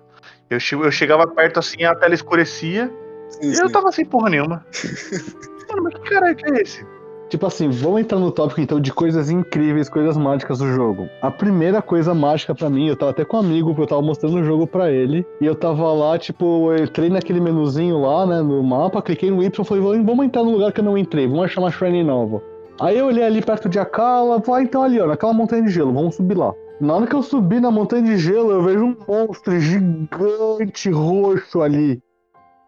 Eu, 0.51 0.61
che- 0.61 0.75
eu 0.75 0.91
chegava 0.93 1.27
perto 1.27 1.59
assim, 1.59 1.85
a 1.85 1.95
tela 1.95 2.15
escurecia 2.15 2.93
Sim, 3.31 3.51
e 3.51 3.55
eu 3.59 3.66
sim. 3.66 3.73
tava 3.73 3.91
sem 3.91 4.05
porra 4.05 4.29
nenhuma. 4.31 4.65
Mano, 5.69 5.83
mas 5.85 5.95
que 5.95 6.11
caralho 6.11 6.37
que 6.37 6.47
é 6.47 6.62
esse? 6.62 6.87
Tipo 7.31 7.47
assim, 7.47 7.71
vamos 7.71 8.03
entrar 8.03 8.19
no 8.19 8.31
tópico 8.31 8.61
então 8.61 8.79
de 8.79 8.93
coisas 8.93 9.31
incríveis, 9.31 9.89
coisas 9.89 10.16
mágicas 10.16 10.59
do 10.59 10.69
jogo. 10.73 11.09
A 11.23 11.31
primeira 11.31 11.81
coisa 11.81 12.12
mágica 12.15 12.55
pra 12.55 12.69
mim, 12.69 12.87
eu 12.89 12.95
tava 12.97 13.11
até 13.12 13.25
com 13.25 13.39
um 13.39 13.41
amigo, 13.41 13.71
porque 13.71 13.83
eu 13.83 13.87
tava 13.87 14.03
mostrando 14.03 14.37
o 14.37 14.45
jogo 14.45 14.66
pra 14.66 14.91
ele, 14.93 15.27
e 15.41 15.47
eu 15.47 15.55
tava 15.55 15.91
lá, 15.95 16.19
tipo, 16.19 16.71
eu 16.73 16.85
entrei 16.85 17.09
naquele 17.09 17.41
menuzinho 17.41 17.99
lá, 18.03 18.27
né, 18.27 18.41
no 18.43 18.62
mapa, 18.62 19.01
cliquei 19.03 19.31
no 19.31 19.43
Y 19.43 19.62
e 19.62 19.66
falei, 19.66 19.83
"Vamos- 19.83 20.05
vamos 20.07 20.27
entrar 20.27 20.45
no 20.45 20.51
lugar 20.53 20.71
que 20.71 20.81
eu 20.81 20.85
não 20.85 20.99
entrei, 20.99 21.27
vamos 21.27 21.47
achar 21.47 21.61
uma 21.62 21.71
shrine 21.73 22.05
nova. 22.05 22.41
Aí 22.80 22.98
eu 22.98 23.06
olhei 23.06 23.22
ali 23.24 23.40
perto 23.40 23.68
de 23.68 23.78
Akala, 23.78 24.40
falei, 24.40 24.62
ah, 24.62 24.64
então 24.64 24.82
ali, 24.82 25.01
ó, 25.01 25.06
naquela 25.06 25.32
montanha 25.32 25.62
de 25.62 25.70
gelo, 25.70 25.92
vamos 25.92 26.16
subir 26.16 26.36
lá. 26.36 26.52
Na 26.80 26.94
hora 26.94 27.06
que 27.06 27.14
eu 27.14 27.22
subi 27.22 27.60
na 27.60 27.70
montanha 27.70 28.02
de 28.02 28.18
gelo, 28.18 28.51
eu 28.51 28.62
vejo 28.62 28.84
um 28.84 28.96
monstro 29.06 29.59
gigante 29.60 30.90
roxo 30.90 31.62
ali. 31.62 32.02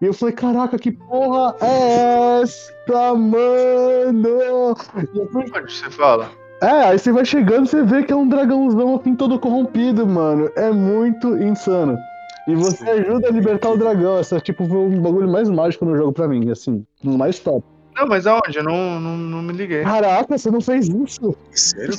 E 0.01 0.07
eu 0.07 0.15
falei, 0.15 0.35
caraca, 0.35 0.79
que 0.79 0.93
porra 0.93 1.57
é 1.61 2.41
essa, 2.43 3.15
mano? 3.15 4.77
E 5.15 5.19
eu 5.19 5.27
fui- 5.33 5.45
Onde 5.57 5.73
você 5.73 5.91
fala? 5.91 6.31
É, 6.63 6.71
aí 6.85 6.99
você 6.99 7.11
vai 7.13 7.25
chegando, 7.25 7.67
você 7.67 7.83
vê 7.83 8.03
que 8.03 8.13
é 8.13 8.17
um 8.17 8.29
dragãozão 8.29 8.95
assim 8.97 9.15
todo 9.15 9.39
corrompido, 9.39 10.07
mano. 10.07 10.51
É 10.57 10.71
muito 10.71 11.37
insano. 11.37 11.99
E 12.47 12.55
você 12.55 12.89
ajuda 12.89 13.29
a 13.29 13.33
libertar 13.33 13.71
o 13.71 13.77
dragão. 13.77 14.19
Essa 14.19 14.39
tipo 14.39 14.67
foi 14.67 14.77
o 14.97 15.01
bagulho 15.01 15.29
mais 15.29 15.51
mágico 15.51 15.85
no 15.85 15.97
jogo 15.97 16.13
pra 16.13 16.29
mim, 16.29 16.49
assim, 16.51 16.85
mais 17.03 17.39
top. 17.41 17.65
Não, 17.97 18.07
mas 18.07 18.27
aonde? 18.27 18.59
Eu 18.59 18.65
não, 18.65 19.01
não, 19.01 19.17
não 19.17 19.43
me 19.43 19.53
liguei. 19.53 19.83
Caraca, 19.83 20.37
você 20.37 20.51
não 20.51 20.61
fez 20.61 20.89
isso? 20.89 21.35
Sério? 21.53 21.99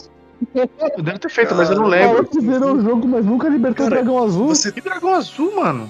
Eu 0.55 1.01
devo 1.03 1.17
ter 1.17 1.29
feito, 1.31 1.55
mas 1.55 1.67
eu 1.71 1.75
não 1.77 1.85
Ah, 1.85 1.89
lembro. 1.89 2.27
você 2.31 2.39
virou 2.39 2.75
o 2.75 2.81
jogo, 2.83 3.07
mas 3.07 3.25
nunca 3.25 3.49
libertou 3.49 3.87
Cara, 3.87 4.01
o 4.01 4.03
dragão 4.05 4.23
azul. 4.23 4.47
Você. 4.49 4.71
Que 4.71 4.81
dragão 4.81 5.15
azul, 5.15 5.55
mano? 5.55 5.89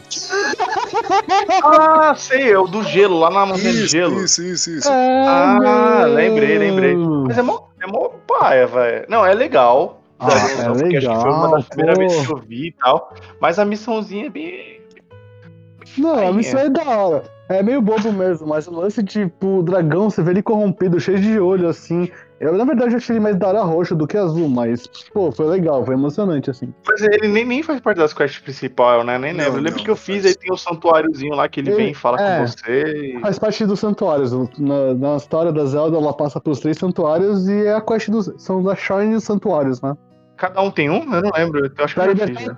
ah, 1.64 2.14
sei, 2.16 2.52
é 2.52 2.58
o 2.58 2.66
do 2.66 2.82
gelo, 2.84 3.20
lá 3.20 3.30
na 3.30 3.46
montanha 3.46 3.74
de 3.74 3.88
gelo. 3.88 4.24
isso, 4.24 4.42
isso, 4.42 4.70
isso. 4.70 4.90
Ah, 4.90 5.58
mano. 5.62 6.14
lembrei, 6.14 6.58
lembrei. 6.58 6.96
Mas 6.96 7.38
é 7.38 7.42
mó, 7.42 7.60
é 7.82 7.88
mó 7.88 8.10
paia, 8.26 8.68
velho. 8.68 9.06
Não, 9.10 9.26
é 9.26 9.34
legal. 9.34 10.02
Ah, 10.20 10.28
é 10.32 10.70
porque 10.70 10.98
acho 10.98 11.10
que 11.10 11.16
foi 11.22 11.30
uma 11.32 11.50
das 11.50 11.52
legal, 11.52 11.70
primeiras 11.70 11.98
pô. 11.98 12.02
vezes 12.08 12.26
que 12.28 12.34
eu 12.34 12.38
vi 12.38 12.68
e 12.68 12.72
tal. 12.72 13.14
Mas 13.42 13.60
a 13.60 13.66
missãozinha 13.66 14.28
é 14.28 14.30
bem. 14.30 14.82
Não, 15.98 16.28
a 16.30 16.32
missão 16.32 16.60
é. 16.60 16.66
é 16.66 16.70
da 16.70 16.84
hora. 16.84 17.24
É 17.50 17.64
meio 17.64 17.82
bobo 17.82 18.12
mesmo, 18.12 18.46
mas 18.46 18.68
o 18.68 18.72
lance, 18.76 19.02
tipo, 19.04 19.60
o 19.60 19.64
dragão, 19.64 20.10
você 20.10 20.22
vê 20.22 20.32
ele 20.32 20.44
corrompido, 20.44 21.00
cheio 21.00 21.18
de 21.20 21.40
olho, 21.40 21.70
assim. 21.70 22.10
Eu, 22.42 22.54
na 22.58 22.66
verdade, 22.66 22.96
achei 22.96 23.16
ele 23.16 23.22
mais 23.24 23.38
da 23.38 23.48
hora 23.48 23.62
roxo 23.62 23.96
do 23.96 24.06
que 24.06 24.18
azul, 24.18 24.50
mas, 24.50 24.86
pô, 25.14 25.32
foi 25.32 25.48
legal, 25.48 25.84
foi 25.86 25.94
emocionante, 25.96 26.50
assim. 26.50 26.74
Mas 26.86 27.02
ele 27.02 27.30
nem, 27.30 27.46
nem 27.46 27.64
faz 27.64 27.80
parte 27.80 27.98
das 28.00 28.14
quests 28.14 28.40
principais, 28.42 29.06
né? 29.06 29.18
Nem 29.18 29.32
Não, 29.32 29.40
lembro. 29.46 29.60
Eu 29.60 29.64
lembro 29.64 29.78
não, 29.80 29.86
que 29.86 29.90
eu 29.92 29.96
fiz, 29.96 30.26
aí 30.26 30.36
tem 30.36 30.52
o 30.52 30.58
santuáriozinho 30.58 31.34
lá 31.36 31.48
que 31.48 31.62
ele 31.62 31.70
Ele- 31.70 31.78
vem 31.78 31.92
e 31.92 31.94
fala 31.96 32.20
é. 32.22 32.40
com 32.40 32.48
você. 32.48 32.84
e- 33.16 33.22
Faz 33.22 33.40
parte 33.40 33.66
dos 33.66 33.80
santuários. 33.80 34.32
Na, 34.60 34.94
na 34.94 35.16
história 35.16 35.52
da 35.54 35.66
Zelda, 35.66 35.96
ela 35.98 36.14
passa 36.14 36.42
pelos 36.42 36.60
três 36.60 36.78
santuários 36.78 37.48
e 37.48 37.66
é 37.66 37.74
a 37.74 37.82
quest 37.82 38.10
dos. 38.10 38.30
São 38.38 38.62
da 38.62 38.76
Shrine 38.76 39.14
dos 39.14 39.24
santuários, 39.24 39.82
né? 39.82 39.96
Cada 40.36 40.62
um 40.62 40.70
tem 40.70 40.90
um? 40.90 41.12
Eu 41.16 41.22
não 41.22 41.32
lembro. 41.34 41.60
Eu 41.66 41.86
acho 41.86 41.96
que 41.96 42.02
eu 42.02 42.16
já 42.16 42.28
fiz. 42.28 42.46
né? 42.48 42.58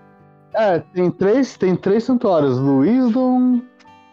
É, 0.56 0.80
tem 0.80 1.12
três, 1.12 1.56
tem 1.58 1.76
três 1.76 2.04
santuários: 2.04 2.58
do 2.60 2.78
Wisdom, 2.80 3.62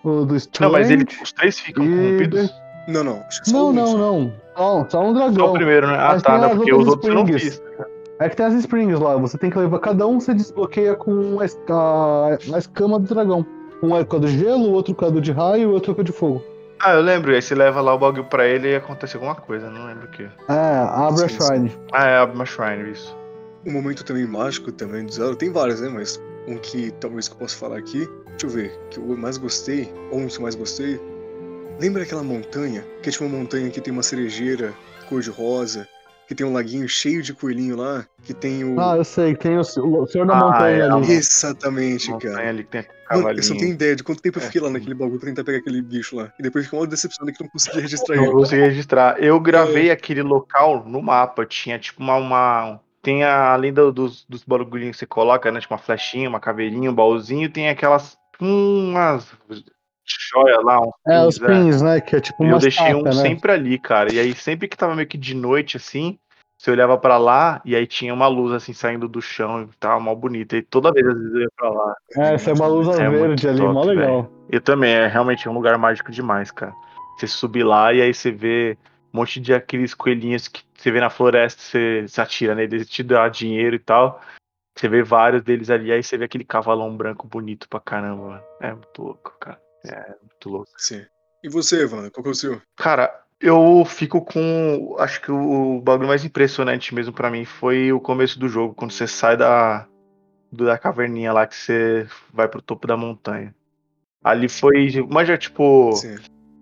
o 0.09 0.24
do 0.27 0.37
Strength. 0.37 0.61
Não, 0.73 0.73
mas 0.78 0.91
ele, 0.91 1.07
os 1.23 1.33
três 1.33 1.59
ficam 1.61 1.85
E- 1.85 1.89
corrompidos? 1.89 2.55
Não, 2.89 3.03
não. 3.05 3.24
Só 3.31 3.53
Não, 3.53 3.69
um, 3.69 3.73
não, 3.73 3.87
só. 3.87 3.97
não. 3.99 4.33
Só, 4.57 4.89
só 4.89 5.01
um 5.05 5.15
Só 5.15 5.28
dragão. 5.28 5.51
o 5.51 5.53
primeiro, 5.53 5.87
né? 5.89 5.95
Ah, 5.99 6.09
Mas 6.12 6.23
tá, 6.23 6.39
né? 6.39 6.55
Porque 6.55 6.73
os 6.74 6.87
outros 6.87 7.09
eu 7.09 7.15
não 7.15 7.27
fiz. 7.27 7.61
É 8.19 8.28
que 8.31 8.37
tem 8.37 8.47
as 8.47 8.55
springs 8.55 8.99
lá, 8.99 9.16
você 9.16 9.37
tem 9.37 9.51
que 9.51 9.59
levar. 9.59 9.78
Cada 9.81 10.07
um 10.07 10.19
você 10.20 10.33
desbloqueia 10.33 10.95
com 10.95 11.39
a, 11.41 11.45
a, 11.73 12.39
a 12.55 12.59
escama 12.59 12.99
do 12.99 13.07
dragão. 13.12 13.45
Um 13.83 13.95
é 13.95 14.05
com 14.05 14.16
a 14.16 14.19
do 14.20 14.28
gelo, 14.28 14.69
o 14.69 14.73
outro 14.73 14.95
com 14.95 15.05
a 15.05 15.11
do 15.11 15.20
de 15.20 15.33
raio 15.33 15.62
e 15.62 15.66
o 15.66 15.73
outro 15.73 15.95
com 15.95 16.01
a 16.01 16.05
de 16.05 16.12
fogo. 16.12 16.43
Ah, 16.81 16.93
eu 16.95 17.03
lembro. 17.03 17.33
Aí 17.35 17.43
você 17.43 17.55
leva 17.55 17.81
lá 17.83 17.93
o 17.95 17.99
bagulho 17.99 18.24
pra 18.24 18.47
ele 18.47 18.69
e 18.70 18.77
acontece 18.77 19.16
alguma 19.16 19.35
coisa, 19.35 19.69
não 19.69 19.87
lembro 19.87 20.07
o 20.07 20.11
que. 20.11 20.23
É, 20.23 20.28
abre 20.49 21.24
a. 21.24 21.28
Shrine. 21.28 21.73
Ah, 21.93 22.07
é 22.07 22.16
Abre 22.19 22.37
uma 22.37 22.47
Shrine, 22.47 22.91
isso. 22.93 23.15
Um 23.66 23.73
momento 23.73 24.03
também 24.05 24.27
mágico 24.27 24.70
também 24.73 25.05
do 25.05 25.12
Zelda. 25.12 25.37
Tem 25.37 25.51
vários, 25.53 25.81
né? 25.83 25.89
Mas 25.93 26.23
um 26.49 26.57
que 26.57 26.91
talvez 26.93 27.28
que 27.28 27.35
eu 27.35 27.39
possa 27.39 27.57
falar 27.59 27.77
aqui. 27.78 28.09
Deixa 28.39 28.47
eu 28.47 28.51
ver. 28.51 28.79
Que 28.91 28.99
eu 28.99 29.17
mais 29.17 29.37
gostei, 29.39 29.93
ou 30.11 30.19
um 30.21 30.27
que 30.29 30.37
eu 30.37 30.43
mais 30.43 30.55
gostei. 30.55 31.01
Lembra 31.81 32.03
aquela 32.03 32.23
montanha? 32.23 32.85
Que 33.03 33.09
é 33.09 33.13
tipo 33.13 33.25
uma 33.25 33.39
montanha 33.39 33.71
que 33.71 33.81
tem 33.81 33.93
uma 33.93 34.03
cerejeira 34.03 34.73
cor 35.09 35.21
de 35.21 35.31
rosa. 35.31 35.89
Que 36.29 36.35
tem 36.35 36.45
um 36.45 36.53
laguinho 36.53 36.89
cheio 36.89 37.23
de 37.23 37.33
coelhinho 37.33 37.77
lá. 37.77 38.05
Que 38.25 38.35
tem 38.35 38.65
o. 38.65 38.81
Ah, 38.81 38.97
eu 38.97 39.05
sei, 39.05 39.37
tem 39.37 39.57
o, 39.57 39.61
o 39.61 40.07
Senhor 40.09 40.27
da 40.27 40.35
Ah, 40.37 40.41
Montanha 40.41 40.85
é, 40.85 40.91
ali. 40.91 41.13
Exatamente, 41.13 42.11
Montanha 42.11 42.35
cara. 42.35 42.49
ali 42.49 42.65
que 42.65 42.71
tem 42.71 42.85
Mano, 43.09 43.31
eu 43.31 43.43
só 43.45 43.53
não 43.55 43.61
tenho 43.61 43.73
ideia 43.73 43.95
de 43.95 44.03
quanto 44.03 44.21
tempo 44.21 44.39
eu 44.39 44.43
É. 44.43 44.47
fiquei 44.47 44.61
lá 44.61 44.69
naquele 44.69 44.95
bagulho 44.95 45.21
pra 45.21 45.29
tentar 45.29 45.45
pegar 45.45 45.59
aquele 45.59 45.81
bicho 45.81 46.17
lá. 46.17 46.33
E 46.37 46.43
depois 46.43 46.65
fiquei 46.65 46.77
uma 46.81 46.87
decepção 46.89 47.25
que 47.27 47.33
eu 47.41 47.45
não 47.45 47.49
consegui 47.49 47.81
registrar 47.81 48.17
Não 48.17 48.25
ele. 48.25 48.33
consegui 48.33 48.63
registrar. 48.63 49.23
Eu 49.23 49.39
gravei 49.39 49.93
aquele 49.93 50.23
local 50.23 50.85
no 50.85 51.01
mapa. 51.01 51.47
Tinha 51.47 51.79
tipo 51.79 52.03
uma. 52.03 52.17
uma- 52.17 52.81
tem 53.01 53.23
a, 53.23 53.53
além 53.53 53.73
do- 53.73 53.93
dos, 53.93 54.25
dos 54.29 54.43
bagulhinhos 54.43 54.97
que 54.97 54.99
você 55.01 55.07
coloca, 55.07 55.53
né? 55.53 55.61
Tipo 55.61 55.75
uma 55.75 55.79
flechinha, 55.79 56.29
uma 56.29 56.41
caveirinha, 56.41 56.91
um 56.91 56.95
baúzinho. 56.95 57.49
Tem 57.49 57.69
aquelas. 57.69 58.19
Umas. 58.41 59.33
Joia 60.33 60.61
lá. 60.61 60.81
Um 60.81 60.91
É, 61.09 61.27
os 61.27 61.39
pins, 61.39 61.49
é. 61.49 61.53
pins, 61.53 61.83
né? 61.83 62.01
Que 62.01 62.17
é 62.17 62.21
tipo 62.21 62.45
Eu 62.45 62.51
uma 62.51 62.59
deixei 62.59 62.95
um 62.95 62.99
estátua, 62.99 63.23
né? 63.23 63.29
sempre 63.29 63.53
ali, 63.53 63.79
cara. 63.79 64.13
E 64.13 64.19
aí, 64.19 64.35
sempre 64.35 64.69
que 64.69 64.77
tava 64.77 64.95
meio 64.95 65.09
que 65.09 65.19
de 65.19 65.35
noite, 65.35 65.77
assim, 65.77 66.19
você 66.59 66.71
olhava 66.71 66.97
pra 66.97 67.19
lá 67.19 67.61
e 67.65 67.75
aí 67.75 67.87
tinha 67.87 68.15
uma 68.15 68.29
luz, 68.29 68.53
assim, 68.53 68.73
saindo 68.73 69.09
do 69.09 69.21
chão 69.21 69.63
e 69.63 69.77
tava 69.79 69.99
mal 70.01 70.17
bonita. 70.17 70.57
E 70.57 70.63
toda 70.63 70.93
vez, 70.93 71.07
às 71.07 71.15
vezes, 71.15 71.35
eu 71.35 71.41
ia 71.41 71.51
pra 71.57 71.71
lá. 71.71 71.95
É, 72.17 72.35
essa 72.35 72.51
é 72.51 72.55
uma 72.55 72.67
luz 72.67 72.89
É 72.89 73.09
verde 73.09 73.49
ali, 73.49 73.59
top, 73.59 73.73
mó 73.75 73.85
legal. 73.85 74.31
Eu 74.49 74.61
também, 74.61 74.93
é 74.93 75.07
realmente 75.07 75.49
um 75.49 75.53
lugar 75.53 75.77
mágico 75.77 76.13
demais, 76.13 76.51
cara. 76.51 76.73
Você 77.19 77.27
subir 77.27 77.65
lá 77.65 77.93
e 77.93 78.01
aí 78.01 78.15
você 78.15 78.31
vê 78.31 78.79
um 79.13 79.19
monte 79.19 79.41
de 79.41 79.53
aqueles 79.53 79.93
coelhinhos 79.95 80.49
que 80.49 80.63
você 80.75 80.91
vê 80.91 81.01
na 81.01 81.11
floresta, 81.11 81.61
você, 81.61 82.05
você 82.07 82.21
atira 82.21 82.55
neles, 82.55 82.73
eles 82.73 82.89
te 82.89 83.03
dão 83.03 83.29
dinheiro 83.29 83.75
e 83.75 83.79
tal. 83.79 84.21
Você 84.77 84.89
vê 84.89 85.03
vários 85.03 85.43
deles 85.43 85.70
ali, 85.70 85.90
aí 85.90 86.03
você 86.03 86.19
vê 86.19 86.27
aquele 86.27 86.44
cavalão 86.44 86.94
branco 86.94 87.27
bonito 87.27 87.66
pra 87.69 87.81
caramba. 87.81 88.44
É 88.61 88.73
muito 88.73 89.03
louco, 89.03 89.35
cara. 89.40 89.59
É 89.86 90.15
muito 90.20 90.51
louco. 90.51 90.70
Sim. 90.77 91.05
E 91.43 91.48
você, 91.48 91.82
Evandro? 91.82 92.11
Qual 92.11 92.23
que 92.23 92.28
é 92.28 92.32
o 92.32 92.35
seu? 92.35 92.61
Cara, 92.77 93.23
eu 93.40 93.85
fico 93.86 94.20
com. 94.23 94.97
Acho 94.98 95.23
que 95.23 95.32
o 95.32 95.81
bagulho 95.81 96.09
mais 96.09 96.24
impressionante 96.24 96.94
mesmo 96.94 97.12
pra 97.12 97.31
mim 97.31 97.44
foi 97.44 97.90
o 97.90 98.01
começo 98.01 98.39
do 98.39 98.48
jogo, 98.48 98.74
quando 98.74 98.93
você 98.93 99.07
sai 99.07 99.36
da, 99.36 99.86
da 100.53 100.77
caverninha 100.77 101.32
lá, 101.32 101.47
que 101.47 101.57
você 101.57 102.07
vai 102.32 102.47
pro 102.47 102.61
topo 102.61 102.86
da 102.86 102.97
montanha. 102.97 103.55
Ali 104.23 104.48
foi. 104.48 104.90
Mas 105.09 105.28
já, 105.28 105.39
tipo, 105.39 105.93
Sim. 105.93 106.16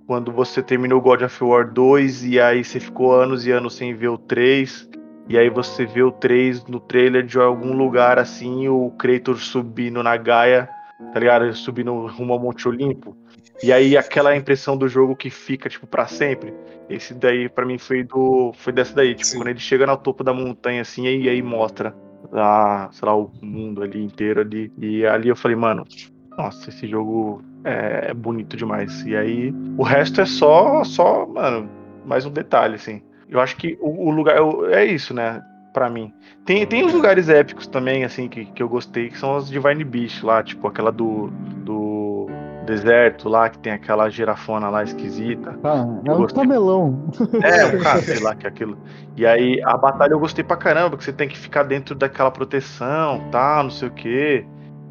quando 0.06 0.30
você 0.30 0.62
terminou 0.62 1.00
God 1.00 1.22
of 1.22 1.42
War 1.42 1.72
2 1.72 2.24
e 2.24 2.38
aí 2.38 2.62
você 2.62 2.78
ficou 2.78 3.12
anos 3.12 3.44
e 3.46 3.50
anos 3.50 3.74
sem 3.74 3.94
ver 3.94 4.08
o 4.08 4.18
3. 4.18 4.88
E 5.28 5.38
aí 5.38 5.48
você 5.48 5.86
vê 5.86 6.02
o 6.02 6.12
3 6.12 6.66
no 6.66 6.78
trailer 6.78 7.24
de 7.24 7.38
algum 7.38 7.72
lugar 7.72 8.18
assim, 8.18 8.68
o 8.68 8.90
Kratos 8.90 9.46
subindo 9.46 10.02
na 10.02 10.16
Gaia, 10.16 10.68
tá 11.12 11.18
ligado? 11.18 11.52
Subindo 11.54 12.06
rumo 12.06 12.34
ao 12.34 12.38
Monte 12.38 12.68
Olimpo. 12.68 13.16
E 13.62 13.72
aí 13.72 13.96
aquela 13.96 14.36
impressão 14.36 14.76
do 14.76 14.88
jogo 14.88 15.16
que 15.16 15.30
fica, 15.30 15.68
tipo, 15.68 15.86
pra 15.86 16.06
sempre. 16.06 16.52
Esse 16.88 17.14
daí, 17.14 17.48
pra 17.48 17.64
mim, 17.64 17.78
foi 17.78 18.02
do. 18.02 18.52
Foi 18.56 18.72
dessa 18.72 18.94
daí. 18.94 19.14
Tipo, 19.14 19.26
Sim. 19.26 19.38
quando 19.38 19.48
ele 19.48 19.58
chega 19.58 19.86
no 19.86 19.96
topo 19.96 20.22
da 20.22 20.34
montanha, 20.34 20.82
assim, 20.82 21.06
e 21.06 21.28
aí 21.28 21.40
mostra 21.40 21.94
lá, 22.30 22.90
sei 22.92 23.06
lá, 23.06 23.16
o 23.16 23.30
mundo 23.40 23.82
ali 23.82 24.04
inteiro 24.04 24.40
ali. 24.40 24.72
E 24.78 25.06
ali 25.06 25.28
eu 25.28 25.36
falei, 25.36 25.56
mano, 25.56 25.84
nossa, 26.36 26.68
esse 26.68 26.86
jogo 26.86 27.42
é, 27.64 28.10
é 28.10 28.14
bonito 28.14 28.56
demais. 28.56 29.02
E 29.06 29.16
aí, 29.16 29.54
o 29.78 29.82
resto 29.82 30.20
é 30.20 30.26
só, 30.26 30.82
só, 30.84 31.26
mano, 31.26 31.70
mais 32.04 32.26
um 32.26 32.30
detalhe, 32.30 32.74
assim. 32.74 33.02
Eu 33.28 33.40
acho 33.40 33.56
que 33.56 33.76
o, 33.80 34.08
o 34.08 34.10
lugar 34.10 34.36
eu- 34.36 34.68
é 34.72 34.84
isso, 34.84 35.12
né? 35.14 35.42
Pra 35.72 35.90
mim. 35.90 36.12
Tem, 36.46 36.64
tem 36.66 36.84
uns 36.84 36.92
lugares 36.94 37.28
épicos 37.28 37.66
também, 37.66 38.04
assim, 38.04 38.28
que, 38.28 38.44
que 38.44 38.62
eu 38.62 38.68
gostei, 38.68 39.08
que 39.08 39.18
são 39.18 39.36
os 39.36 39.48
Divine 39.50 39.82
Beast 39.82 40.22
lá, 40.22 40.42
tipo 40.42 40.68
aquela 40.68 40.92
do. 40.92 41.30
do 41.64 42.28
deserto 42.64 43.28
lá, 43.28 43.50
que 43.50 43.58
tem 43.58 43.72
aquela 43.72 44.08
girafona 44.08 44.70
lá 44.70 44.82
esquisita. 44.82 45.58
Ah, 45.62 45.84
é 46.04 46.08
Eu 46.10 46.14
um 46.14 46.18
gostei. 46.18 46.42
camelão. 46.42 47.10
É, 47.42 47.66
um 47.66 47.78
cara, 47.78 48.00
sei 48.00 48.20
lá 48.20 48.34
que 48.34 48.46
é 48.46 48.48
aquilo. 48.48 48.78
E 49.16 49.26
aí 49.26 49.60
a 49.62 49.76
batalha 49.76 50.12
eu 50.12 50.18
gostei 50.18 50.42
pra 50.42 50.56
caramba, 50.56 50.96
que 50.96 51.04
você 51.04 51.12
tem 51.12 51.28
que 51.28 51.36
ficar 51.36 51.62
dentro 51.64 51.94
daquela 51.94 52.30
proteção, 52.30 53.20
tá, 53.30 53.60
não 53.62 53.68
sei 53.70 53.88
o 53.88 53.90
quê. 53.90 54.46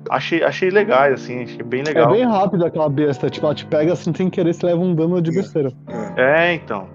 Achei, 0.09 0.43
achei 0.43 0.69
legais, 0.69 1.13
assim, 1.15 1.43
achei 1.43 1.63
bem 1.63 1.79
É 1.81 1.85
legal. 1.85 2.11
bem 2.11 2.25
rápido 2.25 2.63
aquela 2.65 2.89
besta. 2.89 3.27
Tipo, 3.29 3.45
ela 3.47 3.55
te 3.55 3.65
pega 3.65 3.93
assim 3.93 4.13
sem 4.13 4.29
querer, 4.29 4.53
você 4.53 4.65
leva 4.67 4.79
um 4.81 4.93
dano 4.93 5.19
de 5.21 5.31
besteira. 5.31 5.71
É. 6.17 6.49
É, 6.49 6.53
então. 6.53 6.87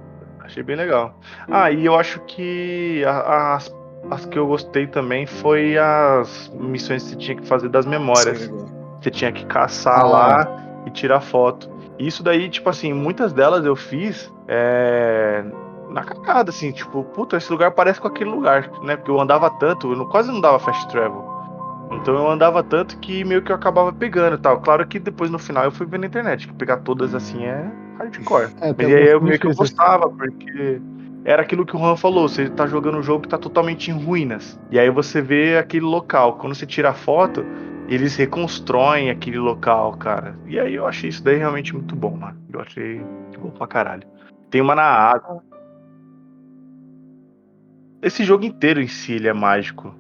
Achei 0.49 0.63
bem 0.63 0.77
legal. 0.77 1.15
Ah, 1.51 1.71
e 1.71 1.85
eu 1.85 1.95
acho 1.95 2.21
que 2.21 3.05
as, 3.07 3.71
as 4.11 4.25
que 4.25 4.39
eu 4.39 4.47
gostei 4.47 4.87
também 4.87 5.27
foi 5.27 5.77
as 5.77 6.51
missões 6.59 7.03
que 7.05 7.11
você 7.11 7.17
tinha 7.17 7.37
que 7.37 7.47
fazer 7.47 7.69
das 7.69 7.85
memórias. 7.85 8.49
Legal. 8.49 8.67
Você 9.01 9.11
tinha 9.11 9.31
que 9.31 9.45
caçar 9.47 10.01
Ah. 10.01 10.05
lá 10.05 10.83
e 10.87 10.91
tirar 10.91 11.21
foto. 11.21 11.69
Isso 11.99 12.23
daí, 12.23 12.49
tipo 12.49 12.69
assim, 12.71 12.93
muitas 12.95 13.33
delas 13.33 13.65
eu 13.67 13.77
fiz 13.77 14.33
é, 14.49 15.45
na 15.91 16.03
cagada, 16.03 16.49
assim, 16.51 16.73
tipo, 16.73 17.05
puta, 17.05 17.37
esse 17.37 17.53
lugar 17.53 17.73
parece 17.73 18.01
com 18.01 18.09
aquele 18.09 18.31
lugar, 18.31 18.71
né? 18.83 18.97
Porque 18.97 19.11
eu 19.11 19.21
andava 19.21 19.51
tanto, 19.51 19.93
eu 19.93 19.97
não- 19.97 20.07
quase 20.09 20.33
não 20.33 20.41
dava 20.41 20.59
fast 20.59 20.89
travel. 20.89 21.27
Então 21.93 22.15
eu 22.15 22.31
andava 22.31 22.63
tanto 22.63 22.97
que 22.99 23.23
meio 23.25 23.43
que 23.43 23.53
eu 23.53 23.57
acabava 23.57 23.93
pegando 23.93 24.37
e 24.37 24.39
tal. 24.39 24.61
Claro 24.61 24.87
que 24.87 24.99
depois 24.99 25.31
no 25.31 25.39
final 25.39 25.65
eu 25.65 25.71
fui 25.73 25.87
ver 25.87 25.99
na 25.99 26.07
internet, 26.07 26.47
que 26.47 26.55
pegar 26.55 26.79
todas 26.79 27.15
assim 27.15 27.45
é 27.45 27.71
hardcore. 27.99 28.51
É, 28.61 28.75
Mas 28.77 28.89
e 28.89 28.95
aí 28.95 29.09
eu 29.09 29.21
meio 29.21 29.39
que 29.39 29.47
eu 29.47 29.55
gostava, 29.55 30.09
porque 30.09 30.81
era 31.25 31.43
aquilo 31.43 31.67
que 31.67 31.77
o 31.77 31.79
Juan 31.79 31.97
falou, 31.97 32.29
você 32.29 32.49
tá 32.49 32.67
jogando 32.67 32.99
um 32.99 33.03
jogo 33.03 33.23
que 33.23 33.29
tá 33.29 33.39
totalmente 33.39 33.91
em 33.91 33.95
ruínas. 33.95 34.59
E 34.71 34.79
aí 34.79 34.89
você 34.89 35.21
vê 35.21 35.59
aquele 35.59 35.85
local. 35.85 36.37
Quando 36.39 36.55
você 36.55 36.65
tira 36.65 36.91
a 36.91 36.95
foto, 36.95 37.45
eles 37.89 38.17
reconstroem 38.17 39.11
aquele 39.11 39.39
local, 39.39 39.93
cara. 39.97 40.35
E 40.47 40.59
aí 40.59 40.75
eu 40.75 40.87
achei 40.87 41.11
isso 41.11 41.23
daí 41.23 41.37
realmente 41.37 41.75
muito 41.75 41.95
bom, 41.97 42.17
mano. 42.17 42.39
Eu 42.53 42.61
achei 42.61 43.03
bom 43.39 43.51
pra 43.51 43.67
caralho. 43.67 44.07
Tem 44.51 44.61
uma 44.61 44.75
na 44.75 44.85
água. 44.85 45.43
Esse 48.01 48.25
jogo 48.25 48.45
inteiro 48.45 48.81
em 48.81 48.89
si 48.89 49.15
ele 49.15 49.29
é 49.29 49.33
mágico. 49.33 49.95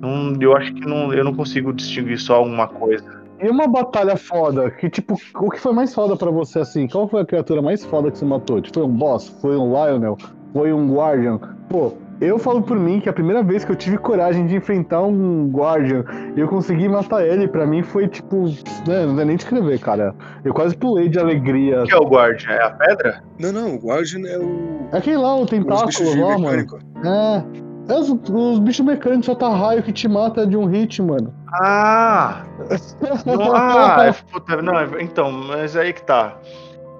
Não, 0.00 0.34
eu 0.40 0.56
acho 0.56 0.72
que 0.72 0.86
não, 0.86 1.12
eu 1.12 1.24
não 1.24 1.34
consigo 1.34 1.72
distinguir 1.72 2.18
só 2.18 2.42
uma 2.42 2.66
coisa. 2.66 3.19
E 3.42 3.48
uma 3.48 3.66
batalha 3.66 4.16
foda, 4.16 4.70
que 4.70 4.90
tipo, 4.90 5.14
o 5.34 5.50
que 5.50 5.58
foi 5.58 5.72
mais 5.72 5.94
foda 5.94 6.14
pra 6.14 6.30
você 6.30 6.58
assim? 6.58 6.86
Qual 6.86 7.08
foi 7.08 7.22
a 7.22 7.24
criatura 7.24 7.62
mais 7.62 7.84
foda 7.84 8.10
que 8.10 8.18
você 8.18 8.24
matou? 8.24 8.60
Tipo, 8.60 8.80
foi 8.80 8.88
um 8.88 8.92
boss? 8.92 9.28
Foi 9.40 9.56
um 9.56 9.68
Lionel? 9.68 10.18
Foi 10.52 10.72
um 10.72 10.94
Guardian? 10.94 11.38
Pô, 11.68 11.94
eu 12.20 12.38
falo 12.38 12.60
por 12.60 12.78
mim 12.78 13.00
que 13.00 13.08
a 13.08 13.12
primeira 13.12 13.42
vez 13.42 13.64
que 13.64 13.72
eu 13.72 13.76
tive 13.76 13.96
coragem 13.96 14.46
de 14.46 14.56
enfrentar 14.56 15.02
um 15.02 15.48
Guardian 15.48 16.04
e 16.36 16.40
eu 16.40 16.48
consegui 16.48 16.86
matar 16.86 17.24
ele, 17.24 17.48
pra 17.48 17.66
mim 17.66 17.82
foi 17.82 18.08
tipo, 18.08 18.44
né, 18.86 19.06
não 19.06 19.16
dá 19.16 19.24
nem 19.24 19.36
descrever, 19.36 19.78
cara. 19.78 20.14
Eu 20.44 20.52
quase 20.52 20.76
pulei 20.76 21.08
de 21.08 21.18
alegria. 21.18 21.82
O 21.82 21.86
que 21.86 21.94
é 21.94 21.98
o 21.98 22.06
Guardian? 22.06 22.50
É 22.50 22.62
a 22.62 22.70
pedra? 22.70 23.22
Não, 23.38 23.52
não, 23.52 23.76
o 23.76 23.78
Guardian 23.78 24.28
é 24.28 24.38
o. 24.38 24.88
Aquele 24.92 25.16
lá, 25.16 25.34
o 25.36 25.46
tentáculo 25.46 26.20
lá, 26.20 26.38
mano. 26.38 26.66
É. 27.04 27.70
É, 27.88 27.94
os, 27.94 28.08
os 28.08 28.58
bichos 28.60 28.86
mecânicos 28.86 29.26
soltam 29.26 29.52
raio 29.52 29.82
que 29.82 29.92
te 29.92 30.06
mata 30.06 30.46
de 30.46 30.56
um 30.56 30.66
hit, 30.66 31.02
mano. 31.02 31.34
Ah! 31.52 32.44
Ah, 33.52 34.06
é, 34.06 34.12
puta, 34.30 34.60
não, 34.62 34.78
é- 34.78 35.02
então, 35.02 35.30
mas 35.32 35.76
aí 35.76 35.92
que 35.92 36.02
tá. 36.02 36.36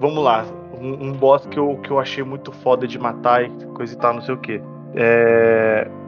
Vamos 0.01 0.22
lá. 0.22 0.44
Um, 0.81 1.09
um 1.09 1.12
boss 1.12 1.44
que 1.47 1.59
eu, 1.59 1.78
que 1.82 1.90
eu 1.90 1.98
achei 1.98 2.24
muito 2.24 2.51
foda 2.52 2.86
de 2.86 2.98
matar 2.98 3.44
e 3.44 3.51
coisa 3.74 3.93
e 3.94 3.97
tal, 3.98 4.14
não 4.14 4.22
sei 4.22 4.35
o 4.35 4.39
que. 4.39 4.60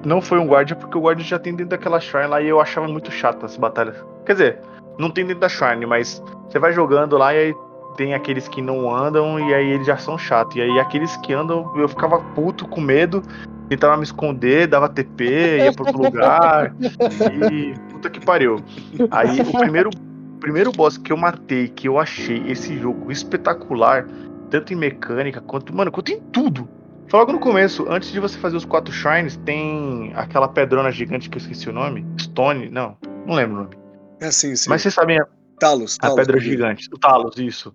não 0.05 0.21
foi 0.21 0.39
um 0.39 0.47
guardian, 0.47 0.77
porque 0.77 0.97
o 0.97 1.03
guardian 1.03 1.25
já 1.25 1.39
tem 1.39 1.53
dentro 1.55 1.71
daquela 1.71 2.01
shrine 2.01 2.27
lá 2.27 2.41
e 2.41 2.49
eu 2.49 2.61
achava 2.61 2.89
muito 2.89 3.11
chato 3.11 3.45
as 3.45 3.57
batalhas. 3.57 4.03
Quer 4.25 4.33
dizer, 4.33 4.59
não 4.99 5.11
tem 5.11 5.25
dentro 5.25 5.41
da 5.41 5.49
shrine, 5.49 5.87
mas 5.87 6.23
você 6.49 6.59
vai 6.59 6.73
jogando 6.73 7.17
lá 7.19 7.35
e 7.35 7.39
aí 7.39 7.55
tem 7.97 8.15
aqueles 8.15 8.49
que 8.49 8.63
não 8.63 8.95
andam 8.95 9.39
e 9.39 9.55
aí 9.55 9.71
eles 9.71 9.87
já 9.87 9.97
são 9.97 10.17
chatos. 10.17 10.57
E 10.57 10.61
aí 10.61 10.79
aqueles 10.79 11.17
que 11.19 11.33
andam, 11.33 11.73
eu 11.77 11.89
ficava 11.89 12.19
puto 12.35 12.67
com 12.67 12.81
medo, 12.81 13.23
tentava 13.69 13.97
me 13.97 14.05
esconder, 14.05 14.67
dava 14.67 14.89
TP, 14.89 15.59
ia 15.59 15.73
pro 15.73 15.87
outro 15.87 16.03
lugar. 16.03 16.75
E 17.51 17.75
puta 17.91 18.11
que 18.11 18.21
pariu. 18.21 18.57
Aí 19.11 19.41
o 19.41 19.59
primeiro, 19.59 19.91
primeiro 20.41 20.73
boss 20.73 20.99
que 20.99 21.13
eu 21.13 21.17
matei, 21.17 21.69
que 21.69 21.89
eu 21.89 21.99
achei 21.99 22.43
esse 22.47 22.79
jogo 22.79 23.11
espetacular, 23.11 24.07
tanto 24.51 24.73
em 24.73 24.77
mecânica 24.77 25.41
quanto, 25.41 25.75
mano, 25.75 25.91
quanto 25.91 26.13
em 26.13 26.21
tudo. 26.21 26.69
Foi 27.09 27.21
logo 27.21 27.33
no 27.33 27.41
começo, 27.41 27.87
antes 27.91 28.11
de 28.11 28.19
você 28.19 28.39
fazer 28.39 28.57
os 28.57 28.65
quatro 28.65 28.93
shrines, 28.93 29.37
tem 29.39 30.13
aquela 30.15 30.49
pedrona 30.49 30.91
gigante 30.91 31.29
que 31.29 31.37
eu 31.37 31.41
esqueci 31.41 31.69
o 31.69 31.73
nome. 31.73 32.07
Stone, 32.19 32.71
não, 32.71 32.97
não 33.27 33.35
lembro 33.35 33.57
o 33.57 33.63
nome. 33.65 33.77
É 34.21 34.31
sim, 34.31 34.57
sim. 34.57 34.71
Mas 34.71 34.83
vocês 34.83 34.95
sabem 34.95 35.21
Talos, 35.59 35.97
a 36.01 36.09
Talos. 36.09 36.17
pedra 36.17 36.41
gigante. 36.41 36.89
O 36.93 36.99
Talos, 36.99 37.37
isso. 37.37 37.75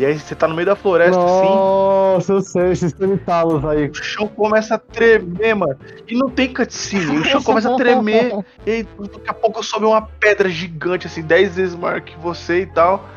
E 0.00 0.06
aí 0.06 0.18
você 0.18 0.34
tá 0.34 0.48
no 0.48 0.54
meio 0.54 0.64
da 0.64 0.74
floresta, 0.74 1.22
assim. 1.22 1.99
Nossa, 2.14 2.32
eu 2.32 2.40
sei, 2.40 2.70
esses 2.72 2.92
sanitalos 2.92 3.64
aí. 3.64 3.88
O 3.88 3.94
chão 3.94 4.26
começa 4.28 4.74
a 4.74 4.78
tremer, 4.78 5.54
mano. 5.54 5.78
E 6.08 6.14
não 6.16 6.28
tem 6.28 6.52
cutscene. 6.52 7.18
O 7.18 7.24
chão 7.24 7.42
começa 7.42 7.72
a 7.72 7.76
tremer. 7.76 8.32
E 8.66 8.82
daqui 8.82 9.28
a 9.28 9.34
pouco 9.34 9.62
sobe 9.62 9.86
uma 9.86 10.02
pedra 10.02 10.48
gigante, 10.48 11.06
assim, 11.06 11.22
10 11.22 11.56
vezes 11.56 11.74
maior 11.74 12.00
que 12.00 12.18
você 12.18 12.62
e 12.62 12.66
tal. 12.66 13.08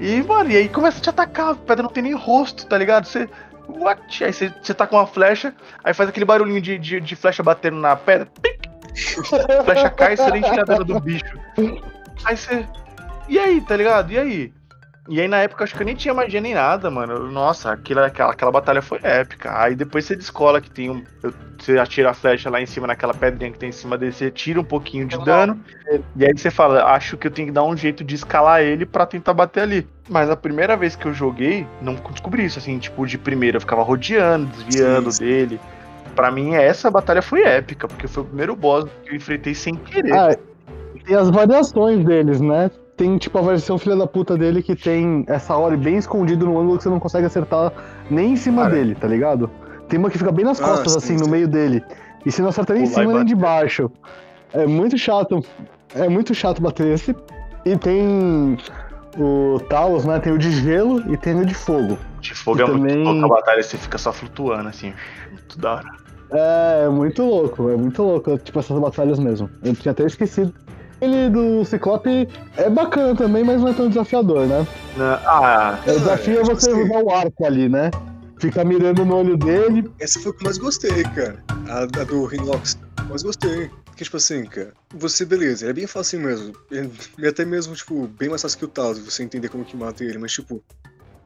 E, 0.00 0.22
mano, 0.22 0.50
e 0.50 0.56
aí 0.56 0.68
começa 0.68 0.98
a 0.98 1.00
te 1.00 1.10
atacar. 1.10 1.50
A 1.50 1.54
pedra 1.54 1.82
não 1.82 1.90
tem 1.90 2.02
nem 2.02 2.14
rosto, 2.14 2.66
tá 2.66 2.76
ligado? 2.76 3.06
Você. 3.06 3.28
What? 3.68 4.24
Aí 4.24 4.32
você, 4.32 4.52
você 4.60 4.74
tá 4.74 4.86
com 4.86 4.96
uma 4.96 5.06
flecha, 5.06 5.54
aí 5.84 5.94
faz 5.94 6.08
aquele 6.08 6.24
barulhinho 6.24 6.60
de, 6.60 6.76
de, 6.76 7.00
de 7.00 7.16
flecha 7.16 7.42
batendo 7.42 7.76
na 7.76 7.94
pedra. 7.94 8.28
Flecha 9.64 9.90
cai 9.90 10.14
e 10.14 10.16
você 10.16 10.30
nem 10.30 10.42
tira 10.42 10.62
a 10.62 10.64
dano 10.64 10.84
do 10.84 10.98
bicho. 11.00 11.38
Aí 12.24 12.36
você. 12.36 12.66
E 13.28 13.38
aí, 13.38 13.60
tá 13.60 13.76
ligado? 13.76 14.10
E 14.10 14.18
aí? 14.18 14.52
E 15.08 15.20
aí 15.20 15.26
na 15.26 15.38
época 15.38 15.62
eu 15.62 15.64
acho 15.64 15.74
que 15.74 15.82
eu 15.82 15.86
nem 15.86 15.94
tinha 15.94 16.12
magia 16.12 16.40
nem 16.40 16.54
nada, 16.54 16.90
mano. 16.90 17.30
Nossa, 17.30 17.72
aquela, 17.72 18.06
aquela, 18.06 18.32
aquela 18.32 18.52
batalha 18.52 18.82
foi 18.82 19.00
épica. 19.02 19.50
Aí 19.60 19.74
depois 19.74 20.04
você 20.04 20.14
descola 20.14 20.60
que 20.60 20.70
tem 20.70 20.90
um. 20.90 21.02
Você 21.58 21.78
atira 21.78 22.10
a 22.10 22.14
flecha 22.14 22.48
lá 22.48 22.60
em 22.60 22.66
cima 22.66 22.86
naquela 22.86 23.14
pedrinha 23.14 23.50
que 23.50 23.58
tem 23.58 23.70
em 23.70 23.72
cima 23.72 23.98
dele, 23.98 24.12
você 24.12 24.30
tira 24.30 24.60
um 24.60 24.64
pouquinho 24.64 25.06
de 25.06 25.18
dano. 25.24 25.58
E 26.16 26.24
aí 26.24 26.32
você 26.36 26.50
fala, 26.50 26.84
acho 26.92 27.16
que 27.16 27.26
eu 27.26 27.30
tenho 27.30 27.48
que 27.48 27.52
dar 27.52 27.64
um 27.64 27.76
jeito 27.76 28.04
de 28.04 28.14
escalar 28.14 28.62
ele 28.62 28.86
pra 28.86 29.04
tentar 29.04 29.34
bater 29.34 29.62
ali. 29.62 29.86
Mas 30.08 30.30
a 30.30 30.36
primeira 30.36 30.76
vez 30.76 30.96
que 30.96 31.06
eu 31.06 31.12
joguei, 31.12 31.66
não 31.80 31.94
descobri 31.94 32.44
isso, 32.44 32.58
assim, 32.58 32.78
tipo, 32.78 33.06
de 33.06 33.18
primeira. 33.18 33.56
Eu 33.56 33.60
ficava 33.60 33.82
rodeando, 33.82 34.46
desviando 34.46 35.10
Sim, 35.12 35.18
sim. 35.18 35.24
dele. 35.24 35.60
Pra 36.14 36.30
mim, 36.30 36.54
essa 36.54 36.90
batalha 36.90 37.22
foi 37.22 37.42
épica, 37.42 37.86
porque 37.88 38.06
foi 38.06 38.22
o 38.22 38.26
primeiro 38.26 38.56
boss 38.56 38.88
que 39.04 39.10
eu 39.10 39.16
enfrentei 39.16 39.54
sem 39.54 39.74
querer. 39.74 40.12
Ah, 40.12 40.36
tem 41.04 41.16
as 41.16 41.30
variações 41.30 42.04
deles, 42.04 42.40
né? 42.40 42.70
Tem 43.00 43.16
tipo 43.16 43.38
a 43.38 43.40
versão 43.40 43.78
filha 43.78 43.96
da 43.96 44.06
puta 44.06 44.36
dele 44.36 44.62
que 44.62 44.76
tem 44.76 45.24
essa 45.26 45.56
hora 45.56 45.74
bem 45.74 45.96
escondido 45.96 46.44
no 46.44 46.60
ângulo 46.60 46.76
que 46.76 46.82
você 46.82 46.90
não 46.90 47.00
consegue 47.00 47.24
acertar 47.24 47.72
nem 48.10 48.32
em 48.32 48.36
cima 48.36 48.64
Cara. 48.64 48.74
dele, 48.74 48.94
tá 48.94 49.08
ligado? 49.08 49.50
Tem 49.88 49.98
uma 49.98 50.10
que 50.10 50.18
fica 50.18 50.30
bem 50.30 50.44
nas 50.44 50.60
Ah, 50.60 50.64
costas, 50.66 50.92
sim, 50.92 50.98
assim, 50.98 51.16
no 51.16 51.24
sim. 51.24 51.30
meio 51.30 51.48
dele. 51.48 51.82
E 52.26 52.30
você 52.30 52.42
não 52.42 52.50
acerta 52.50 52.74
nem 52.74 52.82
em 52.82 52.86
cima 52.86 53.10
nem 53.14 53.24
de 53.24 53.34
baixo. 53.34 53.90
É 54.52 54.66
muito 54.66 54.98
chato. 54.98 55.42
É 55.94 56.10
muito 56.10 56.34
chato 56.34 56.60
bater 56.60 56.88
esse. 56.88 57.16
E 57.64 57.74
tem 57.78 58.58
o 59.18 59.58
Talos, 59.70 60.04
né? 60.04 60.18
Tem 60.18 60.34
o 60.34 60.36
de 60.36 60.50
gelo 60.50 61.02
e 61.10 61.16
tem 61.16 61.40
o 61.40 61.46
de 61.46 61.54
fogo. 61.54 61.96
De 62.20 62.34
fogo 62.34 62.58
e 62.58 62.62
é 62.62 62.66
muito 62.66 62.82
também- 62.86 63.02
louco 63.02 63.24
a 63.32 63.36
batalha, 63.38 63.62
você 63.62 63.78
fica 63.78 63.96
só 63.96 64.12
flutuando, 64.12 64.68
assim. 64.68 64.92
Muito 65.30 65.58
da 65.58 65.76
hora. 65.76 65.88
É, 66.32 66.82
é 66.84 66.88
muito 66.90 67.22
louco, 67.24 67.70
é 67.70 67.76
muito 67.78 68.02
louco, 68.02 68.36
tipo 68.36 68.58
essas 68.58 68.78
batalhas 68.78 69.18
mesmo. 69.18 69.48
Eu 69.64 69.74
tinha 69.74 69.92
até 69.92 70.04
esquecido. 70.04 70.52
Ele 71.00 71.30
do 71.30 71.64
Ciclope 71.64 72.28
é 72.56 72.68
bacana 72.68 73.14
também, 73.16 73.42
mas 73.42 73.60
não 73.60 73.68
é 73.68 73.72
tão 73.72 73.88
desafiador, 73.88 74.46
né? 74.46 74.66
Ah, 74.98 75.78
O 75.86 75.90
desafio 75.98 76.40
é 76.40 76.44
você 76.44 76.70
usar 76.72 77.02
o 77.02 77.10
arco 77.10 77.46
ali, 77.46 77.68
né? 77.68 77.90
Ficar 78.38 78.64
mirando 78.64 79.04
no 79.04 79.16
olho 79.16 79.36
dele. 79.36 79.90
Essa 79.98 80.20
foi 80.20 80.32
a 80.32 80.34
que 80.34 80.40
eu 80.40 80.44
mais 80.44 80.58
gostei, 80.58 81.02
cara. 81.02 81.42
A, 81.68 81.82
a 81.82 82.04
do 82.04 82.24
Rhinox. 82.24 82.78
Mais 83.08 83.22
gostei. 83.22 83.70
Porque, 83.84 84.04
tipo 84.04 84.16
assim, 84.16 84.44
cara, 84.44 84.72
você, 84.94 85.26
beleza, 85.26 85.68
é 85.68 85.72
bem 85.72 85.86
fácil 85.86 86.20
mesmo. 86.20 86.54
É, 86.72 86.86
é 87.22 87.28
até 87.28 87.44
mesmo, 87.44 87.74
tipo, 87.74 88.06
bem 88.06 88.30
mais 88.30 88.40
fácil 88.40 88.58
que 88.58 88.64
o 88.64 88.68
Talos, 88.68 88.98
você 88.98 89.22
entender 89.22 89.48
como 89.50 89.64
que 89.64 89.76
mata 89.76 90.02
ele, 90.02 90.16
mas, 90.16 90.32
tipo, 90.32 90.62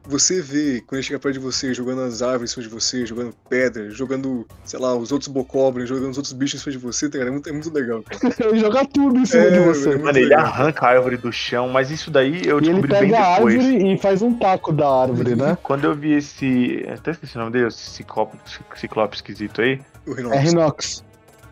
você 0.07 0.41
vê 0.41 0.81
quando 0.85 0.95
ele 0.99 1.03
chega 1.03 1.19
perto 1.19 1.33
de 1.33 1.39
você, 1.39 1.73
jogando 1.73 2.01
as 2.01 2.21
árvores 2.21 2.51
em 2.51 2.53
cima 2.53 2.63
de 2.67 2.69
você, 2.73 3.05
jogando 3.05 3.33
pedra, 3.49 3.89
jogando, 3.89 4.45
sei 4.63 4.79
lá, 4.79 4.95
os 4.95 5.11
outros 5.11 5.27
bocoblins, 5.27 5.89
jogando 5.89 6.11
os 6.11 6.17
outros 6.17 6.33
bichos 6.33 6.59
em 6.59 6.63
cima 6.63 6.71
de 6.73 6.77
você, 6.77 7.09
tá 7.09 7.17
ligado? 7.17 7.29
É 7.29 7.31
muito, 7.31 7.49
é 7.49 7.51
muito 7.51 7.73
legal, 7.73 8.03
cara. 8.03 8.33
Ele 8.49 8.59
joga 8.59 8.85
tudo 8.85 9.19
em 9.19 9.25
cima 9.25 9.43
É, 9.43 9.49
de 9.51 9.57
é 9.57 9.61
você. 9.61 9.89
muito 9.89 10.03
mano, 10.05 10.17
ele 10.17 10.27
legal. 10.29 10.45
arranca 10.45 10.85
a 10.85 10.89
árvore 10.89 11.17
do 11.17 11.31
chão, 11.31 11.69
mas 11.69 11.89
isso 11.91 12.11
daí 12.11 12.41
eu 12.45 12.59
E 12.61 12.69
ele 12.69 12.81
descobri 12.81 12.87
bem 12.91 12.99
pega 13.11 13.19
a 13.19 13.35
depois. 13.35 13.55
árvore 13.55 13.93
e 13.93 13.97
faz 13.97 14.21
um 14.21 14.33
taco 14.37 14.71
da 14.71 14.87
árvore, 14.87 15.35
né? 15.35 15.57
Quando 15.63 15.85
eu 15.85 15.95
vi 15.95 16.13
esse. 16.13 16.85
Até 16.93 17.11
esqueci 17.11 17.35
o 17.35 17.39
nome 17.39 17.51
dele, 17.51 17.67
esse 17.67 17.77
ciclope, 17.79 18.37
ciclope 18.75 19.15
esquisito 19.15 19.61
aí. 19.61 19.81
O 20.05 20.13
Rhinox. 20.13 20.35
É 20.35 20.39
Rhinox. 20.39 21.03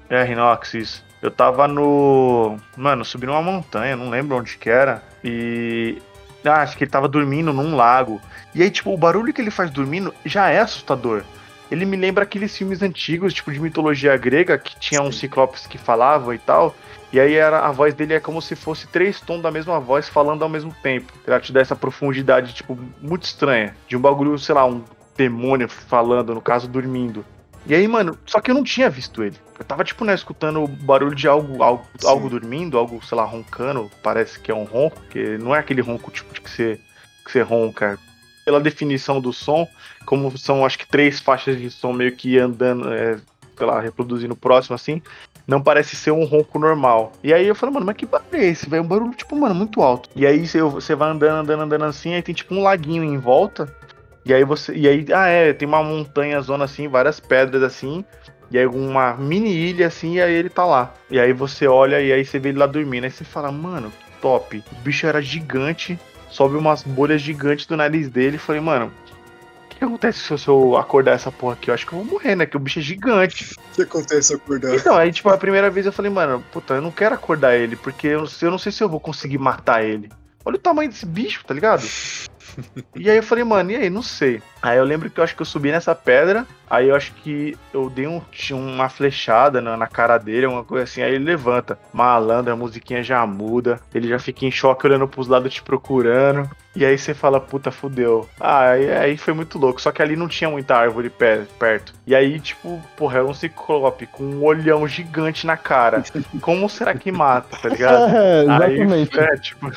É, 0.09 0.23
Rinox, 0.23 0.73
isso. 0.75 1.03
Eu 1.21 1.31
tava 1.31 1.67
no. 1.67 2.57
Mano, 2.77 3.03
subindo 3.05 3.31
uma 3.31 3.41
montanha, 3.41 3.95
não 3.95 4.09
lembro 4.09 4.37
onde 4.37 4.57
que 4.57 4.69
era. 4.69 5.01
E. 5.23 5.97
Ah, 6.45 6.61
acho 6.61 6.77
que 6.77 6.83
ele 6.83 6.91
tava 6.91 7.07
dormindo 7.07 7.53
num 7.53 7.75
lago. 7.75 8.21
E 8.53 8.61
aí, 8.61 8.69
tipo, 8.69 8.93
o 8.93 8.97
barulho 8.97 9.33
que 9.33 9.41
ele 9.41 9.51
faz 9.51 9.71
dormindo 9.71 10.13
já 10.25 10.49
é 10.49 10.59
assustador. 10.59 11.23
Ele 11.71 11.85
me 11.85 11.97
lembra 11.97 12.23
aqueles 12.23 12.55
filmes 12.55 12.81
antigos, 12.81 13.33
tipo 13.33 13.51
de 13.51 13.59
mitologia 13.59 14.15
grega, 14.15 14.57
que 14.57 14.77
tinha 14.79 15.01
uns 15.01 15.17
ciclopes 15.17 15.65
que 15.65 15.77
falavam 15.77 16.33
e 16.33 16.37
tal. 16.37 16.75
E 17.11 17.19
aí 17.19 17.33
era, 17.33 17.59
a 17.59 17.71
voz 17.71 17.93
dele 17.93 18.13
é 18.13 18.19
como 18.19 18.41
se 18.41 18.55
fosse 18.55 18.87
três 18.87 19.19
tons 19.21 19.41
da 19.41 19.51
mesma 19.51 19.79
voz 19.79 20.09
falando 20.09 20.43
ao 20.43 20.49
mesmo 20.49 20.75
tempo. 20.83 21.13
Pra 21.23 21.39
te 21.39 21.51
dar 21.51 21.61
essa 21.61 21.75
profundidade, 21.75 22.53
tipo, 22.53 22.77
muito 23.01 23.23
estranha. 23.23 23.75
De 23.87 23.95
um 23.95 24.01
bagulho, 24.01 24.37
sei 24.37 24.53
lá, 24.53 24.65
um 24.65 24.83
demônio 25.15 25.69
falando, 25.69 26.33
no 26.33 26.41
caso, 26.41 26.67
dormindo. 26.67 27.25
E 27.65 27.73
aí, 27.73 27.87
mano, 27.87 28.17
só 28.25 28.41
que 28.41 28.51
eu 28.51 28.55
não 28.55 28.63
tinha 28.63 28.89
visto 28.89 29.23
ele. 29.23 29.37
Eu 29.57 29.63
tava, 29.63 29.83
tipo, 29.83 30.03
né, 30.03 30.13
escutando 30.13 30.63
o 30.63 30.67
barulho 30.67 31.15
de 31.15 31.27
algo, 31.27 31.63
algo, 31.63 31.85
Sim. 31.97 32.07
algo 32.07 32.29
dormindo, 32.29 32.77
algo, 32.77 33.03
sei 33.05 33.17
lá, 33.17 33.23
roncando. 33.23 33.89
Parece 34.01 34.39
que 34.39 34.51
é 34.51 34.55
um 34.55 34.65
ronco, 34.65 35.01
que 35.09 35.37
não 35.37 35.55
é 35.55 35.59
aquele 35.59 35.81
ronco, 35.81 36.11
tipo, 36.11 36.33
de 36.33 36.41
que 36.41 36.49
você, 36.49 36.79
que 37.23 37.31
você 37.31 37.41
ronca. 37.41 37.97
Pela 38.43 38.59
definição 38.59 39.21
do 39.21 39.31
som, 39.31 39.65
como 40.05 40.37
são, 40.37 40.65
acho 40.65 40.77
que, 40.77 40.85
três 40.85 41.21
faixas 41.21 41.57
de 41.57 41.71
som 41.71 41.93
meio 41.93 42.13
que 42.13 42.37
andando, 42.37 42.91
é, 42.91 43.17
sei 43.55 43.65
lá, 43.65 43.79
reproduzindo 43.79 44.35
próximo, 44.35 44.75
assim, 44.75 45.01
não 45.47 45.61
parece 45.61 45.95
ser 45.95 46.11
um 46.11 46.25
ronco 46.25 46.59
normal. 46.59 47.13
E 47.23 47.33
aí 47.33 47.47
eu 47.47 47.55
falei, 47.55 47.73
mano, 47.73 47.85
mas 47.85 47.95
que 47.95 48.05
barulho 48.05 48.35
é 48.35 48.45
esse, 48.45 48.69
velho? 48.69 48.83
Um 48.83 48.87
barulho, 48.87 49.13
tipo, 49.13 49.35
mano, 49.35 49.55
muito 49.55 49.81
alto. 49.81 50.09
E 50.15 50.25
aí 50.25 50.45
você, 50.45 50.61
você 50.61 50.95
vai 50.95 51.09
andando, 51.09 51.39
andando, 51.39 51.61
andando 51.61 51.85
assim, 51.85 52.13
aí 52.13 52.21
tem, 52.21 52.35
tipo, 52.35 52.53
um 52.53 52.63
laguinho 52.63 53.03
em 53.03 53.17
volta. 53.17 53.73
E 54.25 54.33
aí 54.33 54.43
você. 54.43 54.73
E 54.73 54.87
aí, 54.87 55.05
ah, 55.13 55.27
é, 55.27 55.53
tem 55.53 55.67
uma 55.67 55.83
montanha 55.83 56.39
zona 56.41 56.65
assim, 56.65 56.87
várias 56.87 57.19
pedras 57.19 57.61
assim. 57.63 58.03
E 58.51 58.57
aí 58.57 58.65
uma 58.67 59.15
mini 59.15 59.51
ilha 59.51 59.87
assim, 59.87 60.15
e 60.15 60.21
aí 60.21 60.33
ele 60.33 60.49
tá 60.49 60.63
lá. 60.65 60.93
E 61.09 61.19
aí 61.19 61.33
você 61.33 61.67
olha 61.67 61.99
e 61.99 62.11
aí 62.13 62.23
você 62.23 62.37
vê 62.39 62.49
ele 62.49 62.59
lá 62.59 62.67
dormindo. 62.67 63.03
Aí 63.05 63.11
você 63.11 63.23
fala, 63.23 63.51
mano, 63.51 63.89
que 63.91 64.21
top. 64.21 64.63
O 64.71 64.75
bicho 64.75 65.07
era 65.07 65.21
gigante, 65.21 65.99
sobe 66.29 66.55
umas 66.55 66.83
bolhas 66.83 67.21
gigantes 67.21 67.65
do 67.65 67.75
nariz 67.75 68.09
dele. 68.09 68.37
Falei, 68.37 68.61
mano, 68.61 68.91
o 69.65 69.75
que, 69.75 69.83
acontece 69.83 70.19
se 70.19 70.31
eu- 70.31 70.37
se 70.37 70.47
eu 70.47 70.77
acordar 70.77 71.13
essa 71.13 71.31
porra 71.31 71.53
aqui? 71.53 71.69
Eu 71.69 71.73
acho 71.73 71.85
que 71.87 71.93
eu 71.93 71.99
vou 71.99 72.05
morrer, 72.05 72.35
né? 72.35 72.45
Que 72.45 72.55
o 72.55 72.59
bicho 72.59 72.79
é 72.79 72.81
gigante. 72.81 73.55
O 73.73 73.75
que 73.75 73.81
acontece 73.81 74.31
ao 74.33 74.37
acordar? 74.39 74.75
Então, 74.75 74.95
aí, 74.95 75.11
tipo, 75.11 75.27
a 75.29 75.37
primeira 75.37 75.67
vez 75.71 75.87
eu 75.87 75.91
falei, 75.91 76.11
mano, 76.11 76.43
puta, 76.51 76.75
eu 76.75 76.81
não 76.81 76.91
quero 76.91 77.15
acordar 77.15 77.55
ele, 77.55 77.75
porque 77.75 78.05
eu, 78.05 78.23
eu 78.39 78.51
não 78.51 78.59
sei 78.59 78.71
se 78.71 78.83
eu 78.83 78.87
vou 78.87 78.99
conseguir 78.99 79.39
matar 79.39 79.83
ele. 79.83 80.09
Olha 80.45 80.57
o 80.57 80.59
tamanho 80.59 80.89
desse 80.91 81.07
bicho, 81.07 81.43
tá 81.43 81.55
ligado? 81.55 81.81
E 82.95 83.09
aí 83.09 83.17
eu 83.17 83.23
falei, 83.23 83.43
mano, 83.43 83.71
e 83.71 83.75
aí? 83.75 83.89
Não 83.89 84.01
sei. 84.01 84.41
Aí 84.61 84.77
eu 84.77 84.83
lembro 84.83 85.09
que 85.09 85.19
eu 85.19 85.23
acho 85.23 85.35
que 85.35 85.41
eu 85.41 85.45
subi 85.45 85.71
nessa 85.71 85.93
pedra, 85.93 86.45
aí 86.69 86.89
eu 86.89 86.95
acho 86.95 87.11
que 87.15 87.57
eu 87.73 87.89
dei 87.89 88.07
um, 88.07 88.21
tinha 88.31 88.55
uma 88.55 88.87
flechada 88.87 89.59
na, 89.59 89.75
na 89.75 89.87
cara 89.87 90.17
dele, 90.17 90.45
uma 90.45 90.63
coisa 90.63 90.83
assim, 90.85 91.01
aí 91.01 91.15
ele 91.15 91.25
levanta. 91.25 91.77
Malandro, 91.91 92.53
a 92.53 92.55
musiquinha 92.55 93.03
já 93.03 93.25
muda, 93.25 93.79
ele 93.93 94.07
já 94.07 94.19
fica 94.19 94.45
em 94.45 94.51
choque 94.51 94.85
olhando 94.85 95.07
pros 95.07 95.27
lados 95.27 95.53
te 95.53 95.61
procurando. 95.61 96.49
E 96.75 96.83
aí 96.83 96.97
você 96.97 97.13
fala, 97.13 97.39
puta, 97.39 97.71
fudeu. 97.71 98.27
Ah, 98.39 98.69
aí, 98.71 98.91
aí 98.91 99.17
foi 99.17 99.33
muito 99.33 99.59
louco. 99.59 99.81
Só 99.81 99.91
que 99.91 100.01
ali 100.01 100.15
não 100.15 100.27
tinha 100.27 100.49
muita 100.49 100.75
árvore 100.75 101.09
perto. 101.09 101.93
E 102.07 102.15
aí, 102.15 102.39
tipo, 102.39 102.81
porra, 102.97 103.19
é 103.19 103.23
um 103.23 103.33
ciclope 103.33 104.07
com 104.07 104.23
um 104.23 104.43
olhão 104.43 104.87
gigante 104.87 105.45
na 105.45 105.55
cara. 105.55 106.03
Como 106.41 106.67
será 106.67 106.95
que 106.95 107.11
mata, 107.11 107.57
tá 107.61 107.69
ligado? 107.69 108.15
É, 108.15 108.39
Aí, 108.49 108.81
exatamente. 108.81 109.19
é, 109.19 109.37
tipo. 109.37 109.71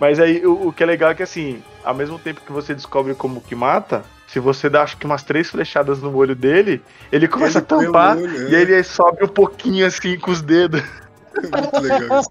Mas 0.00 0.18
aí 0.18 0.44
o, 0.46 0.68
o 0.68 0.72
que 0.72 0.82
é 0.82 0.86
legal 0.86 1.10
é 1.10 1.14
que 1.14 1.22
assim, 1.22 1.62
ao 1.84 1.94
mesmo 1.94 2.18
tempo 2.18 2.40
que 2.40 2.50
você 2.50 2.74
descobre 2.74 3.14
como 3.14 3.42
que 3.42 3.54
mata, 3.54 4.02
se 4.26 4.40
você 4.40 4.70
dá 4.70 4.82
acho 4.82 4.96
que 4.96 5.04
umas 5.04 5.22
três 5.22 5.50
flechadas 5.50 6.00
no 6.00 6.16
olho 6.16 6.34
dele, 6.34 6.82
ele 7.12 7.28
começa 7.28 7.58
Ele 7.58 7.64
a 7.64 7.66
tampar 7.66 8.16
olho, 8.16 8.48
e 8.48 8.54
é. 8.54 8.58
aí 8.58 8.62
ele 8.62 8.82
sobe 8.82 9.24
um 9.24 9.28
pouquinho 9.28 9.86
assim 9.86 10.18
com 10.18 10.30
os 10.30 10.40
dedos. 10.40 10.82
Muito 11.36 11.80
legal 11.80 12.20
isso. 12.20 12.30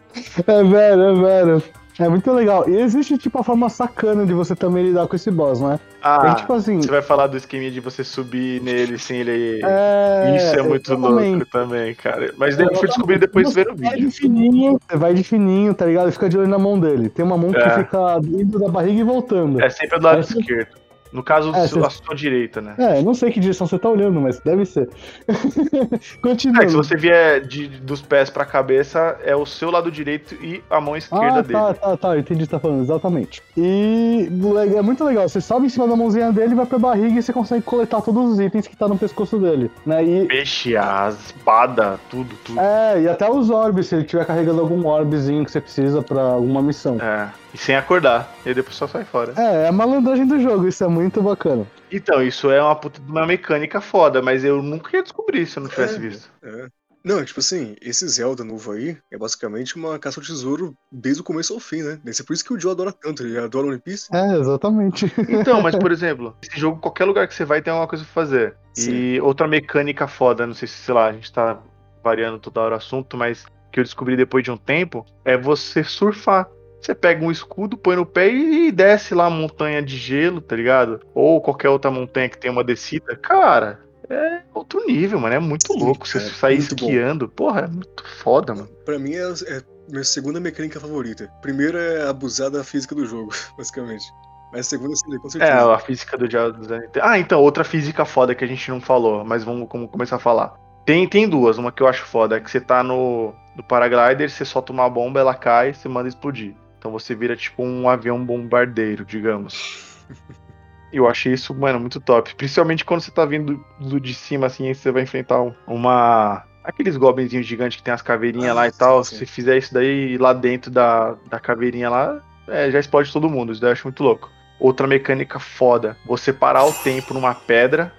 É 0.45 0.63
velho, 0.63 1.01
é 1.01 1.13
velho. 1.15 1.63
É 1.99 2.09
muito 2.09 2.31
legal. 2.31 2.67
E 2.67 2.75
existe, 2.77 3.17
tipo, 3.17 3.37
a 3.39 3.43
forma 3.43 3.69
sacana 3.69 4.25
de 4.25 4.33
você 4.33 4.55
também 4.55 4.83
lidar 4.85 5.07
com 5.07 5.15
esse 5.15 5.29
boss, 5.29 5.61
né? 5.61 5.79
Ah, 6.01 6.31
é 6.31 6.35
tipo 6.35 6.51
assim. 6.53 6.81
você 6.81 6.89
vai 6.89 7.01
falar 7.01 7.27
do 7.27 7.37
esqueminha 7.37 7.69
de 7.71 7.79
você 7.79 8.03
subir 8.03 8.61
nele 8.61 8.97
sem 8.97 9.19
ele. 9.19 9.61
É, 9.63 10.35
Isso 10.35 10.59
é 10.59 10.63
muito 10.63 10.91
exatamente. 10.91 11.29
louco 11.35 11.45
também, 11.51 11.93
cara. 11.95 12.33
Mas 12.37 12.57
daí 12.57 12.65
eu 12.67 12.75
fui 12.75 12.87
descobrir 12.87 13.19
depois 13.19 13.47
Você 13.49 13.63
vendo 13.63 13.73
o 13.73 13.77
vai 13.81 13.91
vídeo. 13.95 14.09
de 14.09 14.15
fininho, 14.15 14.79
você 14.89 14.97
vai 14.97 15.13
de 15.13 15.23
fininho, 15.23 15.73
tá 15.73 15.85
ligado? 15.85 16.09
E 16.09 16.11
fica 16.11 16.27
de 16.27 16.37
olho 16.37 16.47
na 16.47 16.57
mão 16.59 16.79
dele. 16.79 17.09
Tem 17.09 17.23
uma 17.23 17.37
mão 17.37 17.51
que 17.51 17.59
É. 17.59 17.69
fica 17.69 18.19
indo 18.23 18.59
da 18.59 18.67
barriga 18.69 18.99
e 18.99 19.03
voltando. 19.03 19.61
É 19.61 19.69
sempre 19.69 19.99
do 19.99 20.03
lado 20.05 20.19
Essa- 20.19 20.37
esquerdo. 20.39 20.82
No 21.13 21.21
caso, 21.21 21.53
É, 21.55 21.67
seu- 21.67 21.79
você- 21.79 21.85
a 21.85 21.89
sua 21.91 22.15
direita, 22.15 22.59
né? 22.59 22.73
É, 22.77 23.01
não 23.03 23.13
sei 23.13 23.31
que 23.31 23.39
direção 23.39 23.67
você 23.67 23.77
tá 23.77 23.87
olhando, 23.87 24.19
mas 24.19 24.39
deve 24.39 24.65
ser. 24.65 24.89
Continua. 26.21 26.63
É, 26.63 26.67
se 26.67 26.75
você 26.75 26.95
vier 26.95 27.41
de- 27.41 27.67
dos 27.67 28.01
pés 28.01 28.29
pra 28.29 28.45
cabeça, 28.45 29.17
é 29.23 29.35
o 29.35 29.45
seu 29.45 29.69
lado 29.69 29.91
direito 29.91 30.33
e 30.43 30.63
a 30.69 30.81
mão 30.81 30.95
esquerda 30.97 31.39
Ah, 31.39 31.41
dele. 31.41 31.53
tá, 31.53 31.73
tá, 31.73 31.97
tá, 31.97 32.17
entendi 32.17 32.43
o 32.43 32.45
que 32.45 32.49
você 32.49 32.51
tá 32.51 32.59
falando, 32.59 32.81
exatamente. 32.81 33.41
E 33.55 34.27
é 34.75 34.81
muito 34.81 35.03
legal, 35.03 35.27
você 35.29 35.39
sobe 35.39 35.67
em 35.67 35.69
cima 35.69 35.87
da 35.87 35.95
mãozinha 35.95 36.31
dele, 36.31 36.55
vai 36.55 36.65
pra 36.65 36.79
barriga 36.79 37.19
e 37.19 37.21
você 37.21 37.31
consegue 37.31 37.61
coletar 37.63 38.01
todos 38.01 38.31
os 38.33 38.39
itens 38.39 38.67
que 38.67 38.75
tá 38.75 38.87
no 38.87 38.97
pescoço 38.97 39.37
dele, 39.37 39.69
né? 39.85 40.03
E, 40.03 40.25
Peixe, 40.25 40.75
a 40.75 41.09
espada, 41.09 41.99
tudo, 42.09 42.35
tudo. 42.43 42.59
é, 42.59 43.01
e 43.03 43.07
até 43.07 43.29
os 43.29 43.49
orbes, 43.49 43.87
se 43.87 43.95
ele 43.95 44.03
estiver 44.03 44.25
carregando 44.25 44.61
algum 44.61 44.85
orbezinho 44.87 45.45
que 45.45 45.51
você 45.51 45.61
precisa 45.61 46.01
pra 46.01 46.21
alguma 46.21 46.61
missão. 46.61 46.97
É, 46.99 47.29
e 47.53 47.57
sem 47.57 47.75
acordar. 47.75 48.33
E 48.45 48.53
depois 48.53 48.75
só 48.75 48.87
sai 48.87 49.05
fora. 49.05 49.33
É, 49.37 49.65
é 49.65 49.67
a 49.67 49.71
malandragem 49.71 50.25
do 50.27 50.39
jogo, 50.39 50.67
isso 50.67 50.83
é 50.83 50.87
muito 50.87 51.21
bacana. 51.21 51.67
Então, 51.91 52.21
isso 52.21 52.49
é 52.49 52.61
uma 52.61 52.75
puta 52.75 52.99
de 52.99 53.11
uma 53.11 53.25
mecânica 53.25 53.79
foda, 53.79 54.21
mas 54.21 54.43
eu 54.43 54.61
nunca 54.61 54.95
ia 54.97 55.03
descobrir 55.03 55.45
se 55.45 55.57
eu 55.57 55.63
não 55.63 55.69
tivesse 55.69 55.95
É. 55.95 55.99
visto. 55.99 56.31
É. 56.43 56.67
Não, 57.05 57.23
tipo 57.25 57.41
assim, 57.41 57.75
esse 57.81 58.07
Zelda 58.07 58.45
novo 58.45 58.71
aí 58.71 58.97
é 59.11 59.17
basicamente 59.17 59.75
uma 59.75 59.99
caça 59.99 60.21
ao 60.21 60.25
tesouro 60.25 60.73
desde 60.89 61.21
o 61.21 61.23
começo 61.23 61.53
ao 61.53 61.59
fim, 61.59 61.81
né? 61.83 61.99
Deve 62.01 62.15
ser 62.15 62.23
por 62.23 62.31
isso 62.31 62.45
que 62.45 62.53
o 62.53 62.59
Joe 62.59 62.71
adora 62.71 62.93
tanto, 62.93 63.23
ele 63.23 63.37
adora 63.37 63.67
One 63.67 63.77
Piece. 63.77 64.07
É, 64.13 64.37
exatamente. 64.37 65.13
Então, 65.27 65.61
mas 65.61 65.75
por 65.75 65.91
exemplo, 65.91 66.33
esse 66.41 66.57
jogo, 66.57 66.79
qualquer 66.79 67.03
lugar 67.03 67.27
que 67.27 67.35
você 67.35 67.43
vai 67.43 67.61
tem 67.61 67.71
alguma 67.71 67.89
coisa 67.89 68.05
pra 68.05 68.13
fazer. 68.13 68.55
E 68.77 69.19
outra 69.21 69.49
mecânica 69.49 70.07
foda, 70.07 70.47
não 70.47 70.53
sei 70.53 70.67
se, 70.67 70.75
sei 70.75 70.93
lá, 70.93 71.07
a 71.07 71.11
gente 71.11 71.31
tá 71.31 71.59
variando 72.01 72.39
toda 72.39 72.61
hora 72.61 72.75
o 72.75 72.77
assunto, 72.77 73.17
mas 73.17 73.45
que 73.69 73.81
eu 73.81 73.83
descobri 73.83 74.15
depois 74.15 74.43
de 74.43 74.51
um 74.51 74.57
tempo, 74.57 75.05
é 75.25 75.37
você 75.37 75.83
surfar. 75.83 76.47
Você 76.83 76.93
pega 76.93 77.23
um 77.23 77.31
escudo, 77.31 77.77
põe 77.77 77.95
no 77.95 78.05
pé 78.05 78.29
e 78.29 78.71
desce 78.71 79.15
lá 79.15 79.27
a 79.27 79.29
montanha 79.29 79.81
de 79.81 79.95
gelo, 79.97 80.41
tá 80.41 80.55
ligado? 80.55 80.99
Ou 81.15 81.39
qualquer 81.41 81.69
outra 81.69 81.89
montanha 81.89 82.27
que 82.27 82.37
tenha 82.37 82.51
uma 82.51 82.63
descida. 82.63 83.15
Cara, 83.15 83.79
é 84.09 84.41
outro 84.53 84.85
nível, 84.85 85.19
mano. 85.19 85.33
É 85.33 85.39
muito 85.39 85.71
Sim, 85.71 85.79
louco 85.79 86.05
você 86.07 86.19
cara, 86.19 86.31
sair 86.31 86.57
muito 86.57 86.75
bom. 86.75 86.85
esquiando. 86.85 87.29
Porra, 87.29 87.61
é 87.61 87.67
muito 87.67 88.03
foda, 88.21 88.53
mano. 88.53 88.67
Pra 88.83 88.99
mim 88.99 89.13
é, 89.13 89.31
é 89.47 89.61
minha 89.89 90.03
segunda 90.03 90.39
mecânica 90.41 90.77
favorita. 90.79 91.31
Primeiro 91.41 91.77
é 91.77 92.07
abusar 92.09 92.49
da 92.49 92.63
física 92.65 92.93
do 92.93 93.05
jogo, 93.05 93.31
basicamente. 93.57 94.03
Mas 94.51 94.67
a 94.67 94.69
segunda 94.69 94.95
sim, 94.95 95.17
com 95.17 95.27
É, 95.27 95.31
certeza. 95.31 95.73
a 95.73 95.79
física 95.79 96.17
do 96.17 96.27
Diário 96.27 96.53
dos 96.53 96.69
Anéis. 96.71 96.91
Ah, 97.01 97.17
então, 97.17 97.41
outra 97.41 97.63
física 97.63 98.03
foda 98.05 98.35
que 98.35 98.43
a 98.43 98.47
gente 98.47 98.69
não 98.69 98.81
falou, 98.81 99.23
mas 99.23 99.43
vamos 99.43 99.67
como 99.69 99.87
começar 99.87 100.17
a 100.17 100.19
falar. 100.19 100.53
Tem, 100.85 101.07
tem 101.07 101.27
duas, 101.29 101.57
uma 101.57 101.71
que 101.71 101.81
eu 101.81 101.87
acho 101.87 102.03
foda, 102.05 102.35
é 102.35 102.39
que 102.41 102.51
você 102.51 102.59
tá 102.59 102.83
no, 102.83 103.33
no 103.55 103.63
paraglider, 103.63 104.29
você 104.29 104.43
solta 104.43 104.71
uma 104.73 104.87
bomba, 104.89 105.19
ela 105.21 105.33
cai, 105.33 105.73
você 105.73 105.87
manda 105.87 106.09
explodir. 106.09 106.53
Então 106.83 106.91
você 106.91 107.15
vira 107.15 107.33
tipo 107.33 107.63
um 107.63 107.87
avião 107.87 108.21
bombardeiro, 108.25 109.05
digamos. 109.05 110.05
Eu 110.91 111.07
achei 111.07 111.31
isso, 111.31 111.55
mano, 111.55 111.79
muito 111.79 111.97
top. 112.01 112.35
Principalmente 112.35 112.83
quando 112.83 112.99
você 112.99 113.09
tá 113.09 113.25
vindo 113.25 113.65
do 113.79 114.01
de 114.01 114.13
cima, 114.13 114.47
assim, 114.47 114.67
aí 114.67 114.75
você 114.75 114.91
vai 114.91 115.01
enfrentar 115.03 115.41
um- 115.41 115.55
uma. 115.65 116.43
Aqueles 116.61 116.97
goblinzinhos 116.97 117.45
gigantes 117.47 117.77
que 117.77 117.83
tem 117.83 117.93
as 117.93 118.01
caveirinhas 118.01 118.51
Ah, 118.51 118.53
lá 118.53 118.67
e 118.67 118.71
tal. 118.73 119.01
sim. 119.01 119.15
Se 119.15 119.25
fizer 119.25 119.57
isso 119.57 119.73
daí 119.73 120.17
lá 120.17 120.33
dentro 120.33 120.69
da, 120.69 121.15
da 121.29 121.39
caveirinha 121.39 121.89
lá, 121.89 122.21
é, 122.49 122.69
já 122.69 122.79
explode 122.81 123.11
todo 123.13 123.29
mundo. 123.29 123.53
Isso 123.53 123.61
daí 123.61 123.69
eu 123.69 123.73
acho 123.73 123.87
muito 123.87 124.03
louco. 124.03 124.29
Outra 124.59 124.85
mecânica 124.85 125.39
foda. 125.39 125.97
Você 126.05 126.33
parar 126.33 126.65
o 126.65 126.73
tempo 126.73 127.13
numa 127.13 127.33
pedra, 127.33 127.93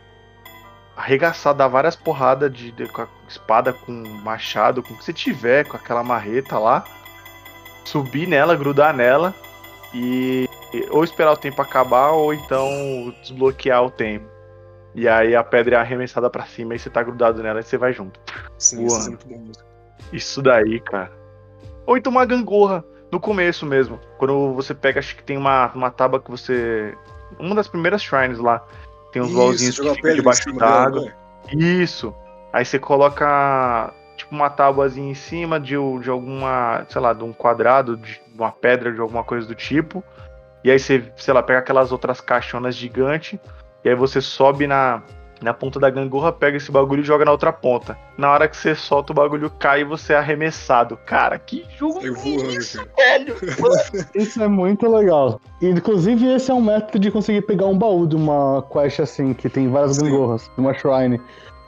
arregaçar, 0.94 1.54
dar 1.54 1.68
várias 1.68 1.96
porradas 1.96 2.52
de, 2.52 2.70
de- 2.70 2.86
com 2.88 3.00
a 3.02 3.08
espada, 3.26 3.72
com 3.72 3.92
machado, 4.22 4.82
com 4.82 4.92
o 4.92 4.96
que 4.98 5.04
você 5.04 5.12
tiver, 5.12 5.64
com 5.64 5.76
aquela 5.76 6.04
marreta 6.04 6.58
lá. 6.58 6.84
Subir 7.84 8.26
nela, 8.26 8.56
grudar 8.56 8.94
nela 8.94 9.34
e 9.92 10.48
ou 10.90 11.04
esperar 11.04 11.32
o 11.32 11.36
tempo 11.36 11.60
acabar 11.62 12.10
ou 12.10 12.34
então 12.34 13.14
desbloquear 13.20 13.84
o 13.84 13.90
tempo. 13.90 14.26
E 14.94 15.08
aí 15.08 15.34
a 15.34 15.42
pedra 15.42 15.76
é 15.76 15.80
arremessada 15.80 16.30
pra 16.30 16.46
cima 16.46 16.74
e 16.74 16.78
você 16.78 16.88
tá 16.88 17.02
grudado 17.02 17.42
nela 17.42 17.60
e 17.60 17.62
você 17.62 17.76
vai 17.76 17.92
junto. 17.92 18.18
Sim, 18.58 18.86
isso 18.86 19.06
é 19.06 19.08
muito 19.08 19.26
bom 19.26 19.38
mesmo. 19.38 19.64
Isso 20.12 20.40
daí, 20.40 20.80
cara. 20.80 21.12
Ou 21.86 21.96
então 21.96 22.10
uma 22.12 22.24
gangorra, 22.24 22.84
no 23.10 23.20
começo 23.20 23.66
mesmo. 23.66 24.00
Quando 24.18 24.54
você 24.54 24.74
pega, 24.74 25.00
acho 25.00 25.16
que 25.16 25.22
tem 25.22 25.36
uma, 25.36 25.70
uma 25.74 25.90
tábua 25.90 26.20
que 26.20 26.30
você. 26.30 26.96
Uma 27.38 27.54
das 27.54 27.68
primeiras 27.68 28.02
shrines 28.02 28.38
lá. 28.38 28.64
Tem 29.12 29.22
uns 29.22 29.60
Isso, 29.60 29.82
que 29.82 29.94
ficam 29.94 30.14
debaixo 30.14 30.52
d'água. 30.52 31.00
não 31.00 31.08
é? 31.08 31.54
Isso. 31.54 32.14
Aí 32.52 32.64
você 32.64 32.78
coloca 32.78 33.92
tipo 34.16 34.34
uma 34.34 34.50
tábuazinha 34.50 35.10
em 35.10 35.14
cima 35.14 35.58
de, 35.58 35.74
de 36.00 36.10
alguma, 36.10 36.84
sei 36.88 37.00
lá, 37.00 37.12
de 37.12 37.24
um 37.24 37.32
quadrado, 37.32 37.96
de 37.96 38.20
uma 38.34 38.50
pedra, 38.50 38.92
de 38.92 39.00
alguma 39.00 39.24
coisa 39.24 39.46
do 39.46 39.54
tipo. 39.54 40.02
E 40.62 40.70
aí 40.70 40.78
você, 40.78 41.04
sei 41.16 41.34
lá, 41.34 41.42
pega 41.42 41.58
aquelas 41.58 41.92
outras 41.92 42.20
caixonas 42.20 42.74
gigantes. 42.74 43.38
E 43.84 43.88
aí 43.88 43.94
você 43.94 44.20
sobe 44.20 44.66
na, 44.66 45.02
na 45.42 45.52
ponta 45.52 45.78
da 45.78 45.90
gangorra, 45.90 46.32
pega 46.32 46.56
esse 46.56 46.72
bagulho 46.72 47.02
e 47.02 47.04
joga 47.04 47.24
na 47.24 47.30
outra 47.30 47.52
ponta. 47.52 47.96
Na 48.16 48.32
hora 48.32 48.48
que 48.48 48.56
você 48.56 48.74
solta, 48.74 49.12
o 49.12 49.14
bagulho 49.14 49.50
cai 49.50 49.82
e 49.82 49.84
você 49.84 50.14
é 50.14 50.16
arremessado. 50.16 50.96
Cara, 51.04 51.38
que 51.38 51.66
jogo 51.76 52.00
Sai 52.00 52.10
voando, 52.10 52.50
isso, 52.50 52.82
velho! 52.96 53.36
Isso 54.14 54.42
é 54.42 54.48
muito 54.48 54.88
legal. 54.88 55.40
Inclusive, 55.60 56.32
esse 56.32 56.50
é 56.50 56.54
um 56.54 56.62
método 56.62 56.98
de 56.98 57.10
conseguir 57.10 57.42
pegar 57.42 57.66
um 57.66 57.76
baú 57.76 58.06
de 58.06 58.16
uma 58.16 58.64
quest 58.72 59.00
assim, 59.00 59.34
que 59.34 59.48
tem 59.50 59.68
várias 59.68 59.96
Sim. 59.96 60.04
gangorras, 60.04 60.50
de 60.54 60.60
uma 60.60 60.72
shrine. 60.72 61.20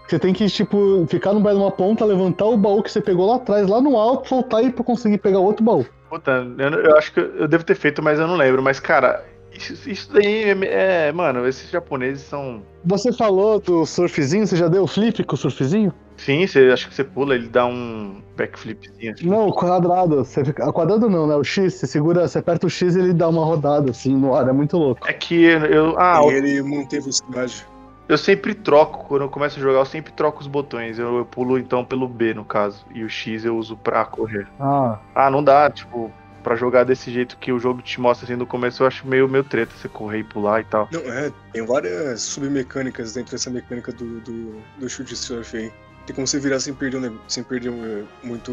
Você 0.06 0.18
tem 0.18 0.32
que, 0.32 0.46
tipo, 0.46 1.04
ficar 1.08 1.32
no 1.32 1.42
pé 1.42 1.50
de 1.50 1.56
uma 1.56 1.70
ponta, 1.70 2.04
levantar 2.04 2.44
o 2.46 2.56
baú 2.56 2.82
que 2.82 2.90
você 2.90 3.00
pegou 3.00 3.26
lá 3.26 3.36
atrás, 3.36 3.66
lá 3.66 3.80
no 3.80 3.96
alto, 3.96 4.28
soltar 4.28 4.62
e 4.64 4.70
pra 4.70 4.84
conseguir 4.84 5.18
pegar 5.18 5.40
outro 5.40 5.64
baú. 5.64 5.84
Puta, 6.08 6.46
eu, 6.58 6.68
eu 6.70 6.96
acho 6.96 7.12
que 7.12 7.20
eu 7.20 7.48
devo 7.48 7.64
ter 7.64 7.74
feito, 7.74 8.02
mas 8.02 8.18
eu 8.20 8.28
não 8.28 8.36
lembro. 8.36 8.62
Mas, 8.62 8.78
cara, 8.78 9.24
isso, 9.52 9.88
isso 9.90 10.12
daí 10.12 10.44
é, 10.44 11.08
é- 11.08 11.12
Mano, 11.12 11.46
esses 11.48 11.68
japoneses 11.70 12.22
são. 12.22 12.62
Você 12.84 13.12
falou 13.12 13.58
do 13.58 13.84
surfzinho, 13.84 14.46
você 14.46 14.56
já 14.56 14.68
deu 14.68 14.84
o 14.84 14.86
flip 14.86 15.24
com 15.24 15.34
o 15.34 15.38
surfzinho? 15.38 15.92
Sim, 16.16 16.46
você 16.46 16.70
acho 16.72 16.88
que 16.88 16.94
você 16.94 17.04
pula, 17.04 17.34
ele 17.34 17.48
dá 17.48 17.66
um 17.66 18.22
backflipzinho. 18.36 19.12
assim. 19.12 19.26
Não, 19.26 19.48
o 19.48 19.52
quadrado. 19.52 20.24
Você 20.24 20.44
fica... 20.44 20.72
Quadrado 20.72 21.10
não, 21.10 21.26
né? 21.26 21.34
O 21.34 21.44
X, 21.44 21.74
você 21.74 21.86
segura, 21.86 22.26
você 22.26 22.38
aperta 22.38 22.66
o 22.66 22.70
X 22.70 22.94
e 22.94 23.00
ele 23.00 23.12
dá 23.12 23.28
uma 23.28 23.44
rodada 23.44 23.90
assim 23.90 24.16
no 24.16 24.34
ar, 24.34 24.48
é 24.48 24.52
muito 24.52 24.78
louco. 24.78 25.06
É 25.08 25.12
que 25.12 25.34
eu. 25.44 25.98
Ah, 25.98 26.20
e 26.24 26.28
ele 26.34 26.62
mantém 26.62 27.00
velocidade. 27.00 27.66
Eu 28.08 28.18
sempre 28.18 28.54
troco. 28.54 29.04
Quando 29.06 29.22
eu 29.22 29.28
começo 29.28 29.58
a 29.58 29.62
jogar, 29.62 29.78
eu 29.80 29.86
sempre 29.86 30.12
troco 30.12 30.40
os 30.40 30.46
botões. 30.46 30.98
Eu, 30.98 31.18
eu 31.18 31.24
pulo 31.24 31.58
então 31.58 31.84
pelo 31.84 32.08
B, 32.08 32.34
no 32.34 32.44
caso. 32.44 32.84
E 32.94 33.02
o 33.04 33.08
X 33.08 33.44
eu 33.44 33.56
uso 33.56 33.76
pra 33.76 34.04
correr. 34.04 34.46
Ah, 34.60 34.98
Ah, 35.14 35.30
não 35.30 35.42
dá, 35.42 35.70
tipo, 35.70 36.12
pra 36.42 36.54
jogar 36.56 36.84
desse 36.84 37.10
jeito 37.10 37.36
que 37.38 37.50
o 37.52 37.58
jogo 37.58 37.82
te 37.82 38.00
mostra 38.00 38.24
assim 38.24 38.36
no 38.36 38.46
começo, 38.46 38.82
eu 38.82 38.86
acho 38.86 39.06
meio, 39.06 39.28
meio 39.28 39.42
treta 39.44 39.72
você 39.76 39.88
correr 39.88 40.20
e 40.20 40.24
pular 40.24 40.60
e 40.60 40.64
tal. 40.64 40.88
Não, 40.92 41.00
é, 41.00 41.32
tem 41.52 41.64
várias 41.66 42.22
submecânicas 42.22 43.12
dentro 43.14 43.32
dessa 43.32 43.50
mecânica 43.50 43.90
do, 43.92 44.20
do, 44.20 44.62
do 44.78 44.88
shoot 44.88 45.14
surf 45.16 45.56
aí. 45.56 45.72
Tem 46.06 46.14
como 46.14 46.24
você 46.26 46.38
virar 46.38 46.60
sem 46.60 46.72
perder, 46.72 46.98
um 46.98 47.18
sem 47.26 47.42
perder 47.42 47.70
um, 47.70 48.06
muito 48.22 48.52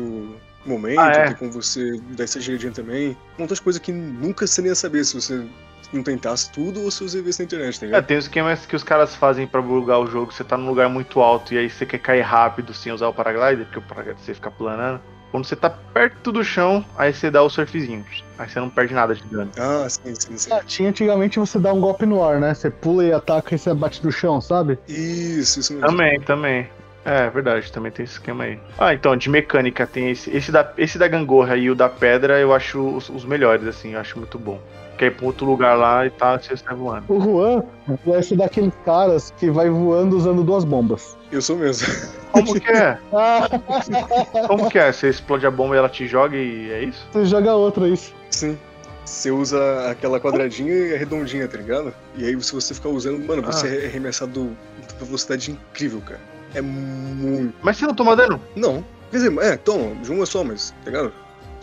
momento, 0.66 1.00
Ah, 1.00 1.12
é? 1.12 1.26
tem 1.28 1.36
como 1.36 1.52
você 1.52 2.00
dar 2.18 2.24
essa 2.24 2.42
giradinha 2.42 2.72
também. 2.72 3.16
Um 3.38 3.44
monte 3.44 3.54
de 3.54 3.62
coisa 3.62 3.80
que 3.80 3.92
nunca 3.92 4.48
você 4.48 4.62
nem 4.62 4.70
ia 4.70 4.76
saber 4.76 5.04
se 5.06 5.14
você 5.14 5.46
não 5.96 6.04
tentasse 6.04 6.52
tudo 6.52 6.82
ou 6.84 6.92
se 6.92 7.04
você 7.04 7.22
visse 7.22 7.40
na 7.40 7.46
internet, 7.46 7.80
tá 7.80 7.86
É, 7.86 7.88
ligado? 7.88 8.06
tem 8.06 8.18
os 8.18 8.26
esquemas 8.26 8.66
que 8.66 8.76
os 8.76 8.84
caras 8.84 9.16
fazem 9.16 9.46
pra 9.48 9.62
bugar 9.62 10.00
o 10.00 10.08
jogo, 10.08 10.32
você 10.32 10.44
tá 10.44 10.58
num 10.58 10.68
lugar 10.68 10.90
muito 10.90 11.20
alto 11.22 11.54
e 11.54 11.58
aí 11.58 11.70
você 11.70 11.86
quer 11.86 12.00
cair 12.00 12.22
rápido 12.22 12.74
sem 12.74 12.92
usar 12.92 13.08
o 13.08 13.14
paraglider, 13.14 13.66
porque 13.66 13.80
o 13.80 13.82
paraglider 13.82 14.18
você 14.24 14.34
fica 14.34 14.50
planando. 14.52 15.00
Quando 15.32 15.46
você 15.46 15.56
tá 15.56 15.68
perto 15.68 16.32
do 16.32 16.44
chão, 16.44 16.86
aí 16.96 17.12
você 17.12 17.32
dá 17.32 17.42
o 17.42 17.50
surfzinho. 17.50 18.06
Aí 18.38 18.48
você 18.48 18.60
não 18.60 18.70
perde 18.70 18.94
nada 18.94 19.16
de 19.16 19.24
dano. 19.24 19.50
Ah, 19.58 19.88
sim, 19.90 20.14
sim, 20.14 20.38
sim. 20.38 20.54
Ah, 20.54 20.62
tinha 20.64 20.90
antigamente 20.90 21.40
você 21.40 21.58
dá 21.58 21.74
um 21.74 21.82
golpe 21.82 22.06
no 22.06 22.24
ar, 22.24 22.40
né? 22.40 22.54
Você 22.54 22.70
pula 22.70 23.04
e 23.04 23.12
ataca 23.12 23.56
e 23.56 23.58
você 23.58 23.74
bate 23.74 24.06
no 24.06 24.12
chão, 24.12 24.40
sabe? 24.40 24.78
Isso, 24.88 25.60
isso 25.60 25.74
mesmo. 25.74 25.88
Também, 25.88 26.20
também. 26.22 26.70
É, 27.04 27.30
verdade, 27.32 27.72
também 27.72 27.92
tem 27.92 28.04
esse 28.04 28.14
esquema 28.14 28.44
aí. 28.44 28.60
Ah, 28.78 28.94
então, 28.94 29.18
de 29.18 29.28
mecânica 29.28 29.88
tem 29.88 30.12
esse. 30.12 30.30
Esse 30.30 30.52
da, 30.52 30.72
esse 30.78 31.00
da 31.00 31.08
gangorra 31.08 31.58
e 31.58 31.68
o 31.70 31.74
da 31.76 31.90
pedra 31.90 32.40
eu 32.40 32.54
acho 32.54 32.80
os, 32.80 33.10
os 33.10 33.26
melhores, 33.26 33.68
assim, 33.68 33.94
eu 33.94 34.00
acho 34.00 34.18
muito 34.20 34.38
bom. 34.38 34.62
Quer 34.98 35.08
ir 35.08 35.16
pra 35.16 35.26
outro 35.26 35.46
lugar 35.46 35.76
lá 35.76 36.06
e 36.06 36.10
tá, 36.12 36.38
você 36.38 36.54
está 36.54 36.74
voando. 36.74 37.06
O 37.12 37.20
Juan 37.20 37.64
vai 38.06 38.22
ser 38.22 38.36
daqueles 38.38 38.74
caras 38.86 39.34
que 39.38 39.50
vai 39.50 39.70
voando 39.70 40.16
usando 40.16 40.44
duas 40.44 40.64
bombas. 40.64 41.18
Eu 41.32 41.42
sou 41.42 41.58
mesmo. 41.58 41.88
Como 42.32 42.60
que 42.60 42.72
é? 42.72 42.98
Ah, 43.12 43.48
Como 44.48 44.70
que 44.70 44.78
é? 44.78 44.92
Você 44.92 45.10
explode 45.10 45.46
a 45.46 45.52
bomba 45.52 45.76
e 45.76 45.78
ela 45.80 45.90
te 45.90 46.06
joga 46.08 46.36
e 46.38 46.72
é 46.72 46.84
isso? 46.84 47.08
você 47.12 47.26
joga 47.26 47.54
outra, 47.56 47.88
isso. 47.88 48.14
Sim. 48.30 48.58
Você 49.06 49.32
usa 49.32 49.90
aquela 49.92 50.20
quadradinha 50.20 50.72
e 50.74 50.94
a 50.96 50.98
redondinha, 50.98 51.48
tá 51.48 51.58
ligado? 51.58 51.94
E 52.16 52.26
aí, 52.26 52.42
se 52.42 52.54
você 52.54 52.74
ficar 52.74 52.90
usando, 52.90 53.20
mano, 53.26 53.42
você 53.42 53.68
Ah. 53.68 53.84
é 53.84 53.86
arremessado 53.88 54.56
com 55.00 55.06
velocidade 55.06 55.52
incrível, 55.52 56.02
cara. 56.02 56.22
É 56.56 56.62
muito. 56.62 57.54
Mas 57.62 57.78
você 57.78 57.86
não 57.88 57.94
toma 57.96 58.16
dano? 58.16 58.40
Não. 58.56 58.84
Quer 59.12 59.18
dizer, 59.18 59.38
é, 59.40 59.58
toma, 59.58 59.94
de 59.96 60.12
uma 60.12 60.26
só, 60.26 60.44
mas, 60.44 60.72
tá 60.84 60.90
ligado? 60.92 61.12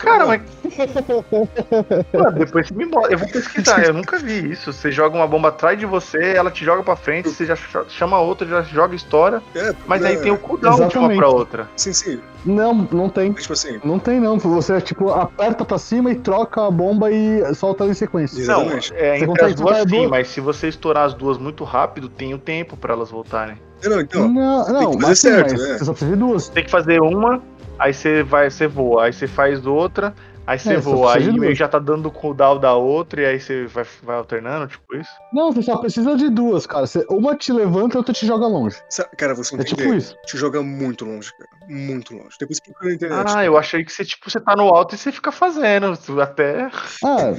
Cara, 0.01 0.25
mas. 0.25 0.41
Mano, 2.13 2.39
depois 2.39 2.67
você 2.67 2.73
me 2.73 2.85
mostra. 2.85 3.13
Eu 3.13 3.17
vou 3.19 3.27
pesquisar, 3.27 3.83
eu 3.83 3.93
nunca 3.93 4.17
vi 4.17 4.51
isso. 4.51 4.71
Você 4.73 4.91
joga 4.91 5.15
uma 5.15 5.27
bomba 5.27 5.49
atrás 5.49 5.77
de 5.77 5.85
você, 5.85 6.33
ela 6.35 6.49
te 6.51 6.63
joga 6.65 6.83
pra 6.83 6.95
frente, 6.95 7.29
você 7.29 7.45
já 7.45 7.55
ch- 7.55 7.85
chama 7.89 8.17
a 8.17 8.21
outra, 8.21 8.47
já 8.47 8.61
joga 8.61 8.95
estoura. 8.95 9.41
É, 9.55 9.73
Mas 9.85 10.03
é, 10.03 10.09
aí 10.09 10.17
tem 10.17 10.31
o 10.31 10.37
cooldown 10.37 10.75
de 10.75 10.81
uma 10.81 10.85
Exatamente. 10.87 11.17
pra 11.17 11.27
outra. 11.29 11.69
Sim, 11.75 11.93
sim. 11.93 12.19
Não, 12.45 12.73
não 12.91 13.09
tem. 13.09 13.31
Tipo 13.33 13.53
assim, 13.53 13.79
Não 13.83 13.99
tem 13.99 14.19
não. 14.19 14.37
Você 14.39 14.81
tipo 14.81 15.11
aperta 15.11 15.63
pra 15.63 15.77
cima 15.77 16.11
e 16.11 16.15
troca 16.15 16.65
a 16.65 16.71
bomba 16.71 17.11
e 17.11 17.53
solta 17.53 17.83
ela 17.83 17.91
em 17.91 17.95
sequência. 17.95 18.37
Não, 18.45 18.61
Exatamente. 18.61 18.93
é, 18.95 19.17
Você 19.19 19.25
entre 19.25 19.45
as 19.45 19.55
duas 19.55 19.77
sim, 19.77 19.85
duas? 19.85 20.09
mas 20.09 20.27
se 20.27 20.41
você 20.41 20.67
estourar 20.67 21.05
as 21.05 21.13
duas 21.13 21.37
muito 21.37 21.63
rápido, 21.63 22.09
tem 22.09 22.33
o 22.33 22.39
tempo 22.39 22.75
pra 22.75 22.93
elas 22.93 23.11
voltarem. 23.11 23.57
É, 23.83 23.89
não, 23.89 23.99
então. 23.99 24.27
Não, 24.27 24.67
não, 24.71 24.91
que 24.91 25.01
fazer 25.01 25.07
mas, 25.07 25.19
sim, 25.19 25.27
certo, 25.29 25.51
mas 25.53 25.61
né? 25.69 25.77
você 25.77 25.85
só 25.85 25.91
precisa 25.91 26.11
de 26.11 26.17
duas. 26.17 26.49
Tem 26.49 26.63
que 26.63 26.69
fazer 26.71 27.01
uma, 27.01 27.41
aí 27.81 27.93
você 27.93 28.23
vai, 28.23 28.49
você 28.49 28.67
voa, 28.67 29.05
aí 29.05 29.13
você 29.13 29.27
faz 29.27 29.65
outra, 29.65 30.13
aí 30.45 30.57
você 30.59 30.73
É, 30.73 30.77
voa, 30.77 31.15
aí 31.15 31.31
meio 31.31 31.55
já 31.55 31.67
tá 31.67 31.79
dando 31.79 32.07
o 32.07 32.11
cooldown 32.11 32.59
da 32.59 32.73
outra, 32.75 33.21
e 33.21 33.25
aí 33.25 33.39
você 33.39 33.65
vai, 33.65 33.85
vai 34.03 34.15
alternando, 34.17 34.67
tipo 34.67 34.95
isso. 34.95 35.09
Não, 35.33 35.51
você 35.51 35.61
só 35.63 35.77
precisa 35.77 36.15
de 36.15 36.29
duas, 36.29 36.65
cara. 36.65 36.85
Você- 36.87 37.05
uma 37.09 37.35
te 37.35 37.51
levanta 37.51 37.95
e 37.95 37.97
outra 37.97 38.13
te 38.13 38.25
joga 38.25 38.47
longe. 38.47 38.77
sa- 38.89 39.09
Cara, 39.17 39.33
você 39.35 39.55
É 39.55 39.59
entender, 39.59 39.75
tipo 39.83 39.93
isso. 39.93 40.15
te 40.25 40.37
joga 40.37 40.61
muito 40.61 41.05
longe, 41.05 41.31
cara. 41.37 41.49
Muito 41.69 42.13
longe. 42.15 42.35
Depois 42.39 42.59
procura 42.59 42.89
na 42.89 42.95
internet. 42.95 43.33
Ah, 43.35 43.45
eu 43.45 43.57
achei 43.57 43.83
que 43.83 43.91
você, 43.91 44.03
tipo, 44.05 44.29
você 44.29 44.39
tá 44.39 44.55
no 44.55 44.63
alto 44.69 44.95
e 44.95 44.97
você 44.97 45.11
fica 45.11 45.31
fazendo, 45.31 45.93
até... 46.21 46.69
Ah, 47.03 47.33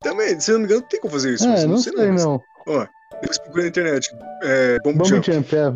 Também, 0.00 0.38
se 0.38 0.50
eu 0.50 0.54
não 0.54 0.60
me 0.60 0.66
engano, 0.66 0.86
tem 0.88 1.00
como 1.00 1.12
fazer 1.12 1.34
isso. 1.34 1.44
é, 1.44 1.48
mas 1.48 1.62
eu 1.64 1.68
não 1.68 1.76
sei 1.78 1.92
mas- 1.96 2.24
não. 2.24 2.40
Ó, 2.68 2.86
depois 3.20 3.38
procura 3.38 3.62
na 3.64 3.68
internet. 3.68 4.08
É, 4.44 4.78
bomb, 4.84 4.96
Bump 4.98 5.08
jump. 5.08 5.32
jump, 5.32 5.56
é. 5.56 5.72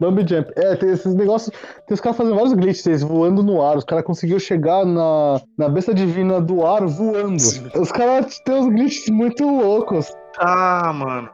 Bump 0.00 0.18
jump. 0.28 0.50
É, 0.56 0.76
tem 0.76 0.90
esses 0.90 1.14
negócios. 1.14 1.50
Tem 1.86 1.94
os 1.94 2.00
caras 2.00 2.16
fazendo 2.16 2.34
vários 2.34 2.52
glitches, 2.54 2.86
eles 2.86 3.02
voando 3.02 3.42
no 3.42 3.62
ar. 3.62 3.76
Os 3.76 3.84
caras 3.84 4.04
conseguiram 4.04 4.40
chegar 4.40 4.84
na, 4.84 5.40
na 5.58 5.68
besta 5.68 5.94
divina 5.94 6.40
do 6.40 6.66
ar 6.66 6.86
voando. 6.86 7.42
Os 7.74 7.92
caras 7.92 8.38
têm 8.40 8.54
uns 8.54 8.68
glitches 8.68 9.08
muito 9.10 9.44
loucos. 9.44 10.12
Ah, 10.38 10.92
mano. 10.92 11.30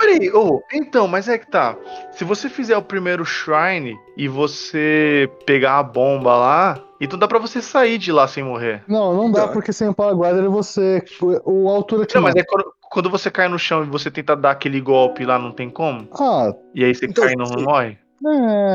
Peraí, 0.00 0.32
ô, 0.32 0.62
então, 0.72 1.06
mas 1.06 1.28
é 1.28 1.36
que 1.36 1.46
tá. 1.50 1.76
Se 2.12 2.24
você 2.24 2.48
fizer 2.48 2.74
o 2.74 2.82
primeiro 2.82 3.22
shrine 3.22 3.98
e 4.16 4.28
você 4.28 5.30
pegar 5.44 5.78
a 5.78 5.82
bomba 5.82 6.34
lá, 6.34 6.82
então 6.98 7.18
dá 7.18 7.28
pra 7.28 7.38
você 7.38 7.60
sair 7.60 7.98
de 7.98 8.10
lá 8.10 8.26
sem 8.26 8.42
morrer. 8.42 8.82
Não, 8.88 9.14
não 9.14 9.30
dá, 9.30 9.46
Dá. 9.46 9.48
porque 9.52 9.74
sem 9.74 9.88
o 9.88 9.94
paraglider 9.94 10.50
você. 10.50 11.04
O, 11.44 11.68
altura 11.68 12.06
te 12.06 12.14
Não, 12.14 12.22
mas 12.22 12.34
é 12.34 12.42
quando, 12.42 12.64
quando 12.90 13.08
você 13.08 13.30
cai 13.30 13.48
no 13.48 13.58
chão 13.58 13.84
e 13.84 13.86
você 13.86 14.10
tenta 14.10 14.36
dar 14.36 14.50
aquele 14.50 14.80
golpe 14.80 15.24
lá, 15.24 15.38
não 15.38 15.52
tem 15.52 15.70
como? 15.70 16.08
Ah, 16.20 16.52
E 16.74 16.84
aí 16.84 16.94
você 16.94 17.06
Então, 17.06 17.24
cai 17.24 17.32
e 17.32 17.36
não 17.36 17.46
sim. 17.46 17.62
morre? 17.62 17.98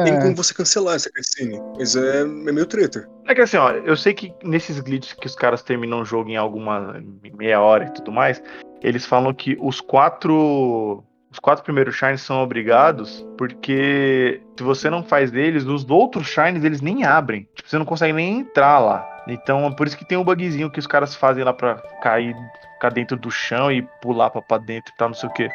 Tem 0.06 0.16
é. 0.16 0.22
como 0.22 0.36
você 0.36 0.54
cancelar 0.56 0.96
essa 0.96 1.12
cutscene. 1.12 1.62
Mas 1.78 1.96
é, 1.96 2.22
é 2.22 2.26
meio 2.26 2.66
treta. 2.66 3.08
É 3.28 3.36
que 3.36 3.42
assim, 3.42 3.58
ó, 3.58 3.72
eu 3.72 3.96
sei 3.96 4.14
que 4.14 4.34
nesses 4.44 4.80
glitches 4.80 5.14
que 5.14 5.28
os 5.28 5.36
caras 5.36 5.62
terminam 5.62 6.02
o 6.02 6.06
jogo 6.06 6.30
em 6.30 6.38
alguma 6.38 7.00
meia 7.38 7.62
hora 7.62 7.86
e 7.86 7.94
tudo 7.94 8.12
mais, 8.12 8.42
eles 8.82 9.06
falam 9.06 9.34
que 9.34 9.56
os 9.62 9.80
quatro. 9.82 11.04
Os 11.36 11.40
quatro 11.40 11.66
primeiros 11.66 11.98
shines 11.98 12.22
são 12.22 12.42
obrigados, 12.42 13.28
porque 13.38 14.42
se 14.58 14.64
você 14.64 14.90
não 14.90 15.04
faz 15.04 15.34
eles, 15.34 15.66
os 15.66 15.86
outros 15.90 16.28
shines 16.28 16.64
eles 16.64 16.80
nem 16.80 17.04
abrem. 17.04 17.46
Tipo, 17.54 17.70
você 17.70 17.78
não 17.78 17.84
consegue 17.84 18.14
nem 18.14 18.40
entrar 18.40 18.80
lá. 18.80 19.06
Então 19.28 19.66
é 19.66 19.76
por 19.76 19.86
isso 19.86 19.98
que 19.98 20.06
tem 20.06 20.18
um 20.18 20.24
bugzinho 20.24 20.72
que 20.72 20.80
os 20.80 20.88
caras 20.88 21.14
fazem 21.14 21.44
lá 21.44 21.52
pra 21.52 21.76
cair, 22.02 22.34
ficar 22.76 22.90
dentro 22.90 23.18
do 23.18 23.30
chão 23.30 23.70
e 23.70 23.82
pular 24.02 24.30
pra, 24.30 24.42
pra 24.42 24.58
dentro 24.60 24.94
e 24.94 24.98
tal, 24.98 25.10
não 25.10 25.16
sei 25.16 25.28
o 25.28 25.34
que. 25.34 25.50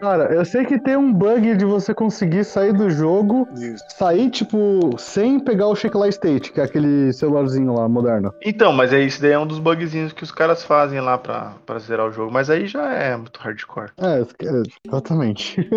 Cara, 0.00 0.34
eu 0.34 0.44
sei 0.44 0.64
que 0.64 0.78
tem 0.78 0.96
um 0.96 1.12
bug 1.12 1.56
de 1.56 1.64
você 1.64 1.94
conseguir 1.94 2.44
sair 2.44 2.72
do 2.72 2.90
jogo, 2.90 3.48
Isso. 3.54 3.82
sair, 3.96 4.30
tipo, 4.30 4.96
sem 4.98 5.40
pegar 5.40 5.68
o 5.68 5.74
Shake 5.76 5.96
Light 5.96 6.12
State, 6.12 6.52
que 6.52 6.60
é 6.60 6.64
aquele 6.64 7.12
celularzinho 7.12 7.72
lá 7.72 7.88
moderno. 7.88 8.32
Então, 8.44 8.72
mas 8.72 8.92
é 8.92 9.00
isso 9.00 9.20
daí 9.22 9.32
é 9.32 9.38
um 9.38 9.46
dos 9.46 9.58
bugzinhos 9.58 10.12
que 10.12 10.22
os 10.22 10.30
caras 10.30 10.62
fazem 10.62 11.00
lá 11.00 11.16
pra, 11.16 11.54
pra 11.64 11.78
zerar 11.78 12.06
o 12.06 12.12
jogo. 12.12 12.30
Mas 12.32 12.50
aí 12.50 12.66
já 12.66 12.92
é 12.92 13.16
muito 13.16 13.40
hardcore. 13.40 13.92
É, 13.98 14.20
é, 14.20 14.62
exatamente. 14.86 15.68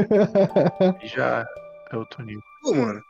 Já 1.04 1.46
é 1.92 1.96
outro 1.96 2.24
nível. 2.24 2.42
Pô, 2.62 2.76
mano. 2.76 3.02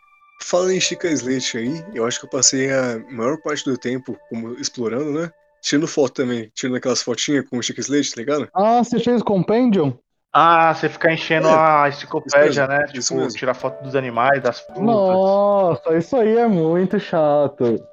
Falando 0.41 0.71
em 0.71 0.79
Chica 0.79 1.09
Slate 1.09 1.57
aí, 1.57 1.83
eu 1.93 2.05
acho 2.05 2.19
que 2.19 2.25
eu 2.25 2.29
passei 2.29 2.71
a 2.71 2.99
maior 3.11 3.37
parte 3.41 3.65
do 3.65 3.77
tempo 3.77 4.17
como 4.29 4.53
explorando, 4.53 5.11
né? 5.11 5.29
Tirando 5.61 5.87
foto 5.87 6.13
também, 6.13 6.49
tirando 6.53 6.77
aquelas 6.77 7.01
fotinhas 7.01 7.47
com 7.49 7.57
o 7.57 7.61
Chica 7.63 7.81
Slate, 7.81 8.13
tá 8.13 8.21
ligado? 8.21 8.49
ah, 8.53 8.81
você 8.81 8.99
fez 8.99 9.21
Compendium? 9.21 9.97
Ah, 10.31 10.73
você 10.73 10.87
ficar 10.87 11.11
enchendo 11.11 11.47
É, 11.47 11.51
a 11.53 11.89
enciclopédia, 11.89 12.67
né? 12.67 12.85
Tipo, 12.85 13.15
mesmo. 13.15 13.29
tirar 13.37 13.53
foto 13.55 13.83
dos 13.83 13.95
animais, 13.95 14.41
das 14.43 14.59
frutas. 14.59 14.83
Nossa, 14.85 15.97
isso 15.97 16.15
aí 16.15 16.37
é 16.37 16.47
muito 16.47 16.99
chato. 16.99 17.83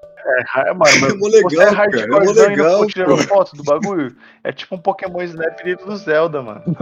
É, 0.57 0.73
mano, 0.75 1.01
mas 1.01 1.13
É 1.13 1.17
mó 1.17 1.29
legal, 1.29 1.51
você 1.51 1.63
é 1.63 1.75
cara, 1.75 2.01
é 2.01 2.07
mó 2.09 2.23
e 2.23 2.33
legal, 2.33 2.87
tirando 2.87 3.17
foto 3.29 3.57
do 3.57 3.63
bagulho? 3.63 4.15
É 4.43 4.53
tipo 4.53 4.75
um 4.75 4.79
Pokémon 4.79 5.23
Snap 5.23 5.61
do 5.87 5.97
Zelda, 5.97 6.43
mano. 6.43 6.63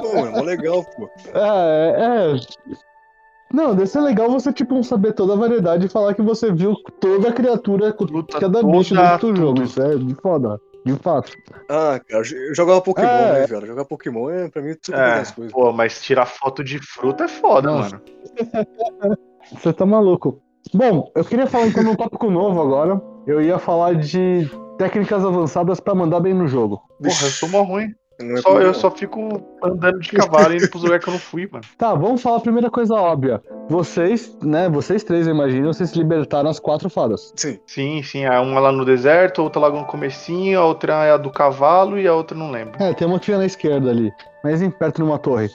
Pô, 0.00 0.26
é 0.26 0.30
mó 0.30 0.42
legal, 0.42 0.84
pô. 0.84 1.08
É, 1.32 2.34
é. 2.34 2.40
Não, 3.52 3.74
deve 3.74 3.86
ser 3.86 4.00
legal 4.00 4.28
você, 4.30 4.52
tipo, 4.52 4.82
saber 4.84 5.12
toda 5.12 5.32
a 5.32 5.36
variedade 5.36 5.86
e 5.86 5.88
falar 5.88 6.14
que 6.14 6.22
você 6.22 6.52
viu 6.52 6.74
toda 7.00 7.30
a 7.30 7.32
criatura, 7.32 7.94
Luta 8.00 8.38
cada 8.40 8.60
toda, 8.60 8.76
bicho 8.78 8.94
dentro 8.94 9.12
do 9.12 9.18
tudo. 9.20 9.36
jogo. 9.36 9.62
Isso 9.62 9.82
é 9.82 9.96
de 9.96 10.14
foda. 10.16 10.60
De 10.84 10.94
fato. 10.96 11.32
Ah, 11.68 12.00
cara, 12.08 12.22
eu 12.32 12.54
jogava 12.54 12.80
Pokémon, 12.80 13.08
É. 13.08 13.32
né, 13.40 13.46
velho? 13.46 13.66
Jogar 13.66 13.84
Pokémon 13.84 14.30
é 14.30 14.48
pra 14.48 14.62
mim 14.62 14.74
tudo 14.82 14.96
É, 14.96 15.20
as 15.20 15.30
coisas. 15.30 15.52
pô, 15.52 15.72
mas 15.72 16.00
tirar 16.00 16.26
foto 16.26 16.64
de 16.64 16.78
fruta 16.78 17.24
é 17.24 17.28
foda, 17.28 17.70
Nossa. 17.70 17.96
mano. 17.96 18.02
Você 19.52 19.72
tá 19.72 19.84
maluco. 19.84 20.40
Bom, 20.74 21.10
eu 21.14 21.24
queria 21.24 21.46
falar 21.46 21.66
então 21.66 21.82
num 21.82 21.94
tópico 21.96 22.30
novo 22.30 22.60
agora. 22.62 23.00
Eu 23.26 23.42
ia 23.42 23.58
falar 23.58 23.94
de 23.94 24.48
técnicas 24.78 25.24
avançadas 25.24 25.80
pra 25.80 25.94
mandar 25.94 26.20
bem 26.20 26.32
no 26.34 26.46
jogo. 26.46 26.80
Porra, 27.02 27.26
eu 27.26 27.30
sou 27.30 27.48
mó 27.48 27.62
ruim. 27.62 27.92
Não 28.22 28.36
é 28.36 28.40
Só, 28.40 28.60
eu 28.60 28.74
só 28.74 28.90
fico 28.90 29.42
andando 29.62 29.98
de 30.00 30.10
cavalo 30.10 30.52
e 30.52 30.56
indo 30.56 30.68
pros 30.68 30.82
lugares 30.82 31.04
que 31.04 31.10
eu 31.10 31.14
não 31.14 31.20
fui, 31.20 31.48
mano. 31.50 31.64
Tá, 31.76 31.94
vamos 31.94 32.22
falar 32.22 32.36
a 32.36 32.40
primeira 32.40 32.70
coisa 32.70 32.94
óbvia. 32.94 33.42
Vocês, 33.68 34.36
né, 34.42 34.68
vocês 34.68 35.02
três, 35.04 35.26
eu 35.26 35.34
imagino, 35.34 35.72
vocês 35.72 35.92
libertaram 35.92 36.50
as 36.50 36.58
quatro 36.58 36.90
fadas. 36.90 37.32
Sim, 37.36 37.58
Sim, 37.66 38.02
sim. 38.02 38.24
A 38.24 38.40
uma 38.40 38.60
lá 38.60 38.72
no 38.72 38.84
deserto, 38.84 39.40
a 39.40 39.44
outra 39.44 39.62
lá 39.62 39.70
no 39.70 39.84
comecinho, 39.84 40.60
a 40.60 40.64
outra 40.64 41.04
é 41.04 41.12
a 41.12 41.16
do 41.16 41.30
cavalo 41.30 41.98
e 41.98 42.06
a 42.06 42.14
outra 42.14 42.36
não 42.36 42.50
lembro. 42.50 42.82
É, 42.82 42.92
tem 42.92 43.06
uma 43.06 43.18
que 43.18 43.26
fica 43.26 43.38
na 43.38 43.46
esquerda 43.46 43.90
ali, 43.90 44.10
mas 44.42 44.62
em 44.62 44.70
perto 44.70 45.00
numa 45.00 45.18
torre. 45.18 45.48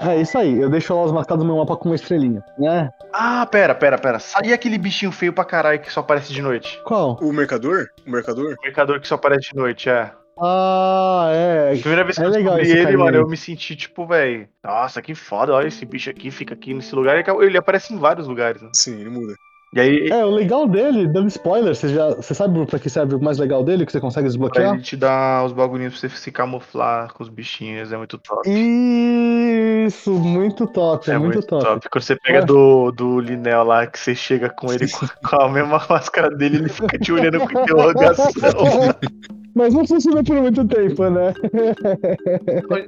É 0.00 0.20
isso 0.20 0.36
aí, 0.36 0.60
eu 0.60 0.68
deixo 0.68 0.94
lá 0.94 1.04
os 1.04 1.12
marcados 1.12 1.42
no 1.42 1.50
meu 1.50 1.62
mapa 1.62 1.76
com 1.76 1.88
uma 1.88 1.94
estrelinha, 1.94 2.44
né? 2.58 2.90
Ah, 3.12 3.46
pera, 3.46 3.74
pera, 3.74 3.96
pera. 3.96 4.18
Sai 4.18 4.52
aquele 4.52 4.76
bichinho 4.76 5.10
feio 5.10 5.32
pra 5.32 5.44
caralho 5.44 5.80
que 5.80 5.90
só 5.90 6.00
aparece 6.00 6.32
de 6.32 6.42
noite. 6.42 6.80
Qual? 6.84 7.18
o 7.22 7.32
mercador? 7.32 7.86
O 8.06 8.10
mercador? 8.10 8.56
O 8.58 8.62
mercador 8.62 9.00
que 9.00 9.08
só 9.08 9.14
aparece 9.14 9.50
de 9.52 9.56
noite, 9.56 9.88
é. 9.88 10.10
Ah, 10.38 11.28
é. 11.30 11.72
A 11.74 11.78
primeira 11.78 12.04
vez 12.04 12.16
que 12.16 12.22
É 12.22 12.26
eu 12.26 12.30
descobri 12.30 12.62
esse 12.62 12.72
ele, 12.72 12.82
carinha 12.82 12.98
mano, 12.98 13.16
eu 13.16 13.28
me 13.28 13.36
senti 13.36 13.74
tipo, 13.74 14.06
velho. 14.06 14.48
Nossa, 14.62 15.00
que 15.00 15.14
foda, 15.14 15.52
olha 15.52 15.68
esse 15.68 15.84
bicho 15.86 16.10
aqui, 16.10 16.30
fica 16.30 16.54
aqui 16.54 16.74
nesse 16.74 16.94
lugar. 16.94 17.16
Ele 17.40 17.58
aparece 17.58 17.94
em 17.94 17.98
vários 17.98 18.28
lugares, 18.28 18.60
né? 18.60 18.68
Sim, 18.74 19.00
ele 19.00 19.10
muda. 19.10 19.34
E 19.74 19.80
aí, 19.80 20.08
É, 20.08 20.24
o 20.24 20.30
legal 20.30 20.66
dele, 20.66 21.08
dando 21.08 21.28
spoiler, 21.28 21.74
você 21.74 21.88
já. 21.88 22.14
Você 22.14 22.34
sabe 22.34 22.64
pra 22.66 22.78
que 22.78 22.88
serve 22.88 23.14
o 23.16 23.20
mais 23.20 23.36
legal 23.36 23.64
dele, 23.64 23.84
que 23.84 23.92
você 23.92 24.00
consegue 24.00 24.26
desbloquear? 24.26 24.74
ele 24.74 24.82
te 24.82 24.96
dar 24.96 25.44
os 25.44 25.52
bagulhinhos 25.52 25.98
pra 25.98 26.08
você 26.08 26.16
se 26.16 26.30
camuflar 26.30 27.12
com 27.12 27.22
os 27.22 27.28
bichinhos, 27.28 27.92
é 27.92 27.96
muito 27.96 28.16
top. 28.16 28.48
Isso, 28.48 30.12
muito 30.12 30.66
top, 30.66 31.10
é, 31.10 31.18
muito, 31.18 31.42
top. 31.42 31.88
Quando 31.90 32.02
você 32.02 32.16
pega 32.16 32.44
do, 32.44 32.90
do 32.92 33.20
Linel 33.20 33.64
lá, 33.64 33.86
que 33.86 33.98
você 33.98 34.14
chega 34.14 34.48
com 34.48 34.72
ele 34.72 34.86
com, 34.90 35.06
com 35.28 35.42
a 35.42 35.48
mesma 35.48 35.84
máscara 35.90 36.30
dele, 36.30 36.56
ele 36.56 36.68
fica 36.68 36.98
te 36.98 37.12
olhando 37.12 37.40
com 37.40 37.60
interrogação. 37.60 38.26
Mas 39.56 39.72
não 39.72 39.86
funciona 39.86 40.22
por 40.22 40.36
muito 40.36 40.66
tempo, 40.66 41.08
né? 41.08 41.32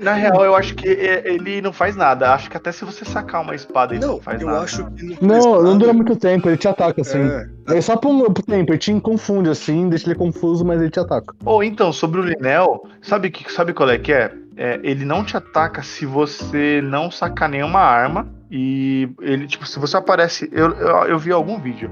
Na 0.02 0.12
real, 0.12 0.44
eu 0.44 0.54
acho 0.54 0.74
que 0.74 0.86
é- 0.86 1.22
ele 1.26 1.62
não 1.62 1.72
faz 1.72 1.96
nada. 1.96 2.34
Acho 2.34 2.50
que 2.50 2.58
até 2.58 2.70
se 2.70 2.84
você 2.84 3.06
sacar 3.06 3.40
uma 3.40 3.54
espada, 3.54 3.94
ele 3.94 4.04
não, 4.04 4.12
Não, 4.14 4.20
faz 4.20 4.38
eu 4.40 4.46
nada. 4.48 4.60
acho 4.60 4.84
que 4.90 5.16
não 5.24 5.38
Não, 5.38 5.62
não 5.62 5.78
dura 5.78 5.94
muito 5.94 6.14
tempo, 6.16 6.46
ele 6.48 6.58
te 6.58 6.68
ataca 6.68 7.00
assim. 7.00 7.26
É, 7.68 7.78
É 7.78 7.80
só 7.80 7.96
por 7.96 8.10
um 8.10 8.32
tempo, 8.34 8.72
ele 8.72 8.78
te 8.78 8.92
confunde 9.00 9.48
assim, 9.48 9.88
deixa 9.88 10.06
ele 10.08 10.14
confuso, 10.14 10.62
mas 10.62 10.78
ele 10.80 10.90
te 10.90 11.00
ataca. 11.00 11.34
Ou 11.42 11.64
então, 11.64 11.90
sobre 11.90 12.20
o 12.20 12.22
Linel, 12.22 12.82
sabe, 13.00 13.30
que, 13.30 13.50
sabe 13.50 13.72
qual 13.72 13.88
é 13.88 13.96
que 13.98 14.12
é? 14.12 14.30
É, 14.56 14.78
Ele 14.82 15.04
não 15.04 15.24
te 15.24 15.36
ataca 15.36 15.82
se 15.82 16.04
você 16.04 16.80
não 16.82 17.10
sacar 17.10 17.48
nenhuma 17.48 17.78
arma. 17.80 18.26
E 18.50 19.08
ele, 19.20 19.46
tipo, 19.46 19.64
se 19.66 19.78
você 19.78 19.96
aparece. 19.96 20.48
Eu, 20.52 20.70
eu, 20.72 20.96
eu 21.04 21.18
vi 21.18 21.30
algum 21.32 21.58
vídeo. 21.60 21.90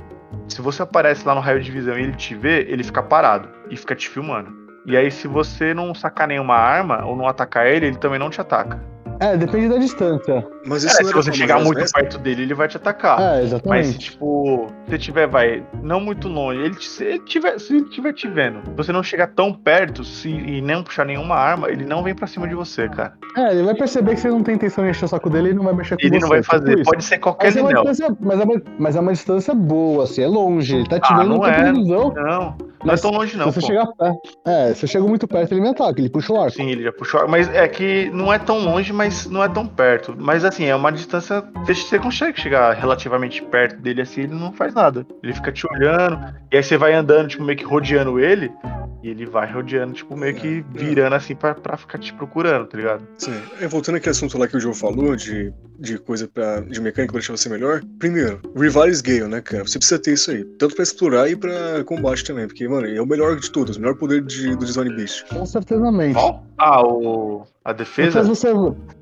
Se 0.48 0.60
você 0.60 0.82
aparece 0.82 1.26
lá 1.26 1.34
no 1.34 1.40
raio 1.40 1.62
de 1.62 1.70
visão 1.70 1.96
e 1.98 2.02
ele 2.02 2.12
te 2.14 2.34
vê, 2.34 2.66
ele 2.68 2.82
fica 2.82 3.02
parado 3.02 3.48
e 3.70 3.76
fica 3.76 3.94
te 3.94 4.08
filmando. 4.08 4.65
E 4.86 4.96
aí, 4.96 5.10
se 5.10 5.26
você 5.26 5.74
não 5.74 5.94
sacar 5.94 6.28
nenhuma 6.28 6.54
arma 6.54 7.04
ou 7.04 7.16
não 7.16 7.26
atacar 7.26 7.66
ele, 7.66 7.86
ele 7.86 7.98
também 7.98 8.18
não 8.18 8.30
te 8.30 8.40
ataca. 8.40 8.80
É, 9.18 9.36
depende 9.36 9.68
da 9.68 9.78
distância. 9.78 10.46
Mas 10.66 10.84
É, 10.84 10.88
isso 10.88 11.02
não 11.02 11.08
se 11.08 11.14
você 11.14 11.32
chegar 11.32 11.60
muito 11.62 11.84
perto 11.92 12.18
dele, 12.18 12.42
ele 12.42 12.54
vai 12.54 12.68
te 12.68 12.76
atacar. 12.76 13.18
É, 13.20 13.22
Mas 13.22 13.38
se, 13.38 13.44
exatamente. 13.46 13.98
tipo, 13.98 14.66
você 14.86 14.98
tiver, 14.98 15.26
vai, 15.26 15.62
não 15.82 16.00
muito 16.00 16.28
longe, 16.28 16.60
ele, 16.60 16.74
te- 16.74 16.88
se 16.88 17.04
ele 17.04 17.18
tiver, 17.20 17.58
se 17.58 17.74
ele 17.76 17.84
tiver 17.88 18.12
te 18.12 18.28
vendo, 18.28 18.60
se 18.64 18.70
você 18.76 18.92
não 18.92 19.02
chegar 19.02 19.28
tão 19.28 19.52
perto 19.52 20.02
se, 20.04 20.28
e 20.28 20.60
não 20.60 20.82
puxar 20.82 21.04
nenhuma 21.04 21.34
arma, 21.36 21.68
ele 21.70 21.84
não 21.84 22.02
vem 22.02 22.14
pra 22.14 22.26
cima 22.26 22.46
de 22.48 22.54
você, 22.54 22.88
cara. 22.88 23.14
É, 23.36 23.52
ele 23.52 23.62
vai 23.62 23.74
perceber 23.74 24.14
que 24.14 24.20
você 24.20 24.28
não 24.28 24.42
tem 24.42 24.54
intenção 24.54 24.84
de 24.84 24.90
encher 24.90 25.04
o 25.04 25.08
saco 25.08 25.28
dele 25.30 25.50
e 25.50 25.54
não 25.54 25.62
vai 25.64 25.74
mexer 25.74 25.96
com 25.96 26.02
Ele 26.06 26.16
você. 26.16 26.20
não 26.20 26.28
vai 26.28 26.40
tipo 26.40 26.52
fazer, 26.52 26.74
isso. 26.74 26.84
pode 26.90 27.04
ser 27.04 27.18
qualquer 27.18 27.46
Mas 27.46 27.56
é, 28.00 28.06
mas, 28.20 28.40
é 28.40 28.44
uma, 28.44 28.62
mas 28.78 28.96
é 28.96 29.00
uma 29.00 29.12
distância 29.12 29.54
boa, 29.54 30.04
assim, 30.04 30.22
é 30.22 30.26
longe. 30.26 30.76
Ele 30.76 30.88
tá 30.88 30.98
te 30.98 31.12
Ah, 31.12 31.18
vendo 31.18 31.28
não 31.36 31.46
é. 31.46 31.72
de 31.72 31.78
visão. 31.80 32.12
Não, 32.14 32.56
não 32.84 32.94
é 32.94 32.96
tão 32.96 33.10
longe 33.10 33.36
não, 33.36 33.46
se 33.50 33.54
você 33.54 33.60
pô. 33.60 33.66
chegar 33.66 33.86
perto. 33.86 34.18
É, 34.46 34.74
se 34.74 34.84
eu 34.84 34.88
chego 34.88 35.08
muito 35.08 35.28
perto, 35.28 35.52
ele 35.52 35.60
me 35.60 35.68
ataca, 35.68 36.00
ele 36.00 36.08
puxa 36.08 36.32
o 36.32 36.40
arco. 36.40 36.52
Sim, 36.56 36.70
ele 36.70 36.82
já 36.84 36.92
puxou, 36.92 37.28
mas 37.28 37.48
é 37.54 37.66
que 37.68 38.10
não 38.14 38.32
é 38.32 38.38
tão 38.38 38.58
longe, 38.58 38.92
mas 38.92 39.26
não 39.26 39.42
é 39.44 39.48
tão 39.48 39.66
perto. 39.66 40.14
Mas 40.18 40.44
assim, 40.44 40.55
é 40.64 40.74
uma 40.74 40.90
distância, 40.90 41.42
você- 41.66 41.74
você 41.74 41.98
consegue 41.98 42.40
chegar 42.40 42.72
relativamente 42.74 43.42
perto 43.42 43.80
dele 43.80 44.02
assim, 44.02 44.22
ele 44.22 44.34
não 44.34 44.52
faz 44.52 44.74
nada. 44.74 45.06
Ele 45.22 45.32
fica 45.32 45.52
te 45.52 45.66
olhando, 45.70 46.18
e 46.52 46.56
aí 46.56 46.62
você 46.62 46.76
vai 46.76 46.94
andando, 46.94 47.28
tipo, 47.28 47.44
meio 47.44 47.58
que 47.58 47.64
rodeando 47.64 48.18
ele, 48.18 48.50
e 49.02 49.08
ele 49.10 49.26
vai 49.26 49.50
rodeando, 49.52 49.92
tipo, 49.92 50.16
meio 50.16 50.34
que 50.34 50.64
virando 50.72 51.14
assim 51.14 51.34
pra, 51.36 51.54
pra 51.54 51.76
ficar 51.76 51.98
te 51.98 52.12
procurando, 52.12 52.66
tá 52.66 52.76
ligado? 52.76 53.06
Sim. 53.18 53.34
É, 53.60 53.68
voltando 53.68 53.96
àquele 53.96 54.10
assunto 54.10 54.36
lá 54.38 54.48
que 54.48 54.56
o 54.56 54.60
Joe 54.60 54.74
falou, 54.74 55.14
de, 55.14 55.52
de 55.78 55.98
coisa 55.98 56.26
pra, 56.26 56.60
de 56.60 56.80
mecânica 56.80 57.12
pra 57.12 57.20
deixar 57.20 57.36
você 57.36 57.48
melhor. 57.48 57.82
Primeiro, 57.98 58.40
Rivalis 58.56 59.00
Gale, 59.00 59.28
né, 59.28 59.40
cara? 59.40 59.62
Você 59.64 59.78
precisa 59.78 60.00
ter 60.00 60.14
isso 60.14 60.30
aí. 60.30 60.42
Tanto 60.58 60.74
pra 60.74 60.82
explorar 60.82 61.30
e 61.30 61.36
pra 61.36 61.84
combate 61.84 62.24
também. 62.24 62.46
Porque, 62.46 62.66
mano, 62.66 62.86
é 62.88 63.00
o 63.00 63.06
melhor 63.06 63.36
de 63.36 63.50
todos. 63.50 63.76
O 63.76 63.80
melhor 63.80 63.94
poder 63.96 64.22
de, 64.22 64.56
do 64.56 64.64
Divine 64.66 64.96
Beast. 64.96 65.24
Com 65.28 65.44
certezamente. 65.46 66.14
Qual? 66.14 66.44
Ah, 66.58 66.82
o. 66.82 67.44
A 67.66 67.72
defesa? 67.72 68.22
Você... 68.22 68.54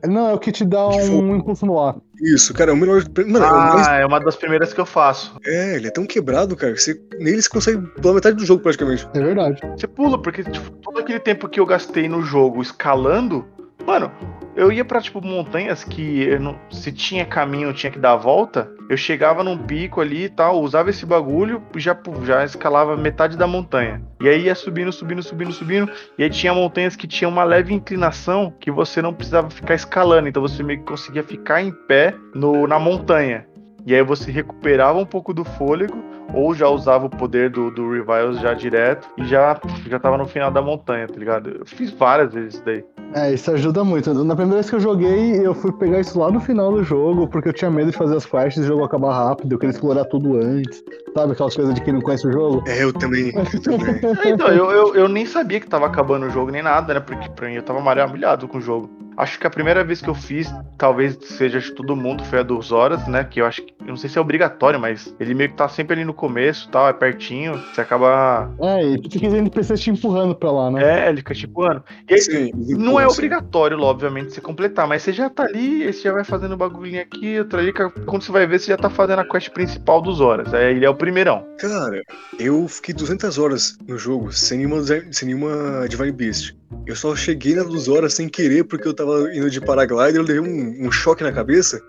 Não, 0.07 0.31
é 0.31 0.33
o 0.33 0.39
que 0.39 0.51
te 0.51 0.65
dá 0.65 0.89
um 0.89 1.37
impulso 1.37 1.67
no 1.67 1.79
ar. 1.79 1.97
Isso, 2.19 2.55
cara, 2.55 2.71
é 2.71 2.75
o 2.75 2.77
melhor. 2.79 3.05
Mano, 3.27 3.45
é 3.45 3.51
o 3.51 3.59
mais. 3.59 3.87
Ah, 3.87 3.97
é 3.97 4.07
uma 4.07 4.19
das 4.19 4.37
primeiras 4.37 4.73
que 4.73 4.81
eu 4.81 4.87
faço. 4.87 5.37
É, 5.45 5.77
ele 5.77 5.89
é 5.89 5.91
tão 5.91 6.07
quebrado, 6.07 6.57
cara, 6.57 6.73
que 6.73 6.81
você, 6.81 6.99
nele 7.21 7.43
você 7.43 7.49
consegue 7.51 7.87
pela 8.01 8.15
metade 8.15 8.37
do 8.37 8.47
jogo 8.47 8.63
praticamente. 8.63 9.07
É 9.13 9.21
verdade. 9.21 9.61
Você 9.77 9.87
pula, 9.87 10.17
porque 10.17 10.43
tipo, 10.43 10.71
todo 10.81 10.99
aquele 10.99 11.21
tempo 11.21 11.47
que 11.47 11.61
eu 11.61 11.67
gastei 11.67 12.09
no 12.09 12.23
jogo 12.23 12.63
escalando, 12.63 13.45
mano, 13.87 14.11
eu 14.57 14.71
ia 14.71 14.85
pra, 14.85 15.01
tipo, 15.01 15.21
montanhas 15.25 15.85
que 15.85 16.39
não- 16.39 16.59
se 16.71 16.93
tinha 16.93 17.25
caminho, 17.25 17.73
tinha 17.73 17.91
que 17.91 17.99
dar 17.99 18.13
a 18.13 18.17
volta. 18.17 18.71
Eu 18.89 18.97
chegava 18.97 19.43
num 19.43 19.57
pico 19.59 20.01
ali 20.01 20.25
e 20.25 20.29
tal, 20.29 20.61
usava 20.61 20.91
esse 20.91 21.05
bagulho 21.07 21.63
e 21.75 21.81
já, 21.81 21.97
já 22.25 22.45
escalava 22.45 22.97
metade 22.97 23.37
da 23.37 23.47
montanha. 23.47 24.03
E 24.21 24.29
aí 24.29 24.43
ia 24.45 24.55
subindo, 24.55 24.93
subindo, 24.93 25.23
subindo, 25.23 25.53
subindo. 25.53 25.91
E 26.19 26.23
aí 26.23 26.31
tinha 26.31 26.53
montanhas 26.55 26.95
que 26.97 27.07
tinham 27.07 27.31
uma 27.31 27.45
leve 27.45 27.73
inclinação 27.75 28.53
que 28.61 28.71
você 28.71 29.01
não 29.01 29.13
precisava 29.15 29.51
ficar 29.51 29.75
escalando. 29.75 30.29
Então 30.29 30.43
você 30.43 30.63
meio 30.63 30.81
que 30.81 30.87
conseguia 30.87 31.23
ficar 31.23 31.63
em 31.63 31.73
pé 31.73 32.15
no, 32.35 32.67
na 32.67 32.79
montanha. 32.79 33.47
E 33.87 33.95
aí 33.95 34.03
você 34.03 34.31
recuperava 34.31 34.99
um 34.99 35.05
pouco 35.05 35.35
do 35.35 35.45
fôlego, 35.45 36.03
ou 36.33 36.55
já 36.55 36.67
usava 36.69 37.05
o 37.07 37.11
poder 37.11 37.51
do, 37.51 37.71
do 37.71 37.91
Reviles 37.91 38.41
já 38.41 38.55
direto, 38.55 39.07
e 39.19 39.27
já, 39.27 39.61
já 39.87 39.99
tava 39.99 40.17
no 40.17 40.27
final 40.27 40.51
da 40.51 40.63
montanha, 40.63 41.07
tá 41.07 41.19
ligado? 41.19 41.51
Eu 41.51 41.67
fiz 41.67 41.91
várias 41.91 42.33
vezes 42.33 42.55
isso 42.55 42.65
daí. 42.65 42.83
É, 43.15 43.33
isso 43.33 43.51
ajuda 43.51 43.85
muito. 43.85 44.13
Na 44.25 44.35
primeira 44.35 44.57
vez 44.57 44.69
que 44.69 44.77
eu 44.77 44.81
joguei, 44.81 45.47
eu 45.47 45.55
fui 45.55 45.71
pegar 45.73 46.01
isso 46.01 46.19
lá 46.19 46.31
no 46.31 46.41
final 46.41 46.73
do 46.73 46.83
jogo, 46.83 47.29
porque 47.29 47.49
eu 47.49 47.53
tinha 47.53 47.71
medo 47.71 47.93
de 47.93 47.97
fazer 47.97 48.17
as 48.17 48.27
quests 48.27 48.57
e 48.57 48.61
o 48.63 48.67
jogo 48.67 48.85
acabar 48.85 49.13
rápido, 49.15 49.53
eu 49.53 49.59
queria 49.59 49.73
explorar 49.73 50.05
tudo 50.07 50.37
antes. 50.37 50.83
Sabe 51.17 51.33
aquelas 51.33 51.55
coisas 51.55 51.75
de 51.75 51.81
quem 51.81 51.93
não 51.93 52.01
conhece 52.01 52.27
o 52.27 52.33
jogo? 52.33 52.65
É, 52.67 52.83
eu 52.83 52.93
também. 52.93 53.33
Eu 53.55 53.61
também. 53.61 54.01
É, 54.25 54.31
Então, 54.31 54.49
eu, 54.49 54.71
eu, 54.71 54.95
eu 54.97 55.09
nem 55.09 55.25
sabia 55.25 55.61
que 55.61 55.69
tava 55.69 55.87
acabando 55.87 56.27
o 56.27 56.31
jogo 56.31 56.51
nem 56.51 56.63
nada, 56.63 56.95
né? 56.95 57.01
Porque 57.01 57.29
pra 57.31 57.49
mim 57.49 57.55
eu 57.55 57.63
tava 57.63 57.81
maravilhado 57.81 58.49
com 58.49 58.59
o 58.59 58.61
jogo. 58.61 58.91
Acho 59.17 59.39
que 59.39 59.47
a 59.47 59.51
primeira 59.51 59.85
vez 59.85 60.01
que 60.01 60.09
eu 60.09 60.15
fiz, 60.15 60.53
talvez 60.77 61.17
seja 61.23 61.61
de 61.61 61.71
todo 61.73 61.95
mundo, 61.95 62.25
foi 62.25 62.41
a 62.41 62.43
dos 62.43 62.73
horas, 62.73 63.07
né? 63.07 63.23
Que 63.23 63.41
eu 63.41 63.47
acho 63.47 63.63
que. 63.63 63.73
Eu 63.81 63.89
não 63.89 63.97
sei 63.97 64.11
se 64.11 64.19
é 64.19 64.21
obrigatório, 64.21 64.81
mas 64.81 65.15
ele 65.21 65.35
meio 65.35 65.51
que 65.51 65.57
tá 65.57 65.69
sempre 65.69 65.95
ali 65.95 66.05
no 66.05 66.15
começo 66.15 66.69
tal, 66.71 66.89
é 66.89 66.93
pertinho. 66.93 67.55
Você 67.73 67.81
acaba. 67.81 68.51
É, 68.61 68.83
e 68.83 69.01
fica 69.09 69.29
os 69.29 69.35
NPCs 69.35 69.81
te 69.81 69.91
empurrando 69.91 70.35
pra 70.35 70.51
lá, 70.51 70.71
né? 70.71 71.05
É, 71.05 71.09
ele 71.09 71.19
fica 71.19 71.35
tipo, 71.35 71.63
ano. 71.63 71.85
E 72.11 72.15
aí, 72.15 72.21
Sim, 72.21 72.51
Não 72.77 72.99
é 72.99 73.04
sim. 73.09 73.15
obrigatório, 73.15 73.81
obviamente, 73.81 74.33
você 74.33 74.41
completar, 74.41 74.87
mas 74.87 75.03
você 75.03 75.13
já 75.13 75.29
tá 75.29 75.45
ali, 75.45 75.93
você 75.93 76.03
já 76.03 76.13
vai 76.13 76.25
fazendo 76.25 76.57
bagulhinho 76.57 77.01
aqui, 77.01 77.39
outro 77.39 77.59
ali, 77.59 77.73
quando 77.73 78.23
você 78.23 78.33
vai 78.33 78.47
ver, 78.47 78.59
você 78.61 78.67
já 78.67 78.77
tá 78.77 78.91
fazendo 78.91 79.21
a 79.21 79.25
quest 79.25 79.51
principal 79.51 80.01
dos 80.01 80.21
horas. 80.21 80.53
Aí 80.53 80.77
ele 80.77 80.85
é 80.85 80.91
o 80.91 80.95
primeirão. 80.95 81.47
Cara, 81.59 82.03
eu 82.39 82.67
fiquei 82.69 82.95
200 82.95 83.39
horas 83.39 83.79
no 83.87 83.99
jogo 83.99 84.33
sem 84.33 84.59
nenhuma, 84.59 84.83
sem 84.83 85.27
nenhuma 85.27 85.89
Divine 85.89 86.13
Beast. 86.13 86.55
Eu 86.87 86.97
só 86.97 87.15
cheguei 87.15 87.55
nas 87.55 87.67
duas 87.67 87.89
horas 87.89 88.15
sem 88.15 88.29
querer 88.29 88.65
porque 88.65 88.87
eu 88.87 88.95
tava 88.95 89.35
indo 89.35 89.49
de 89.49 89.61
paraglider, 89.61 90.17
eu 90.17 90.23
levei 90.23 90.41
um, 90.41 90.87
um 90.87 90.91
choque 90.91 91.23
na 91.23 91.33
cabeça 91.33 91.81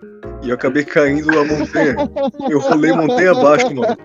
e 0.45 0.49
eu 0.49 0.55
acabei 0.55 0.83
caindo 0.83 1.27
a 1.37 1.43
montanha. 1.43 1.95
Eu 2.49 2.59
rolei 2.59 2.91
montanha 2.91 3.31
abaixo, 3.31 3.73
mano. 3.73 3.97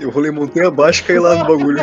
Eu 0.00 0.10
rolei 0.10 0.30
montanha 0.30 0.68
abaixo 0.68 1.02
e 1.02 1.04
caí 1.04 1.18
lá 1.18 1.36
no 1.36 1.44
bagulho. 1.44 1.78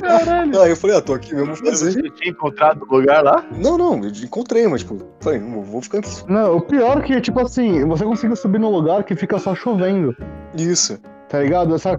Caralho. 0.00 0.60
Aí 0.60 0.70
eu 0.70 0.76
falei, 0.76 0.96
ah, 0.96 1.00
tô 1.00 1.14
aqui 1.14 1.34
mesmo, 1.34 1.54
vou 1.54 1.56
fazer. 1.56 1.92
Você 1.92 2.10
tinha 2.10 2.30
encontrado 2.30 2.82
o 2.82 2.94
lugar 2.94 3.24
lá? 3.24 3.44
Não, 3.56 3.78
não, 3.78 4.04
eu 4.04 4.10
encontrei, 4.10 4.68
mas 4.68 4.82
tipo, 4.82 4.98
falei, 5.20 5.40
não, 5.40 5.62
vou 5.62 5.80
ficar 5.80 5.98
aqui. 5.98 6.10
Não, 6.28 6.56
o 6.56 6.60
pior 6.60 6.98
é 6.98 7.00
que, 7.00 7.20
tipo 7.22 7.40
assim, 7.40 7.84
você 7.86 8.04
conseguiu 8.04 8.36
subir 8.36 8.60
num 8.60 8.70
lugar 8.70 9.02
que 9.04 9.16
fica 9.16 9.38
só 9.38 9.54
chovendo, 9.54 10.14
Isso. 10.54 10.98
tá 11.30 11.40
ligado? 11.40 11.74
Essa, 11.74 11.98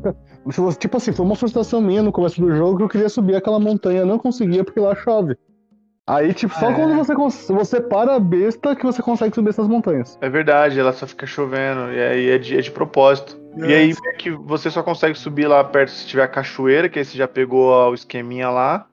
tipo 0.78 0.98
assim, 0.98 1.11
foi 1.11 1.26
uma 1.26 1.36
frustração 1.36 1.82
minha 1.82 2.03
no 2.03 2.11
começo 2.11 2.40
do 2.40 2.56
jogo 2.56 2.78
que 2.78 2.84
eu 2.84 2.90
queria 2.90 3.10
subir 3.10 3.36
aquela 3.36 3.60
montanha, 3.60 4.06
não 4.06 4.20
conseguia 4.20 4.64
porque 4.64 4.80
lá 4.80 4.95
chove. 4.95 5.36
Aí, 6.05 6.34
tipo, 6.34 6.53
só 6.59 6.69
é? 6.69 6.73
quando 6.73 6.95
você, 6.95 7.53
você 7.53 7.80
para 7.80 8.15
a 8.15 8.19
besta 8.19 8.75
que 8.75 8.85
você 8.85 9.01
consegue 9.01 9.34
subir 9.34 9.49
essas 9.49 9.67
montanhas. 9.67 10.17
É 10.21 10.30
verdade, 10.30 10.77
ela 10.77 10.91
só 10.91 11.07
fica 11.07 11.25
chovendo, 11.25 11.93
e 11.93 12.01
aí 12.01 12.30
é 12.30 12.38
de, 12.38 12.57
é 12.57 12.61
de 12.61 12.71
propósito. 12.71 13.39
E 13.57 13.71
É. 13.71 13.77
aí 13.77 13.95
meio 14.03 14.17
que 14.17 14.31
você 14.31 14.69
só 14.69 14.84
consegue 14.84 15.17
subir 15.17 15.47
lá 15.47 15.63
perto 15.63 15.91
se 15.91 16.05
tiver 16.05 16.23
a 16.23 16.27
cachoeira, 16.27 16.89
que 16.89 16.99
aí 16.99 17.05
você 17.05 17.17
já 17.17 17.27
pegou 17.27 17.69
o 17.71 17.93
esqueminha 17.93 18.49
lá. 18.49 18.85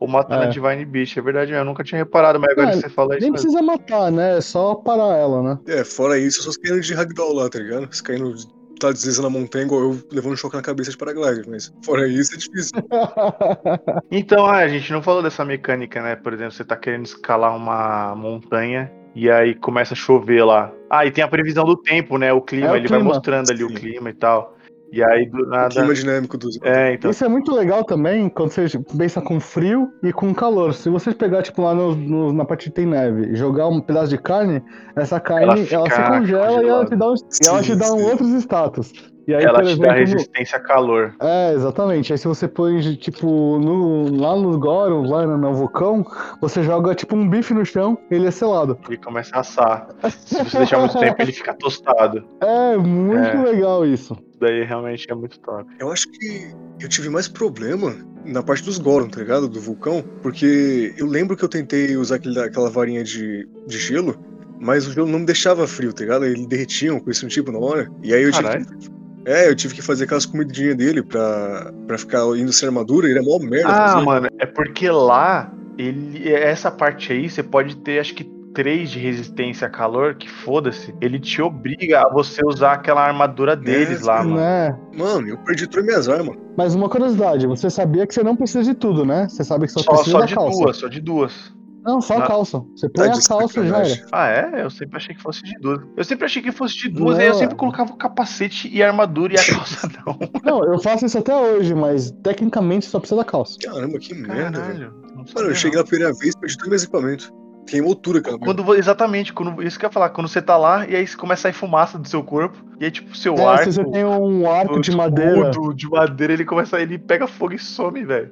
Ou 0.00 0.06
matando 0.06 0.44
É. 0.44 0.46
a 0.46 0.50
Divine 0.50 0.84
Beast, 0.84 1.16
é 1.16 1.20
verdade, 1.20 1.52
eu 1.52 1.64
nunca 1.64 1.82
tinha 1.82 1.98
reparado, 1.98 2.38
mas 2.38 2.52
agora 2.52 2.68
É, 2.68 2.72
que 2.74 2.80
você 2.82 2.88
fala 2.88 3.14
isso. 3.14 3.22
Nem 3.22 3.32
precisa 3.32 3.60
matar, 3.62 4.12
né? 4.12 4.38
É 4.38 4.40
só 4.40 4.76
parar 4.76 5.16
ela, 5.16 5.42
né? 5.42 5.58
É, 5.66 5.82
fora 5.84 6.16
isso, 6.16 6.40
só 6.42 6.50
caindo 6.62 6.80
de 6.80 6.94
ragdoll 6.94 7.32
lá, 7.32 7.48
tá 7.48 7.58
ligado? 7.58 7.92
Se 7.92 8.00
caindo, 8.00 8.32
tá 8.78 8.90
deslizando 8.92 9.28
na 9.28 9.38
montanha, 9.38 9.64
igual 9.64 9.80
eu 9.82 10.02
levando 10.12 10.32
um 10.32 10.36
choque 10.36 10.56
na 10.56 10.62
cabeça 10.62 10.90
de 10.90 10.96
paraglider, 10.96 11.44
mas 11.48 11.72
fora 11.84 12.06
isso 12.08 12.34
é 12.34 12.36
difícil. 12.38 12.72
Então, 14.10 14.46
ah, 14.46 14.58
a 14.58 14.68
gente 14.68 14.92
não 14.92 15.02
falou 15.02 15.22
dessa 15.22 15.44
mecânica, 15.44 16.02
né? 16.02 16.16
Por 16.16 16.32
exemplo, 16.32 16.52
você 16.52 16.64
tá 16.64 16.76
querendo 16.76 17.04
escalar 17.06 17.54
uma 17.56 18.14
montanha 18.14 18.90
e 19.14 19.30
aí 19.30 19.54
começa 19.54 19.94
a 19.94 19.96
chover 19.96 20.44
lá. 20.44 20.72
Ah, 20.90 21.04
e 21.04 21.10
tem 21.10 21.22
a 21.22 21.28
previsão 21.28 21.64
do 21.64 21.76
tempo, 21.76 22.16
né? 22.18 22.32
O 22.32 22.40
clima, 22.40 22.68
É 22.68 22.70
o 22.72 22.76
ele 22.76 22.88
vai 22.88 22.98
clima. 22.98 23.14
mostrando 23.14 23.50
ali 23.50 23.64
o 23.64 23.68
Sim. 23.68 23.74
clima 23.74 24.10
e 24.10 24.14
tal. 24.14 24.56
E 24.90 25.02
aí 25.04 25.28
do 25.28 25.38
O 25.42 25.46
nada. 25.46 25.68
clima 25.68 25.94
dinâmico 25.94 26.38
dos. 26.38 26.58
É, 26.62 26.94
então. 26.94 27.10
Isso 27.10 27.24
é 27.24 27.28
muito 27.28 27.52
legal 27.54 27.84
também 27.84 28.28
quando 28.28 28.50
você 28.50 28.66
pensa 28.96 29.20
com 29.20 29.38
frio 29.38 29.88
e 30.02 30.12
com 30.12 30.34
calor. 30.34 30.72
Se 30.72 30.88
você 30.88 31.12
pegar, 31.12 31.42
tipo, 31.42 31.60
lá 31.62 31.74
no, 31.74 31.94
no- 31.94 32.32
na 32.32 32.44
parte 32.44 32.70
que 32.70 32.74
tem 32.74 32.86
neve 32.86 33.32
e 33.32 33.36
jogar 33.36 33.68
um 33.68 33.80
pedaço 33.80 34.08
de 34.08 34.18
carne, 34.18 34.62
essa 34.96 35.20
carne 35.20 35.66
Ela 35.70 35.86
ela, 35.86 35.90
se 35.90 36.02
congela 36.02 36.62
e 36.62 36.68
ela 36.68 36.84
te 36.86 36.96
dá, 36.96 37.10
um, 37.10 37.14
e 37.42 37.46
ela 37.46 37.62
te 37.62 37.74
dá 37.76 37.86
um 37.86 37.98
Sim, 37.98 38.04
sim. 38.04 38.10
outros 38.10 38.30
status. 38.42 38.92
E 39.28 39.34
aí, 39.34 39.44
ela 39.44 39.58
te 39.62 39.64
dá 39.64 39.70
exemplo, 39.70 39.86
no- 39.86 39.92
resistência 39.98 40.56
a 40.56 40.60
calor. 40.60 41.14
É, 41.20 41.52
exatamente. 41.52 42.10
Aí 42.12 42.18
se 42.18 42.26
você 42.26 42.48
põe, 42.48 42.80
tipo, 42.96 43.58
no, 43.58 44.16
lá 44.18 44.34
nos 44.34 44.56
Goron, 44.56 45.06
lá 45.06 45.26
no, 45.26 45.36
no 45.36 45.52
vulcão, 45.52 46.02
você 46.40 46.62
joga 46.62 46.94
tipo 46.94 47.14
um 47.14 47.28
bife 47.28 47.52
no 47.52 47.62
chão 47.64 47.98
ele 48.10 48.26
é 48.26 48.30
selado. 48.30 48.78
Ele 48.88 48.96
começa 48.96 49.36
a 49.36 49.40
assar. 49.40 49.86
Se 50.10 50.42
você 50.42 50.56
deixar 50.58 50.78
muito 50.78 50.98
tempo, 50.98 51.20
ele 51.20 51.32
fica 51.32 51.52
tostado. 51.52 52.24
É 52.40 52.76
muito 52.78 53.18
É. 53.36 53.42
legal 53.52 53.84
isso. 53.84 54.14
Isso 54.14 54.38
daí 54.40 54.64
realmente 54.64 55.06
é 55.10 55.14
muito 55.14 55.38
top. 55.40 55.70
Eu 55.78 55.92
acho 55.92 56.10
que 56.10 56.50
eu 56.80 56.88
tive 56.88 57.10
mais 57.10 57.28
problema 57.28 57.94
na 58.24 58.42
parte 58.42 58.64
dos 58.64 58.78
Goron, 58.78 59.08
tá 59.10 59.20
ligado? 59.20 59.46
Do 59.46 59.60
vulcão, 59.60 60.02
porque 60.22 60.94
eu 60.96 61.04
lembro 61.06 61.36
que 61.36 61.44
eu 61.44 61.48
tentei 61.50 61.98
usar 61.98 62.16
aquele, 62.16 62.40
aquela 62.40 62.70
varinha 62.70 63.04
de, 63.04 63.46
de 63.66 63.78
gelo, 63.78 64.16
mas 64.58 64.86
o 64.86 64.92
gelo 64.92 65.06
não 65.06 65.18
me 65.18 65.26
deixava 65.26 65.66
frio, 65.66 65.92
tá 65.92 66.00
ligado? 66.02 66.24
Ele 66.24 66.46
derretia 66.46 66.94
um 66.94 66.98
coisa 67.00 67.18
assim, 67.18 67.28
tipo 67.28 67.52
na 67.52 67.58
hora. 67.58 67.90
E 68.02 68.14
aí 68.14 68.22
eu 68.22 68.32
tive 68.32 68.44
Caralho. 68.44 68.66
que, 68.66 68.98
É, 69.28 69.46
eu 69.46 69.54
tive 69.54 69.74
que 69.74 69.82
fazer 69.82 70.04
aquelas 70.04 70.24
comidinhas 70.24 70.74
dele 70.74 71.02
pra, 71.02 71.70
pra 71.86 71.98
ficar 71.98 72.24
indo 72.34 72.50
sem 72.50 72.66
armadura, 72.66 73.06
ele 73.06 73.18
é 73.18 73.22
mó 73.22 73.38
merda. 73.38 73.68
Ah, 73.68 73.92
fazer. 73.92 74.04
mano, 74.06 74.28
é 74.38 74.46
porque 74.46 74.88
lá, 74.88 75.52
ele, 75.76 76.32
essa 76.32 76.70
parte 76.70 77.12
aí, 77.12 77.28
você 77.28 77.42
pode 77.42 77.76
ter, 77.76 78.00
acho 78.00 78.14
que, 78.14 78.24
3 78.54 78.90
de 78.90 78.98
resistência 78.98 79.66
a 79.66 79.70
calor, 79.70 80.14
que 80.14 80.28
foda-se. 80.28 80.94
Ele 81.00 81.20
te 81.20 81.40
obriga 81.42 82.00
a 82.00 82.08
você 82.08 82.44
usar 82.44 82.72
aquela 82.72 83.06
armadura 83.06 83.54
deles 83.54 84.00
lá, 84.00 84.24
mano. 84.24 84.36
Né? 84.36 84.76
Mano, 84.96 85.28
eu 85.28 85.38
perdi 85.38 85.66
todas 85.66 85.80
as 85.80 85.86
minhas 85.86 86.08
armas. 86.08 86.36
Mas 86.56 86.74
uma 86.74 86.88
curiosidade, 86.88 87.46
você 87.46 87.68
sabia 87.70 88.06
que 88.06 88.14
você 88.14 88.22
não 88.22 88.34
precisa 88.34 88.64
de 88.64 88.74
tudo, 88.74 89.04
né? 89.04 89.28
Você 89.28 89.44
sabe 89.44 89.66
que 89.66 89.72
só, 89.72 89.80
Só, 89.80 89.90
precisa 89.92 90.10
só 90.10 90.18
da 90.20 90.26
de 90.26 90.34
calça. 90.34 90.58
duas, 90.58 90.76
só 90.76 90.88
de 90.88 91.00
duas. 91.00 91.54
Não, 91.84 92.00
só 92.00 92.18
a 92.18 92.26
calça. 92.26 92.62
Você 92.76 92.88
põe 92.88 93.06
Tá 93.06 93.14
a 93.14 93.18
de 93.18 93.28
calça 93.28 93.60
e 93.60 93.68
já 93.68 93.78
era. 93.78 94.06
Ah, 94.12 94.28
é? 94.28 94.62
Eu 94.62 94.70
sempre 94.70 94.96
achei 94.96 95.14
que 95.14 95.22
fosse 95.22 95.42
de 95.42 95.54
duas. 95.60 95.80
Eu 95.96 96.04
sempre 96.04 96.24
achei 96.24 96.42
que 96.42 96.52
fosse 96.52 96.76
de 96.76 96.88
duas, 96.88 97.16
Não, 97.16 97.20
aí 97.22 97.28
eu 97.28 97.34
é. 97.34 97.36
sempre 97.36 97.56
colocava 97.56 97.92
o 97.92 97.96
capacete 97.96 98.68
e 98.68 98.82
a 98.82 98.88
armadura 98.88 99.34
e 99.34 99.38
a 99.38 99.46
calça 99.46 99.88
não. 100.04 100.18
Não, 100.44 100.72
eu 100.72 100.78
faço 100.80 101.06
isso 101.06 101.18
até 101.18 101.34
hoje, 101.34 101.74
mas 101.74 102.10
tecnicamente 102.22 102.86
só 102.86 102.98
precisa 102.98 103.20
da 103.20 103.24
calça. 103.24 103.56
Caramba, 103.62 103.98
que 103.98 104.14
merda, 104.14 104.60
velho. 104.60 104.90
Caralho. 104.90 105.08
Mano, 105.34 105.48
eu 105.48 105.54
cheguei 105.54 105.76
não. 105.76 105.82
lá 105.82 105.84
a 105.84 105.88
primeira 105.88 106.14
vez, 106.14 106.34
perdi 106.36 106.56
todo 106.56 106.66
o 106.66 106.70
meu 106.70 106.78
equipamento. 106.78 107.32
Queimou 107.66 107.94
tudo, 107.94 108.22
cara. 108.22 108.38
Quando, 108.38 108.74
exatamente, 108.74 109.32
quando, 109.32 109.62
isso 109.62 109.78
que 109.78 109.84
eu 109.84 109.88
ia 109.88 109.92
falar, 109.92 110.10
quando 110.10 110.28
você 110.28 110.40
tá 110.40 110.56
lá 110.56 110.86
e 110.86 110.96
aí 110.96 111.06
começa 111.16 111.40
a 111.40 111.42
sair 111.42 111.52
fumaça 111.52 111.98
do 111.98 112.08
seu 112.08 112.22
corpo, 112.22 112.67
e 112.80 112.84
aí 112.84 112.90
tipo, 112.90 113.16
seu 113.16 113.34
É, 113.34 113.44
arco, 113.44 113.64
se 113.72 113.72
você 113.82 113.90
tem 113.90 114.04
um 114.04 114.50
arco 114.50 114.76
o 114.76 114.80
de 114.80 114.94
madeira. 114.96 115.50
de 115.74 115.88
madeira, 115.88 116.32
ele 116.32 116.44
começa, 116.44 116.80
ele 116.80 116.98
pega 116.98 117.26
fogo 117.26 117.54
e 117.54 117.58
some, 117.58 118.04
velho. 118.04 118.30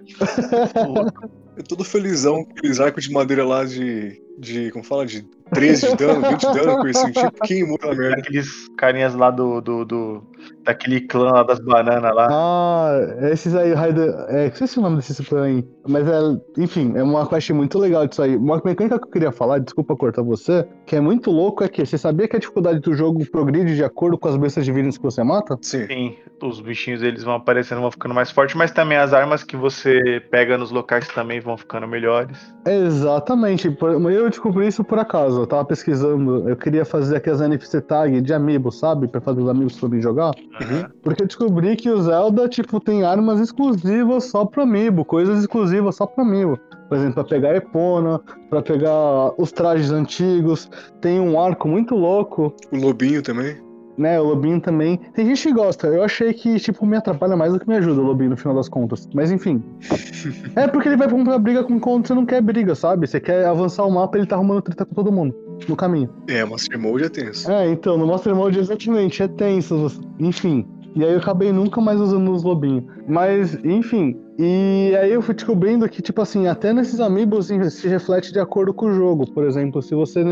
Louco. 0.87 1.29
Eu 1.57 1.65
todo 1.65 1.83
felizão 1.85 2.45
com 2.45 2.51
aqueles 2.51 2.79
arcos 2.79 3.05
de 3.05 3.11
madeira 3.11 3.43
lá 3.43 3.65
de. 3.65 4.21
de. 4.39 4.71
como 4.73 4.85
fala? 4.85 5.07
De 5.07 5.23
13 5.55 5.89
de 5.93 5.97
dano, 5.97 6.29
20 6.29 6.39
de 6.41 6.53
dano, 6.53 6.79
coisa 6.83 6.99
assim. 7.01 7.13
Tipo, 7.13 7.41
queimou 7.47 7.77
aquela 7.77 7.95
merda. 7.95 8.17
Aqueles 8.19 8.69
carinhas 8.77 9.15
lá 9.15 9.31
do, 9.31 9.63
do, 9.63 9.85
do- 9.87 10.23
daquele 10.65 11.01
clã 11.07 11.31
lá 11.31 11.43
das 11.45 11.59
bananas 11.61 12.15
lá. 12.15 12.29
Ah, 12.31 12.99
esses 13.33 13.55
aí, 13.55 13.73
Raider. 13.73 14.15
É, 14.29 14.49
esqueci 14.49 14.79
o 14.79 14.83
nome 14.83 14.97
desses 14.97 15.19
clã 15.27 15.45
aí. 15.45 15.67
Mas 15.89 16.07
é, 16.07 16.19
enfim, 16.59 16.93
é 16.95 17.03
uma 17.03 17.27
quest 17.27 17.49
muito 17.53 17.79
legal 17.79 18.07
disso 18.07 18.21
aí. 18.21 18.37
Uma 18.37 18.61
mecânica 18.63 18.99
que 18.99 19.07
eu 19.07 19.11
queria 19.11 19.33
falar, 19.33 19.59
desculpa 19.59 19.97
cortar 19.97 20.21
você, 20.23 20.69
que 20.85 20.95
é 20.95 21.01
muito 21.01 21.31
louco 21.31 21.65
é 21.65 21.69
que 21.69 21.87
você 21.87 21.97
sabia 21.97 22.29
que 22.29 22.37
a 22.37 22.39
dificuldade 22.39 22.81
do 22.81 22.93
jogo 22.93 23.25
progride 23.31 23.75
de 23.77 23.83
acordo 23.85 24.19
com 24.19 24.29
as 24.29 24.36
bestas 24.37 24.65
divinas 24.65 24.97
que 24.97 25.05
você 25.05 25.23
mata? 25.23 25.59
Sim. 25.63 25.87
Sim, 25.87 26.17
os 26.43 26.61
bichinhos 26.61 27.03
eles 27.03 27.25
vão 27.25 27.35
aparecendo, 27.35 27.81
vão 27.81 27.91
ficando 27.91 28.15
mais 28.15 28.31
fortes, 28.31 28.55
mas 28.57 28.71
também 28.71 28.99
as 28.99 29.13
armas 29.13 29.43
que 29.43 29.57
você 29.57 30.23
pega 30.31 30.59
nos 30.59 30.71
locais 30.71 31.07
também 31.09 31.41
vão 31.41 31.57
ficando 31.57 31.87
melhores. 31.87 32.37
Exatamente. 32.67 33.77
Eu 33.81 34.29
descobri 34.29 34.67
isso 34.67 34.85
por 34.85 34.99
acaso. 34.99 35.43
Eu 35.43 35.47
tava 35.47 35.65
pesquisando. 35.65 36.49
Eu 36.49 36.57
queria 36.57 36.85
fazer 36.85 37.17
aquelas 37.17 37.41
NFC 37.41 37.81
tag 37.81 38.21
de 38.21 38.35
amiibo, 38.35 38.71
sabe? 38.71 39.09
Pra 39.09 39.21
fazer 39.21 39.41
os 39.41 39.49
amigos 39.49 39.79
poderem 39.79 40.03
jogar. 40.03 40.35
Uhum. 40.61 40.85
Porque 41.03 41.23
eu 41.23 41.27
descobri 41.27 41.77
que 41.77 41.91
o 41.91 42.03
Zelda, 42.03 42.49
tipo, 42.49 42.81
tem 42.81 43.05
armas 43.05 43.41
exclusivas 43.41 44.25
só 44.25 44.45
pro 44.45 44.63
amiibo, 44.63 45.05
coisas 45.05 45.41
exclusivas 45.41 45.97
só 45.97 46.07
pro 46.07 46.23
amiibo. 46.25 46.59
Por 46.89 46.99
exemplo, 46.99 47.15
pra 47.15 47.25
pegar 47.25 47.51
a 47.51 47.57
Epona, 47.57 48.21
pra 48.49 48.63
pegar 48.63 49.33
os 49.39 49.51
trajes 49.51 49.91
antigos. 49.91 50.71
Tem 51.01 51.19
um 51.19 51.41
arco 51.41 51.67
muito 51.67 51.97
louco, 51.97 52.55
O 52.71 52.77
lobinho 52.77 53.23
também. 53.23 53.66
Né? 53.97 54.21
O 54.21 54.25
Lobinho 54.25 54.61
também. 54.61 54.99
Tem 55.15 55.27
gente 55.27 55.49
que 55.49 55.53
gosta. 55.53 55.87
Eu 55.87 56.03
achei 56.03 56.33
que, 56.33 56.59
tipo, 56.59 56.85
me 56.87 56.97
atrapalha 56.97 57.37
mais 57.37 57.53
do 57.53 57.61
que 57.61 57.69
me 57.69 57.77
ajuda 57.77 58.01
o 58.01 58.05
Lobinho 58.05 58.31
no 58.31 58.37
final 58.37 58.55
das 58.55 58.69
contas. 58.69 59.09
Mas 59.15 59.31
enfim. 59.31 59.63
é 60.55 60.67
porque 60.69 60.89
ele 60.89 60.97
vai 60.97 61.09
pra 61.09 61.17
uma 61.17 61.39
briga 61.39 61.65
com 61.65 61.79
quando 61.79 62.07
você 62.07 62.15
não 62.15 62.27
quer 62.27 62.41
briga, 62.41 62.75
sabe? 62.75 63.07
Você 63.07 63.21
quer 63.21 63.47
avançar 63.47 63.85
o 63.85 63.91
mapa, 63.91 64.19
ele 64.19 64.27
tá 64.27 64.37
arrumando 64.37 64.63
treta 64.63 64.85
com 64.85 64.95
todo 64.95 65.13
mundo 65.13 65.35
no 65.69 65.77
caminho. 65.77 66.11
É, 66.29 66.45
Master 66.45 66.79
Mode 66.79 67.05
é 67.05 67.09
tenso. 67.09 67.51
É, 67.51 67.69
então, 67.69 67.97
no 67.97 68.07
Master 68.07 68.35
Mode 68.35 68.59
exatamente, 68.59 69.23
é 69.23 69.29
tenso, 69.29 70.01
enfim. 70.19 70.67
E 70.97 71.05
aí 71.05 71.13
eu 71.13 71.19
acabei 71.19 71.53
nunca 71.53 71.79
mais 71.79 72.01
usando 72.01 72.33
os 72.33 72.43
lobinhos. 72.43 72.85
Mas, 73.07 73.55
enfim. 73.63 74.19
E 74.39 74.97
aí 74.99 75.13
eu 75.13 75.21
fui 75.21 75.35
descobrindo 75.35 75.87
que, 75.91 76.01
tipo 76.01 76.23
assim, 76.23 76.47
até 76.47 76.73
nesses 76.73 77.01
amigos 77.01 77.49
se 77.49 77.87
reflete 77.87 78.33
de 78.33 78.41
acordo 78.41 78.73
com 78.73 78.87
o 78.87 78.93
jogo. 78.93 79.31
Por 79.31 79.45
exemplo, 79.45 79.83
se 79.83 79.95
você 79.95 80.25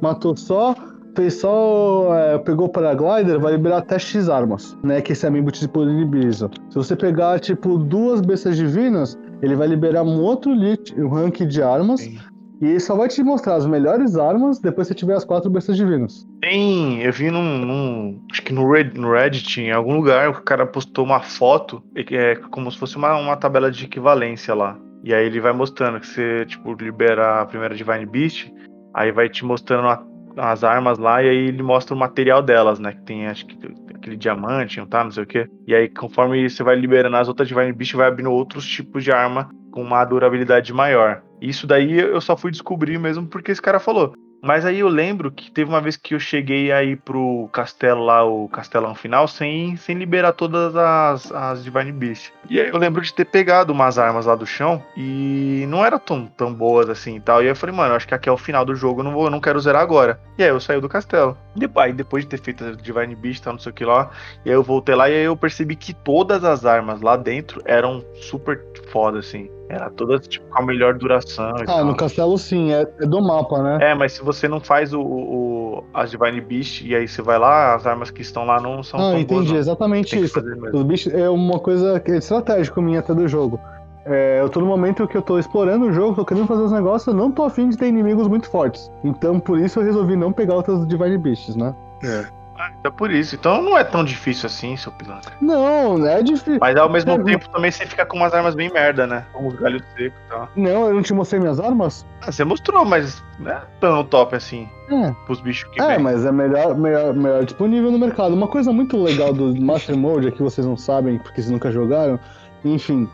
matou 0.00 0.36
só, 0.36 0.72
fez 1.14 1.34
só. 1.40 2.08
é, 2.14 2.38
pegou 2.38 2.66
o 2.66 2.68
paraglider, 2.68 3.38
vai 3.40 3.52
liberar 3.52 3.78
até 3.78 3.98
X 3.98 4.28
armas, 4.28 4.76
né? 4.82 5.00
Que 5.00 5.12
esse 5.12 5.26
amiibo 5.26 5.50
te 5.50 5.60
disponibiliza. 5.60 6.50
Se 6.70 6.76
você 6.76 6.94
pegar, 6.96 7.38
tipo, 7.40 7.78
duas 7.78 8.20
bestas 8.20 8.56
divinas, 8.56 9.18
ele 9.42 9.56
vai 9.56 9.66
liberar 9.68 10.02
um 10.02 10.20
outro 10.20 10.52
lit, 10.52 10.94
um 10.98 11.08
rank 11.08 11.40
de 11.46 11.62
armas. 11.62 12.00
Sim. 12.00 12.18
E 12.62 12.66
ele 12.66 12.80
só 12.80 12.94
vai 12.96 13.08
te 13.08 13.22
mostrar 13.22 13.56
as 13.56 13.66
melhores 13.66 14.16
armas 14.16 14.58
depois 14.60 14.86
que 14.86 14.94
você 14.94 14.98
tiver 14.98 15.14
as 15.14 15.24
quatro 15.24 15.50
bestas 15.50 15.76
divinas. 15.76 16.24
Tem, 16.40 17.02
eu 17.02 17.12
vi 17.12 17.30
num, 17.30 17.58
num- 17.58 18.20
acho 18.30 18.40
que 18.42 18.52
no, 18.54 18.70
Red- 18.70 18.92
no 18.94 19.12
Reddit, 19.12 19.60
em 19.60 19.72
algum 19.72 19.96
lugar, 19.96 20.30
o 20.30 20.40
cara 20.42 20.64
postou 20.64 21.04
uma 21.04 21.20
foto, 21.20 21.82
é 21.96 22.36
como 22.50 22.70
se 22.70 22.78
fosse 22.78 22.96
uma, 22.96 23.16
uma 23.18 23.36
tabela 23.36 23.70
de 23.70 23.84
equivalência 23.84 24.54
lá. 24.54 24.78
E 25.02 25.12
aí 25.12 25.26
ele 25.26 25.40
vai 25.40 25.52
mostrando 25.52 25.98
que 26.00 26.06
você, 26.06 26.46
tipo, 26.46 26.72
libera 26.74 27.42
a 27.42 27.44
primeira 27.46 27.74
Divine 27.74 28.06
Beast, 28.06 28.50
aí 28.94 29.10
vai 29.12 29.28
te 29.28 29.44
mostrando 29.44 29.88
a- 29.88 30.02
as 30.36 30.64
armas 30.64 30.98
lá, 30.98 31.22
e 31.22 31.28
aí 31.28 31.48
ele 31.48 31.62
mostra 31.62 31.94
o 31.94 31.98
material 31.98 32.42
delas, 32.42 32.78
né? 32.78 32.92
Que 32.92 33.02
tem, 33.02 33.26
acho 33.26 33.46
que 33.46 33.56
aquele 33.94 34.16
diamante, 34.16 34.78
não 34.78 34.86
tá, 34.86 35.02
não 35.02 35.10
sei 35.10 35.22
o 35.22 35.26
quê. 35.26 35.48
E 35.66 35.74
aí, 35.74 35.88
conforme 35.88 36.48
você 36.48 36.62
vai 36.62 36.76
liberando 36.76 37.16
as 37.16 37.28
outras 37.28 37.48
Divine 37.48 37.72
Beast, 37.72 37.94
vai 37.94 38.08
abrindo 38.08 38.30
outros 38.30 38.66
tipos 38.66 39.02
de 39.02 39.10
arma 39.10 39.48
com 39.70 39.82
uma 39.82 40.04
durabilidade 40.04 40.72
maior. 40.72 41.22
Isso 41.40 41.66
daí 41.66 41.98
eu 41.98 42.20
só 42.20 42.36
fui 42.36 42.50
descobrir 42.50 42.98
mesmo 42.98 43.26
porque 43.26 43.50
esse 43.50 43.62
cara 43.62 43.78
falou. 43.78 44.14
Mas 44.44 44.66
aí 44.66 44.80
eu 44.80 44.88
lembro 44.88 45.32
que 45.32 45.50
teve 45.50 45.70
uma 45.70 45.80
vez 45.80 45.96
que 45.96 46.14
eu 46.14 46.20
cheguei 46.20 46.70
aí 46.70 46.96
pro 46.96 47.48
castelo 47.50 48.04
lá, 48.04 48.22
o 48.22 48.46
castelão 48.46 48.94
final, 48.94 49.26
sem, 49.26 49.74
sem 49.76 49.96
liberar 49.96 50.32
todas 50.32 50.76
as, 50.76 51.32
as 51.32 51.64
Divine 51.64 51.92
Beast. 51.92 52.30
E 52.50 52.60
aí 52.60 52.68
eu 52.68 52.76
lembro 52.76 53.00
de 53.00 53.14
ter 53.14 53.24
pegado 53.24 53.72
umas 53.72 53.98
armas 53.98 54.26
lá 54.26 54.34
do 54.34 54.44
chão 54.44 54.82
e 54.94 55.64
não 55.66 55.82
eram 55.82 55.98
tão, 55.98 56.26
tão 56.26 56.52
boas 56.52 56.90
assim 56.90 57.16
e 57.16 57.20
tal. 57.20 57.40
E 57.40 57.44
aí 57.44 57.52
eu 57.52 57.56
falei, 57.56 57.74
mano, 57.74 57.94
acho 57.94 58.06
que 58.06 58.14
aqui 58.14 58.28
é 58.28 58.32
o 58.32 58.36
final 58.36 58.66
do 58.66 58.74
jogo, 58.74 59.00
eu 59.00 59.04
não, 59.04 59.12
vou, 59.12 59.24
eu 59.24 59.30
não 59.30 59.40
quero 59.40 59.58
zerar 59.58 59.80
agora. 59.80 60.20
E 60.36 60.42
aí 60.42 60.50
eu 60.50 60.60
saí 60.60 60.78
do 60.78 60.90
castelo. 60.90 61.38
Depois, 61.56 61.86
aí 61.86 61.92
depois 61.94 62.24
de 62.24 62.28
ter 62.28 62.40
feito 62.40 62.64
a 62.66 62.72
Divine 62.72 63.16
Beast 63.16 63.40
e 63.40 63.42
tal, 63.44 63.54
não 63.54 63.60
sei 63.60 63.72
o 63.72 63.74
que 63.74 63.84
lá, 63.86 64.10
e 64.44 64.50
aí 64.50 64.54
eu 64.56 64.62
voltei 64.62 64.94
lá 64.94 65.08
e 65.08 65.14
aí 65.14 65.24
eu 65.24 65.36
percebi 65.36 65.74
que 65.74 65.94
todas 65.94 66.44
as 66.44 66.66
armas 66.66 67.00
lá 67.00 67.16
dentro 67.16 67.62
eram 67.64 68.04
super 68.14 68.60
foda, 68.90 69.20
assim. 69.20 69.48
Era 69.68 69.88
todas, 69.90 70.26
tipo, 70.28 70.46
com 70.50 70.62
a 70.62 70.66
melhor 70.66 70.94
duração 70.94 71.50
e 71.58 71.62
Ah, 71.62 71.66
tal. 71.66 71.84
no 71.86 71.96
castelo 71.96 72.36
sim, 72.36 72.72
é, 72.72 72.82
é 73.00 73.06
do 73.06 73.20
mapa, 73.22 73.62
né? 73.62 73.78
É, 73.90 73.94
mas 73.94 74.12
se 74.12 74.22
você 74.22 74.46
não 74.46 74.60
faz 74.60 74.92
o, 74.92 75.00
o, 75.00 75.78
o- 75.78 75.84
as 75.94 76.10
Divine 76.10 76.40
Beast 76.40 76.82
e 76.82 76.94
aí 76.94 77.08
você 77.08 77.22
vai 77.22 77.38
lá, 77.38 77.74
as 77.74 77.86
armas 77.86 78.10
que 78.10 78.20
estão 78.22 78.44
lá 78.44 78.60
não 78.60 78.82
são 78.82 79.00
Ah, 79.00 79.10
tão 79.12 79.20
entendi, 79.20 79.34
boas. 79.34 79.50
Não. 79.50 79.56
exatamente 79.56 80.18
isso. 80.20 80.38
Os 80.72 80.82
bichos 80.82 81.12
é 81.14 81.28
uma 81.30 81.58
coisa 81.58 82.00
é 82.06 82.16
estratégica 82.16 82.80
minha 82.82 83.00
até 83.00 83.14
do 83.14 83.26
jogo. 83.26 83.58
É, 84.06 84.38
eu 84.42 84.50
tô 84.50 84.60
no 84.60 84.66
momento 84.66 85.08
que 85.08 85.16
eu 85.16 85.22
tô 85.22 85.38
explorando 85.38 85.86
o 85.86 85.92
jogo, 85.92 86.14
tô 86.14 86.26
querendo 86.26 86.46
fazer 86.46 86.62
os 86.62 86.72
negócios, 86.72 87.06
eu 87.06 87.14
não 87.14 87.32
tô 87.32 87.42
afim 87.44 87.70
de 87.70 87.78
ter 87.78 87.86
inimigos 87.86 88.28
muito 88.28 88.50
fortes. 88.50 88.92
Então 89.02 89.40
por 89.40 89.58
isso 89.58 89.80
eu 89.80 89.84
resolvi 89.84 90.14
não 90.14 90.30
pegar 90.30 90.56
outras 90.56 90.86
Divine 90.86 91.16
Beasts, 91.16 91.56
né? 91.56 91.74
É. 92.04 92.26
Ah, 92.58 92.70
então 92.78 92.90
é 92.92 92.94
por 92.94 93.10
isso. 93.10 93.34
Então 93.34 93.60
não 93.62 93.76
é 93.76 93.82
tão 93.84 94.04
difícil 94.04 94.46
assim, 94.46 94.76
seu 94.76 94.92
pilantra. 94.92 95.32
Não, 95.40 96.06
é 96.06 96.22
difícil. 96.22 96.58
Mas 96.60 96.76
ao 96.76 96.88
mesmo 96.88 97.12
É, 97.12 97.22
tempo 97.22 97.48
também 97.48 97.70
você 97.70 97.84
fica 97.86 98.06
com 98.06 98.16
umas 98.16 98.32
armas 98.32 98.54
bem 98.54 98.70
merda, 98.72 99.06
né? 99.06 99.24
Com 99.32 99.48
os 99.48 99.54
galhos 99.54 99.82
secos 99.96 100.18
e 100.26 100.28
tal. 100.30 100.48
Não, 100.54 100.86
eu 100.88 100.94
não 100.94 101.02
te 101.02 101.12
mostrei 101.12 101.40
minhas 101.40 101.58
armas? 101.58 102.06
Ah, 102.22 102.30
você 102.30 102.44
mostrou, 102.44 102.84
mas 102.84 103.22
não 103.38 103.50
é 103.50 103.62
tão 103.80 104.04
top 104.04 104.36
assim 104.36 104.68
É. 104.90 105.12
pros 105.26 105.40
bichos 105.40 105.68
que 105.72 105.80
É, 105.82 105.86
vem. 105.88 105.98
mas 105.98 106.24
é 106.24 106.30
melhor, 106.32 106.76
melhor, 106.76 107.12
melhor 107.14 107.44
disponível 107.44 107.90
no 107.90 107.98
mercado. 107.98 108.34
Uma 108.34 108.48
coisa 108.48 108.72
muito 108.72 109.02
legal 109.02 109.32
do 109.32 109.54
Master 109.60 109.96
Mode 109.96 110.28
é 110.28 110.30
que 110.30 110.42
vocês 110.42 110.66
não 110.66 110.76
sabem, 110.76 111.18
porque 111.18 111.40
vocês 111.42 111.50
nunca 111.50 111.70
jogaram. 111.72 112.18
Enfim. 112.64 113.08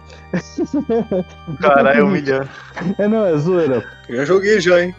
Caralho, 1.60 2.00
é 2.00 2.02
humilhando. 2.02 2.48
É, 2.98 3.08
não, 3.08 3.26
é 3.26 3.36
zoeira. 3.36 3.84
Eu 4.08 4.16
já 4.18 4.24
joguei 4.24 4.60
já, 4.60 4.80
hein? 4.82 4.94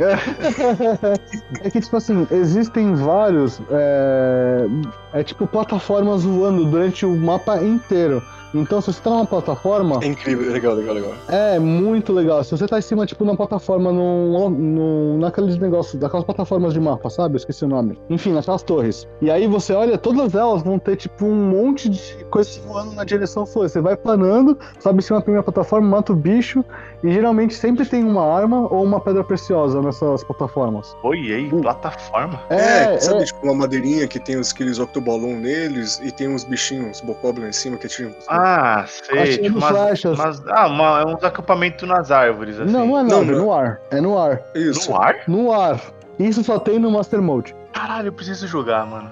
É 1.64 1.70
que, 1.70 1.80
tipo 1.80 1.96
assim, 1.96 2.28
existem 2.32 2.94
vários. 2.96 3.62
É, 3.70 4.68
é 5.14 5.24
tipo 5.24 5.48
plataformas 5.48 6.24
voando 6.24 6.66
durante 6.66 7.06
o 7.06 7.16
mapa 7.16 7.58
inteiro. 7.64 8.22
Então, 8.54 8.82
se 8.82 8.92
você 8.94 9.02
tá 9.02 9.10
numa 9.10 9.26
plataforma, 9.26 10.00
É 10.02 10.08
incrível, 10.08 10.52
legal, 10.52 10.74
legal, 10.74 10.96
legal. 10.96 11.14
é 11.28 11.58
muito 11.60 12.12
legal. 12.14 12.44
Se 12.44 12.52
você 12.52 12.68
tá 12.68 12.78
em 12.78 12.82
cima, 12.82 13.06
tipo, 13.06 13.24
numa 13.24 13.38
plataforma, 13.38 13.92
num, 13.92 14.50
num, 14.50 15.18
naqueles 15.20 15.58
negócios, 15.58 16.00
daquelas 16.00 16.26
plataformas 16.26 16.74
de 16.74 16.80
mapa, 16.80 17.10
sabe? 17.10 17.36
Eu 17.36 17.38
esqueci 17.38 17.64
o 17.66 17.68
nome. 17.68 17.98
Enfim, 18.10 18.34
naquelas 18.34 18.64
torres. 18.64 19.08
E 19.22 19.30
aí 19.32 19.48
você 19.48 19.74
olha, 19.74 19.98
todas 19.98 20.36
elas 20.36 20.62
vão 20.64 20.78
ter, 20.78 20.96
tipo, 20.96 21.26
um 21.26 21.36
monte 21.50 21.90
de 21.90 22.02
coisas 22.30 22.58
voando 22.58 22.94
na 22.94 23.04
direção 23.04 23.46
sua. 23.46 23.68
Você 23.70 23.80
vai 23.82 23.96
planando, 23.96 24.58
sobe 24.80 25.00
em 25.00 25.02
cima 25.02 25.20
da 25.20 25.24
primeira 25.24 25.44
plataforma, 25.44 25.88
mata 25.88 26.12
o 26.14 26.16
bicho. 26.16 26.64
E 27.04 27.12
geralmente 27.12 27.54
sempre 27.56 27.86
tem 27.86 28.04
uma 28.04 28.24
arma 28.24 28.68
ou 28.72 28.84
uma 28.84 29.00
pedra 29.00 29.24
preciosa 29.24 29.82
nessas 29.82 30.24
plataformas. 30.24 30.96
Oi, 31.04 31.18
e 31.20 31.34
aí, 31.34 31.50
plataforma? 31.50 32.40
É, 32.50 32.96
É, 32.96 33.00
sabe, 33.00 33.22
é, 33.22 33.26
tipo, 33.26 33.40
uma 33.44 33.56
madeirinha 33.56 34.08
que 34.08 34.20
tem 34.20 34.38
os, 34.38 34.52
aqueles 34.52 34.78
octoballoon 34.78 35.38
neles 35.38 36.00
e 36.04 36.12
tem 36.12 36.28
uns 36.28 36.44
bichinhos, 36.44 37.02
bokoblin 37.02 37.48
em 37.48 37.52
cima 37.52 37.78
que 37.78 37.88
atiram. 37.88 38.12
Ah, 38.28 38.41
sei. 38.88 39.20
Atirando 39.20 39.44
Tipo, 39.44 39.58
umas, 39.60 39.70
flechas. 39.70 40.20
umas- 40.20 40.44
ah, 40.48 40.68
uma, 40.68 41.02
é 41.02 41.06
uns 41.06 41.24
acampamentos 41.24 41.88
nas 41.88 42.12
árvores, 42.12 42.60
assim. 42.60 42.72
Não, 42.72 42.86
não 42.88 43.00
é 43.00 43.04
Não, 43.04 43.20
nada, 43.20 43.32
é 43.32 43.36
não. 43.36 43.46
no 43.46 43.54
ar. 43.54 43.80
É 43.92 44.02
no 44.02 44.18
ar. 44.18 44.42
Isso. 44.56 44.90
No 44.92 44.98
ar? 45.02 45.16
No 45.28 45.52
ar. 45.54 45.80
Isso 46.20 46.44
só 46.44 46.60
tem 46.60 46.78
no 46.80 46.92
Master 46.92 47.22
Mode. 47.22 47.56
Caralho, 47.74 48.08
eu 48.10 48.14
preciso 48.14 48.46
jogar, 48.48 48.86
mano. 48.86 49.10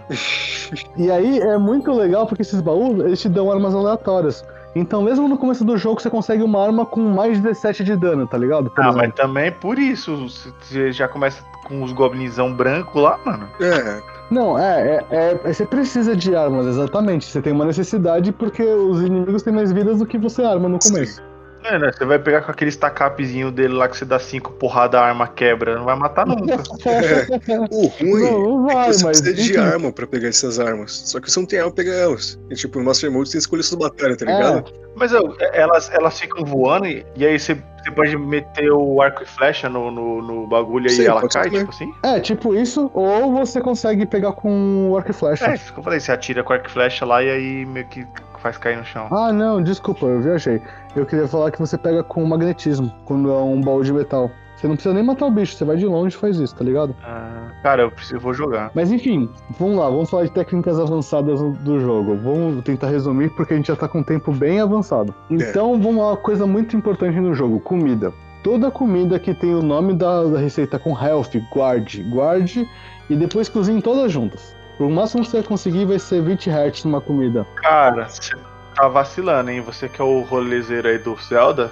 E 0.98 1.10
aí 1.10 1.40
é 1.40 1.58
muito 1.58 1.92
legal 1.92 2.28
porque 2.28 2.42
esses 2.42 2.62
baús, 2.62 3.00
eles 3.04 3.20
te 3.22 3.30
dão 3.30 3.52
armas 3.52 3.74
aleatórias. 3.74 4.44
Então, 4.76 5.02
mesmo 5.02 5.28
no 5.28 5.38
começo 5.38 5.66
do 5.66 5.76
jogo, 5.78 6.00
você 6.00 6.10
consegue 6.10 6.44
uma 6.44 6.64
arma 6.64 6.86
com 6.86 7.00
mais 7.02 7.38
de 7.38 7.42
17 7.42 7.84
de 7.84 7.96
dano, 7.96 8.28
tá 8.28 8.38
ligado? 8.38 8.70
Por 8.70 8.82
Ah, 8.82 8.90
exemplo. 8.90 9.08
mas 9.08 9.16
também 9.16 9.52
por 9.52 9.80
isso. 9.80 10.16
Você 10.62 10.92
já 10.92 11.08
começa 11.08 11.42
com 11.70 11.84
os 11.84 11.94
goblinzão 11.94 12.52
branco 12.54 13.00
lá, 13.00 13.18
mano. 13.24 13.48
É, 13.62 14.02
Não, 14.30 14.58
é, 14.60 15.06
é, 15.10 15.32
é- 15.44 15.54
Você 15.54 15.66
precisa 15.66 16.16
de 16.16 16.36
armas, 16.36 16.66
exatamente. 16.68 17.26
Você 17.26 17.42
tem 17.42 17.54
uma 17.54 17.66
necessidade 17.66 18.32
porque 18.32 18.64
os 18.64 19.02
inimigos 19.02 19.44
têm 19.44 19.54
mais 19.54 19.72
vidas 19.72 20.00
do 20.00 20.06
que 20.06 20.18
você 20.18 20.44
arma 20.44 20.68
no 20.68 20.80
começo. 20.80 21.22
É, 21.64 21.78
né? 21.78 21.92
Você 21.92 22.06
vai 22.06 22.18
pegar 22.18 22.42
com 22.42 22.52
aquele 22.52 22.72
stacapezinho 22.72 23.52
dele 23.52 23.74
lá 23.74 23.88
que 23.88 23.98
você 23.98 24.06
dá 24.06 24.18
cinco 24.20 24.52
porrada, 24.54 25.00
a 25.00 25.06
arma 25.06 25.28
quebra. 25.28 25.76
Não 25.76 25.86
vai 25.86 25.96
matar 25.96 26.26
nunca. 26.26 26.56
o 27.72 27.88
ruim 27.88 28.22
Não, 28.22 28.62
não 28.62 28.70
é 28.72 28.74
vai, 28.74 28.88
que 28.88 28.94
você 28.94 29.06
mas. 29.06 29.22
precisa 29.22 29.54
de 29.54 29.58
arma 29.58 29.92
pra 29.92 30.08
pegar 30.08 30.30
essas 30.30 30.60
armas. 30.60 30.92
Só 31.06 31.20
que 31.20 31.30
você 31.30 31.40
não 31.40 31.48
tem 31.48 31.60
arma 31.60 31.72
pra 31.72 31.84
pegar 31.84 31.96
elas. 31.98 32.40
E 32.50 32.56
tipo, 32.56 32.80
no 32.80 32.86
Master 32.86 33.12
Mode 33.12 33.30
você 33.30 33.38
escolhe 33.38 33.62
suas 33.64 33.80
batalhas, 33.80 34.18
tá 34.18 34.26
ligado? 34.26 34.72
Mas 34.96 35.14
ó, 35.14 35.22
elas, 35.54 35.90
elas 35.94 36.20
ficam 36.20 36.44
voando 36.44 36.88
e, 36.88 37.06
e 37.16 37.26
aí 37.26 37.40
você, 37.40 37.56
você 37.56 37.92
pode 37.92 38.18
meter 38.18 38.72
o 38.72 39.02
arco 39.02 39.24
e 39.24 39.26
flecha 39.26 39.70
no, 39.70 39.90
no, 39.92 40.22
no 40.22 40.48
bagulho 40.48 40.88
e 40.88 40.90
Sim, 40.90 41.06
ela 41.06 41.22
pode 41.22 41.32
ser 41.34 41.40
cai, 41.40 41.50
também. 41.50 41.66
tipo 41.66 41.72
assim? 41.76 41.94
É, 42.04 42.20
tipo 42.20 42.56
isso, 42.56 42.90
ou 42.94 43.32
você 43.32 43.62
consegue 43.62 44.06
pegar 44.06 44.34
com 44.34 44.90
o 44.90 44.98
arco 44.98 45.12
e 45.12 45.14
flecha. 45.14 45.46
É, 45.46 45.56
isso 45.56 45.72
que 45.74 45.80
eu 45.80 45.84
falei. 45.84 46.00
Você 46.00 46.12
atira 46.12 46.44
com 46.44 46.52
arco 46.54 46.68
e 46.68 46.72
flecha 46.72 47.06
lá 47.06 47.24
e 47.24 47.30
aí 47.30 47.66
meio 47.66 47.86
que 47.88 48.06
faz 48.42 48.58
cair 48.58 48.78
no 48.78 48.86
chão. 48.86 49.08
Ah, 49.12 49.32
não, 49.32 49.62
desculpa, 49.62 50.06
eu 50.06 50.22
viajei. 50.22 50.62
Eu 51.00 51.06
queria 51.06 51.28
falar 51.28 51.50
que 51.52 51.60
você 51.60 51.78
pega 51.78 52.04
com 52.04 52.26
magnetismo, 52.26 52.94
quando 53.06 53.30
é 53.32 53.38
um 53.38 53.62
baú 53.62 53.82
de 53.84 53.94
metal. 53.94 54.30
Você 54.58 54.68
não 54.68 54.76
precisa 54.76 54.94
nem 54.94 55.02
matar 55.02 55.26
o 55.28 55.32
bicho, 55.32 55.56
você 55.56 55.64
vai 55.64 55.78
de 55.78 55.86
longe 55.86 56.14
e 56.14 56.20
faz 56.20 56.38
isso, 56.38 56.54
tá 56.54 56.66
ligado? 56.66 56.94
Ah, 57.02 57.52
cara, 57.64 57.84
eu 57.84 57.92
preciso, 57.92 58.18
eu 58.18 58.20
vou 58.20 58.34
jogar. 58.34 58.70
Mas 58.76 58.92
enfim, 58.92 59.30
vamos 59.58 59.78
lá, 59.78 59.90
vamos 59.90 60.10
falar 60.10 60.26
de 60.26 60.32
técnicas 60.32 60.78
avançadas 60.78 61.40
do- 61.60 61.80
jogo. 61.80 62.18
Vamos 62.18 62.62
tentar 62.66 62.88
resumir 62.90 63.30
porque 63.30 63.54
a 63.54 63.56
gente 63.56 63.68
já 63.70 63.76
tá 63.78 63.88
com 63.88 64.00
um 64.00 64.04
tempo 64.04 64.34
bem 64.34 64.60
avançado. 64.60 65.16
Então, 65.30 65.80
vamos 65.82 66.02
lá, 66.04 66.10
uma 66.10 66.18
coisa 66.18 66.46
muito 66.46 66.76
importante 66.76 67.18
no 67.22 67.34
jogo: 67.34 67.62
comida. 67.62 68.12
Toda 68.44 68.70
comida 68.70 69.18
que 69.18 69.34
tem 69.34 69.56
o 69.56 69.62
nome 69.62 69.94
da, 69.94 70.26
da 70.26 70.40
receita 70.40 70.78
com 70.78 70.92
health, 70.92 71.30
guarde, 71.54 72.04
guarde 72.04 72.68
e 73.10 73.16
depois 73.16 73.48
cozinhe 73.48 73.82
todas 73.82 74.12
juntas. 74.12 74.54
O 74.78 74.90
máximo 74.90 75.24
que 75.24 75.30
você 75.30 75.38
vai 75.38 75.48
conseguir 75.48 75.86
vai 75.86 76.00
ser 76.00 76.22
20 76.22 76.50
hertz 76.50 76.84
numa 76.84 77.00
comida. 77.00 77.46
Cara, 77.56 78.08
você 78.10 78.34
tá 78.80 78.88
vacilando, 78.88 79.52
hein? 79.52 79.62
Você 79.62 79.90
que 79.90 80.02
é 80.02 80.04
o 80.04 80.22
rolezeiro 80.22 80.88
aí 80.88 80.98
do 80.98 81.16
Zelda, 81.18 81.72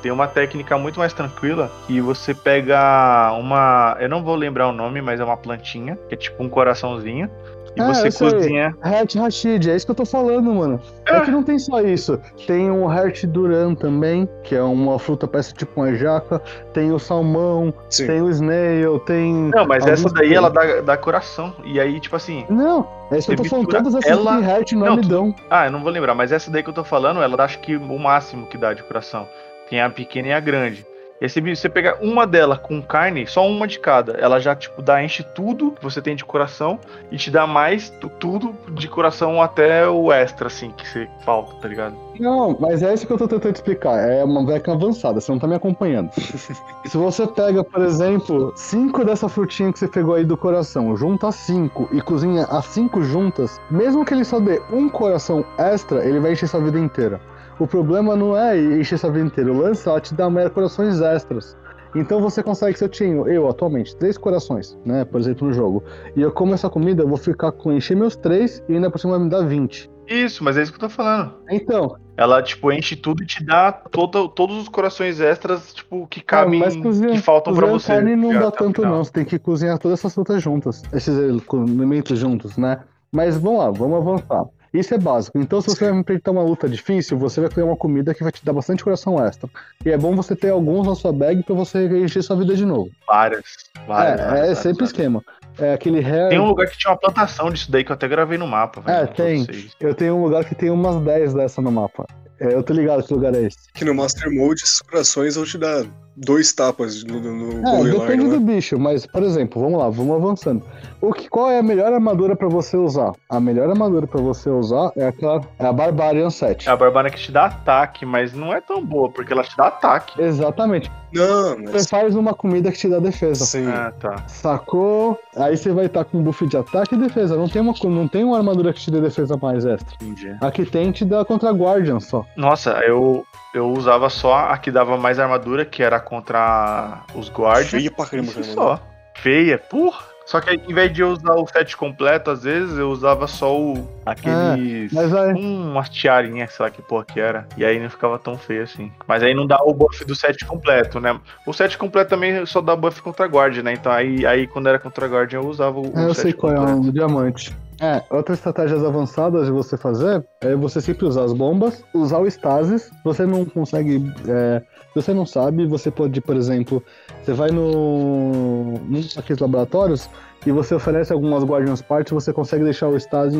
tem 0.00 0.12
uma 0.12 0.28
técnica 0.28 0.78
muito 0.78 0.98
mais 0.98 1.12
tranquila 1.12 1.70
que 1.86 2.00
você 2.00 2.32
pega 2.34 3.32
uma. 3.32 3.96
Eu 3.98 4.08
não 4.08 4.22
vou 4.22 4.36
lembrar 4.36 4.68
o 4.68 4.72
nome, 4.72 5.02
mas 5.02 5.18
é 5.18 5.24
uma 5.24 5.36
plantinha, 5.36 5.98
que 6.08 6.14
é 6.14 6.16
tipo 6.16 6.42
um 6.42 6.48
coraçãozinho. 6.48 7.30
E 7.76 7.80
Ah, 7.80 7.92
você 7.92 8.10
cozinha. 8.12 8.76
Heart 8.84 9.16
Rashid, 9.16 9.68
é 9.70 9.74
isso 9.74 9.84
que 9.84 9.90
eu 9.90 9.96
tô 9.96 10.04
falando, 10.06 10.52
mano. 10.54 10.80
É. 11.08 11.16
É. 11.16 11.20
que 11.22 11.30
não 11.30 11.42
tem 11.42 11.58
só 11.58 11.80
isso. 11.80 12.20
Tem 12.46 12.70
o 12.70 12.90
Heart 12.90 13.24
Duran 13.26 13.74
também, 13.74 14.28
que 14.44 14.54
é 14.54 14.62
uma 14.62 14.98
fruta, 14.98 15.26
parece 15.26 15.52
tipo 15.54 15.80
uma 15.80 15.92
jaca. 15.94 16.40
Tem 16.72 16.92
o 16.92 16.98
salmão, 16.98 17.74
Sim. 17.90 18.06
tem 18.06 18.22
o 18.22 18.30
snail, 18.30 18.98
tem. 19.00 19.50
Não, 19.54 19.66
mas 19.66 19.86
essa 19.86 20.08
daí 20.10 20.32
ela 20.34 20.48
dá, 20.50 20.80
dá 20.82 20.96
coração. 20.96 21.52
E 21.64 21.80
aí, 21.80 21.98
tipo 21.98 22.14
assim. 22.14 22.44
Não, 22.48 22.86
é 23.10 23.18
isso 23.18 23.26
que 23.28 23.32
eu 23.34 23.36
tô 23.38 23.44
falando. 23.44 23.66
Todas 23.68 23.94
essas 23.96 24.10
ela- 24.10 24.36
que 24.36 24.42
tem 24.42 24.50
Heart 24.50 24.72
Não, 24.72 24.96
tu- 25.00 25.08
dão. 25.08 25.34
Ah, 25.50 25.66
eu 25.66 25.72
não 25.72 25.82
vou 25.82 25.90
lembrar, 25.90 26.14
mas 26.14 26.30
essa 26.32 26.50
daí 26.50 26.62
que 26.62 26.70
eu 26.70 26.74
tô 26.74 26.84
falando, 26.84 27.20
ela 27.22 27.36
dá 27.36 27.44
acho 27.44 27.58
que 27.58 27.76
o 27.76 27.98
máximo 27.98 28.46
que 28.46 28.56
dá 28.56 28.72
de 28.72 28.82
coração. 28.84 29.26
Tem 29.68 29.80
a 29.80 29.90
pequena 29.90 30.28
e 30.28 30.32
a 30.32 30.40
grande. 30.40 30.86
E 31.20 31.24
aí 31.24 31.28
você, 31.30 31.40
você 31.40 31.68
pegar 31.68 31.98
uma 32.02 32.26
dela 32.26 32.58
com 32.58 32.82
carne, 32.82 33.26
só 33.26 33.46
uma 33.48 33.66
de 33.66 33.78
cada, 33.78 34.12
ela 34.12 34.38
já, 34.40 34.54
tipo, 34.54 34.82
dá, 34.82 35.02
enche 35.02 35.22
tudo 35.22 35.70
que 35.72 35.82
você 35.82 36.02
tem 36.02 36.14
de 36.16 36.24
coração 36.24 36.78
e 37.10 37.16
te 37.16 37.30
dá 37.30 37.46
mais 37.46 37.88
tu- 37.88 38.10
tudo 38.10 38.54
de 38.72 38.88
coração 38.88 39.40
até 39.40 39.88
o 39.88 40.12
extra, 40.12 40.48
assim, 40.48 40.70
que 40.72 40.86
você 40.86 41.08
falta, 41.24 41.54
tá 41.60 41.68
ligado? 41.68 41.96
Não, 42.18 42.56
mas 42.60 42.82
é 42.82 42.92
isso 42.92 43.06
que 43.06 43.12
eu 43.12 43.18
tô 43.18 43.26
tentando 43.28 43.54
explicar. 43.54 43.98
É 43.98 44.22
uma 44.24 44.44
beca 44.44 44.72
avançada, 44.72 45.20
você 45.20 45.30
não 45.32 45.38
tá 45.38 45.46
me 45.46 45.54
acompanhando. 45.54 46.10
Se 46.84 46.96
você 46.96 47.26
pega, 47.26 47.64
por 47.64 47.82
exemplo, 47.82 48.52
cinco 48.56 49.04
dessa 49.04 49.28
frutinha 49.28 49.72
que 49.72 49.78
você 49.78 49.88
pegou 49.88 50.14
aí 50.14 50.24
do 50.24 50.36
coração, 50.36 50.96
junta 50.96 51.30
cinco 51.32 51.88
e 51.92 52.00
cozinha 52.00 52.44
as 52.44 52.66
cinco 52.66 53.02
juntas, 53.02 53.60
mesmo 53.70 54.04
que 54.04 54.14
ele 54.14 54.24
só 54.24 54.38
dê 54.38 54.60
um 54.70 54.88
coração 54.88 55.44
extra, 55.58 56.04
ele 56.04 56.20
vai 56.20 56.32
encher 56.32 56.48
sua 56.48 56.60
vida 56.60 56.78
inteira. 56.78 57.20
O 57.58 57.66
problema 57.66 58.16
não 58.16 58.36
é 58.36 58.58
encher 58.58 58.98
sua 58.98 59.10
vida 59.10 59.26
inteira, 59.26 59.52
o 59.52 59.58
lance 59.58 59.86
é 59.88 59.90
ela 59.92 60.00
te 60.00 60.14
dá 60.14 60.28
mais 60.28 60.48
corações 60.50 61.00
extras. 61.00 61.56
Então 61.94 62.20
você 62.20 62.42
consegue, 62.42 62.76
se 62.76 62.84
eu 62.84 62.88
tenho, 62.88 63.28
eu 63.28 63.48
atualmente, 63.48 63.94
três 63.96 64.18
corações, 64.18 64.76
né, 64.84 65.04
por 65.04 65.20
exemplo, 65.20 65.46
no 65.46 65.54
jogo, 65.54 65.84
e 66.16 66.22
eu 66.22 66.32
como 66.32 66.52
essa 66.52 66.68
comida, 66.68 67.02
eu 67.04 67.08
vou 67.08 67.16
ficar 67.16 67.52
com 67.52 67.72
encher 67.72 67.96
meus 67.96 68.16
três 68.16 68.60
e 68.68 68.74
ainda 68.74 68.90
por 68.90 68.98
cima 68.98 69.12
vai 69.16 69.22
me 69.24 69.30
dar 69.30 69.42
20. 69.46 69.88
Isso, 70.08 70.42
mas 70.42 70.58
é 70.58 70.62
isso 70.62 70.72
que 70.72 70.76
eu 70.76 70.88
tô 70.88 70.88
falando. 70.88 71.34
Então, 71.48 71.96
Ela, 72.16 72.42
tipo, 72.42 72.70
enche 72.72 72.94
tudo 72.94 73.22
e 73.22 73.26
te 73.26 73.44
dá 73.44 73.72
todo, 73.72 74.28
todos 74.28 74.56
os 74.58 74.68
corações 74.68 75.18
extras, 75.20 75.72
tipo, 75.72 76.06
que 76.08 76.20
cabem, 76.20 76.60
mas 76.60 76.76
cozinha- 76.76 77.10
que 77.12 77.18
faltam 77.18 77.54
pra 77.54 77.62
cozinhar 77.68 77.80
você. 77.80 77.92
carne 77.92 78.16
não 78.16 78.32
dá 78.40 78.50
tanto 78.50 78.82
final. 78.82 78.96
não, 78.96 79.04
você 79.04 79.12
tem 79.12 79.24
que 79.24 79.38
cozinhar 79.38 79.78
todas 79.78 79.98
essas 80.00 80.12
frutas 80.14 80.42
juntas, 80.42 80.82
esses 80.92 81.16
alimentos 81.52 82.18
juntos, 82.18 82.56
né? 82.56 82.80
Mas 83.12 83.36
vamos 83.36 83.58
lá, 83.60 83.70
vamos 83.70 83.96
avançar. 83.98 84.44
Isso 84.74 84.92
é 84.92 84.98
básico. 84.98 85.38
Então, 85.38 85.60
se 85.60 85.68
você 85.68 85.88
vai 85.88 86.00
enfrentar 86.00 86.32
uma 86.32 86.42
luta 86.42 86.68
difícil, 86.68 87.16
você 87.16 87.40
vai 87.40 87.48
criar 87.48 87.66
uma 87.66 87.76
comida 87.76 88.12
que 88.12 88.24
vai 88.24 88.32
te 88.32 88.44
dar 88.44 88.52
bastante 88.52 88.82
coração 88.82 89.24
extra. 89.24 89.48
E 89.86 89.90
é 89.90 89.96
bom 89.96 90.16
você 90.16 90.34
ter 90.34 90.50
alguns 90.50 90.84
na 90.84 90.96
sua 90.96 91.12
bag 91.12 91.44
pra 91.44 91.54
você 91.54 91.86
encher 92.04 92.24
sua 92.24 92.34
vida 92.34 92.56
de 92.56 92.66
novo. 92.66 92.90
Várias, 93.06 93.44
várias. 93.86 94.14
é, 94.14 94.16
várias, 94.16 94.20
é 94.20 94.40
várias, 94.40 94.58
sempre 94.58 94.72
várias. 94.72 94.90
esquema. 94.90 95.24
É 95.58 95.74
aquele 95.74 96.00
hair. 96.00 96.30
Tem 96.30 96.40
um 96.40 96.46
lugar 96.46 96.66
que 96.66 96.76
tinha 96.76 96.90
uma 96.90 96.98
plantação 96.98 97.50
disso 97.50 97.70
daí 97.70 97.84
que 97.84 97.92
eu 97.92 97.94
até 97.94 98.08
gravei 98.08 98.36
no 98.36 98.48
mapa. 98.48 98.82
É, 98.90 98.96
velho, 98.96 99.06
pra 99.06 99.14
tem. 99.14 99.46
Eu 99.78 99.94
tenho 99.94 100.16
um 100.16 100.24
lugar 100.24 100.44
que 100.44 100.56
tem 100.56 100.68
umas 100.70 101.00
10 101.00 101.34
dessa 101.34 101.62
no 101.62 101.70
mapa. 101.70 102.04
É, 102.40 102.52
eu 102.52 102.62
tô 102.64 102.72
ligado 102.72 103.04
que 103.04 103.14
lugar 103.14 103.32
é 103.34 103.42
esse. 103.42 103.58
Que 103.72 103.84
no 103.84 103.94
Master 103.94 104.28
Mode, 104.32 104.62
esses 104.62 104.80
corações 104.80 105.36
vão 105.36 105.44
te 105.44 105.56
dar 105.56 105.84
dois 106.16 106.52
tapas 106.52 107.02
no, 107.04 107.20
no, 107.20 107.60
no 107.60 107.68
É, 107.68 107.90
depende 107.92 108.24
né? 108.24 108.30
do 108.30 108.40
bicho, 108.40 108.78
mas, 108.78 109.06
por 109.06 109.22
exemplo, 109.22 109.60
vamos 109.60 109.78
lá, 109.78 109.88
vamos 109.88 110.14
avançando. 110.16 110.62
O 111.00 111.12
que, 111.12 111.28
qual 111.28 111.50
é 111.50 111.58
a 111.58 111.62
melhor 111.62 111.92
armadura 111.92 112.34
pra 112.34 112.48
você 112.48 112.76
usar? 112.76 113.12
A 113.28 113.38
melhor 113.40 113.68
armadura 113.68 114.06
pra 114.06 114.20
você 114.20 114.48
usar 114.48 114.90
é 114.96 115.06
aquela. 115.06 115.40
É 115.58 115.66
a 115.66 115.72
Barbarian 115.72 116.30
7. 116.30 116.68
É 116.68 116.72
a 116.72 116.76
Barbana 116.76 117.10
que 117.10 117.18
te 117.18 117.30
dá 117.30 117.46
ataque, 117.46 118.06
mas 118.06 118.32
não 118.32 118.52
é 118.54 118.60
tão 118.60 118.84
boa, 118.84 119.10
porque 119.10 119.32
ela 119.32 119.42
te 119.42 119.56
dá 119.56 119.66
ataque. 119.66 120.20
Exatamente. 120.20 120.90
Não, 121.12 121.56
Você 121.56 121.72
mas. 121.72 121.86
faz 121.88 122.16
uma 122.16 122.34
comida 122.34 122.72
que 122.72 122.78
te 122.78 122.88
dá 122.88 122.98
defesa. 122.98 123.44
Sim. 123.44 123.66
Ah, 123.68 123.92
tá. 124.00 124.26
Sacou? 124.26 125.18
Aí 125.36 125.56
você 125.56 125.70
vai 125.72 125.86
estar 125.86 126.04
com 126.04 126.18
um 126.18 126.22
buff 126.22 126.46
de 126.46 126.56
ataque 126.56 126.94
e 126.94 126.98
defesa. 126.98 127.36
Não 127.36 127.48
tem, 127.48 127.60
uma, 127.62 127.74
não 127.84 128.08
tem 128.08 128.24
uma 128.24 128.36
armadura 128.36 128.72
que 128.72 128.80
te 128.80 128.90
dê 128.90 129.00
defesa 129.00 129.36
mais 129.40 129.64
extra. 129.64 129.94
Entendi. 130.02 130.36
A 130.40 130.50
que 130.50 130.64
tem 130.64 130.90
te 130.90 131.04
dá 131.04 131.24
contra 131.24 131.50
Guardian 131.52 132.00
só. 132.00 132.24
Nossa, 132.36 132.70
eu, 132.86 133.24
eu 133.54 133.70
usava 133.70 134.10
só 134.10 134.34
a 134.50 134.58
que 134.58 134.70
dava 134.70 134.96
mais 134.98 135.18
armadura, 135.18 135.64
que 135.64 135.82
era 135.82 135.98
contra 136.00 137.02
os 137.14 137.30
guardians. 137.30 137.70
Feia 137.70 137.90
pra 137.90 138.06
caramba, 138.06 138.32
cara. 138.32 138.44
só. 138.44 138.80
Feia, 139.16 139.58
porra. 139.58 140.12
Só 140.26 140.40
que 140.40 140.48
aí, 140.48 140.60
em 140.66 140.72
vez 140.72 140.90
de 140.90 141.02
eu 141.02 141.10
usar 141.10 141.34
o 141.34 141.46
set 141.46 141.76
completo, 141.76 142.30
às 142.30 142.44
vezes 142.44 142.78
eu 142.78 142.88
usava 142.90 143.26
só 143.26 143.54
o. 143.60 143.86
aqueles. 144.06 144.90
mas 144.90 145.14
aí- 145.14 145.34
Um, 145.34 145.72
umas 145.72 145.90
tiarinhas, 145.90 146.50
sei 146.54 146.64
lá 146.64 146.70
que 146.70 146.80
porra 146.80 147.04
que 147.04 147.20
era. 147.20 147.46
E 147.58 147.64
aí 147.64 147.78
não 147.78 147.90
ficava 147.90 148.18
tão 148.18 148.38
feio 148.38 148.62
assim. 148.62 148.90
Mas 149.06 149.22
aí 149.22 149.34
não 149.34 149.46
dá 149.46 149.58
o 149.62 149.74
buff 149.74 150.02
do 150.06 150.14
set 150.14 150.42
completo, 150.46 150.98
né? 150.98 151.20
O 151.46 151.52
set 151.52 151.76
completo 151.76 152.08
também 152.08 152.44
só 152.46 152.62
dá 152.62 152.74
buff 152.74 153.02
contra 153.02 153.26
guard, 153.26 153.58
né? 153.58 153.74
Então 153.74 153.92
aí, 153.92 154.24
aí 154.24 154.46
quando 154.46 154.66
era 154.66 154.78
contra 154.78 155.06
guard 155.06 155.30
eu 155.30 155.46
usava 155.46 155.78
o, 155.78 155.92
o 155.94 155.98
É, 155.98 156.04
eu 156.06 156.14
set 156.14 156.22
sei 156.22 156.32
qual 156.32 156.52
é 156.54 156.56
completo. 156.56 156.88
o 156.88 156.92
diamante. 156.92 157.56
É, 157.80 158.02
outras 158.10 158.38
estratégias 158.38 158.84
avançadas 158.84 159.46
de 159.46 159.52
você 159.52 159.76
fazer 159.76 160.24
é 160.40 160.54
você 160.54 160.80
sempre 160.80 161.06
usar 161.06 161.24
as 161.24 161.32
bombas, 161.32 161.84
usar 161.92 162.18
o 162.18 162.26
stasis. 162.26 162.90
Você 163.04 163.26
não 163.26 163.44
consegue. 163.44 164.12
é, 164.28 164.62
você 164.94 165.12
não 165.12 165.26
sabe, 165.26 165.66
você 165.66 165.90
pode, 165.90 166.20
por 166.20 166.36
exemplo, 166.36 166.82
você 167.22 167.32
vai 167.32 167.50
no. 167.50 168.78
num 168.88 169.00
daqueles 169.14 169.40
laboratórios 169.40 170.08
e 170.46 170.52
você 170.52 170.74
oferece 170.74 171.12
algumas 171.12 171.42
Guardians 171.42 171.82
Parts, 171.82 172.12
você 172.12 172.32
consegue 172.32 172.64
deixar 172.64 172.88
o 172.88 172.96
stasis 172.96 173.36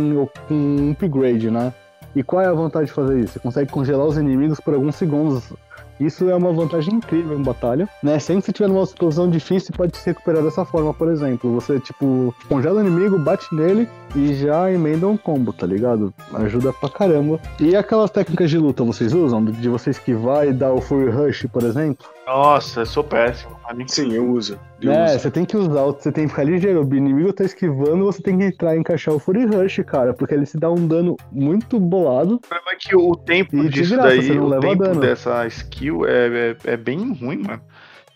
com 0.49 0.55
um 0.55 0.91
upgrade, 0.93 1.51
né? 1.51 1.73
E 2.15 2.23
qual 2.23 2.43
é 2.43 2.47
a 2.47 2.53
vantagem 2.53 2.87
de 2.87 2.93
fazer 2.93 3.21
isso? 3.21 3.35
Você 3.35 3.41
consegue 3.41 3.71
congelar 3.71 4.07
os 4.07 4.17
inimigos 4.17 4.61
por 4.61 4.75
alguns 4.75 4.95
segundos. 4.95 5.53
Isso 5.99 6.29
é 6.29 6.35
uma 6.35 6.53
vantagem 6.53 6.95
incrível 6.95 7.39
em 7.39 7.43
batalha, 7.43 7.89
né? 8.03 8.19
Sempre 8.19 8.43
que 8.43 8.47
você 8.47 8.53
tiver 8.53 8.69
numa 8.69 8.87
situação 8.87 9.31
difícil, 9.31 9.75
pode 9.77 9.97
se 9.97 10.07
recuperar 10.07 10.43
dessa 10.43 10.65
forma, 10.65 10.93
por 10.93 11.09
exemplo. 11.09 11.53
Você, 11.55 11.79
tipo, 11.81 12.35
congela 12.49 12.83
o 12.83 12.87
inimigo, 12.87 13.19
bate 13.19 13.55
nele 13.55 13.89
e 14.15 14.35
já 14.35 14.71
emenda 14.73 15.07
um 15.07 15.17
combo, 15.17 15.53
tá 15.53 15.67
ligado? 15.67 16.13
Ajuda 16.33 16.73
pra 16.73 16.89
caramba. 16.89 17.41
E 17.61 17.75
aquelas 17.77 18.11
técnicas 18.11 18.51
de 18.51 18.59
luta 18.59 18.85
vocês 18.85 19.13
usam? 19.13 19.45
De 19.45 19.69
você 19.69 19.91
esquivar 19.91 20.47
e 20.47 20.53
dar 20.53 20.73
o 20.73 20.81
Fury 20.81 21.11
Rush, 21.11 21.47
por 21.53 21.63
exemplo? 21.63 22.07
Nossa, 22.27 22.81
eu 22.81 22.87
sou 22.87 23.05
péssimo. 23.05 23.55
Sim, 23.87 24.13
eu 24.15 24.31
uso. 24.31 24.59
Eu 24.81 24.93
É, 24.93 25.05
uso. 25.07 25.19
você 25.19 25.31
tem 25.31 25.45
que 25.45 25.57
usar, 25.57 25.83
você 25.85 26.11
tem 26.11 26.25
que 26.25 26.31
ficar 26.31 26.45
ligeiro. 26.45 26.83
O 26.87 26.95
inimigo 26.95 27.33
tá 27.33 27.45
esquivando, 27.45 28.05
você 28.05 28.23
tem 28.23 28.39
que 28.39 28.45
entrar 28.45 28.75
e 28.75 28.79
encaixar 28.79 29.15
o 29.15 29.19
Fury 29.19 29.45
Rush, 29.45 29.81
cara, 29.87 30.15
porque 30.15 30.33
ele 30.35 30.47
se 30.47 30.59
dá 30.59 30.71
um 30.71 30.87
dano 30.87 31.17
muito 31.31 31.79
bolado. 31.79 32.37
O 32.37 32.41
problema 32.41 32.73
é 32.73 32.77
que 32.77 32.97
o 32.97 33.15
tempo 33.15 33.57
E 33.57 33.63
de 33.65 33.69
disso 33.69 33.95
graça, 33.95 34.09
daí, 34.09 34.39
o 34.39 34.59
tempo 34.61 34.83
dano. 34.83 35.01
dessa 35.01 35.47
skill 35.49 36.07
é, 36.07 36.51
é, 36.51 36.57
é 36.73 36.77
bem 36.77 37.13
ruim, 37.15 37.43
mano. 37.43 37.61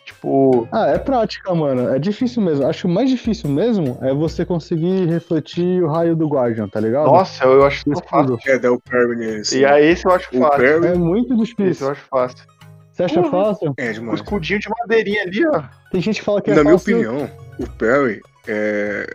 Tipo, 0.06 0.66
Ah, 0.72 0.86
é 0.86 0.98
prática, 0.98 1.54
mano. 1.54 1.90
É 1.94 1.98
difícil 1.98 2.40
mesmo. 2.40 2.66
Acho 2.66 2.80
que 2.80 2.86
o 2.86 2.90
mais 2.94 3.10
difícil 3.10 3.50
mesmo 3.50 3.98
é 4.00 4.14
você 4.14 4.42
conseguir 4.42 5.04
refletir 5.06 5.82
o 5.82 5.86
raio 5.86 6.16
do 6.16 6.26
Guardian, 6.26 6.66
tá 6.66 6.80
ligado? 6.80 7.04
nossa, 7.06 7.44
eu 7.44 7.62
acho 7.66 7.84
tão 7.84 8.02
fácil. 8.08 8.38
É, 8.46 8.58
dá 8.58 8.72
o 8.72 8.80
parry 8.80 9.16
nesse. 9.16 9.58
E 9.60 9.66
aí 9.66 9.84
esse 9.88 10.06
eu 10.06 10.12
acho 10.12 10.28
o 10.34 10.40
fácil. 10.40 10.84
É 10.86 10.94
muito 10.94 11.34
Esse 11.34 11.40
eu 11.40 11.44
difícil. 11.44 11.90
acho 11.90 12.00
fácil. 12.10 12.38
Você 12.98 13.04
acha 13.04 13.22
Porra. 13.22 13.44
fácil? 13.44 13.74
é 13.76 13.90
O 13.90 13.94
demais. 13.94 14.20
escudinho 14.20 14.58
de 14.58 14.68
madeirinha 14.80 15.22
ali, 15.22 15.46
ó. 15.46 15.62
Tem 15.92 16.00
gente 16.00 16.18
que 16.18 16.24
fala 16.24 16.42
que 16.42 16.50
é 16.50 16.54
Na 16.54 16.64
minha 16.64 16.76
fácil. 16.76 16.96
opinião, 16.96 17.30
o 17.60 17.66
parry 17.78 18.20
é 18.48 19.06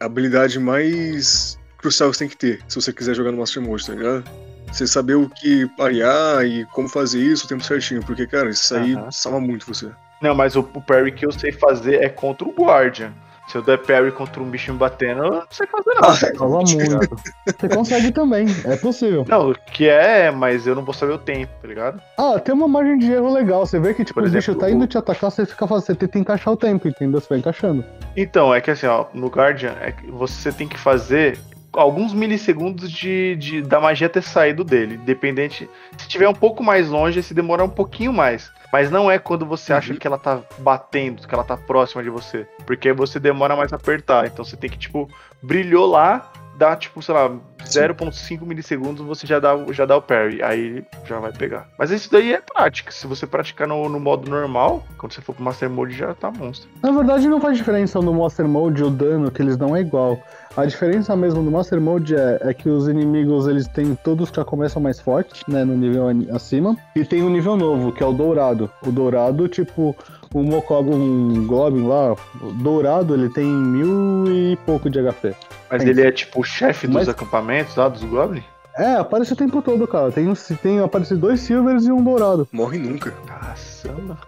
a 0.00 0.06
habilidade 0.06 0.58
mais 0.58 1.56
crucial 1.78 2.10
que 2.10 2.16
você 2.16 2.24
tem 2.24 2.28
que 2.28 2.36
ter 2.36 2.60
se 2.66 2.74
você 2.80 2.92
quiser 2.92 3.14
jogar 3.14 3.30
no 3.30 3.38
Master 3.38 3.62
Mode, 3.62 3.86
tá 3.86 3.94
ligado? 3.94 4.24
Você 4.72 4.88
saber 4.88 5.14
o 5.14 5.28
que 5.30 5.66
parear 5.76 6.44
e 6.44 6.64
como 6.74 6.88
fazer 6.88 7.20
isso 7.20 7.46
o 7.46 7.48
tempo 7.48 7.62
certinho, 7.62 8.04
porque, 8.04 8.26
cara, 8.26 8.50
isso 8.50 8.74
aí 8.76 8.96
salva 9.12 9.38
muito 9.40 9.66
você. 9.72 9.88
Não, 10.20 10.34
mas 10.34 10.56
o, 10.56 10.60
o 10.60 10.82
parry 10.82 11.12
que 11.12 11.24
eu 11.24 11.30
sei 11.30 11.52
fazer 11.52 12.02
é 12.02 12.08
contra 12.08 12.46
o 12.46 12.50
Guardian. 12.52 13.12
Se 13.48 13.56
eu 13.56 13.62
der 13.62 13.78
parry 13.78 14.12
contra 14.12 14.42
um 14.42 14.50
bichinho 14.50 14.76
batendo, 14.76 15.24
eu 15.24 15.30
não 15.30 15.42
sei 15.50 15.66
fazer 15.66 15.94
não. 15.94 16.12
Salva 16.12 16.58
muito. 16.58 17.16
Você 17.58 17.68
consegue 17.68 18.12
também, 18.12 18.46
é 18.66 18.76
possível. 18.76 19.24
Não, 19.26 19.54
que 19.72 19.88
é, 19.88 20.30
mas 20.30 20.66
eu 20.66 20.74
não 20.74 20.84
vou 20.84 20.92
saber 20.92 21.14
o 21.14 21.18
tempo, 21.18 21.50
tá 21.62 21.66
ligado? 21.66 22.00
Ah, 22.18 22.38
tem 22.38 22.54
uma 22.54 22.68
margem 22.68 22.98
de 22.98 23.10
erro 23.10 23.32
legal. 23.32 23.64
Você 23.64 23.80
vê 23.80 23.94
que 23.94 24.04
tipo, 24.04 24.20
Por 24.20 24.28
o 24.28 24.30
bicho 24.30 24.54
tá 24.54 24.66
o- 24.66 24.68
indo 24.68 24.86
te 24.86 24.98
atacar, 24.98 25.30
você 25.30 25.46
fica 25.46 25.66
fazendo, 25.66 25.86
você 25.86 25.94
tenta 25.94 26.18
encaixar 26.18 26.52
o 26.52 26.56
tempo, 26.58 26.86
entendeu? 26.88 27.20
Você 27.20 27.28
vai 27.30 27.38
encaixando. 27.38 27.82
Então, 28.14 28.54
é 28.54 28.60
que 28.60 28.70
assim, 28.70 28.86
ó, 28.86 29.06
no 29.14 29.28
Guardian, 29.28 29.74
é 29.80 29.92
que 29.92 30.10
você 30.10 30.52
tem 30.52 30.68
que 30.68 30.78
fazer 30.78 31.38
alguns 31.72 32.12
milissegundos 32.12 32.90
de, 32.90 33.34
de 33.36 33.62
da 33.62 33.80
magia 33.80 34.08
ter 34.10 34.22
saído 34.22 34.62
dele. 34.62 34.98
Dependente. 34.98 35.68
Se 35.96 36.02
estiver 36.02 36.28
um 36.28 36.34
pouco 36.34 36.62
mais 36.62 36.88
longe, 36.88 37.22
se 37.22 37.32
demorar 37.32 37.64
um 37.64 37.68
pouquinho 37.70 38.12
mais. 38.12 38.50
Mas 38.72 38.90
não 38.90 39.10
é 39.10 39.18
quando 39.18 39.46
você 39.46 39.72
acha 39.72 39.92
Uhum. 39.92 39.98
que 39.98 40.06
ela 40.06 40.18
tá 40.18 40.40
batendo, 40.58 41.26
que 41.26 41.34
ela 41.34 41.44
tá 41.44 41.56
próxima 41.56 42.02
de 42.02 42.10
você. 42.10 42.46
Porque 42.66 42.92
você 42.92 43.18
demora 43.18 43.56
mais 43.56 43.72
a 43.72 43.76
apertar. 43.76 44.26
Então 44.26 44.44
você 44.44 44.56
tem 44.56 44.68
que, 44.68 44.76
tipo, 44.78 45.08
brilhou 45.42 45.86
lá, 45.86 46.30
dá, 46.56 46.76
tipo, 46.76 47.00
sei 47.00 47.14
lá, 47.14 47.30
0.5 47.64 48.44
milissegundos, 48.44 49.04
você 49.06 49.26
já 49.26 49.38
dá, 49.38 49.56
já 49.70 49.84
dá 49.86 49.96
o 49.96 50.02
parry. 50.02 50.42
Aí 50.42 50.60
ele 50.60 50.86
já 51.06 51.18
vai 51.18 51.32
pegar. 51.32 51.68
Mas 51.78 51.90
isso 51.90 52.10
daí 52.10 52.32
é 52.34 52.40
prática. 52.40 52.90
Se 52.92 53.06
você 53.06 53.26
praticar 53.26 53.66
no, 53.68 53.88
no 53.88 54.00
modo 54.00 54.28
normal, 54.30 54.84
quando 54.98 55.12
você 55.12 55.20
for 55.20 55.34
pro 55.34 55.44
Master 55.44 55.70
Mode, 55.70 55.96
já 55.96 56.14
tá 56.14 56.30
monstro. 56.30 56.68
Na 56.82 56.90
verdade, 56.90 57.28
não 57.28 57.40
faz 57.40 57.56
diferença 57.56 58.00
no 58.00 58.12
Master 58.12 58.46
Mode 58.46 58.82
o 58.82 58.90
dano 58.90 59.30
que 59.30 59.40
eles 59.40 59.56
dão 59.56 59.74
é 59.76 59.80
igual. 59.80 60.18
A 60.58 60.66
diferença 60.66 61.14
mesmo 61.14 61.40
no 61.40 61.52
Master 61.52 61.80
Mode 61.80 62.16
é, 62.16 62.38
é 62.40 62.52
que 62.52 62.68
os 62.68 62.88
inimigos 62.88 63.46
eles 63.46 63.68
têm 63.68 63.94
todos 63.94 64.28
já 64.34 64.44
começam 64.44 64.82
mais 64.82 64.98
fortes, 64.98 65.40
né, 65.46 65.64
no 65.64 65.76
nível 65.76 66.06
acima, 66.34 66.76
e 66.96 67.04
tem 67.04 67.22
um 67.22 67.30
nível 67.30 67.56
novo 67.56 67.92
que 67.92 68.02
é 68.02 68.06
o 68.06 68.12
dourado. 68.12 68.68
O 68.84 68.90
dourado, 68.90 69.46
tipo, 69.46 69.94
o 70.34 70.42
Mokob, 70.42 70.90
um 70.92 71.46
Goblin 71.46 71.86
lá, 71.86 72.14
o 72.42 72.50
dourado 72.60 73.14
ele 73.14 73.28
tem 73.28 73.46
mil 73.46 74.26
e 74.26 74.56
pouco 74.66 74.90
de 74.90 74.98
HP. 75.00 75.32
Mas 75.70 75.82
Tem. 75.82 75.90
ele 75.92 76.02
é 76.02 76.10
tipo 76.10 76.40
o 76.40 76.42
chefe 76.44 76.88
dos 76.88 76.96
Mas- 76.96 77.08
acampamentos 77.08 77.76
lá 77.76 77.88
dos 77.88 78.02
Goblin? 78.02 78.42
É, 78.76 78.94
aparece 78.94 79.32
o 79.32 79.36
tempo 79.36 79.62
todo, 79.62 79.86
cara. 79.86 80.10
Tem, 80.10 80.32
tem 80.60 80.80
aparece 80.80 81.14
dois 81.14 81.38
silvers 81.38 81.84
e 81.86 81.92
um 81.92 82.02
dourado. 82.02 82.48
Morre 82.52 82.78
nunca. 82.78 83.14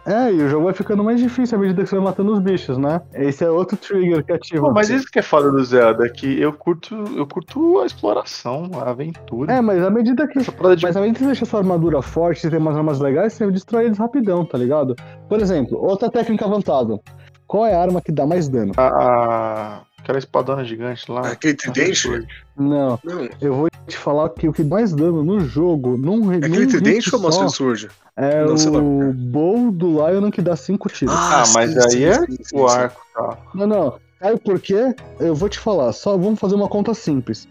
É, 0.07 0.33
e 0.33 0.43
o 0.43 0.49
jogo 0.49 0.65
vai 0.65 0.75
ficando 0.75 1.05
mais 1.05 1.21
difícil 1.21 1.57
à 1.57 1.61
medida 1.61 1.83
que 1.83 1.89
você 1.89 1.97
vai 1.97 2.05
matando 2.05 2.33
os 2.33 2.41
bichos, 2.41 2.77
né? 2.79 3.01
Esse 3.15 3.45
é 3.45 3.51
outro 3.51 3.77
trigger 3.77 4.25
que 4.25 4.33
ativa. 4.33 4.67
Pô, 4.67 4.73
mas 4.73 4.91
isso 4.91 5.07
que 5.11 5.19
é 5.19 5.23
foda 5.23 5.51
do 5.51 5.63
Zelda, 5.65 6.09
que 6.09 6.41
eu 6.41 6.53
curto, 6.53 6.95
eu 7.17 7.27
curto 7.27 7.81
a 7.81 7.87
exploração, 7.87 8.71
a 8.81 8.91
aventura. 8.91 9.53
É, 9.53 9.61
mas 9.61 9.83
à 9.83 9.91
medida 9.91 10.27
que 10.27 10.39
de 10.41 10.83
Mas 10.83 10.97
além 10.97 11.13
de 11.13 11.19
você 11.19 11.27
deixar 11.27 11.47
sua 11.47 11.61
armadura 11.61 12.03
forte 12.03 12.47
e 12.47 12.51
ter 12.51 12.57
umas 12.59 12.77
armas 12.77 13.01
legais, 13.01 13.33
você 13.33 13.51
destrói 13.51 13.87
eles 13.87 13.99
rapidão, 13.99 14.45
tá 14.45 14.57
ligado? 14.59 14.95
Por 15.29 15.41
exemplo, 15.41 15.79
outra 15.79 16.11
técnica 16.11 16.45
avançada. 16.45 16.99
Qual 17.47 17.67
é 17.67 17.75
a 17.75 17.83
arma 17.83 18.01
que 18.01 18.13
dá 18.13 18.25
mais 18.27 18.49
dano? 18.49 18.73
a, 18.77 18.87
a- 18.87 19.81
aquela 20.11 20.19
espadona 20.19 20.65
gigante 20.65 21.11
lá. 21.11 21.21
Aquele 21.29 21.55
tridente? 21.55 22.09
Não, 22.57 22.99
Não. 23.05 23.29
eu 23.41 23.55
vou 23.55 23.69
te 23.87 23.97
falar 23.97 24.29
que 24.31 24.49
o 24.49 24.53
que 24.53 24.63
mais 24.63 24.93
dano 24.93 25.23
no 25.25 25.41
jogo, 25.41 25.97
num, 25.97 26.33
É 26.33 26.37
aquele 26.37 26.67
tridente 26.67 27.15
ou 27.15 27.21
só, 27.21 27.27
Master 27.27 27.51
Sword? 27.51 27.89
é 28.17 28.45
Não, 28.45 29.09
o 29.09 29.13
bow 29.13 29.71
do 29.71 30.07
Lion 30.07 30.31
que 30.31 30.43
dá 30.43 30.57
5 30.57 30.89
tiros. 30.91 31.15
Ah, 31.17 31.45
mas 31.55 31.77
aí 31.77 32.05
é 32.05 32.19
o 32.53 32.67
arco, 32.67 33.01
tá? 33.15 33.39
Não, 33.55 33.67
não. 33.67 33.99
Sabe 34.21 34.39
por 34.41 34.61
quê? 34.61 34.95
Eu 35.19 35.35
vou 35.35 35.49
te 35.49 35.59
falar, 35.59 35.93
só 35.93 36.17
vamos 36.17 36.39
fazer 36.39 36.55
uma 36.55 36.69
conta 36.69 36.93
simples. 36.93 37.49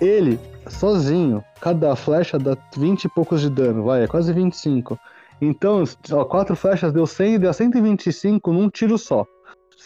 Ele, 0.00 0.38
sozinho, 0.68 1.42
cada 1.60 1.94
flecha 1.96 2.38
dá 2.38 2.56
20 2.76 3.04
e 3.04 3.08
poucos 3.08 3.40
de 3.40 3.48
dano, 3.48 3.84
vai, 3.84 4.02
é 4.04 4.06
quase 4.06 4.32
25. 4.32 4.98
Então, 5.40 5.82
ó, 6.12 6.24
quatro 6.24 6.54
flechas 6.54 6.92
deu 6.92 7.06
100 7.06 7.34
e 7.34 7.38
dá 7.38 7.52
125 7.52 8.52
num 8.52 8.68
tiro 8.68 8.98
só. 8.98 9.26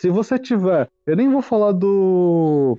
Se 0.04 0.10
você 0.10 0.38
tiver, 0.38 0.86
eu 1.06 1.16
nem 1.16 1.30
vou 1.30 1.40
falar 1.40 1.72
do 1.72 2.76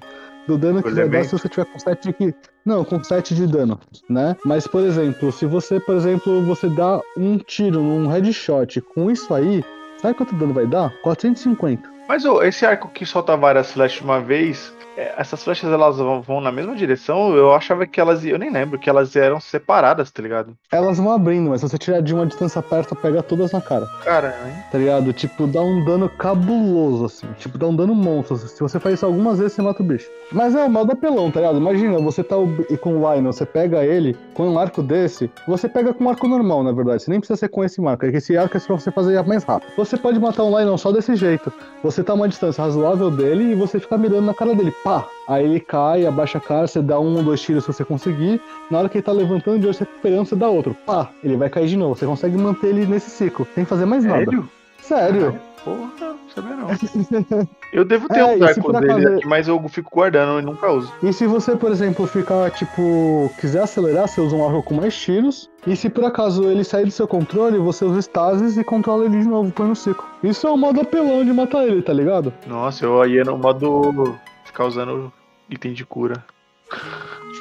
do 0.47 0.59
dano 0.59 0.83
que 0.83 0.91
vai 0.91 1.09
dar 1.09 1.23
se 1.23 1.31
você 1.31 1.49
tiver 1.49 1.65
com 1.65 1.79
7 1.79 2.13
de 2.19 2.35
não, 2.63 2.85
com 2.85 3.03
7 3.03 3.33
de 3.33 3.47
dano, 3.47 3.79
né? 4.07 4.35
Mas 4.45 4.67
por 4.67 4.83
exemplo, 4.83 5.31
se 5.31 5.47
você, 5.47 5.79
por 5.79 5.95
exemplo, 5.95 6.43
você 6.43 6.69
dá 6.69 7.01
um 7.17 7.39
tiro 7.39 7.81
num 7.81 8.05
headshot 8.05 8.79
com 8.93 9.09
isso 9.09 9.33
aí, 9.33 9.65
sabe 9.99 10.13
quanto 10.13 10.35
dano 10.35 10.53
vai 10.53 10.67
dar? 10.67 10.93
450. 11.01 11.89
Mas 12.07 12.25
ô, 12.25 12.43
esse 12.43 12.63
arco 12.63 12.89
que 12.89 13.07
solta 13.07 13.35
várias 13.35 13.73
de 13.73 14.01
uma 14.03 14.21
vez, 14.21 14.71
essas 15.17 15.43
flechas 15.43 15.71
elas 15.71 15.97
vão, 15.97 16.41
na 16.41 16.51
mesma 16.51 16.75
direção? 16.75 17.35
Eu 17.35 17.53
achava 17.53 17.85
que 17.85 17.99
elas. 17.99 18.23
Eu 18.25 18.37
nem 18.39 18.51
lembro 18.51 18.79
que 18.79 18.89
elas 18.89 19.15
eram 19.15 19.39
separadas, 19.39 20.11
tá 20.11 20.21
ligado? 20.21 20.55
Elas 20.71 20.97
vão 20.97 21.11
abrindo, 21.11 21.49
mas 21.49 21.61
se 21.61 21.69
você 21.69 21.77
tirar 21.77 22.01
de 22.01 22.13
uma 22.13 22.25
distância 22.25 22.61
perto, 22.61 22.95
pega 22.95 23.21
todas 23.23 23.51
na 23.51 23.61
cara, 23.61 23.85
Cara, 24.03 24.35
hein? 24.45 24.53
tá 24.71 24.77
ligado? 24.77 25.11
Tipo, 25.13 25.47
dá 25.47 25.61
um 25.61 25.83
dano 25.85 26.09
cabuloso, 26.09 27.05
assim. 27.05 27.27
Tipo, 27.37 27.57
dá 27.57 27.67
um 27.67 27.75
dano 27.75 27.95
monstro. 27.95 28.37
Se 28.37 28.59
você 28.59 28.79
faz 28.79 28.95
isso 28.95 29.05
algumas 29.05 29.37
vezes, 29.39 29.53
você 29.53 29.61
mata 29.61 29.81
o 29.81 29.85
bicho. 29.85 30.09
Mas 30.31 30.55
é 30.55 30.65
o 30.65 30.69
mal 30.69 30.85
do 30.85 30.93
apelão, 30.93 31.29
tá 31.31 31.39
ligado? 31.39 31.57
Imagina, 31.57 31.99
você 31.99 32.23
tá 32.23 32.35
com 32.81 32.97
o 32.97 32.99
Lionel, 33.13 33.31
você 33.33 33.45
pega 33.45 33.83
ele 33.85 34.15
com 34.33 34.47
um 34.49 34.57
arco 34.59 34.81
desse, 34.81 35.29
você 35.47 35.67
pega 35.69 35.93
com 35.93 36.03
um 36.05 36.09
arco 36.09 36.27
normal, 36.27 36.63
na 36.63 36.71
verdade. 36.71 37.03
Você 37.03 37.11
nem 37.11 37.19
precisa 37.19 37.37
ser 37.37 37.49
com 37.49 37.63
esse 37.63 37.85
arco, 37.85 38.05
é 38.05 38.11
que 38.11 38.17
esse 38.17 38.37
arco 38.37 38.57
é 38.57 38.59
pra 38.59 38.75
você 38.75 38.91
fazer 38.91 39.21
mais 39.23 39.43
rápido. 39.43 39.71
Você 39.77 39.97
pode 39.97 40.19
matar 40.19 40.43
um 40.43 40.49
Lionel 40.49 40.77
só 40.77 40.91
desse 40.91 41.15
jeito. 41.15 41.51
Você 41.83 42.03
tá 42.03 42.13
a 42.13 42.15
uma 42.15 42.27
distância 42.27 42.63
razoável 42.63 43.11
dele 43.11 43.51
e 43.51 43.55
você 43.55 43.79
fica 43.79 43.97
mirando 43.97 44.25
na 44.25 44.33
cara 44.33 44.55
dele. 44.55 44.73
Pá! 44.85 45.03
Aí 45.27 45.43
ele 45.43 45.59
cai, 45.59 46.05
abaixa 46.05 46.37
a 46.37 46.41
cara, 46.41 46.67
você 46.67 46.79
dá 46.79 46.99
um 46.99 47.17
ou 47.17 47.23
dois 47.23 47.41
tiros 47.41 47.63
se 47.65 47.73
você 47.73 47.83
conseguir. 47.83 48.39
Na 48.69 48.77
hora 48.77 48.87
que 48.87 48.99
ele 48.99 49.03
tá 49.03 49.11
levantando 49.11 49.57
de 49.59 49.65
onde 49.67 49.75
você 49.75 49.83
tá 49.83 49.89
recuperando, 49.89 50.27
você 50.27 50.35
dá 50.35 50.47
outro. 50.47 50.77
Pá! 50.85 51.09
Ele 51.23 51.35
vai 51.35 51.49
cair 51.49 51.67
de 51.67 51.75
novo. 51.75 51.95
Você 51.95 52.05
consegue 52.05 52.37
manter 52.37 52.67
ele 52.67 52.85
nesse 52.85 53.09
ciclo, 53.09 53.47
sem 53.55 53.65
fazer 53.65 53.87
mais 53.87 54.05
nada. 54.05 54.19
Sério? 54.25 54.47
Sério. 54.79 55.39
Porra, 55.63 55.89
não 55.99 56.17
sabia 56.35 56.55
não. 56.55 57.47
Eu 57.73 57.83
devo 57.83 58.07
ter 58.07 58.19
É, 58.19 58.25
um 58.25 58.61
por 58.61 58.79
dele 58.79 59.07
aqui, 59.07 59.27
mas 59.27 59.47
eu 59.47 59.59
fico 59.67 59.89
guardando 59.91 60.39
e 60.39 60.45
nunca 60.45 60.71
uso. 60.71 60.93
E 61.01 61.11
se 61.11 61.25
você, 61.25 61.55
por 61.55 61.71
exemplo, 61.71 62.05
ficar, 62.05 62.51
tipo, 62.51 63.29
quiser 63.41 63.63
acelerar, 63.63 64.07
você 64.07 64.21
usa 64.21 64.35
um 64.35 64.47
arco 64.47 64.61
com 64.61 64.75
mais 64.75 64.95
tiros. 64.95 65.49
E 65.65 65.75
se 65.75 65.89
por 65.89 66.05
acaso 66.05 66.43
ele 66.45 66.63
sair 66.63 66.85
do 66.85 66.91
seu 66.91 67.07
controle, 67.07 67.57
você 67.57 67.83
usa 67.83 67.99
stasis 67.99 68.55
e 68.55 68.63
controla 68.63 69.05
ele 69.05 69.19
de 69.19 69.27
novo, 69.27 69.51
põe 69.51 69.67
no 69.67 69.75
ciclo. 69.75 70.05
Isso 70.23 70.45
é 70.45 70.51
um 70.51 70.57
modo 70.57 70.79
apelão 70.79 71.25
de 71.25 71.33
matar 71.33 71.65
ele, 71.67 71.81
tá 71.81 71.91
ligado? 71.91 72.31
Nossa, 72.45 72.85
eu 72.85 73.03
ia 73.07 73.23
no 73.23 73.35
modo 73.37 74.15
ficar 74.55 74.65
usando 74.65 75.11
item 75.49 75.73
de 75.73 75.85
cura. 75.85 76.23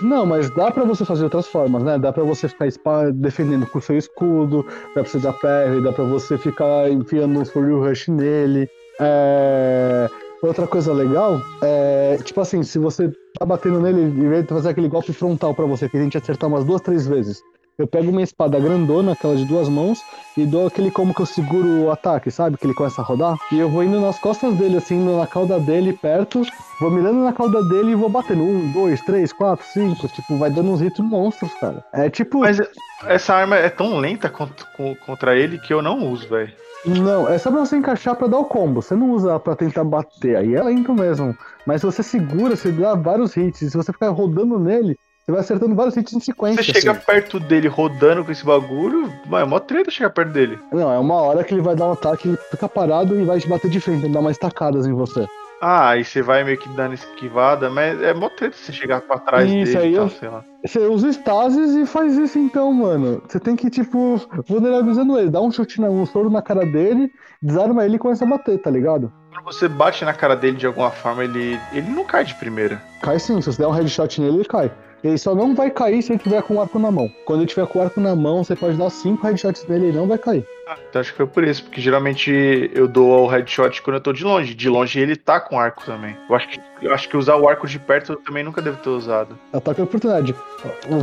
Não, 0.02 0.26
mas 0.26 0.50
dá 0.50 0.72
pra 0.72 0.84
você 0.84 1.04
fazer 1.04 1.22
outras 1.22 1.46
formas, 1.46 1.84
né? 1.84 1.96
Dá 1.96 2.12
pra 2.12 2.24
você 2.24 2.48
ficar 2.48 3.12
defendendo 3.12 3.66
com 3.66 3.80
seu 3.80 3.96
escudo, 3.96 4.66
dá 4.88 5.02
pra 5.02 5.04
você 5.04 5.18
dar 5.20 5.32
parry, 5.34 5.80
dá 5.80 5.92
pra 5.92 6.04
você 6.04 6.36
ficar 6.36 6.90
enfiando 6.90 7.38
um 7.38 7.44
Fury 7.44 7.72
Rush 7.72 8.08
nele. 8.08 8.68
É... 9.00 10.10
Outra 10.42 10.66
coisa 10.66 10.92
legal 10.92 11.40
é, 11.62 12.18
tipo 12.22 12.38
assim, 12.38 12.62
se 12.62 12.78
você 12.78 13.10
tá 13.38 13.46
batendo 13.46 13.80
nele, 13.80 14.02
em 14.02 14.28
vez 14.28 14.46
fazer 14.46 14.70
aquele 14.70 14.88
golpe 14.88 15.10
frontal 15.10 15.54
pra 15.54 15.64
você, 15.64 15.88
que 15.88 15.96
a 15.96 16.02
gente 16.02 16.18
acertar 16.18 16.50
umas 16.50 16.64
duas, 16.64 16.82
três 16.82 17.06
vezes, 17.06 17.42
eu 17.78 17.86
pego 17.86 18.10
minha 18.12 18.24
espada 18.24 18.58
grandona, 18.58 19.12
aquela 19.12 19.36
de 19.36 19.44
duas 19.44 19.68
mãos, 19.68 19.98
e 20.36 20.46
dou 20.46 20.66
aquele 20.66 20.90
como 20.90 21.14
que 21.14 21.20
eu 21.22 21.26
seguro 21.26 21.84
o 21.84 21.90
ataque, 21.90 22.30
sabe? 22.30 22.56
Que 22.56 22.66
ele 22.66 22.74
começa 22.74 23.00
a 23.00 23.04
rodar. 23.04 23.36
E 23.52 23.58
eu 23.58 23.68
vou 23.68 23.82
indo 23.82 24.00
nas 24.00 24.18
costas 24.18 24.54
dele, 24.54 24.76
assim, 24.76 24.96
indo 24.96 25.16
na 25.16 25.26
cauda 25.26 25.58
dele, 25.58 25.92
perto, 25.92 26.42
vou 26.80 26.90
mirando 26.90 27.22
na 27.24 27.32
cauda 27.32 27.62
dele 27.64 27.92
e 27.92 27.94
vou 27.94 28.08
batendo. 28.08 28.42
Um, 28.42 28.70
dois, 28.72 29.00
três, 29.02 29.32
quatro, 29.32 29.64
cinco. 29.66 30.06
Tipo, 30.08 30.36
vai 30.36 30.50
dando 30.50 30.70
uns 30.70 30.80
hits 30.80 31.00
monstros, 31.00 31.52
cara. 31.54 31.84
É 31.92 32.08
tipo. 32.08 32.40
Mas 32.40 32.58
essa 33.06 33.34
arma 33.34 33.56
é 33.56 33.68
tão 33.68 33.98
lenta 33.98 34.28
contra, 34.28 34.66
co- 34.76 34.96
contra 35.04 35.36
ele 35.36 35.58
que 35.58 35.72
eu 35.74 35.82
não 35.82 36.06
uso, 36.08 36.28
velho. 36.28 36.52
Não, 36.86 37.26
é 37.26 37.38
só 37.38 37.50
pra 37.50 37.60
você 37.60 37.76
encaixar 37.76 38.14
pra 38.14 38.26
dar 38.26 38.38
o 38.38 38.44
combo. 38.44 38.82
Você 38.82 38.94
não 38.94 39.10
usa 39.12 39.40
pra 39.40 39.56
tentar 39.56 39.84
bater. 39.84 40.36
Aí 40.36 40.54
é 40.54 40.62
lento 40.62 40.92
mesmo. 40.92 41.34
Mas 41.66 41.80
se 41.80 41.86
você 41.86 42.02
segura, 42.02 42.54
você 42.56 42.70
dá 42.70 42.94
vários 42.94 43.34
hits. 43.36 43.62
E 43.62 43.70
se 43.70 43.76
você 43.76 43.90
ficar 43.90 44.10
rodando 44.10 44.58
nele, 44.58 44.94
você 45.24 45.32
vai 45.32 45.40
acertando 45.40 45.74
vários 45.74 45.96
hits 45.96 46.12
em 46.12 46.20
sequência. 46.20 46.62
Você 46.62 46.72
chega 46.74 46.92
assim. 46.92 47.00
perto 47.06 47.40
dele 47.40 47.66
rodando 47.66 48.24
com 48.24 48.30
esse 48.30 48.44
bagulho, 48.44 49.10
mano, 49.26 49.44
é 49.44 49.48
mó 49.48 49.58
treta 49.58 49.90
chegar 49.90 50.10
perto 50.10 50.32
dele. 50.32 50.58
Não, 50.70 50.92
é 50.92 50.98
uma 50.98 51.14
hora 51.14 51.42
que 51.42 51.54
ele 51.54 51.62
vai 51.62 51.74
dar 51.74 51.86
um 51.86 51.92
ataque, 51.92 52.28
ele 52.28 52.36
fica 52.50 52.68
parado 52.68 53.18
e 53.18 53.24
vai 53.24 53.38
te 53.40 53.48
bater 53.48 53.70
de 53.70 53.80
frente, 53.80 54.06
dar 54.08 54.20
umas 54.20 54.36
tacadas 54.36 54.86
em 54.86 54.92
você. 54.92 55.26
Ah, 55.62 55.90
aí 55.90 56.04
você 56.04 56.20
vai 56.20 56.44
meio 56.44 56.58
que 56.58 56.68
dando 56.70 56.92
esquivada, 56.92 57.70
mas 57.70 57.98
é 58.02 58.12
mó 58.12 58.28
treta 58.28 58.54
você 58.54 58.70
chegar 58.70 59.00
pra 59.00 59.18
trás 59.18 59.50
Isso, 59.50 59.72
dele 59.72 59.78
aí 59.78 59.92
e 59.92 59.96
tal, 59.96 60.04
eu- 60.04 60.10
sei 60.10 60.28
lá. 60.28 60.44
Você 60.66 60.78
usa 60.80 61.08
stasis 61.08 61.74
e 61.74 61.86
faz 61.86 62.18
isso 62.18 62.38
então, 62.38 62.70
mano. 62.70 63.22
Você 63.26 63.40
tem 63.40 63.56
que, 63.56 63.70
tipo, 63.70 64.20
vulnerabilizando 64.46 65.18
ele. 65.18 65.30
Dá 65.30 65.40
um 65.40 65.50
chute, 65.50 65.80
na, 65.80 65.88
um 65.88 66.04
soro 66.04 66.28
na 66.28 66.42
cara 66.42 66.66
dele, 66.66 67.10
desarma 67.40 67.84
ele 67.86 67.96
e 67.96 67.98
começa 67.98 68.26
a 68.26 68.28
bater, 68.28 68.58
tá 68.60 68.70
ligado? 68.70 69.10
Quando 69.32 69.44
você 69.44 69.68
bate 69.68 70.04
na 70.04 70.12
cara 70.12 70.36
dele 70.36 70.56
de 70.58 70.66
alguma 70.66 70.90
forma, 70.90 71.24
ele, 71.24 71.58
ele 71.72 71.88
não 71.90 72.04
cai 72.04 72.24
de 72.24 72.34
primeira. 72.34 72.82
Cai 73.02 73.18
sim, 73.18 73.40
se 73.40 73.50
você 73.50 73.62
der 73.62 73.68
um 73.68 73.72
headshot 73.72 74.20
nele, 74.20 74.36
ele 74.36 74.44
cai. 74.44 74.70
Ele 75.04 75.18
só 75.18 75.34
não 75.34 75.54
vai 75.54 75.70
cair 75.70 76.02
se 76.02 76.12
ele 76.12 76.18
tiver 76.18 76.42
com 76.42 76.54
o 76.54 76.60
arco 76.62 76.78
na 76.78 76.90
mão. 76.90 77.12
Quando 77.26 77.40
ele 77.40 77.48
tiver 77.48 77.66
com 77.66 77.78
o 77.78 77.82
arco 77.82 78.00
na 78.00 78.16
mão, 78.16 78.42
você 78.42 78.56
pode 78.56 78.78
dar 78.78 78.88
cinco 78.88 79.26
headshots 79.26 79.66
nele 79.68 79.84
e 79.84 79.88
ele 79.88 79.98
não 79.98 80.08
vai 80.08 80.16
cair. 80.16 80.46
Ah, 80.66 80.78
então 80.88 80.98
acho 80.98 81.10
que 81.10 81.18
foi 81.18 81.26
por 81.26 81.44
isso, 81.44 81.62
porque 81.62 81.78
geralmente 81.78 82.70
eu 82.72 82.88
dou 82.88 83.24
o 83.24 83.26
headshot 83.26 83.82
quando 83.82 83.96
eu 83.96 84.00
tô 84.00 84.14
de 84.14 84.24
longe. 84.24 84.54
De 84.54 84.66
longe 84.66 84.98
ele 84.98 85.14
tá 85.14 85.38
com 85.38 85.60
arco 85.60 85.84
também. 85.84 86.16
Eu 86.26 86.34
acho 86.34 86.48
que, 86.48 86.60
eu 86.80 86.94
acho 86.94 87.06
que 87.06 87.18
usar 87.18 87.36
o 87.36 87.46
arco 87.46 87.66
de 87.66 87.78
perto 87.78 88.12
eu 88.12 88.16
também 88.16 88.42
nunca 88.42 88.62
devo 88.62 88.78
ter 88.78 88.88
usado. 88.88 89.38
Ataque 89.52 89.76
de 89.76 89.82
oportunidade. 89.82 90.34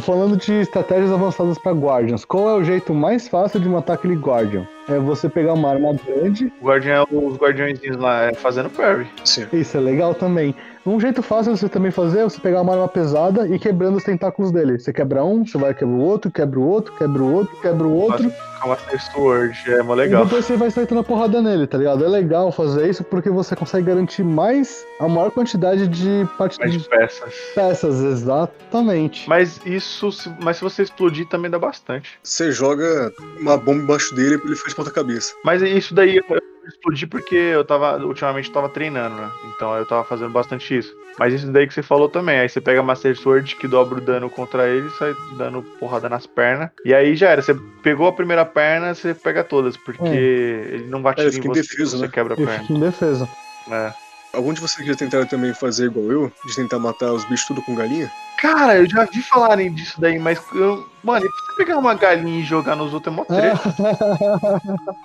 Falando 0.02 0.36
de 0.36 0.54
estratégias 0.54 1.12
avançadas 1.12 1.60
pra 1.60 1.72
Guardians, 1.72 2.26
qual 2.26 2.50
é 2.50 2.56
o 2.56 2.64
jeito 2.64 2.96
mais 2.96 3.28
fácil 3.28 3.60
de 3.60 3.70
matar 3.70 3.94
aquele 3.94 4.16
Guardian? 4.16 4.68
É 4.88 4.98
você 4.98 5.30
pegar 5.30 5.54
uma 5.54 5.70
arma 5.70 5.94
grande. 6.06 6.52
O 6.62 6.66
guardião, 6.66 7.08
os 7.12 7.38
guardiõezinhos 7.38 7.98
lá 7.98 8.24
é 8.24 8.34
fazendo 8.34 8.70
parry. 8.70 9.08
Sim. 9.24 9.46
Isso 9.54 9.78
é 9.78 9.80
legal 9.80 10.14
também. 10.14 10.56
Um 10.84 11.00
jeito 11.00 11.22
fácil 11.22 11.54
de 11.54 11.60
você 11.60 11.70
também 11.70 11.92
fazer 11.92 12.20
é 12.22 12.24
você 12.24 12.40
pegar 12.42 12.62
uma 12.62 12.74
arma 12.74 12.88
pesada 12.88 13.48
e 13.48 13.60
quebrando 13.60 13.98
os 13.98 14.04
tentáculos 14.04 14.52
dele. 14.52 14.80
Você 14.80 14.92
quebra 14.92 15.24
um, 15.24 15.46
você 15.46 15.56
vai 15.58 15.74
quebra 15.76 15.94
o 15.96 16.00
outro, 16.02 16.32
quebra 16.32 16.60
o 16.60 16.68
outro, 16.68 16.92
quebra 16.98 17.22
o 17.22 17.32
outro, 17.34 17.56
quebra 17.62 17.88
o 17.88 17.94
outro. 17.94 18.32
Com 18.60 18.66
a 18.66 18.68
Master 18.70 19.02
Sword, 19.12 19.60
é 19.68 19.84
mó 19.84 19.94
E 19.94 19.98
legal. 19.98 20.24
depois 20.26 20.44
você 20.46 20.56
vai 20.58 20.68
acertando 20.70 21.02
a 21.02 21.04
porrada 21.04 21.40
nele, 21.42 21.68
tá 21.68 21.78
ligado? 21.78 22.04
É 22.04 22.08
legal 22.08 22.52
fazer 22.52 22.90
isso 22.90 23.04
porque 23.04 23.30
você 23.30 23.56
consegue 23.56 23.86
garantir 23.88 24.24
mais, 24.24 24.84
a 25.00 25.08
maior 25.08 25.30
quantidade 25.32 25.88
de, 25.88 26.28
part... 26.38 26.58
Mais 26.60 26.72
de 26.74 26.80
peças. 26.90 27.34
peças, 27.54 28.00
exatamente. 28.02 29.28
Mas 29.30 29.60
isso, 29.66 30.12
se- 30.12 30.32
mas 30.42 30.58
se 30.58 30.64
você 30.64 30.82
explodir 30.84 31.28
também 31.28 31.50
dá 31.50 31.60
bastante. 31.60 32.20
Você 32.24 32.52
joga 32.52 33.12
uma 33.40 33.56
bomba 33.58 33.82
embaixo 33.84 34.14
dele 34.16 34.38
pra 34.38 34.48
ele 34.48 34.56
de 34.72 34.76
ponta 34.76 34.92
cabeça. 34.92 35.34
Mas 35.44 35.62
isso 35.62 35.94
daí 35.94 36.18
eu 36.18 36.24
explodi 36.68 37.08
porque 37.08 37.36
eu 37.36 37.66
tava, 37.66 37.98
ultimamente 38.06 38.48
eu 38.48 38.54
tava 38.54 38.70
treinando, 38.70 39.16
né? 39.16 39.30
Então 39.56 39.76
eu 39.76 39.86
tava 39.86 40.04
fazendo 40.04 40.30
bastante 40.32 40.78
isso. 40.78 40.94
Mas 41.20 41.34
isso 41.34 41.52
daí 41.52 41.68
que 41.68 41.74
você 41.74 41.84
falou 41.84 42.08
também, 42.08 42.40
aí 42.40 42.48
você 42.48 42.62
pega 42.62 42.80
a 42.80 42.84
Master 42.84 43.16
Sword 43.18 43.56
que 43.56 43.68
dobra 43.68 43.98
o 43.98 44.02
dano 44.02 44.30
contra 44.30 44.68
ele, 44.68 44.90
sai 44.92 45.14
dando 45.38 45.62
porrada 45.80 46.08
nas 46.08 46.26
pernas. 46.26 46.70
E 46.86 46.94
aí 46.94 47.16
já 47.16 47.30
era, 47.30 47.42
você 47.42 47.54
pegou 47.84 48.08
a 48.08 48.14
primeira 48.14 48.46
perna, 48.46 48.94
você 48.94 49.14
pega 49.14 49.44
todas, 49.44 49.76
porque 49.78 50.04
ele 50.08 50.86
não 50.88 51.02
bate 51.02 51.22
É, 51.22 51.28
em 51.28 51.32
você, 51.32 51.48
indefeso, 51.48 51.98
você 51.98 52.06
né? 52.06 52.12
quebra 52.12 52.34
a 52.34 52.38
perna. 52.38 52.80
defesa. 52.80 53.28
É. 53.70 53.94
Algum 54.34 54.54
de 54.54 54.62
vocês 54.62 54.78
que 54.82 54.86
já 54.92 54.96
tentaram 54.96 55.26
também 55.26 55.54
fazer 55.54 55.86
igual 55.88 56.10
eu? 56.12 56.32
De 56.46 56.56
tentar 56.56 56.80
matar 56.80 57.12
os 57.12 57.26
bichos 57.26 57.48
tudo 57.48 57.62
com 57.62 57.76
galinha? 57.76 58.10
Cara, 58.38 58.78
eu 58.78 58.90
já 58.90 59.04
vi 59.06 59.22
falarem 59.22 59.74
disso 59.74 60.00
daí, 60.00 60.18
mas 60.18 60.40
eu. 60.54 60.88
Mano, 61.04 61.26
e 61.26 61.30
você 61.30 61.58
pegar 61.58 61.78
uma 61.78 61.94
galinha 61.94 62.40
e 62.40 62.44
jogar 62.44 62.76
nos 62.76 62.94
outros 62.94 63.14
é 63.14 63.16
mó 63.18 63.26
treta. 63.26 63.60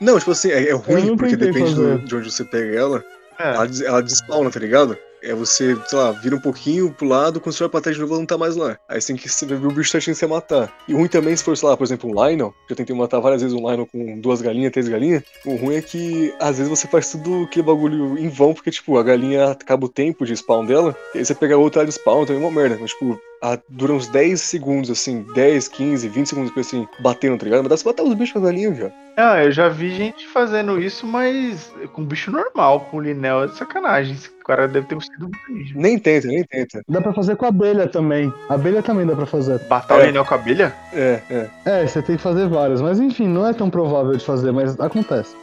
Não, 0.01 0.19
tipo 0.19 0.31
assim, 0.31 0.51
é, 0.51 0.69
é 0.69 0.73
ruim, 0.73 1.07
não 1.07 1.17
porque 1.17 1.37
depende 1.37 1.75
do- 1.75 1.99
de 1.99 2.17
onde 2.17 2.31
você 2.31 2.45
pega 2.45 2.77
ela. 2.79 3.05
É. 3.39 3.55
Ela, 3.55 3.69
ela 3.85 4.03
despawna, 4.03 4.51
tá 4.51 4.61
ligado? 4.61 4.97
É 5.27 5.35
você, 5.35 5.77
sei 5.87 5.99
lá, 5.99 6.13
vira 6.13 6.37
um 6.37 6.41
pouquinho 6.41 6.93
pro 6.93 7.09
lado, 7.09 7.41
quando 7.41 7.53
você 7.53 7.65
vai 7.65 7.69
pra 7.69 7.81
trás 7.81 7.97
de 7.97 8.01
novo, 8.01 8.15
ela 8.15 8.21
não 8.21 8.27
tá 8.27 8.39
mais 8.39 8.55
lá. 8.55 8.79
Aí 8.89 9.01
você 9.01 9.09
tem 9.13 9.17
que 9.17 9.45
ver 9.45 9.67
o 9.67 9.73
bicho 9.73 9.91
certinho 9.91 10.15
você 10.15 10.25
matar. 10.25 10.73
E 10.87 10.95
ruim 10.95 11.09
também, 11.09 11.37
se 11.37 11.43
for, 11.43 11.57
sei 11.57 11.69
lá, 11.69 11.77
por 11.77 11.83
exemplo, 11.83 12.09
um 12.09 12.13
Lionel, 12.13 12.55
já 12.71 12.77
tentei 12.77 12.95
matar 12.95 13.19
várias 13.19 13.43
vezes 13.43 13.57
um 13.57 13.69
Lionel 13.69 13.87
com 13.87 14.21
duas 14.21 14.41
galinhas, 14.41 14.71
três 14.71 14.89
galinhas. 14.89 15.25
O 15.45 15.57
ruim 15.57 15.75
é 15.75 15.83
que, 15.83 16.33
às 16.41 16.59
vezes, 16.59 16.71
você 16.71 16.87
faz 16.87 17.11
tudo 17.11 17.43
aquele 17.43 17.67
bagulho 17.67 18.17
em 18.17 18.29
vão, 18.29 18.55
porque, 18.55 18.71
tipo, 18.71 18.97
a 18.97 19.03
galinha 19.03 19.51
acaba 19.51 19.87
o 19.87 19.89
tempo 19.89 20.25
de 20.25 20.37
spawn 20.37 20.65
dela, 20.65 20.97
e 21.13 21.19
aí 21.19 21.25
você 21.25 21.35
pega 21.35 21.59
outra, 21.59 21.83
ela 21.83 21.91
spawn, 21.91 22.23
então 22.23 22.37
é 22.37 22.39
uma 22.39 22.51
merda. 22.51 22.79
Mas, 22.81 22.93
tipo, 22.93 23.21
a- 23.53 23.59
dura 23.69 23.93
uns 23.93 24.07
10 24.09 24.41
segundos, 24.41 24.91
assim, 24.91 25.25
10, 25.35 25.69
15, 25.69 26.09
20 26.09 26.29
segundos, 26.29 26.53
assim, 26.57 26.87
batendo, 27.01 27.39
tá 27.39 27.45
ligado? 27.45 27.61
Mas 27.69 27.69
dá 27.71 27.77
pra 27.77 27.93
matar 27.93 28.03
os 28.05 28.15
bichos 28.15 28.33
com 28.33 28.39
a 28.41 28.43
galinha, 28.43 28.75
já. 28.75 28.91
Ah, 29.17 29.43
eu 29.43 29.51
já 29.51 29.69
vi 29.69 29.91
gente 29.95 30.27
fazendo 30.29 30.79
isso, 30.81 31.07
mas 31.07 31.73
com 31.95 32.05
bicho 32.05 32.31
normal, 32.31 32.81
com 32.91 33.01
linel 33.01 33.45
é 33.45 33.47
de 33.47 33.57
sacanagem. 33.57 34.15
Esse 34.15 34.29
cara 34.45 34.69
deve 34.69 34.87
ter 34.87 35.01
sido 35.01 35.21
muito 35.21 35.39
ninja. 35.49 35.73
Nem 35.75 35.99
tenta, 35.99 36.27
nem 36.29 36.45
tenta. 36.45 36.83
Dá 36.87 37.01
pra 37.01 37.15
fazer 37.15 37.35
com 37.37 37.47
a 37.47 37.49
abelha 37.49 37.87
também. 37.89 38.33
Abelha 38.49 38.83
também 38.83 39.07
dá 39.07 39.17
pra 39.17 39.25
fazer. 39.27 39.59
Batar 39.69 39.99
o 39.99 40.01
É. 40.03 40.07
linel 40.07 40.25
com 40.25 40.35
a 40.35 40.37
abelha? 40.37 40.75
É, 40.93 41.21
é. 41.31 41.51
É, 41.65 41.87
você 41.87 42.03
tem 42.03 42.17
que 42.17 42.23
fazer 42.23 42.47
várias, 42.49 42.83
mas 42.83 43.01
enfim, 43.01 43.27
não 43.27 43.47
é 43.47 43.55
tão 43.55 43.71
provável 43.71 44.15
de 44.15 44.25
fazer, 44.25 44.53
mas 44.53 44.79
acontece. 44.79 45.35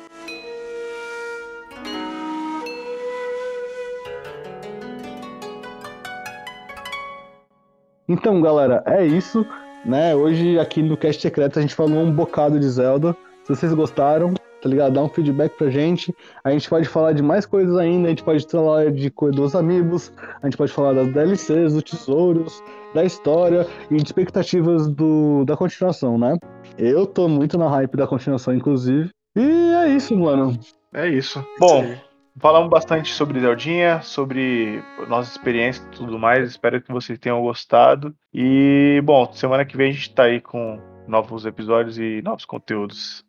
Então, 8.08 8.42
galera, 8.42 8.84
é 8.86 9.06
isso, 9.06 9.46
né? 9.86 10.16
Hoje 10.16 10.60
aqui 10.60 10.84
no 10.84 10.98
Cast 10.98 11.22
Secreto 11.22 11.58
a 11.58 11.62
gente 11.62 11.74
falou 11.74 12.00
um 12.00 12.12
bocado 12.12 12.60
de 12.60 12.68
Zelda. 12.68 13.16
Se 13.44 13.56
vocês 13.56 13.74
gostaram, 13.74 14.34
tá 14.62 14.70
ligado? 14.70 14.94
Dá 14.94 15.04
um 15.04 15.10
feedback 15.10 15.58
pra 15.58 15.70
gente. 15.70 16.14
A 16.44 16.52
gente 16.52 16.70
pode 16.70 16.88
falar 16.88 17.14
de 17.14 17.22
mais 17.22 17.46
coisas 17.46 17.78
ainda, 17.78 18.08
a 18.08 18.10
gente 18.10 18.24
pode 18.24 18.46
falar 18.46 18.92
de 18.92 19.10
coisa 19.10 19.36
dos 19.36 19.56
amigos, 19.56 20.12
a 20.42 20.46
gente 20.46 20.58
pode 20.58 20.72
falar 20.72 20.94
das 20.94 21.14
DLCs, 21.14 21.74
dos 21.74 21.84
tesouros, 21.84 22.62
da 22.94 23.04
história 23.06 23.68
e 23.90 23.96
de 23.96 24.04
expectativas 24.04 24.88
do, 24.88 25.46
da 25.46 25.56
continuação, 25.56 26.18
né? 26.18 26.38
Eu 26.78 27.06
tô 27.06 27.28
muito 27.28 27.58
na 27.58 27.70
hype 27.70 27.96
da 27.96 28.08
continuação, 28.08 28.54
inclusive. 28.54 29.10
E 29.36 29.42
é 29.42 29.90
isso, 29.90 30.16
mano. 30.18 30.58
É 30.94 31.10
isso. 31.10 31.44
Bom, 31.60 31.82
aí. 31.82 31.98
Falamos 32.40 32.70
bastante 32.70 33.14
sobre 33.14 33.40
Zeldinha, 33.40 34.02
sobre 34.02 34.84
nossa 35.08 35.32
experiência 35.32 35.84
e 35.84 35.98
tudo 35.98 36.20
mais. 36.20 36.50
Espero 36.50 36.82
que 36.82 36.92
vocês 36.92 37.20
tenham 37.20 37.42
gostado. 37.42 38.16
E, 38.34 39.02
bom, 39.04 39.32
semana 39.34 39.66
que 39.66 39.78
vem 39.78 39.92
a 39.92 39.94
gente 39.94 40.14
tá 40.14 40.24
aí 40.24 40.42
com 40.42 40.80
novos 41.08 41.46
episódios 41.46 41.98
e 41.98 42.22
novos 42.24 42.46
conteúdos. 42.46 43.24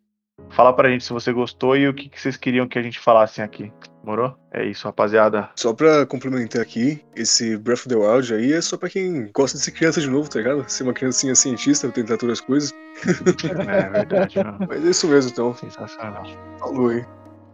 Fala 0.51 0.73
pra 0.73 0.91
gente 0.91 1.05
se 1.05 1.13
você 1.13 1.33
gostou 1.33 1.77
e 1.77 1.89
o 1.89 1.95
que, 1.95 2.09
que 2.09 2.21
vocês 2.21 2.37
queriam 2.37 2.67
que 2.67 2.79
a 2.79 2.83
gente 2.83 2.99
falasse 2.99 3.41
aqui. 3.41 3.73
Demorou? 4.03 4.37
É 4.53 4.65
isso, 4.65 4.87
rapaziada. 4.87 5.49
Só 5.57 5.73
pra 5.73 6.05
complementar 6.05 6.61
aqui, 6.61 7.03
esse 7.17 7.57
Breath 7.57 7.81
of 7.81 7.89
the 7.89 7.97
Wild 7.97 8.35
aí 8.35 8.53
é 8.53 8.61
só 8.61 8.77
pra 8.77 8.91
quem 8.91 9.31
gosta 9.33 9.57
de 9.57 9.65
ser 9.65 9.71
criança 9.71 10.01
de 10.01 10.11
novo, 10.11 10.29
tá 10.29 10.39
ligado? 10.39 10.69
Ser 10.69 10.83
uma 10.83 10.93
criancinha 10.93 11.35
cientista, 11.35 11.91
tentar 11.91 12.19
todas 12.19 12.41
as 12.41 12.45
coisas. 12.45 12.75
É 13.07 13.91
verdade, 13.91 14.39
mano. 14.39 14.59
Mas 14.69 14.85
é 14.85 14.91
isso 14.91 15.09
mesmo, 15.09 15.31
então. 15.31 15.55
Sensacional. 15.55 16.25
Falou 16.59 16.89
aí. 16.89 17.05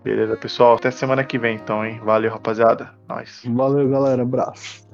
Beleza, 0.02 0.36
pessoal. 0.36 0.76
Até 0.76 0.90
semana 0.90 1.24
que 1.24 1.38
vem, 1.38 1.56
então, 1.56 1.84
hein? 1.84 2.00
Valeu, 2.02 2.32
rapaziada. 2.32 2.90
Nós. 3.08 3.42
Valeu, 3.44 3.88
galera. 3.88 4.22
Abraço. 4.22 4.88